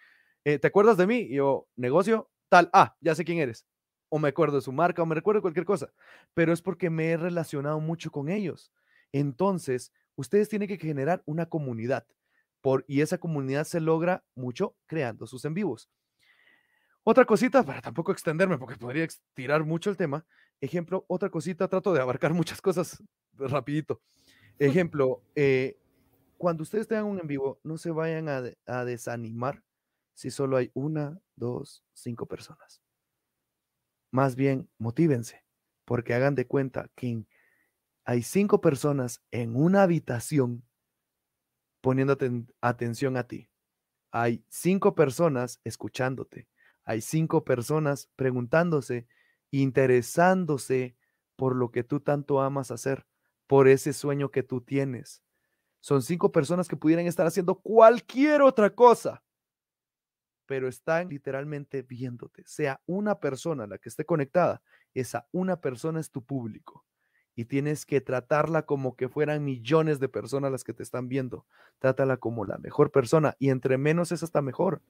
eh, 0.45 0.59
¿te 0.59 0.67
acuerdas 0.67 0.97
de 0.97 1.07
mí? 1.07 1.19
Y 1.19 1.37
yo, 1.37 1.69
negocio, 1.77 2.31
tal, 2.49 2.69
ah, 2.73 2.97
ya 3.01 3.15
sé 3.15 3.25
quién 3.25 3.39
eres. 3.39 3.65
O 4.09 4.19
me 4.19 4.29
acuerdo 4.29 4.57
de 4.57 4.63
su 4.63 4.73
marca, 4.73 5.03
o 5.03 5.07
me 5.07 5.15
recuerdo 5.15 5.43
cualquier 5.43 5.67
cosa, 5.67 5.93
pero 6.35 6.53
es 6.53 6.63
porque 6.63 6.91
me 6.91 7.11
he 7.11 7.17
relacionado 7.17 7.79
mucho 7.79 8.11
con 8.11 8.29
ellos. 8.29 8.73
Entonces, 9.13 9.93
ustedes 10.17 10.49
tienen 10.49 10.69
que 10.69 10.79
generar 10.79 11.23
una 11.27 11.47
comunidad, 11.47 12.07
por, 12.61 12.85
y 12.89 13.03
esa 13.03 13.19
comunidad 13.19 13.65
se 13.65 13.81
logra 13.81 14.25
mucho 14.35 14.75
creando 14.87 15.27
sus 15.27 15.45
en 15.45 15.55
vivos. 15.55 15.89
Otra 17.05 17.25
cosita, 17.25 17.63
para 17.63 17.81
tampoco 17.81 18.13
extenderme, 18.13 18.59
porque 18.59 18.77
podría 18.77 19.05
estirar 19.05 19.65
mucho 19.65 19.89
el 19.89 19.97
tema, 19.97 20.27
Ejemplo, 20.61 21.05
otra 21.09 21.31
cosita, 21.31 21.69
trato 21.69 21.93
de 21.93 22.01
abarcar 22.01 22.35
muchas 22.35 22.61
cosas 22.61 23.03
rapidito. 23.35 24.01
Ejemplo, 24.59 25.23
eh, 25.37 25.79
cuando 26.37 26.63
ustedes 26.63 26.89
tengan 26.89 27.05
un 27.05 27.21
en 27.21 27.27
vivo, 27.27 27.61
no 27.63 27.79
se 27.79 27.91
vayan 27.91 28.29
a, 28.29 28.43
a, 28.67 28.85
desanimar 28.85 29.63
si 30.15 30.31
solo 30.31 30.57
hay 30.57 30.71
una, 30.75 31.21
dos, 31.37 31.85
cinco 31.93 32.27
personas. 32.27 32.83
Más 34.11 34.35
bien, 34.35 34.69
motívense, 34.79 35.45
porque 35.85 36.15
hagan 36.15 36.35
de 36.35 36.47
cuenta 36.47 36.91
que 36.97 37.25
hay 38.05 38.23
cinco 38.23 38.61
personas 38.61 39.23
en 39.31 39.55
una 39.55 39.83
habitación 39.83 40.65
poniendo 41.81 42.17
atención 42.61 43.17
a 43.17 43.27
ti. 43.27 43.49
Hay 44.11 44.45
cinco 44.49 44.95
personas 44.95 45.61
escuchándote. 45.65 46.49
Hay 46.85 47.01
cinco 47.01 47.45
personas 47.45 48.09
preguntándose, 48.17 49.07
interesándose 49.51 50.97
por 51.37 51.55
lo 51.55 51.71
que 51.71 51.85
tú 51.85 52.01
tanto 52.01 52.41
amas 52.41 52.71
hacer, 52.71 53.07
por 53.47 53.69
ese 53.69 53.93
sueño 53.93 54.31
que 54.31 54.43
tú 54.43 54.61
tienes. 54.61 55.23
Son 55.81 56.03
cinco 56.03 56.33
personas 56.33 56.69
que 56.69 56.77
pudieran 56.77 57.07
estar 57.07 57.27
haciendo 57.27 57.55
cualquier 57.61 58.43
otra 58.43 58.71
cosa, 58.71 59.23
pero 60.47 60.67
están 60.67 61.09
literalmente 61.09 61.83
viéndote. 61.83 62.43
Sea 62.47 62.81
una 62.87 63.21
persona 63.21 63.67
la 63.67 63.79
que 63.79 63.89
esté 63.89 64.05
conectada, 64.05 64.63
esa 64.95 65.29
una 65.31 65.61
persona 65.61 66.01
es 66.01 66.11
tu 66.11 66.25
público 66.25 66.85
y 67.37 67.45
tienes 67.45 67.87
que 67.87 68.01
tratarla 68.01 68.63
como 68.67 68.97
que 68.97 69.09
fueran 69.09 69.45
millones 69.45 70.01
de 70.01 70.09
personas 70.09 70.51
las 70.51 70.65
que 70.65 70.75
te 70.75 70.83
están 70.83 71.09
viendo. 71.09 71.47
Trátala 71.79 72.17
como 72.17 72.45
la 72.45 72.59
mejor 72.59 72.91
persona 72.91 73.37
y 73.39 73.51
entre 73.51 73.79
menos 73.79 74.11
es 74.11 74.25
hasta 74.25 74.43
mejor 74.43 74.83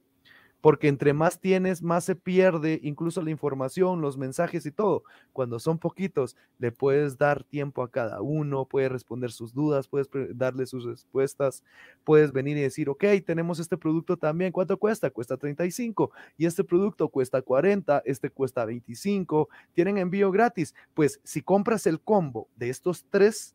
porque 0.60 0.88
entre 0.88 1.12
más 1.12 1.40
tienes, 1.40 1.82
más 1.82 2.04
se 2.04 2.16
pierde 2.16 2.80
incluso 2.82 3.22
la 3.22 3.30
información, 3.30 4.00
los 4.00 4.16
mensajes 4.16 4.66
y 4.66 4.72
todo. 4.72 5.04
Cuando 5.32 5.60
son 5.60 5.78
poquitos, 5.78 6.36
le 6.58 6.72
puedes 6.72 7.16
dar 7.16 7.44
tiempo 7.44 7.82
a 7.82 7.90
cada 7.90 8.20
uno, 8.22 8.66
puedes 8.66 8.90
responder 8.90 9.30
sus 9.30 9.54
dudas, 9.54 9.86
puedes 9.86 10.08
darle 10.34 10.66
sus 10.66 10.84
respuestas, 10.84 11.62
puedes 12.04 12.32
venir 12.32 12.56
y 12.56 12.62
decir, 12.62 12.88
ok, 12.88 13.04
tenemos 13.24 13.60
este 13.60 13.76
producto 13.76 14.16
también, 14.16 14.52
¿cuánto 14.52 14.76
cuesta? 14.78 15.10
Cuesta 15.10 15.36
35 15.36 16.10
y 16.36 16.46
este 16.46 16.64
producto 16.64 17.08
cuesta 17.08 17.40
40, 17.40 18.02
este 18.04 18.30
cuesta 18.30 18.64
25, 18.64 19.48
tienen 19.74 19.98
envío 19.98 20.30
gratis. 20.32 20.74
Pues 20.94 21.20
si 21.22 21.42
compras 21.42 21.86
el 21.86 22.00
combo 22.00 22.48
de 22.56 22.70
estos 22.70 23.06
tres, 23.10 23.54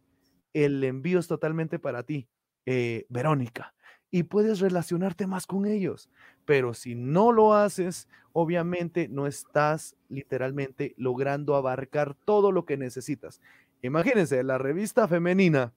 el 0.53 0.84
envío 0.84 1.19
es 1.19 1.27
totalmente 1.27 1.80
para 1.80 2.03
ti, 2.03 2.27
eh, 2.65 3.05
Verónica 3.09 3.73
y 4.13 4.21
puedes 4.21 4.59
relacionarte 4.59 5.25
más 5.25 5.47
con 5.47 5.65
ellos. 5.65 6.07
Pero 6.45 6.74
si 6.74 6.95
no 6.95 7.32
lo 7.32 7.53
haces, 7.53 8.07
obviamente 8.34 9.07
no 9.07 9.28
estás 9.28 9.95
literalmente 10.10 10.94
logrando 10.98 11.56
abarcar 11.56 12.15
todo 12.26 12.52
lo 12.52 12.65
que 12.65 12.78
necesitas. 12.78 13.41
Imagínense, 13.82 14.44
la 14.44 14.57
revista 14.57 15.07
femenina 15.07 15.74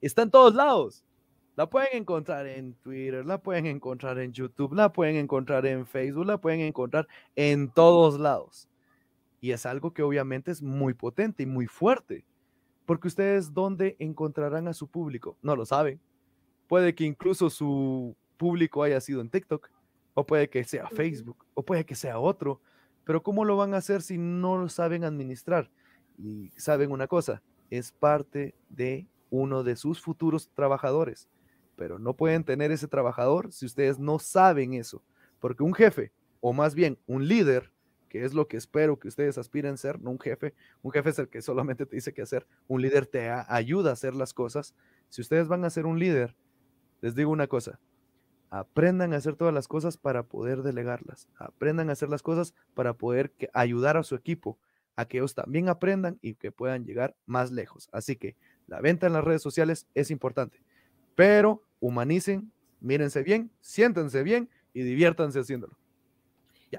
está 0.00 0.22
en 0.22 0.30
todos 0.30 0.54
lados. 0.54 1.04
La 1.54 1.68
pueden 1.68 1.88
encontrar 1.92 2.46
en 2.46 2.74
Twitter, 2.74 3.26
la 3.26 3.42
pueden 3.42 3.66
encontrar 3.66 4.18
en 4.18 4.32
YouTube, 4.32 4.72
la 4.72 4.92
pueden 4.92 5.16
encontrar 5.16 5.66
en 5.66 5.86
Facebook, 5.86 6.26
la 6.26 6.38
pueden 6.38 6.60
encontrar 6.60 7.06
en 7.36 7.70
todos 7.70 8.18
lados. 8.18 8.68
Y 9.40 9.50
es 9.50 9.66
algo 9.66 9.92
que 9.92 10.02
obviamente 10.02 10.50
es 10.50 10.62
muy 10.62 10.94
potente 10.94 11.42
y 11.42 11.46
muy 11.46 11.66
fuerte. 11.66 12.24
Porque 12.86 13.08
ustedes, 13.08 13.52
¿dónde 13.52 13.96
encontrarán 13.98 14.66
a 14.66 14.72
su 14.72 14.88
público? 14.88 15.36
No 15.42 15.56
lo 15.56 15.66
saben 15.66 16.00
Puede 16.72 16.94
que 16.94 17.04
incluso 17.04 17.50
su 17.50 18.16
público 18.42 18.82
haya 18.82 19.00
sido 19.00 19.20
en 19.20 19.30
TikTok, 19.30 19.70
o 20.14 20.26
puede 20.26 20.50
que 20.50 20.64
sea 20.64 20.88
Facebook, 20.88 21.46
o 21.54 21.62
puede 21.62 21.86
que 21.86 21.94
sea 21.94 22.18
otro. 22.18 22.60
Pero 23.04 23.22
¿cómo 23.22 23.44
lo 23.44 23.56
van 23.56 23.72
a 23.72 23.76
hacer 23.76 24.02
si 24.02 24.18
no 24.18 24.58
lo 24.58 24.68
saben 24.68 25.04
administrar? 25.04 25.70
Y 26.18 26.50
saben 26.56 26.90
una 26.90 27.06
cosa, 27.06 27.40
es 27.70 27.92
parte 27.92 28.56
de 28.68 29.06
uno 29.30 29.62
de 29.62 29.76
sus 29.76 30.00
futuros 30.00 30.50
trabajadores. 30.56 31.28
Pero 31.76 32.00
no 32.00 32.16
pueden 32.16 32.42
tener 32.42 32.72
ese 32.72 32.88
trabajador 32.88 33.52
si 33.52 33.64
ustedes 33.64 34.00
no 34.00 34.18
saben 34.18 34.74
eso. 34.74 35.04
Porque 35.38 35.62
un 35.62 35.72
jefe, 35.72 36.10
o 36.40 36.52
más 36.52 36.74
bien 36.74 36.98
un 37.06 37.28
líder, 37.28 37.70
que 38.08 38.24
es 38.24 38.34
lo 38.34 38.48
que 38.48 38.56
espero 38.56 38.98
que 38.98 39.06
ustedes 39.06 39.38
aspiren 39.38 39.74
a 39.74 39.76
ser, 39.76 40.00
no 40.00 40.10
un 40.10 40.18
jefe. 40.18 40.52
Un 40.82 40.90
jefe 40.90 41.10
es 41.10 41.18
el 41.20 41.28
que 41.28 41.42
solamente 41.42 41.86
te 41.86 41.94
dice 41.94 42.12
qué 42.12 42.22
hacer. 42.22 42.44
Un 42.66 42.82
líder 42.82 43.06
te 43.06 43.30
ayuda 43.30 43.90
a 43.90 43.92
hacer 43.92 44.16
las 44.16 44.34
cosas. 44.34 44.74
Si 45.10 45.20
ustedes 45.20 45.46
van 45.46 45.64
a 45.64 45.70
ser 45.70 45.86
un 45.86 46.00
líder, 46.00 46.34
les 47.02 47.14
digo 47.14 47.30
una 47.30 47.46
cosa, 47.46 47.78
aprendan 48.52 49.14
a 49.14 49.16
hacer 49.16 49.34
todas 49.34 49.54
las 49.54 49.66
cosas 49.66 49.96
para 49.96 50.24
poder 50.24 50.62
delegarlas, 50.62 51.26
aprendan 51.38 51.88
a 51.88 51.94
hacer 51.94 52.10
las 52.10 52.22
cosas 52.22 52.54
para 52.74 52.92
poder 52.92 53.32
ayudar 53.54 53.96
a 53.96 54.02
su 54.02 54.14
equipo 54.14 54.58
a 54.94 55.06
que 55.06 55.16
ellos 55.16 55.34
también 55.34 55.70
aprendan 55.70 56.18
y 56.20 56.34
que 56.34 56.52
puedan 56.52 56.84
llegar 56.84 57.16
más 57.24 57.50
lejos. 57.50 57.88
Así 57.92 58.16
que 58.16 58.36
la 58.66 58.82
venta 58.82 59.06
en 59.06 59.14
las 59.14 59.24
redes 59.24 59.40
sociales 59.40 59.86
es 59.94 60.10
importante, 60.10 60.62
pero 61.14 61.62
humanicen, 61.80 62.52
mírense 62.80 63.22
bien, 63.22 63.50
siéntense 63.62 64.22
bien 64.22 64.50
y 64.74 64.82
diviértanse 64.82 65.40
haciéndolo. 65.40 65.78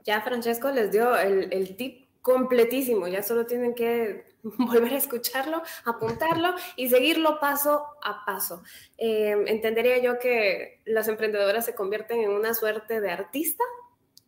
Ya, 0.06 0.22
Francesco 0.22 0.70
les 0.70 0.92
dio 0.92 1.18
el, 1.18 1.52
el 1.52 1.76
tip 1.76 2.03
completísimo, 2.24 3.08
ya 3.08 3.22
solo 3.22 3.46
tienen 3.46 3.76
que 3.76 4.26
volver 4.44 4.94
a 4.94 4.98
escucharlo, 4.98 5.62
apuntarlo 5.86 6.56
y 6.76 6.90
seguirlo 6.90 7.40
paso 7.40 7.86
a 8.02 8.26
paso. 8.26 8.64
Em, 8.98 9.46
entendería 9.48 10.00
yo 10.00 10.18
que 10.18 10.82
las 10.86 11.08
emprendedoras 11.10 11.66
se 11.66 11.76
convierten 11.76 12.22
en 12.22 12.32
una 12.32 12.54
suerte 12.56 13.02
de 13.02 13.12
artista. 13.12 13.64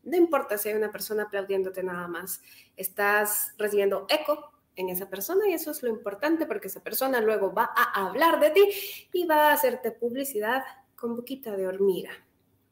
No 0.03 0.17
importa 0.17 0.57
si 0.57 0.69
hay 0.69 0.75
una 0.75 0.91
persona 0.91 1.23
aplaudiéndote 1.23 1.81
nada 1.81 2.07
más, 2.07 2.41
estás 2.75 3.53
recibiendo 3.57 4.05
eco 4.09 4.51
en 4.75 4.89
esa 4.89 5.09
persona 5.09 5.47
y 5.47 5.53
eso 5.53 5.71
es 5.71 5.81
lo 5.81 5.89
importante 5.89 6.45
porque 6.45 6.67
esa 6.67 6.83
persona 6.83 7.21
luego 7.21 7.53
va 7.53 7.71
a 7.73 8.07
hablar 8.07 8.41
de 8.41 8.51
ti 8.51 8.69
y 9.13 9.25
va 9.25 9.49
a 9.49 9.53
hacerte 9.53 9.91
publicidad 9.91 10.63
con 10.97 11.15
boquita 11.15 11.55
de 11.55 11.65
hormiga 11.65 12.11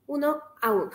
uno 0.08 0.42
a 0.62 0.72
uno. 0.72 0.92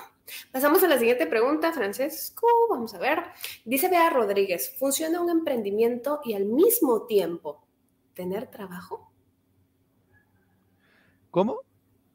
Pasamos 0.53 0.83
a 0.83 0.89
la 0.89 0.99
siguiente 0.99 1.27
pregunta, 1.27 1.73
Francesco. 1.73 2.47
Vamos 2.69 2.95
a 2.95 2.99
ver. 2.99 3.23
Dice 3.65 3.89
Bea 3.89 4.11
Rodríguez, 4.11 4.75
¿funciona 4.79 5.21
un 5.21 5.31
emprendimiento 5.31 6.21
y 6.25 6.35
al 6.35 6.45
mismo 6.45 7.07
tiempo 7.07 7.65
tener 8.15 8.49
trabajo? 8.49 9.11
¿Cómo? 11.31 11.61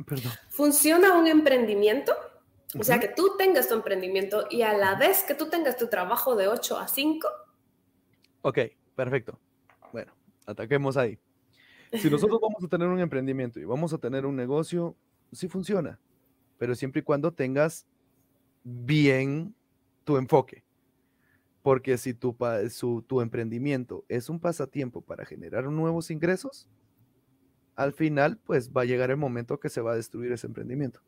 Perdón. 0.06 0.32
¿Funciona 0.50 1.18
un 1.18 1.28
emprendimiento? 1.28 2.14
O 2.80 2.84
sea, 2.84 3.00
que 3.00 3.08
tú 3.08 3.36
tengas 3.38 3.68
tu 3.68 3.76
emprendimiento 3.76 4.48
y 4.50 4.64
a 4.64 4.76
la 4.76 4.96
vez 4.96 5.24
que 5.24 5.36
tú 5.36 5.48
tengas 5.50 5.78
tu 5.78 5.88
trabajo 5.88 6.36
de 6.36 6.48
8 6.48 6.78
a 6.78 6.88
5. 6.88 7.28
Ok, 8.42 8.60
perfecto. 8.96 9.40
Bueno, 9.92 10.12
ataquemos 10.48 10.98
ahí. 10.98 11.20
Si 11.92 12.10
nosotros 12.10 12.40
vamos 12.42 12.64
a 12.64 12.68
tener 12.68 12.88
un 12.88 13.00
emprendimiento 13.00 13.60
y 13.60 13.66
vamos 13.66 13.94
a 13.94 14.00
tener 14.00 14.26
un 14.26 14.36
negocio, 14.36 14.96
sí 15.32 15.48
funciona 15.48 16.00
pero 16.58 16.76
siempre 16.76 17.02
y 17.02 17.04
cuando 17.04 17.34
tengas 17.34 17.86
bien 18.64 19.56
tu 20.04 20.18
enfoque. 20.18 20.64
Porque 21.62 21.98
si 21.98 22.14
tu, 22.14 22.36
emprendimiento 23.22 24.06
es 24.10 24.30
un 24.30 24.40
pasatiempo 24.40 25.02
para 25.02 25.26
generar 25.26 25.66
nuevos 25.66 26.12
ingresos, 26.12 26.68
al 27.76 27.94
final 27.94 28.38
pues 28.38 28.72
va 28.72 28.82
a 28.82 28.86
llegar 28.86 29.12
el 29.12 29.18
momento 29.18 29.60
que 29.60 29.70
se 29.70 29.82
va 29.82 29.94
a 29.94 29.96
destruir 29.96 30.32
ese 30.32 30.48
emprendimiento. 30.48 31.02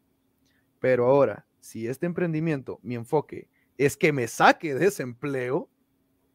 Pero 0.79 1.07
ahora, 1.07 1.45
si 1.59 1.87
este 1.87 2.05
emprendimiento, 2.05 2.79
mi 2.83 2.95
enfoque 2.95 3.49
es 3.77 3.97
que 3.97 4.13
me 4.13 4.27
saque 4.27 4.73
de 4.75 4.87
ese 4.87 5.03
empleo, 5.03 5.69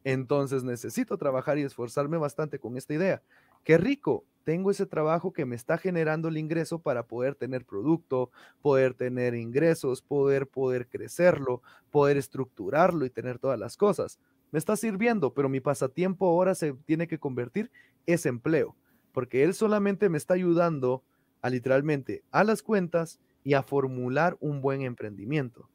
entonces 0.04 0.64
necesito 0.64 1.16
trabajar 1.16 1.58
y 1.58 1.62
esforzarme 1.62 2.18
bastante 2.18 2.58
con 2.58 2.76
esta 2.76 2.94
idea. 2.94 3.22
Qué 3.64 3.78
rico, 3.78 4.24
tengo 4.50 4.72
ese 4.72 4.84
trabajo 4.84 5.32
que 5.32 5.44
me 5.44 5.54
está 5.54 5.78
generando 5.78 6.26
el 6.26 6.36
ingreso 6.36 6.80
para 6.80 7.06
poder 7.06 7.36
tener 7.36 7.64
producto, 7.64 8.32
poder 8.60 8.94
tener 8.94 9.36
ingresos, 9.36 10.02
poder 10.02 10.48
poder 10.48 10.88
crecerlo, 10.88 11.62
poder 11.92 12.16
estructurarlo 12.16 13.06
y 13.06 13.10
tener 13.10 13.38
todas 13.38 13.60
las 13.60 13.76
cosas. 13.76 14.18
Me 14.50 14.58
está 14.58 14.74
sirviendo, 14.74 15.34
pero 15.34 15.48
mi 15.48 15.60
pasatiempo 15.60 16.26
ahora 16.26 16.56
se 16.56 16.72
tiene 16.72 17.06
que 17.06 17.20
convertir 17.20 17.70
ese 18.06 18.28
empleo, 18.28 18.74
porque 19.12 19.44
él 19.44 19.54
solamente 19.54 20.08
me 20.08 20.18
está 20.18 20.34
ayudando 20.34 21.04
a 21.42 21.48
literalmente 21.48 22.24
a 22.32 22.42
las 22.42 22.64
cuentas 22.64 23.20
y 23.44 23.54
a 23.54 23.62
formular 23.62 24.36
un 24.40 24.62
buen 24.62 24.82
emprendimiento. 24.82 25.70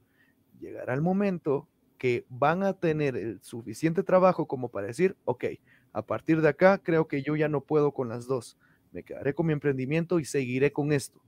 Llegará 0.60 0.94
el 0.94 1.02
momento 1.02 1.70
que 1.98 2.26
van 2.28 2.62
a 2.64 2.74
tener 2.74 3.16
el 3.16 3.42
suficiente 3.42 4.04
trabajo 4.04 4.50
como 4.50 4.68
para 4.68 4.88
decir, 4.88 5.16
ok, 5.24 5.46
a 5.96 6.02
partir 6.02 6.42
de 6.42 6.50
acá, 6.50 6.78
creo 6.78 7.08
que 7.08 7.24
yo 7.24 7.38
ya 7.38 7.48
no 7.48 7.62
puedo 7.62 7.94
con 7.94 8.10
las 8.10 8.28
dos. 8.28 8.58
Me 8.92 9.04
quedaré 9.04 9.34
con 9.34 9.46
mi 9.46 9.54
emprendimiento 9.54 10.20
y 10.20 10.26
seguiré 10.26 10.74
con 10.74 10.92
esto. 10.92 11.22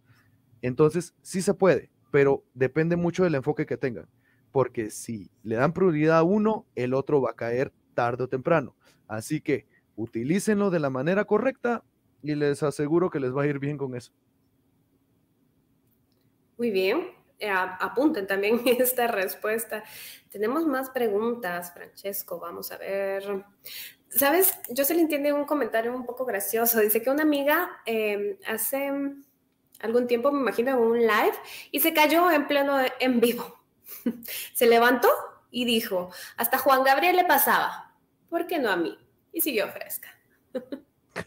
Entonces, 0.62 1.16
sí 1.22 1.42
se 1.42 1.54
puede, 1.54 1.90
pero 2.12 2.44
depende 2.54 2.98
mucho 2.98 3.24
del 3.24 3.36
enfoque 3.36 3.66
que 3.66 3.78
tengan. 3.78 4.10
Porque 4.52 4.92
si 4.92 5.32
le 5.42 5.56
dan 5.56 5.72
prioridad 5.72 6.18
a 6.18 6.24
uno, 6.24 6.66
el 6.76 6.94
otro 6.94 7.22
va 7.22 7.32
a 7.32 7.36
caer 7.36 7.72
tarde 7.94 8.26
o 8.26 8.28
temprano. 8.28 8.76
Así 9.08 9.40
que 9.40 9.68
utilícenlo 9.96 10.70
de 10.70 10.82
la 10.82 10.90
manera 10.90 11.24
correcta 11.24 11.86
y 12.22 12.36
les 12.36 12.62
aseguro 12.62 13.10
que 13.10 13.22
les 13.22 13.34
va 13.34 13.44
a 13.44 13.48
ir 13.48 13.60
bien 13.60 13.78
con 13.78 13.96
eso. 13.96 14.12
Muy 16.58 16.72
bien, 16.72 17.08
eh, 17.40 17.50
apunten 17.50 18.28
también 18.28 18.60
esta 18.66 19.08
respuesta. 19.08 19.86
Tenemos 20.30 20.66
más 20.66 20.90
preguntas, 20.90 21.74
Francesco. 21.74 22.38
Vamos 22.38 22.70
a 22.74 22.78
ver. 22.78 23.46
¿Sabes? 24.10 24.58
Yo 24.70 24.86
se 24.86 24.94
le 24.94 25.02
entiende 25.02 25.34
un 25.34 25.46
comentario 25.46 25.94
un 25.94 26.06
poco 26.06 26.26
gracioso. 26.26 26.80
Dice 26.80 27.02
que 27.02 27.10
una 27.10 27.24
amiga 27.24 27.70
em, 27.86 28.38
hace 28.48 28.92
algún 29.80 30.08
tiempo, 30.08 30.32
me 30.32 30.40
imagino, 30.40 30.80
un 30.80 31.00
live 31.00 31.34
y 31.72 31.80
se 31.80 31.94
cayó 31.94 32.32
en 32.32 32.48
pleno 32.48 32.78
en 33.00 33.20
vivo. 33.20 33.60
se 34.54 34.68
levantó 34.68 35.10
y 35.52 35.66
dijo, 35.66 36.12
hasta 36.38 36.58
Juan 36.58 36.84
Gabriel 36.84 37.16
le 37.16 37.26
pasaba, 37.26 37.96
¿por 38.30 38.48
qué 38.48 38.60
no 38.60 38.70
a 38.70 38.78
mí? 38.78 38.98
Y 39.32 39.42
siguió 39.42 39.68
fresca. 39.70 40.10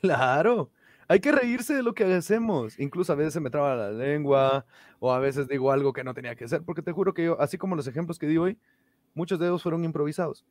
Claro, 0.00 0.70
hay 1.08 1.20
que 1.20 1.32
reírse 1.32 1.74
de 1.74 1.82
lo 1.82 1.94
que 1.94 2.04
hacemos. 2.04 2.78
Incluso 2.78 3.12
a 3.12 3.16
veces 3.16 3.34
se 3.34 3.40
me 3.40 3.50
traba 3.50 3.74
la 3.74 3.90
lengua 3.90 4.64
o 5.00 5.12
a 5.12 5.18
veces 5.18 5.48
digo 5.48 5.72
algo 5.72 5.92
que 5.92 6.04
no 6.04 6.14
tenía 6.14 6.34
que 6.34 6.44
hacer, 6.44 6.62
porque 6.62 6.82
te 6.82 6.92
juro 6.92 7.14
que 7.14 7.24
yo, 7.24 7.40
así 7.40 7.58
como 7.58 7.76
los 7.76 7.86
ejemplos 7.86 8.18
que 8.18 8.26
di 8.26 8.38
hoy, 8.38 8.58
muchos 9.14 9.38
de 9.38 9.46
ellos 9.46 9.62
fueron 9.62 9.84
improvisados. 9.84 10.44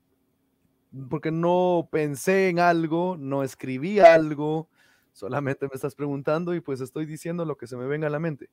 Porque 1.09 1.31
no 1.31 1.87
pensé 1.91 2.49
en 2.49 2.59
algo, 2.59 3.15
no 3.17 3.43
escribí 3.43 3.99
algo, 3.99 4.67
solamente 5.13 5.67
me 5.67 5.75
estás 5.75 5.95
preguntando 5.95 6.55
y 6.55 6.61
pues 6.61 6.81
estoy 6.81 7.05
diciendo 7.05 7.45
lo 7.45 7.57
que 7.57 7.67
se 7.67 7.77
me 7.77 7.85
venga 7.85 8.07
a 8.07 8.09
la 8.09 8.19
mente. 8.19 8.49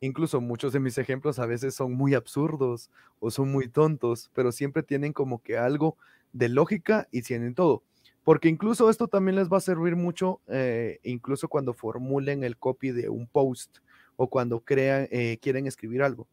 Incluso 0.00 0.40
muchos 0.40 0.72
de 0.72 0.80
mis 0.80 0.96
ejemplos 0.96 1.38
a 1.38 1.46
veces 1.46 1.74
son 1.74 1.92
muy 1.92 2.14
absurdos 2.14 2.90
o 3.18 3.30
son 3.30 3.52
muy 3.52 3.68
tontos, 3.68 4.30
pero 4.34 4.50
siempre 4.52 4.82
tienen 4.82 5.12
como 5.12 5.42
que 5.42 5.58
algo 5.58 5.98
de 6.32 6.48
lógica 6.48 7.06
y 7.10 7.20
tienen 7.22 7.54
todo. 7.54 7.82
Porque 8.24 8.48
incluso 8.48 8.88
esto 8.88 9.08
también 9.08 9.36
les 9.36 9.50
va 9.50 9.58
a 9.58 9.60
servir 9.60 9.96
mucho, 9.96 10.40
eh, 10.46 11.00
incluso 11.02 11.48
cuando 11.48 11.74
formulen 11.74 12.44
el 12.44 12.56
copy 12.56 12.92
de 12.92 13.08
un 13.08 13.26
post 13.26 13.78
o 14.16 14.28
cuando 14.28 14.60
crean, 14.60 15.08
eh, 15.10 15.38
quieren 15.40 15.66
escribir 15.66 16.02
algo. 16.02 16.28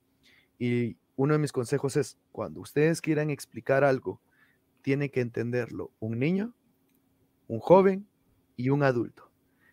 Y 0.59 0.97
uno 1.15 1.33
de 1.33 1.39
mis 1.39 1.51
consejos 1.51 1.97
es, 1.97 2.17
cuando 2.31 2.61
ustedes 2.61 3.01
quieran 3.01 3.29
explicar 3.29 3.83
algo, 3.83 4.21
tiene 4.87 5.11
que 5.11 5.19
entenderlo 5.19 5.91
un 5.99 6.17
niño, 6.17 6.53
un 7.49 7.59
joven 7.59 8.07
y 8.55 8.69
un 8.69 8.83
adulto. 8.83 9.29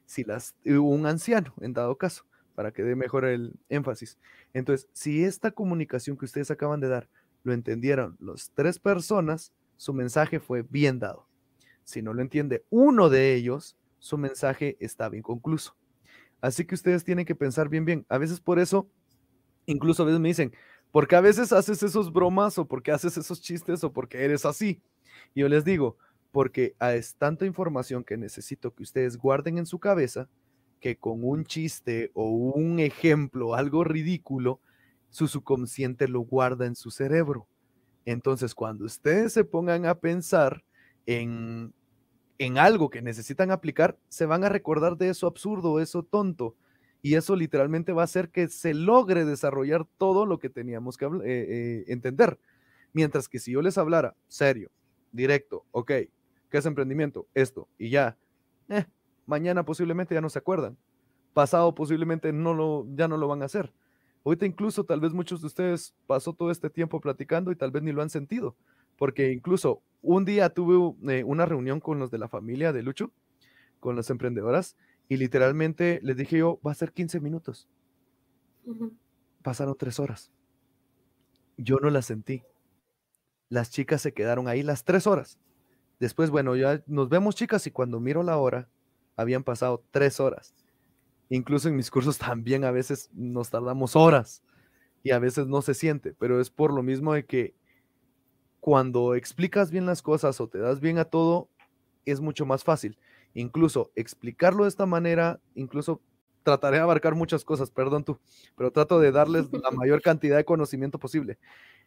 Si 0.07 0.25
las, 0.25 0.57
un 0.65 1.07
anciano, 1.07 1.55
en 1.61 1.73
dado 1.73 1.97
caso 1.97 2.27
para 2.57 2.73
que 2.73 2.83
dé 2.83 2.97
mejor 2.97 3.25
el 3.25 3.55
énfasis. 3.69 4.19
Entonces, 4.55 4.89
si 4.93 5.23
esta 5.23 5.53
comunicación 5.53 6.17
que 6.17 6.25
ustedes 6.25 6.51
acaban 6.51 6.81
de 6.81 6.89
dar 6.89 7.09
lo 7.45 7.53
entendieron 7.53 8.17
las 8.19 8.51
tres 8.57 8.81
personas, 8.81 9.53
su 9.77 9.95
mensaje 9.95 10.41
fue 10.41 10.63
bien 10.63 10.99
dado. 10.99 11.29
Si 11.85 12.03
no 12.03 12.13
lo 12.13 12.21
entiende 12.21 12.65
uno 12.71 13.09
de 13.09 13.37
ellos, 13.37 13.77
su 14.01 14.19
mensaje 14.19 14.77
estaba 14.81 15.17
inconcluso. 15.17 15.77
Así 16.41 16.65
que 16.65 16.75
ustedes 16.75 17.05
tienen 17.05 17.25
que 17.25 17.37
pensar 17.37 17.69
bien, 17.69 17.85
bien. 17.85 18.05
A 18.09 18.19
veces 18.19 18.41
por 18.41 18.59
eso, 18.59 18.91
incluso 19.67 20.03
a 20.03 20.07
veces 20.07 20.21
me 20.21 20.27
dicen, 20.27 20.53
¿por 20.91 21.07
qué 21.07 21.15
a 21.15 21.21
veces 21.21 21.53
haces 21.53 21.85
esos 21.85 22.13
bromas 22.13 22.59
o 22.59 22.67
por 22.67 22.83
qué 22.83 22.91
haces 22.91 23.17
esos 23.17 23.41
chistes 23.41 23.85
o 23.85 23.93
por 23.93 24.09
qué 24.09 24.25
eres 24.25 24.45
así? 24.45 24.83
Y 25.35 25.41
yo 25.41 25.49
les 25.49 25.65
digo, 25.65 25.97
porque 26.33 26.75
es 26.81 27.15
tanta 27.17 27.47
información 27.47 28.05
que 28.05 28.17
necesito 28.17 28.75
que 28.75 28.83
ustedes 28.83 29.17
guarden 29.17 29.59
en 29.59 29.67
su 29.67 29.79
cabeza 29.79 30.29
que 30.81 30.97
con 30.97 31.25
un 31.25 31.45
chiste 31.45 32.11
o 32.13 32.29
un 32.29 32.79
ejemplo, 32.79 33.55
algo 33.55 33.85
ridículo, 33.85 34.61
su 35.09 35.29
subconsciente 35.29 36.09
lo 36.09 36.21
guarda 36.21 36.67
en 36.67 36.77
su 36.77 36.91
cerebro. 36.91 37.49
Entonces, 38.05 38.55
cuando 38.55 38.85
ustedes 38.85 39.33
se 39.33 39.45
pongan 39.45 39.87
a 39.87 39.95
pensar 39.95 40.63
en, 41.07 41.73
en 42.37 42.59
algo 42.59 42.91
que 42.91 43.01
necesitan 43.01 43.51
aplicar, 43.51 43.97
se 44.09 44.27
van 44.27 44.45
a 44.45 44.49
recordar 44.49 44.97
de 44.99 45.09
eso 45.09 45.27
absurdo, 45.27 45.81
eso 45.81 46.03
tonto. 46.03 46.57
Y 47.01 47.15
eso 47.15 47.37
literalmente 47.37 47.93
va 47.93 48.03
a 48.03 48.05
hacer 48.05 48.31
que 48.31 48.49
se 48.49 48.75
logre 48.75 49.25
desarrollar 49.25 49.87
todo 49.99 50.27
lo 50.27 50.39
que 50.39 50.51
teníamos 50.51 50.97
que 50.97 51.07
eh, 51.07 51.11
eh, 51.25 51.85
entender. 51.89 52.39
Mientras 52.93 53.29
que 53.29 53.39
si 53.39 53.53
yo 53.53 53.63
les 53.63 53.79
hablara 53.79 54.17
serio, 54.29 54.71
directo, 55.15 55.65
ok, 55.71 55.87
¿qué 56.51 56.59
es 56.59 56.67
emprendimiento? 56.67 57.27
Esto, 57.35 57.69
y 57.79 57.89
ya, 57.89 58.19
eh, 58.69 58.85
mañana 59.27 59.65
posiblemente 59.65 60.15
ya 60.15 60.21
no 60.21 60.29
se 60.29 60.41
acuerdan, 60.41 60.77
pasado 61.33 61.75
posiblemente 61.75 62.33
no 62.33 62.53
lo, 62.53 62.87
ya 62.95 63.09
no 63.09 63.17
lo 63.17 63.29
van 63.29 63.43
a 63.43 63.47
hacer. 63.47 63.73
Ahorita 64.25 64.47
incluso 64.47 64.85
tal 64.85 65.01
vez 65.01 65.13
muchos 65.13 65.41
de 65.41 65.47
ustedes 65.47 65.95
pasó 66.07 66.33
todo 66.33 66.51
este 66.51 66.71
tiempo 66.71 67.01
platicando 67.01 67.53
y 67.53 67.57
tal 67.57 67.71
vez 67.71 67.83
ni 67.83 67.93
lo 67.93 68.03
han 68.03 68.11
sentido, 68.11 68.57
porque 68.97 69.33
incluso 69.33 69.83
un 70.03 70.25
día 70.25 70.51
tuve 70.51 71.13
eh, 71.13 71.25
una 71.25 71.47
reunión 71.47 71.81
con 71.81 71.99
los 71.99 72.11
de 72.11 72.19
la 72.19 72.29
familia 72.29 72.73
de 72.73 72.83
Lucho, 72.83 73.13
con 73.81 73.97
las 73.97 74.11
emprendedoras, 74.11 74.77
y 75.09 75.19
literalmente 75.19 76.01
les 76.03 76.17
dije 76.17 76.39
yo, 76.39 76.59
va 76.67 76.73
a 76.73 76.75
ser 76.75 76.93
15 76.93 77.21
minutos. 77.21 77.69
Pasaron 79.43 79.77
tres 79.79 80.01
horas. 80.01 80.31
Yo 81.59 81.77
no 81.77 81.91
la 81.91 82.01
sentí. 82.03 82.43
Las 83.55 83.71
chicas 83.71 84.03
se 84.03 84.13
quedaron 84.13 84.49
ahí 84.49 84.65
las 84.65 84.83
tres 84.83 85.07
horas. 85.07 85.39
Después, 86.01 86.31
bueno, 86.31 86.57
ya 86.57 86.83
nos 86.89 87.09
vemos 87.09 87.37
chicas 87.37 87.65
y 87.69 87.71
cuando 87.71 88.01
miro 88.01 88.25
la 88.25 88.37
hora, 88.37 88.69
habían 89.15 89.45
pasado 89.45 89.85
tres 89.93 90.19
horas. 90.19 90.57
Incluso 91.29 91.69
en 91.69 91.77
mis 91.77 91.89
cursos 91.89 92.19
también 92.19 92.65
a 92.65 92.73
veces 92.73 93.11
nos 93.13 93.51
tardamos 93.51 93.95
horas 93.95 94.43
y 95.05 95.13
a 95.13 95.21
veces 95.21 95.47
no 95.47 95.63
se 95.63 95.75
siente, 95.75 96.15
pero 96.19 96.41
es 96.41 96.51
por 96.51 96.73
lo 96.73 96.83
mismo 96.83 97.15
de 97.15 97.27
que 97.27 97.55
cuando 98.59 99.15
explicas 99.15 99.71
bien 99.71 99.87
las 99.87 100.03
cosas 100.03 100.41
o 100.41 100.49
te 100.49 100.59
das 100.59 100.81
bien 100.81 100.99
a 100.99 101.05
todo, 101.05 101.49
es 102.07 102.21
mucho 102.21 102.47
más 102.47 102.65
fácil. 102.65 102.99
Incluso 103.35 103.93
explicarlo 103.95 104.65
de 104.65 104.71
esta 104.71 104.85
manera, 104.85 105.39
incluso 105.55 106.03
trataré 106.43 106.79
de 106.79 106.83
abarcar 106.83 107.15
muchas 107.15 107.45
cosas, 107.45 107.71
perdón 107.71 108.03
tú, 108.03 108.19
pero 108.57 108.73
trato 108.73 108.99
de 108.99 109.13
darles 109.13 109.47
la 109.53 109.71
mayor 109.71 110.03
cantidad 110.03 110.39
de 110.39 110.45
conocimiento 110.45 110.99
posible. 110.99 111.39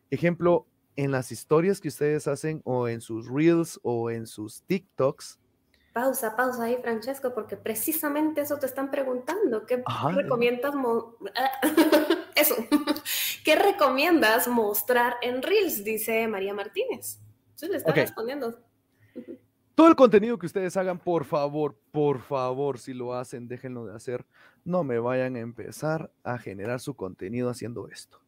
Ejemplo, 0.09 0.65
en 0.97 1.11
las 1.11 1.31
historias 1.31 1.79
que 1.79 1.87
ustedes 1.87 2.27
hacen 2.27 2.61
o 2.65 2.89
en 2.89 2.99
sus 2.99 3.29
reels 3.29 3.79
o 3.83 4.11
en 4.11 4.27
sus 4.27 4.63
TikToks, 4.63 5.39
Pausa, 5.97 6.35
pausa 6.35 6.65
ahí, 6.65 6.77
Francesco, 6.79 7.33
porque 7.33 7.57
precisamente 7.57 8.41
eso 8.41 8.59
te 8.59 8.67
están 8.67 8.91
preguntando. 8.91 9.65
¿Qué 9.65 9.83
recomiendas? 10.13 10.71
eso. 12.35 12.55
¿Qué 13.43 13.55
recomiendas 13.55 14.47
mostrar 14.47 15.15
en 15.23 15.41
Reels? 15.41 15.83
Dice 15.83 16.27
María 16.27 16.53
Martínez. 16.53 17.19
Sí, 17.55 17.67
le 17.67 17.77
está 17.77 17.93
respondiendo. 17.93 18.59
Todo 19.73 19.87
el 19.87 19.95
contenido 19.95 20.37
que 20.37 20.45
ustedes 20.45 20.77
hagan, 20.77 20.99
por 20.99 21.25
favor, 21.25 21.75
por 21.91 22.21
favor, 22.21 22.77
si 22.77 22.93
lo 22.93 23.15
hacen, 23.15 23.47
déjenlo 23.47 23.87
de 23.87 23.95
hacer. 23.95 24.23
No 24.63 24.83
me 24.83 24.99
vayan 24.99 25.35
a 25.35 25.39
empezar 25.39 26.11
a 26.23 26.37
generar 26.37 26.79
su 26.79 26.95
contenido 26.95 27.49
haciendo 27.49 27.87
esto. 27.87 28.21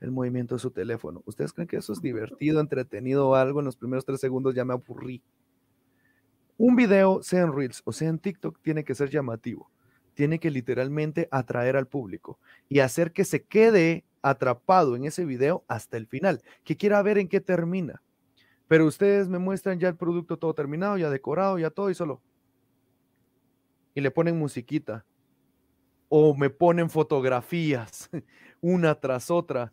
El 0.00 0.10
movimiento 0.10 0.54
de 0.54 0.60
su 0.60 0.70
teléfono. 0.70 1.22
¿Ustedes 1.26 1.52
creen 1.52 1.68
que 1.68 1.76
eso 1.76 1.92
es 1.92 2.00
divertido, 2.00 2.60
entretenido 2.60 3.28
o 3.28 3.34
algo? 3.34 3.60
En 3.60 3.66
los 3.66 3.76
primeros 3.76 4.04
tres 4.04 4.20
segundos 4.20 4.54
ya 4.54 4.64
me 4.64 4.72
aburrí. 4.72 5.22
Un 6.56 6.76
video, 6.76 7.22
sea 7.22 7.42
en 7.42 7.54
Reels 7.54 7.82
o 7.84 7.92
sea 7.92 8.08
en 8.08 8.18
TikTok, 8.18 8.58
tiene 8.60 8.84
que 8.84 8.94
ser 8.94 9.10
llamativo. 9.10 9.70
Tiene 10.14 10.38
que 10.38 10.50
literalmente 10.50 11.28
atraer 11.30 11.76
al 11.76 11.86
público 11.86 12.38
y 12.68 12.80
hacer 12.80 13.12
que 13.12 13.24
se 13.24 13.44
quede 13.44 14.04
atrapado 14.22 14.96
en 14.96 15.04
ese 15.04 15.24
video 15.24 15.64
hasta 15.68 15.96
el 15.96 16.06
final, 16.06 16.42
que 16.64 16.76
quiera 16.76 17.02
ver 17.02 17.18
en 17.18 17.28
qué 17.28 17.40
termina. 17.40 18.02
Pero 18.68 18.86
ustedes 18.86 19.28
me 19.28 19.38
muestran 19.38 19.80
ya 19.80 19.88
el 19.88 19.96
producto 19.96 20.36
todo 20.36 20.54
terminado, 20.54 20.96
ya 20.96 21.10
decorado, 21.10 21.58
ya 21.58 21.70
todo 21.70 21.90
y 21.90 21.94
solo. 21.94 22.22
Y 23.94 24.00
le 24.00 24.10
ponen 24.10 24.38
musiquita. 24.38 25.04
O 26.08 26.36
me 26.36 26.50
ponen 26.50 26.90
fotografías, 26.90 28.10
una 28.60 28.94
tras 28.94 29.30
otra. 29.30 29.72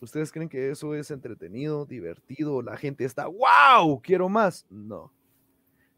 ¿Ustedes 0.00 0.30
creen 0.30 0.48
que 0.48 0.70
eso 0.70 0.94
es 0.94 1.10
entretenido, 1.10 1.86
divertido? 1.86 2.62
La 2.62 2.76
gente 2.76 3.04
está, 3.04 3.26
wow, 3.26 4.00
quiero 4.02 4.28
más. 4.28 4.66
No. 4.68 5.12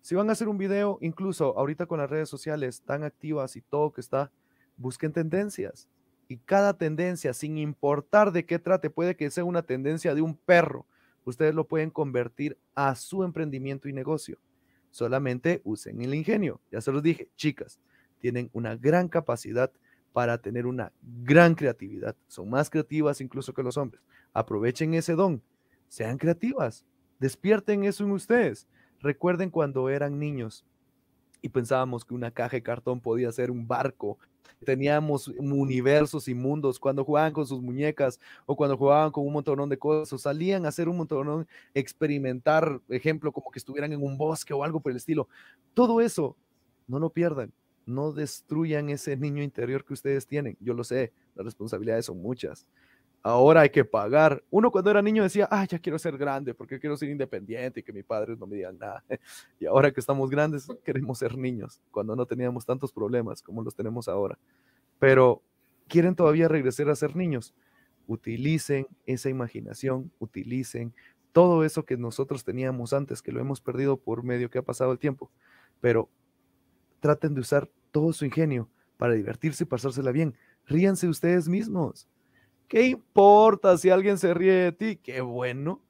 Si 0.01 0.15
van 0.15 0.29
a 0.29 0.33
hacer 0.33 0.49
un 0.49 0.59
video, 0.59 0.99
incluso 1.01 1.59
ahorita 1.59 1.87
con 1.87 1.99
las 1.99 2.09
redes 2.09 2.29
sociales 2.29 2.83
tan 2.83 3.03
activas 3.03 3.57
y 3.57 3.63
todo 3.63 3.93
que 3.93 4.01
está, 4.01 4.31
busquen 4.77 5.13
tendencias. 5.13 5.89
Y 6.29 6.39
cada 6.39 6.77
tendencia, 6.77 7.33
sin 7.35 7.59
importar 7.59 8.33
de 8.33 8.47
qué 8.47 8.59
trate, 8.59 8.91
puede 8.91 9.17
que 9.17 9.31
sea 9.31 9.45
una 9.45 9.63
tendencia 9.63 10.15
de 10.15 10.23
un 10.23 10.37
perro, 10.37 10.87
ustedes 11.25 11.55
lo 11.55 11.67
pueden 11.67 11.91
convertir 11.91 12.57
a 12.75 12.95
su 12.95 13.25
emprendimiento 13.25 13.89
y 13.89 13.93
negocio. 13.93 14.39
Solamente 14.91 15.61
usen 15.65 16.01
el 16.01 16.15
ingenio. 16.15 16.61
Ya 16.71 16.81
se 16.81 16.93
los 16.93 17.03
dije, 17.03 17.29
chicas, 17.37 17.81
tienen 18.21 18.49
una 18.53 18.77
gran 18.77 19.09
capacidad 19.09 19.73
para 20.17 20.39
tener 20.39 20.65
una 20.65 20.91
gran 21.03 21.55
creatividad. 21.55 22.17
Son 22.27 22.49
más 22.49 22.71
creativas 22.71 23.21
incluso 23.21 23.53
que 23.53 23.63
los 23.63 23.77
hombres. 23.77 24.03
Aprovechen 24.33 24.95
ese 24.95 25.13
don. 25.13 25.43
Sean 25.89 26.17
creativas. 26.17 26.87
Despierten 27.19 27.85
eso 27.85 28.03
en 28.03 28.13
ustedes. 28.13 28.67
Recuerden 29.01 29.51
cuando 29.51 29.91
eran 29.91 30.19
niños 30.19 30.65
y 31.43 31.51
pensábamos 31.51 32.03
que 32.03 32.15
una 32.15 32.31
caja 32.31 32.57
de 32.57 32.63
cartón 32.63 32.99
podía 32.99 33.31
ser 33.31 33.51
un 33.51 33.69
barco. 33.69 34.19
Teníamos 34.65 35.29
universos 35.29 36.29
y 36.29 36.35
mundos 36.35 36.81
cuando 36.81 37.05
jugaban 37.05 37.35
con 37.35 37.47
sus 37.47 37.61
muñecas 37.61 38.19
o 38.47 38.57
cuando 38.57 38.79
jugaban 38.79 39.11
con 39.11 39.27
un 39.27 39.35
montón 39.35 39.69
de 39.69 39.79
cosas 39.79 40.19
salían 40.23 40.65
a 40.65 40.71
hacer 40.71 40.89
un 40.89 40.97
montón, 40.97 41.47
experimentar, 41.75 42.81
ejemplo, 42.89 43.33
como 43.33 43.51
que 43.51 43.59
estuvieran 43.59 43.93
en 43.93 44.03
un 44.03 44.17
bosque 44.17 44.55
o 44.55 44.65
algo 44.65 44.81
por 44.81 44.93
el 44.93 44.97
estilo. 44.97 45.29
Todo 45.75 46.01
eso, 46.01 46.39
no 46.87 46.99
lo 46.99 47.11
pierdan, 47.11 47.53
no 47.87 48.13
destruyan 48.13 48.91
ese 48.91 49.17
niño 49.17 49.43
interior 49.43 49.85
que 49.85 49.95
ustedes 49.95 50.27
tienen. 50.27 50.57
Yo 50.61 50.75
lo 50.75 50.85
sé, 50.85 51.13
las 51.35 51.47
responsabilidades 51.47 52.07
son 52.07 52.21
muchas 52.21 52.67
ahora 53.27 53.63
hay 53.63 53.71
que 53.71 53.85
pagar. 53.85 54.43
Uno 54.51 54.71
cuando 54.71 54.89
era 54.89 55.03
niño 55.03 55.25
decía, 55.25 55.49
ah, 55.51 55.65
ya 55.65 55.81
quiero 55.81 55.99
ser 55.99 56.17
grande 56.17 56.55
porque 56.55 56.79
quiero 56.79 56.97
ser 56.97 57.09
independiente 57.09 57.81
y 57.81 57.83
que 57.83 57.93
mis 57.93 58.05
padres 58.05 58.39
no 58.39 58.47
me 58.47 58.55
digan 58.55 58.79
nada. 58.79 59.03
Y 59.59 59.67
ahora 59.67 59.91
que 59.91 59.99
estamos 59.99 60.31
grandes, 60.31 60.69
queremos 60.85 61.19
ser 61.19 61.37
niños, 61.37 61.81
cuando 61.91 62.15
no 62.15 62.25
teníamos 62.25 62.65
tantos 62.65 62.93
problemas 62.93 63.43
como 63.43 63.65
los 63.65 63.75
tenemos 63.75 64.07
ahora. 64.07 64.39
Pero 65.01 65.43
quieren 65.89 66.15
todavía 66.15 66.47
regresar 66.47 66.89
a 66.89 66.95
ser 66.95 67.17
niños. 67.17 67.53
Utilicen 68.07 68.87
esa 69.07 69.29
imaginación, 69.29 70.13
utilicen 70.21 70.95
todo 71.33 71.65
eso 71.65 71.85
que 71.85 71.97
nosotros 71.97 72.45
teníamos 72.45 72.93
antes, 72.93 73.23
que 73.23 73.33
lo 73.33 73.41
hemos 73.41 73.61
perdido 73.61 73.97
por 73.97 74.23
medio 74.23 74.51
que 74.51 74.59
ha 74.59 74.63
pasado 74.63 74.93
el 74.93 75.01
tiempo. 75.01 75.33
Pero 75.81 76.09
traten 77.01 77.35
de 77.35 77.40
usar 77.40 77.68
todo 77.90 78.12
su 78.12 78.24
ingenio 78.24 78.68
para 78.97 79.14
divertirse 79.14 79.64
y 79.64 79.66
pasársela 79.66 80.12
bien. 80.12 80.35
Ríanse 80.66 81.09
ustedes 81.09 81.48
mismos. 81.48 82.09
¿Qué 82.68 82.89
importa 82.89 83.78
si 83.78 83.90
alguien 83.90 84.18
se 84.18 84.35
ríe 84.35 84.52
de 84.52 84.73
ti? 84.73 84.97
Qué 84.97 85.20
bueno. 85.20 85.82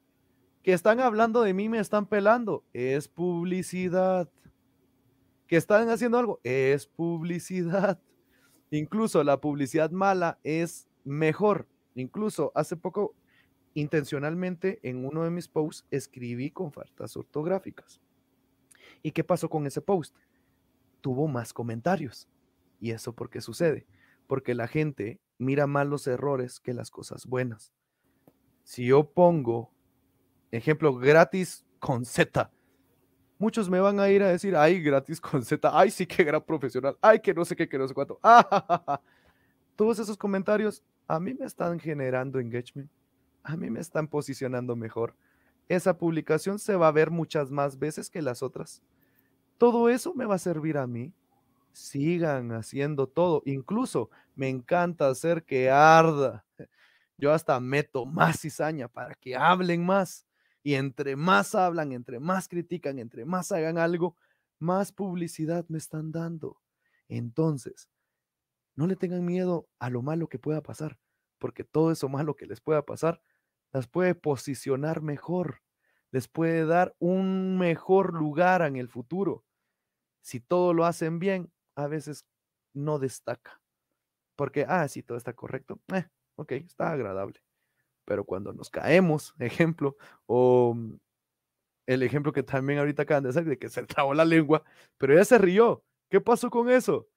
Que 0.63 0.73
están 0.73 1.01
hablando 1.01 1.43
de 1.43 1.55
mí, 1.55 1.69
me 1.69 1.79
están 1.79 2.07
pelando. 2.07 2.65
Es 2.73 3.09
publicidad. 3.09 4.29
Que 5.47 5.57
están 5.57 5.89
haciendo 5.89 6.19
algo. 6.19 6.41
Es 6.43 6.87
publicidad. 6.87 8.01
Incluso 8.71 9.23
la 9.25 9.41
publicidad 9.41 9.91
mala 9.91 10.39
es 10.43 10.89
mejor. 11.05 11.67
Incluso 11.95 12.53
hace 12.55 12.77
poco, 12.77 13.15
intencionalmente, 13.75 14.81
en 14.83 15.05
uno 15.05 15.25
de 15.25 15.31
mis 15.31 15.49
posts, 15.49 15.87
escribí 15.91 16.51
con 16.51 16.73
faltas 16.73 17.17
ortográficas. 17.17 18.01
¿Y 19.03 19.13
qué 19.13 19.25
pasó 19.25 19.49
con 19.49 19.67
ese 19.67 19.81
post? 19.81 20.15
Tuvo 21.07 21.29
más 21.29 21.53
comentarios. 21.53 22.29
¿Y 22.81 22.91
eso 22.91 23.13
por 23.13 23.31
qué 23.31 23.41
sucede? 23.41 23.87
Porque 24.27 24.57
la 24.57 24.67
gente 24.67 25.21
mira 25.39 25.69
más 25.69 25.87
los 25.87 26.09
errores 26.09 26.59
que 26.59 26.75
las 26.75 26.91
cosas 26.91 27.27
buenas. 27.27 27.73
Si 28.65 28.87
yo 28.87 29.09
pongo 29.09 29.71
ejemplo 30.51 30.97
gratis 30.97 31.65
con 31.79 32.05
Z, 32.05 32.51
muchos 33.39 33.71
me 33.71 33.79
van 33.79 34.01
a 34.01 34.09
ir 34.09 34.21
a 34.25 34.31
decir, 34.31 34.57
ay, 34.57 34.83
gratis 34.83 35.21
con 35.21 35.45
Z, 35.45 35.71
ay, 35.73 35.93
sí 35.93 36.09
que 36.09 36.25
gran 36.25 36.43
profesional, 36.43 36.99
ay, 37.01 37.21
que 37.21 37.33
no 37.33 37.45
sé 37.45 37.55
qué, 37.55 37.69
que 37.69 37.79
no 37.79 37.87
sé 37.87 37.95
cuánto. 37.95 38.19
Todos 39.77 40.01
esos 40.01 40.17
comentarios 40.17 40.83
a 41.07 41.21
mí 41.21 41.35
me 41.35 41.47
están 41.47 41.79
generando 41.79 42.41
engagement, 42.41 42.91
a 43.45 43.57
mí 43.57 43.71
me 43.71 43.79
están 43.79 44.09
posicionando 44.09 44.75
mejor. 44.75 45.15
Esa 45.69 45.99
publicación 45.99 46.59
se 46.59 46.75
va 46.75 46.89
a 46.89 46.91
ver 46.91 47.13
muchas 47.13 47.53
más 47.53 47.79
veces 47.79 48.11
que 48.11 48.23
las 48.23 48.43
otras. 48.43 48.83
Todo 49.59 49.89
eso 49.89 50.15
me 50.15 50.27
va 50.27 50.37
a 50.37 50.39
servir 50.39 50.79
a 50.79 50.87
mí 50.87 51.13
sigan 51.77 52.53
haciendo 52.53 53.07
todo. 53.07 53.43
Incluso 53.45 54.11
me 54.35 54.49
encanta 54.49 55.09
hacer 55.09 55.45
que 55.45 55.71
arda. 55.71 56.45
Yo 57.19 57.33
hasta 57.33 57.61
meto 57.61 58.07
más 58.07 58.41
cizaña 58.41 58.89
para 58.89 59.15
que 59.15 59.37
hablen 59.37 59.85
más. 59.85 60.27
Y 60.63 60.75
entre 60.75 61.17
más 61.17 61.55
hablan, 61.55 61.93
entre 61.93 62.19
más 62.19 62.49
critican, 62.49 62.99
entre 62.99 63.25
más 63.25 63.53
hagan 63.53 63.79
algo, 63.79 64.17
más 64.59 64.91
publicidad 64.91 65.65
me 65.69 65.79
están 65.79 66.11
dando. 66.11 66.61
Entonces, 67.09 67.89
no 68.75 68.87
le 68.87 68.97
tengan 68.97 69.25
miedo 69.25 69.69
a 69.79 69.91
lo 69.91 70.03
malo 70.03 70.29
que 70.29 70.41
pueda 70.41 70.63
pasar, 70.63 70.99
porque 71.39 71.63
todo 71.63 71.93
eso 71.93 72.09
malo 72.09 72.35
que 72.35 72.47
les 72.47 72.61
pueda 72.61 72.85
pasar, 72.85 73.23
las 73.73 73.87
puede 73.87 74.17
posicionar 74.17 75.03
mejor, 75.03 75.63
les 76.11 76.29
puede 76.29 76.67
dar 76.67 76.95
un 76.99 77.59
mejor 77.59 78.15
lugar 78.15 78.63
en 78.63 78.77
el 78.77 78.89
futuro. 78.89 79.45
Si 80.23 80.41
todo 80.41 80.75
lo 80.75 80.85
hacen 80.85 81.19
bien, 81.19 81.53
a 81.77 81.87
veces 81.87 82.25
no 82.75 82.99
destaca. 82.99 83.61
Porque, 84.37 84.67
ah, 84.69 84.87
sí, 84.89 85.03
todo 85.03 85.19
está 85.19 85.33
correcto. 85.33 85.81
Eh, 85.95 86.07
ok, 86.37 86.53
está 86.53 86.93
agradable. 86.93 87.43
Pero 88.05 88.25
cuando 88.25 88.53
nos 88.53 88.71
caemos, 88.71 89.35
ejemplo, 89.39 89.97
o 90.27 90.75
mm, 90.75 90.97
el 91.87 92.03
ejemplo 92.03 92.33
que 92.33 92.43
también 92.43 92.79
ahorita 92.79 93.03
acaban 93.03 93.25
de 93.25 93.31
hacer, 93.31 93.45
de 93.45 93.59
que 93.59 93.69
se 93.69 93.83
trabó 93.85 94.15
la 94.15 94.25
lengua, 94.25 94.65
pero 94.99 95.13
ella 95.15 95.25
se 95.25 95.39
rió. 95.39 95.85
¿Qué 96.11 96.21
pasó 96.21 96.51
con 96.51 96.71
eso? 96.71 97.09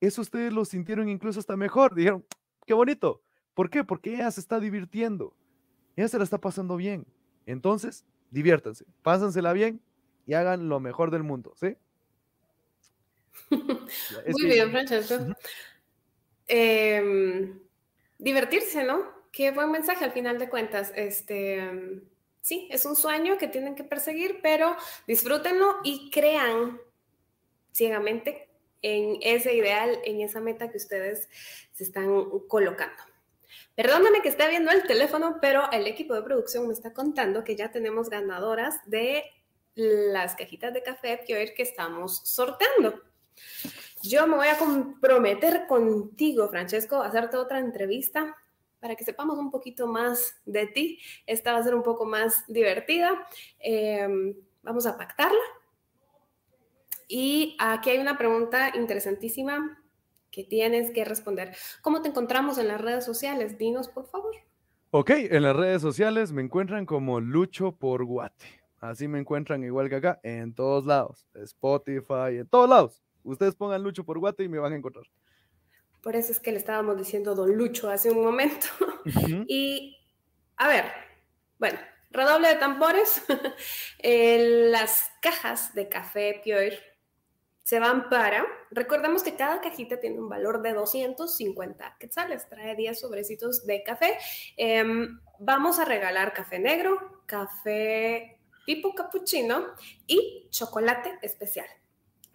Eso 0.00 0.22
ustedes 0.22 0.52
lo 0.52 0.64
sintieron 0.64 1.08
incluso 1.08 1.38
hasta 1.40 1.56
mejor. 1.56 1.94
Dijeron, 1.94 2.26
qué 2.66 2.74
bonito. 2.74 3.22
¿Por 3.54 3.70
qué? 3.70 3.84
Porque 3.84 4.14
ella 4.14 4.30
se 4.30 4.40
está 4.40 4.60
divirtiendo. 4.60 5.36
Ella 5.94 6.08
se 6.08 6.18
la 6.18 6.24
está 6.24 6.38
pasando 6.38 6.76
bien. 6.76 7.06
Entonces, 7.46 8.04
diviértanse, 8.30 8.84
pásensela 9.02 9.52
bien 9.52 9.80
y 10.26 10.34
hagan 10.34 10.68
lo 10.68 10.80
mejor 10.80 11.10
del 11.10 11.22
mundo, 11.22 11.52
¿sí? 11.56 11.76
Muy 13.50 14.44
bien, 14.44 14.70
Francesco. 14.70 15.34
Em, 16.46 17.60
divertirse, 18.18 18.84
¿no? 18.84 19.22
Qué 19.32 19.50
buen 19.50 19.70
mensaje 19.70 20.04
al 20.04 20.12
final 20.12 20.38
de 20.38 20.48
cuentas. 20.48 20.92
Este, 20.94 22.02
sí, 22.40 22.68
es 22.70 22.84
un 22.84 22.96
sueño 22.96 23.38
que 23.38 23.48
tienen 23.48 23.74
que 23.74 23.84
perseguir, 23.84 24.40
pero 24.42 24.76
disfrútenlo 25.06 25.76
y 25.84 26.10
crean 26.10 26.80
ciegamente 27.72 28.48
en 28.82 29.18
ese 29.22 29.54
ideal, 29.54 29.98
en 30.04 30.20
esa 30.20 30.40
meta 30.40 30.70
que 30.70 30.76
ustedes 30.76 31.28
se 31.72 31.84
están 31.84 32.08
colocando. 32.48 33.02
Perdóname 33.74 34.20
que 34.20 34.28
esté 34.28 34.48
viendo 34.48 34.70
el 34.70 34.82
teléfono, 34.82 35.38
pero 35.40 35.70
el 35.72 35.86
equipo 35.86 36.14
de 36.14 36.22
producción 36.22 36.66
me 36.66 36.74
está 36.74 36.92
contando 36.92 37.42
que 37.42 37.56
ya 37.56 37.70
tenemos 37.70 38.10
ganadoras 38.10 38.76
de 38.86 39.24
las 39.74 40.34
cajitas 40.34 40.74
de 40.74 40.82
café 40.82 41.20
que 41.26 41.54
que 41.54 41.62
estamos 41.62 42.20
sorteando. 42.24 43.00
Yo 44.02 44.26
me 44.26 44.36
voy 44.36 44.48
a 44.48 44.58
comprometer 44.58 45.66
contigo, 45.66 46.48
Francesco, 46.48 46.96
a 46.96 47.06
hacerte 47.06 47.36
otra 47.36 47.60
entrevista 47.60 48.36
para 48.80 48.96
que 48.96 49.04
sepamos 49.04 49.38
un 49.38 49.50
poquito 49.50 49.86
más 49.86 50.34
de 50.44 50.66
ti. 50.66 50.98
Esta 51.26 51.52
va 51.52 51.60
a 51.60 51.62
ser 51.62 51.74
un 51.74 51.84
poco 51.84 52.04
más 52.04 52.44
divertida. 52.48 53.26
Em, 53.60 54.34
vamos 54.62 54.86
a 54.86 54.98
pactarla. 54.98 55.40
Y 57.06 57.56
aquí 57.60 57.90
hay 57.90 57.98
una 57.98 58.18
pregunta 58.18 58.72
interesantísima 58.74 59.81
que 60.32 60.42
tienes 60.42 60.90
que 60.90 61.04
responder. 61.04 61.54
¿Cómo 61.82 62.02
te 62.02 62.08
encontramos 62.08 62.58
en 62.58 62.66
las 62.66 62.80
redes 62.80 63.04
sociales? 63.04 63.58
Dinos, 63.58 63.88
por 63.88 64.06
favor. 64.06 64.34
Ok, 64.90 65.10
en 65.10 65.42
las 65.42 65.54
redes 65.54 65.80
sociales 65.80 66.32
me 66.32 66.42
encuentran 66.42 66.86
como 66.86 67.20
Lucho 67.20 67.72
por 67.72 68.04
Guate. 68.04 68.62
Así 68.80 69.06
me 69.06 69.20
encuentran 69.20 69.62
igual 69.62 69.88
que 69.88 69.96
acá, 69.96 70.18
en 70.24 70.54
todos 70.54 70.84
lados. 70.84 71.28
Spotify, 71.34 72.38
en 72.38 72.48
todos 72.48 72.68
lados. 72.68 73.02
Ustedes 73.22 73.54
pongan 73.54 73.82
Lucho 73.82 74.04
por 74.04 74.18
Guate 74.18 74.42
y 74.42 74.48
me 74.48 74.58
van 74.58 74.72
a 74.72 74.76
encontrar. 74.76 75.04
Por 76.02 76.16
eso 76.16 76.32
es 76.32 76.40
que 76.40 76.50
le 76.50 76.58
estábamos 76.58 76.96
diciendo 76.96 77.34
Don 77.36 77.56
Lucho 77.56 77.88
hace 77.88 78.10
un 78.10 78.24
momento. 78.24 78.66
Y, 79.48 79.96
a 80.56 80.68
ver, 80.68 80.84
bueno, 81.58 81.78
redoble 82.10 82.48
de 82.48 82.54
tambores. 82.54 83.22
las 84.02 85.10
cajas 85.20 85.74
de 85.74 85.88
café 85.88 86.40
Pure 86.44 86.78
se 87.64 87.80
van 87.80 88.08
para, 88.08 88.46
recordemos 88.72 89.22
que 89.22 89.36
cada 89.36 89.60
cajita 89.60 90.00
tiene 90.00 90.18
un 90.18 90.28
valor 90.28 90.62
de 90.62 90.72
250 90.72 91.96
quetzales, 91.98 92.48
trae 92.48 92.74
10 92.74 92.98
sobrecitos 92.98 93.66
de 93.66 93.82
café. 93.82 94.18
Em, 94.56 95.20
vamos 95.38 95.78
a 95.78 95.84
regalar 95.84 96.32
café 96.32 96.58
negro, 96.58 97.22
café 97.26 98.38
tipo 98.66 98.94
cappuccino 98.94 99.66
y 100.06 100.48
chocolate 100.50 101.18
especial. 101.22 101.66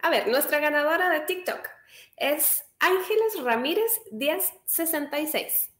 A 0.00 0.10
ver, 0.10 0.28
nuestra 0.28 0.60
ganadora 0.60 1.10
de 1.10 1.20
TikTok 1.20 1.68
es 2.16 2.64
Ángeles 2.78 3.42
Ramírez 3.42 4.00
1066. 4.12 5.70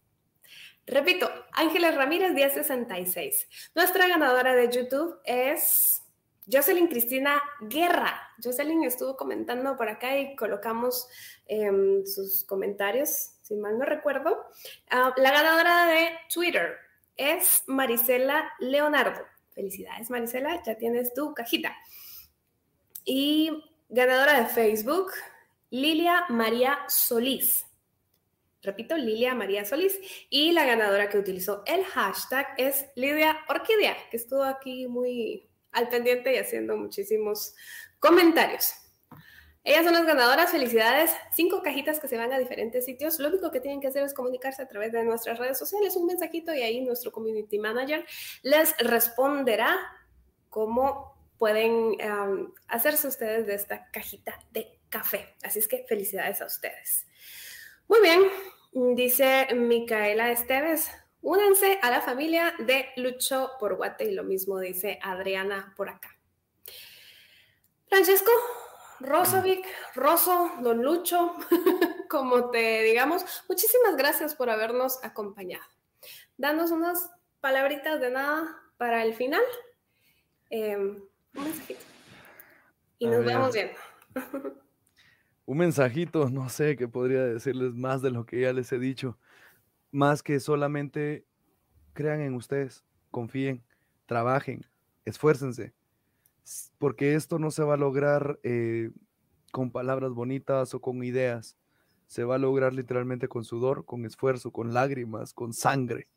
Repito, 0.86 1.30
Ángeles 1.52 1.94
Ramírez 1.94 2.32
1066. 2.32 3.48
Nuestra 3.74 4.08
ganadora 4.08 4.54
de 4.54 4.70
YouTube 4.70 5.20
es 5.24 6.02
Jocelyn 6.50 6.88
Cristina 6.88 7.42
Guerra. 7.60 8.32
Jocelyn 8.42 8.84
estuvo 8.84 9.16
comentando 9.16 9.76
por 9.76 9.88
acá 9.88 10.18
y 10.18 10.34
colocamos 10.34 11.08
em, 11.46 12.04
sus 12.06 12.44
comentarios, 12.44 13.32
si 13.42 13.54
mal 13.54 13.78
no 13.78 13.84
recuerdo. 13.84 14.46
Ah, 14.90 15.12
la 15.16 15.30
ganadora 15.30 15.86
de 15.86 16.10
Twitter 16.32 16.76
es 17.16 17.64
Marisela 17.66 18.52
Leonardo. 18.60 19.20
Felicidades, 19.52 20.08
Marisela, 20.08 20.62
ya 20.62 20.76
tienes 20.76 21.12
tu 21.12 21.34
cajita. 21.34 21.76
Y 23.04 23.64
Ganadora 23.90 24.38
de 24.38 24.46
Facebook, 24.46 25.12
Lilia 25.70 26.26
María 26.28 26.78
Solís. 26.88 27.64
Repito, 28.62 28.98
Lilia 28.98 29.34
María 29.34 29.64
Solís. 29.64 29.98
Y 30.28 30.52
la 30.52 30.66
ganadora 30.66 31.08
que 31.08 31.16
utilizó 31.16 31.62
el 31.64 31.84
hashtag 31.84 32.48
es 32.58 32.84
Lidia 32.96 33.38
Orquídea, 33.48 33.96
que 34.10 34.18
estuvo 34.18 34.42
aquí 34.42 34.86
muy 34.86 35.47
al 35.78 35.88
pendiente 35.88 36.34
y 36.34 36.38
haciendo 36.38 36.76
muchísimos 36.76 37.54
comentarios. 37.98 38.74
Ellas 39.64 39.84
son 39.84 39.92
las 39.92 40.06
ganadoras, 40.06 40.50
felicidades. 40.50 41.10
Cinco 41.34 41.62
cajitas 41.62 42.00
que 42.00 42.08
se 42.08 42.16
van 42.16 42.32
a 42.32 42.38
diferentes 42.38 42.84
sitios. 42.84 43.18
Lo 43.18 43.28
único 43.28 43.50
que 43.50 43.60
tienen 43.60 43.80
que 43.80 43.88
hacer 43.88 44.02
es 44.02 44.14
comunicarse 44.14 44.62
a 44.62 44.68
través 44.68 44.92
de 44.92 45.04
nuestras 45.04 45.38
redes 45.38 45.58
sociales, 45.58 45.96
un 45.96 46.06
mensajito 46.06 46.54
y 46.54 46.62
ahí 46.62 46.80
nuestro 46.80 47.12
community 47.12 47.58
manager 47.58 48.06
les 48.42 48.74
responderá 48.78 49.76
cómo 50.48 51.18
pueden 51.36 51.96
hacerse 52.66 53.08
ustedes 53.08 53.46
de 53.46 53.54
esta 53.54 53.90
cajita 53.90 54.38
de 54.52 54.80
café. 54.88 55.34
Así 55.42 55.58
es 55.58 55.68
que 55.68 55.84
felicidades 55.86 56.40
a 56.40 56.46
ustedes. 56.46 57.06
Muy 57.88 58.00
bien, 58.00 58.22
dice 58.96 59.48
Micaela 59.54 60.32
Esteves, 60.32 60.90
únanse 61.22 61.78
a 61.82 61.90
la 61.90 62.00
familia 62.00 62.54
de 62.58 62.86
Lucho 62.96 63.52
por 63.58 63.76
Guate 63.76 64.04
y 64.04 64.14
lo 64.14 64.24
mismo 64.24 64.58
dice 64.58 64.98
Adriana 65.02 65.72
por 65.76 65.88
acá. 65.88 66.16
Francesco, 67.88 68.30
Rosovic, 69.00 69.64
Rosso, 69.94 70.52
Don 70.60 70.82
Lucho, 70.82 71.36
como 72.08 72.50
te 72.50 72.82
digamos, 72.82 73.24
muchísimas 73.48 73.96
gracias 73.96 74.34
por 74.34 74.50
habernos 74.50 75.02
acompañado. 75.02 75.64
Danos 76.36 76.70
unas 76.70 77.10
palabritas 77.40 78.00
de 78.00 78.10
nada 78.10 78.60
para 78.76 79.02
el 79.04 79.14
final. 79.14 79.42
Em, 80.50 81.02
un 81.34 81.44
mensajito. 81.44 81.80
Y 82.98 83.06
nos 83.06 83.24
vemos 83.24 83.52
viendo. 83.52 83.74
un 85.46 85.58
mensajito, 85.58 86.28
no 86.30 86.48
sé 86.48 86.76
qué 86.76 86.88
podría 86.88 87.24
decirles 87.24 87.74
más 87.74 88.02
de 88.02 88.10
lo 88.10 88.26
que 88.26 88.40
ya 88.40 88.52
les 88.52 88.70
he 88.72 88.78
dicho, 88.78 89.18
más 89.90 90.22
que 90.22 90.40
solamente 90.40 91.24
crean 91.92 92.20
en 92.20 92.34
ustedes, 92.34 92.84
confíen, 93.10 93.62
trabajen, 94.06 94.66
esfuércense, 95.04 95.72
porque 96.78 97.14
esto 97.14 97.38
no 97.38 97.50
se 97.50 97.62
va 97.62 97.74
a 97.74 97.78
lograr 97.78 98.38
eh, 98.42 98.90
con 99.52 99.70
palabras 99.70 100.12
bonitas 100.12 100.74
o 100.74 100.80
con 100.80 101.02
ideas, 101.02 101.56
se 102.06 102.24
va 102.24 102.36
a 102.36 102.38
lograr 102.38 102.72
literalmente 102.72 103.28
con 103.28 103.44
sudor, 103.44 103.84
con 103.84 104.04
esfuerzo, 104.04 104.50
con 104.50 104.72
lágrimas, 104.72 105.34
con 105.34 105.52
sangre. 105.52 106.08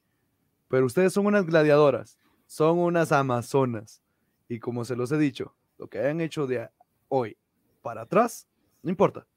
Pero 0.69 0.85
ustedes 0.85 1.11
son 1.11 1.25
unas 1.25 1.45
gladiadoras, 1.45 2.17
son 2.47 2.79
unas 2.79 3.11
amazonas. 3.11 4.01
Y 4.47 4.59
como 4.59 4.85
se 4.85 4.95
los 4.95 5.11
he 5.11 5.17
dicho, 5.17 5.53
lo 5.77 5.87
que 5.87 5.99
hayan 5.99 6.21
hecho 6.21 6.47
de 6.47 6.69
hoy 7.09 7.37
para 7.81 8.03
atrás, 8.03 8.47
no 8.83 8.89
importa. 8.89 9.27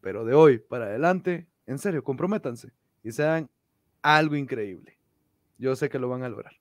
Pero 0.00 0.24
de 0.24 0.34
hoy 0.34 0.58
para 0.58 0.86
adelante, 0.86 1.46
en 1.66 1.78
serio, 1.78 2.02
comprométanse 2.02 2.72
y 3.02 3.12
sean 3.12 3.50
algo 4.02 4.36
increíble. 4.36 4.98
Yo 5.58 5.76
sé 5.76 5.88
que 5.88 5.98
lo 5.98 6.08
van 6.08 6.24
a 6.24 6.28
lograr. 6.28 6.52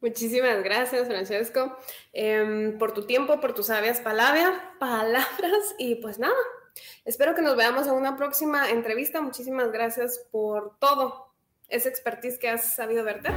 Muchísimas 0.00 0.62
gracias, 0.62 1.08
Francesco, 1.08 1.76
em, 2.12 2.78
por 2.78 2.92
tu 2.92 3.06
tiempo, 3.06 3.40
por 3.40 3.54
tus 3.54 3.66
sabias 3.66 4.00
palabras, 4.00 4.52
palabras 4.78 5.74
y 5.78 5.96
pues 5.96 6.18
nada, 6.18 6.36
espero 7.04 7.34
que 7.34 7.42
nos 7.42 7.56
veamos 7.56 7.86
en 7.86 7.94
una 7.94 8.16
próxima 8.16 8.70
entrevista. 8.70 9.20
Muchísimas 9.20 9.72
gracias 9.72 10.26
por 10.30 10.78
todo 10.78 11.26
esa 11.68 11.88
expertise 11.88 12.38
que 12.38 12.48
has 12.48 12.74
sabido 12.74 13.04
verte. 13.04 13.28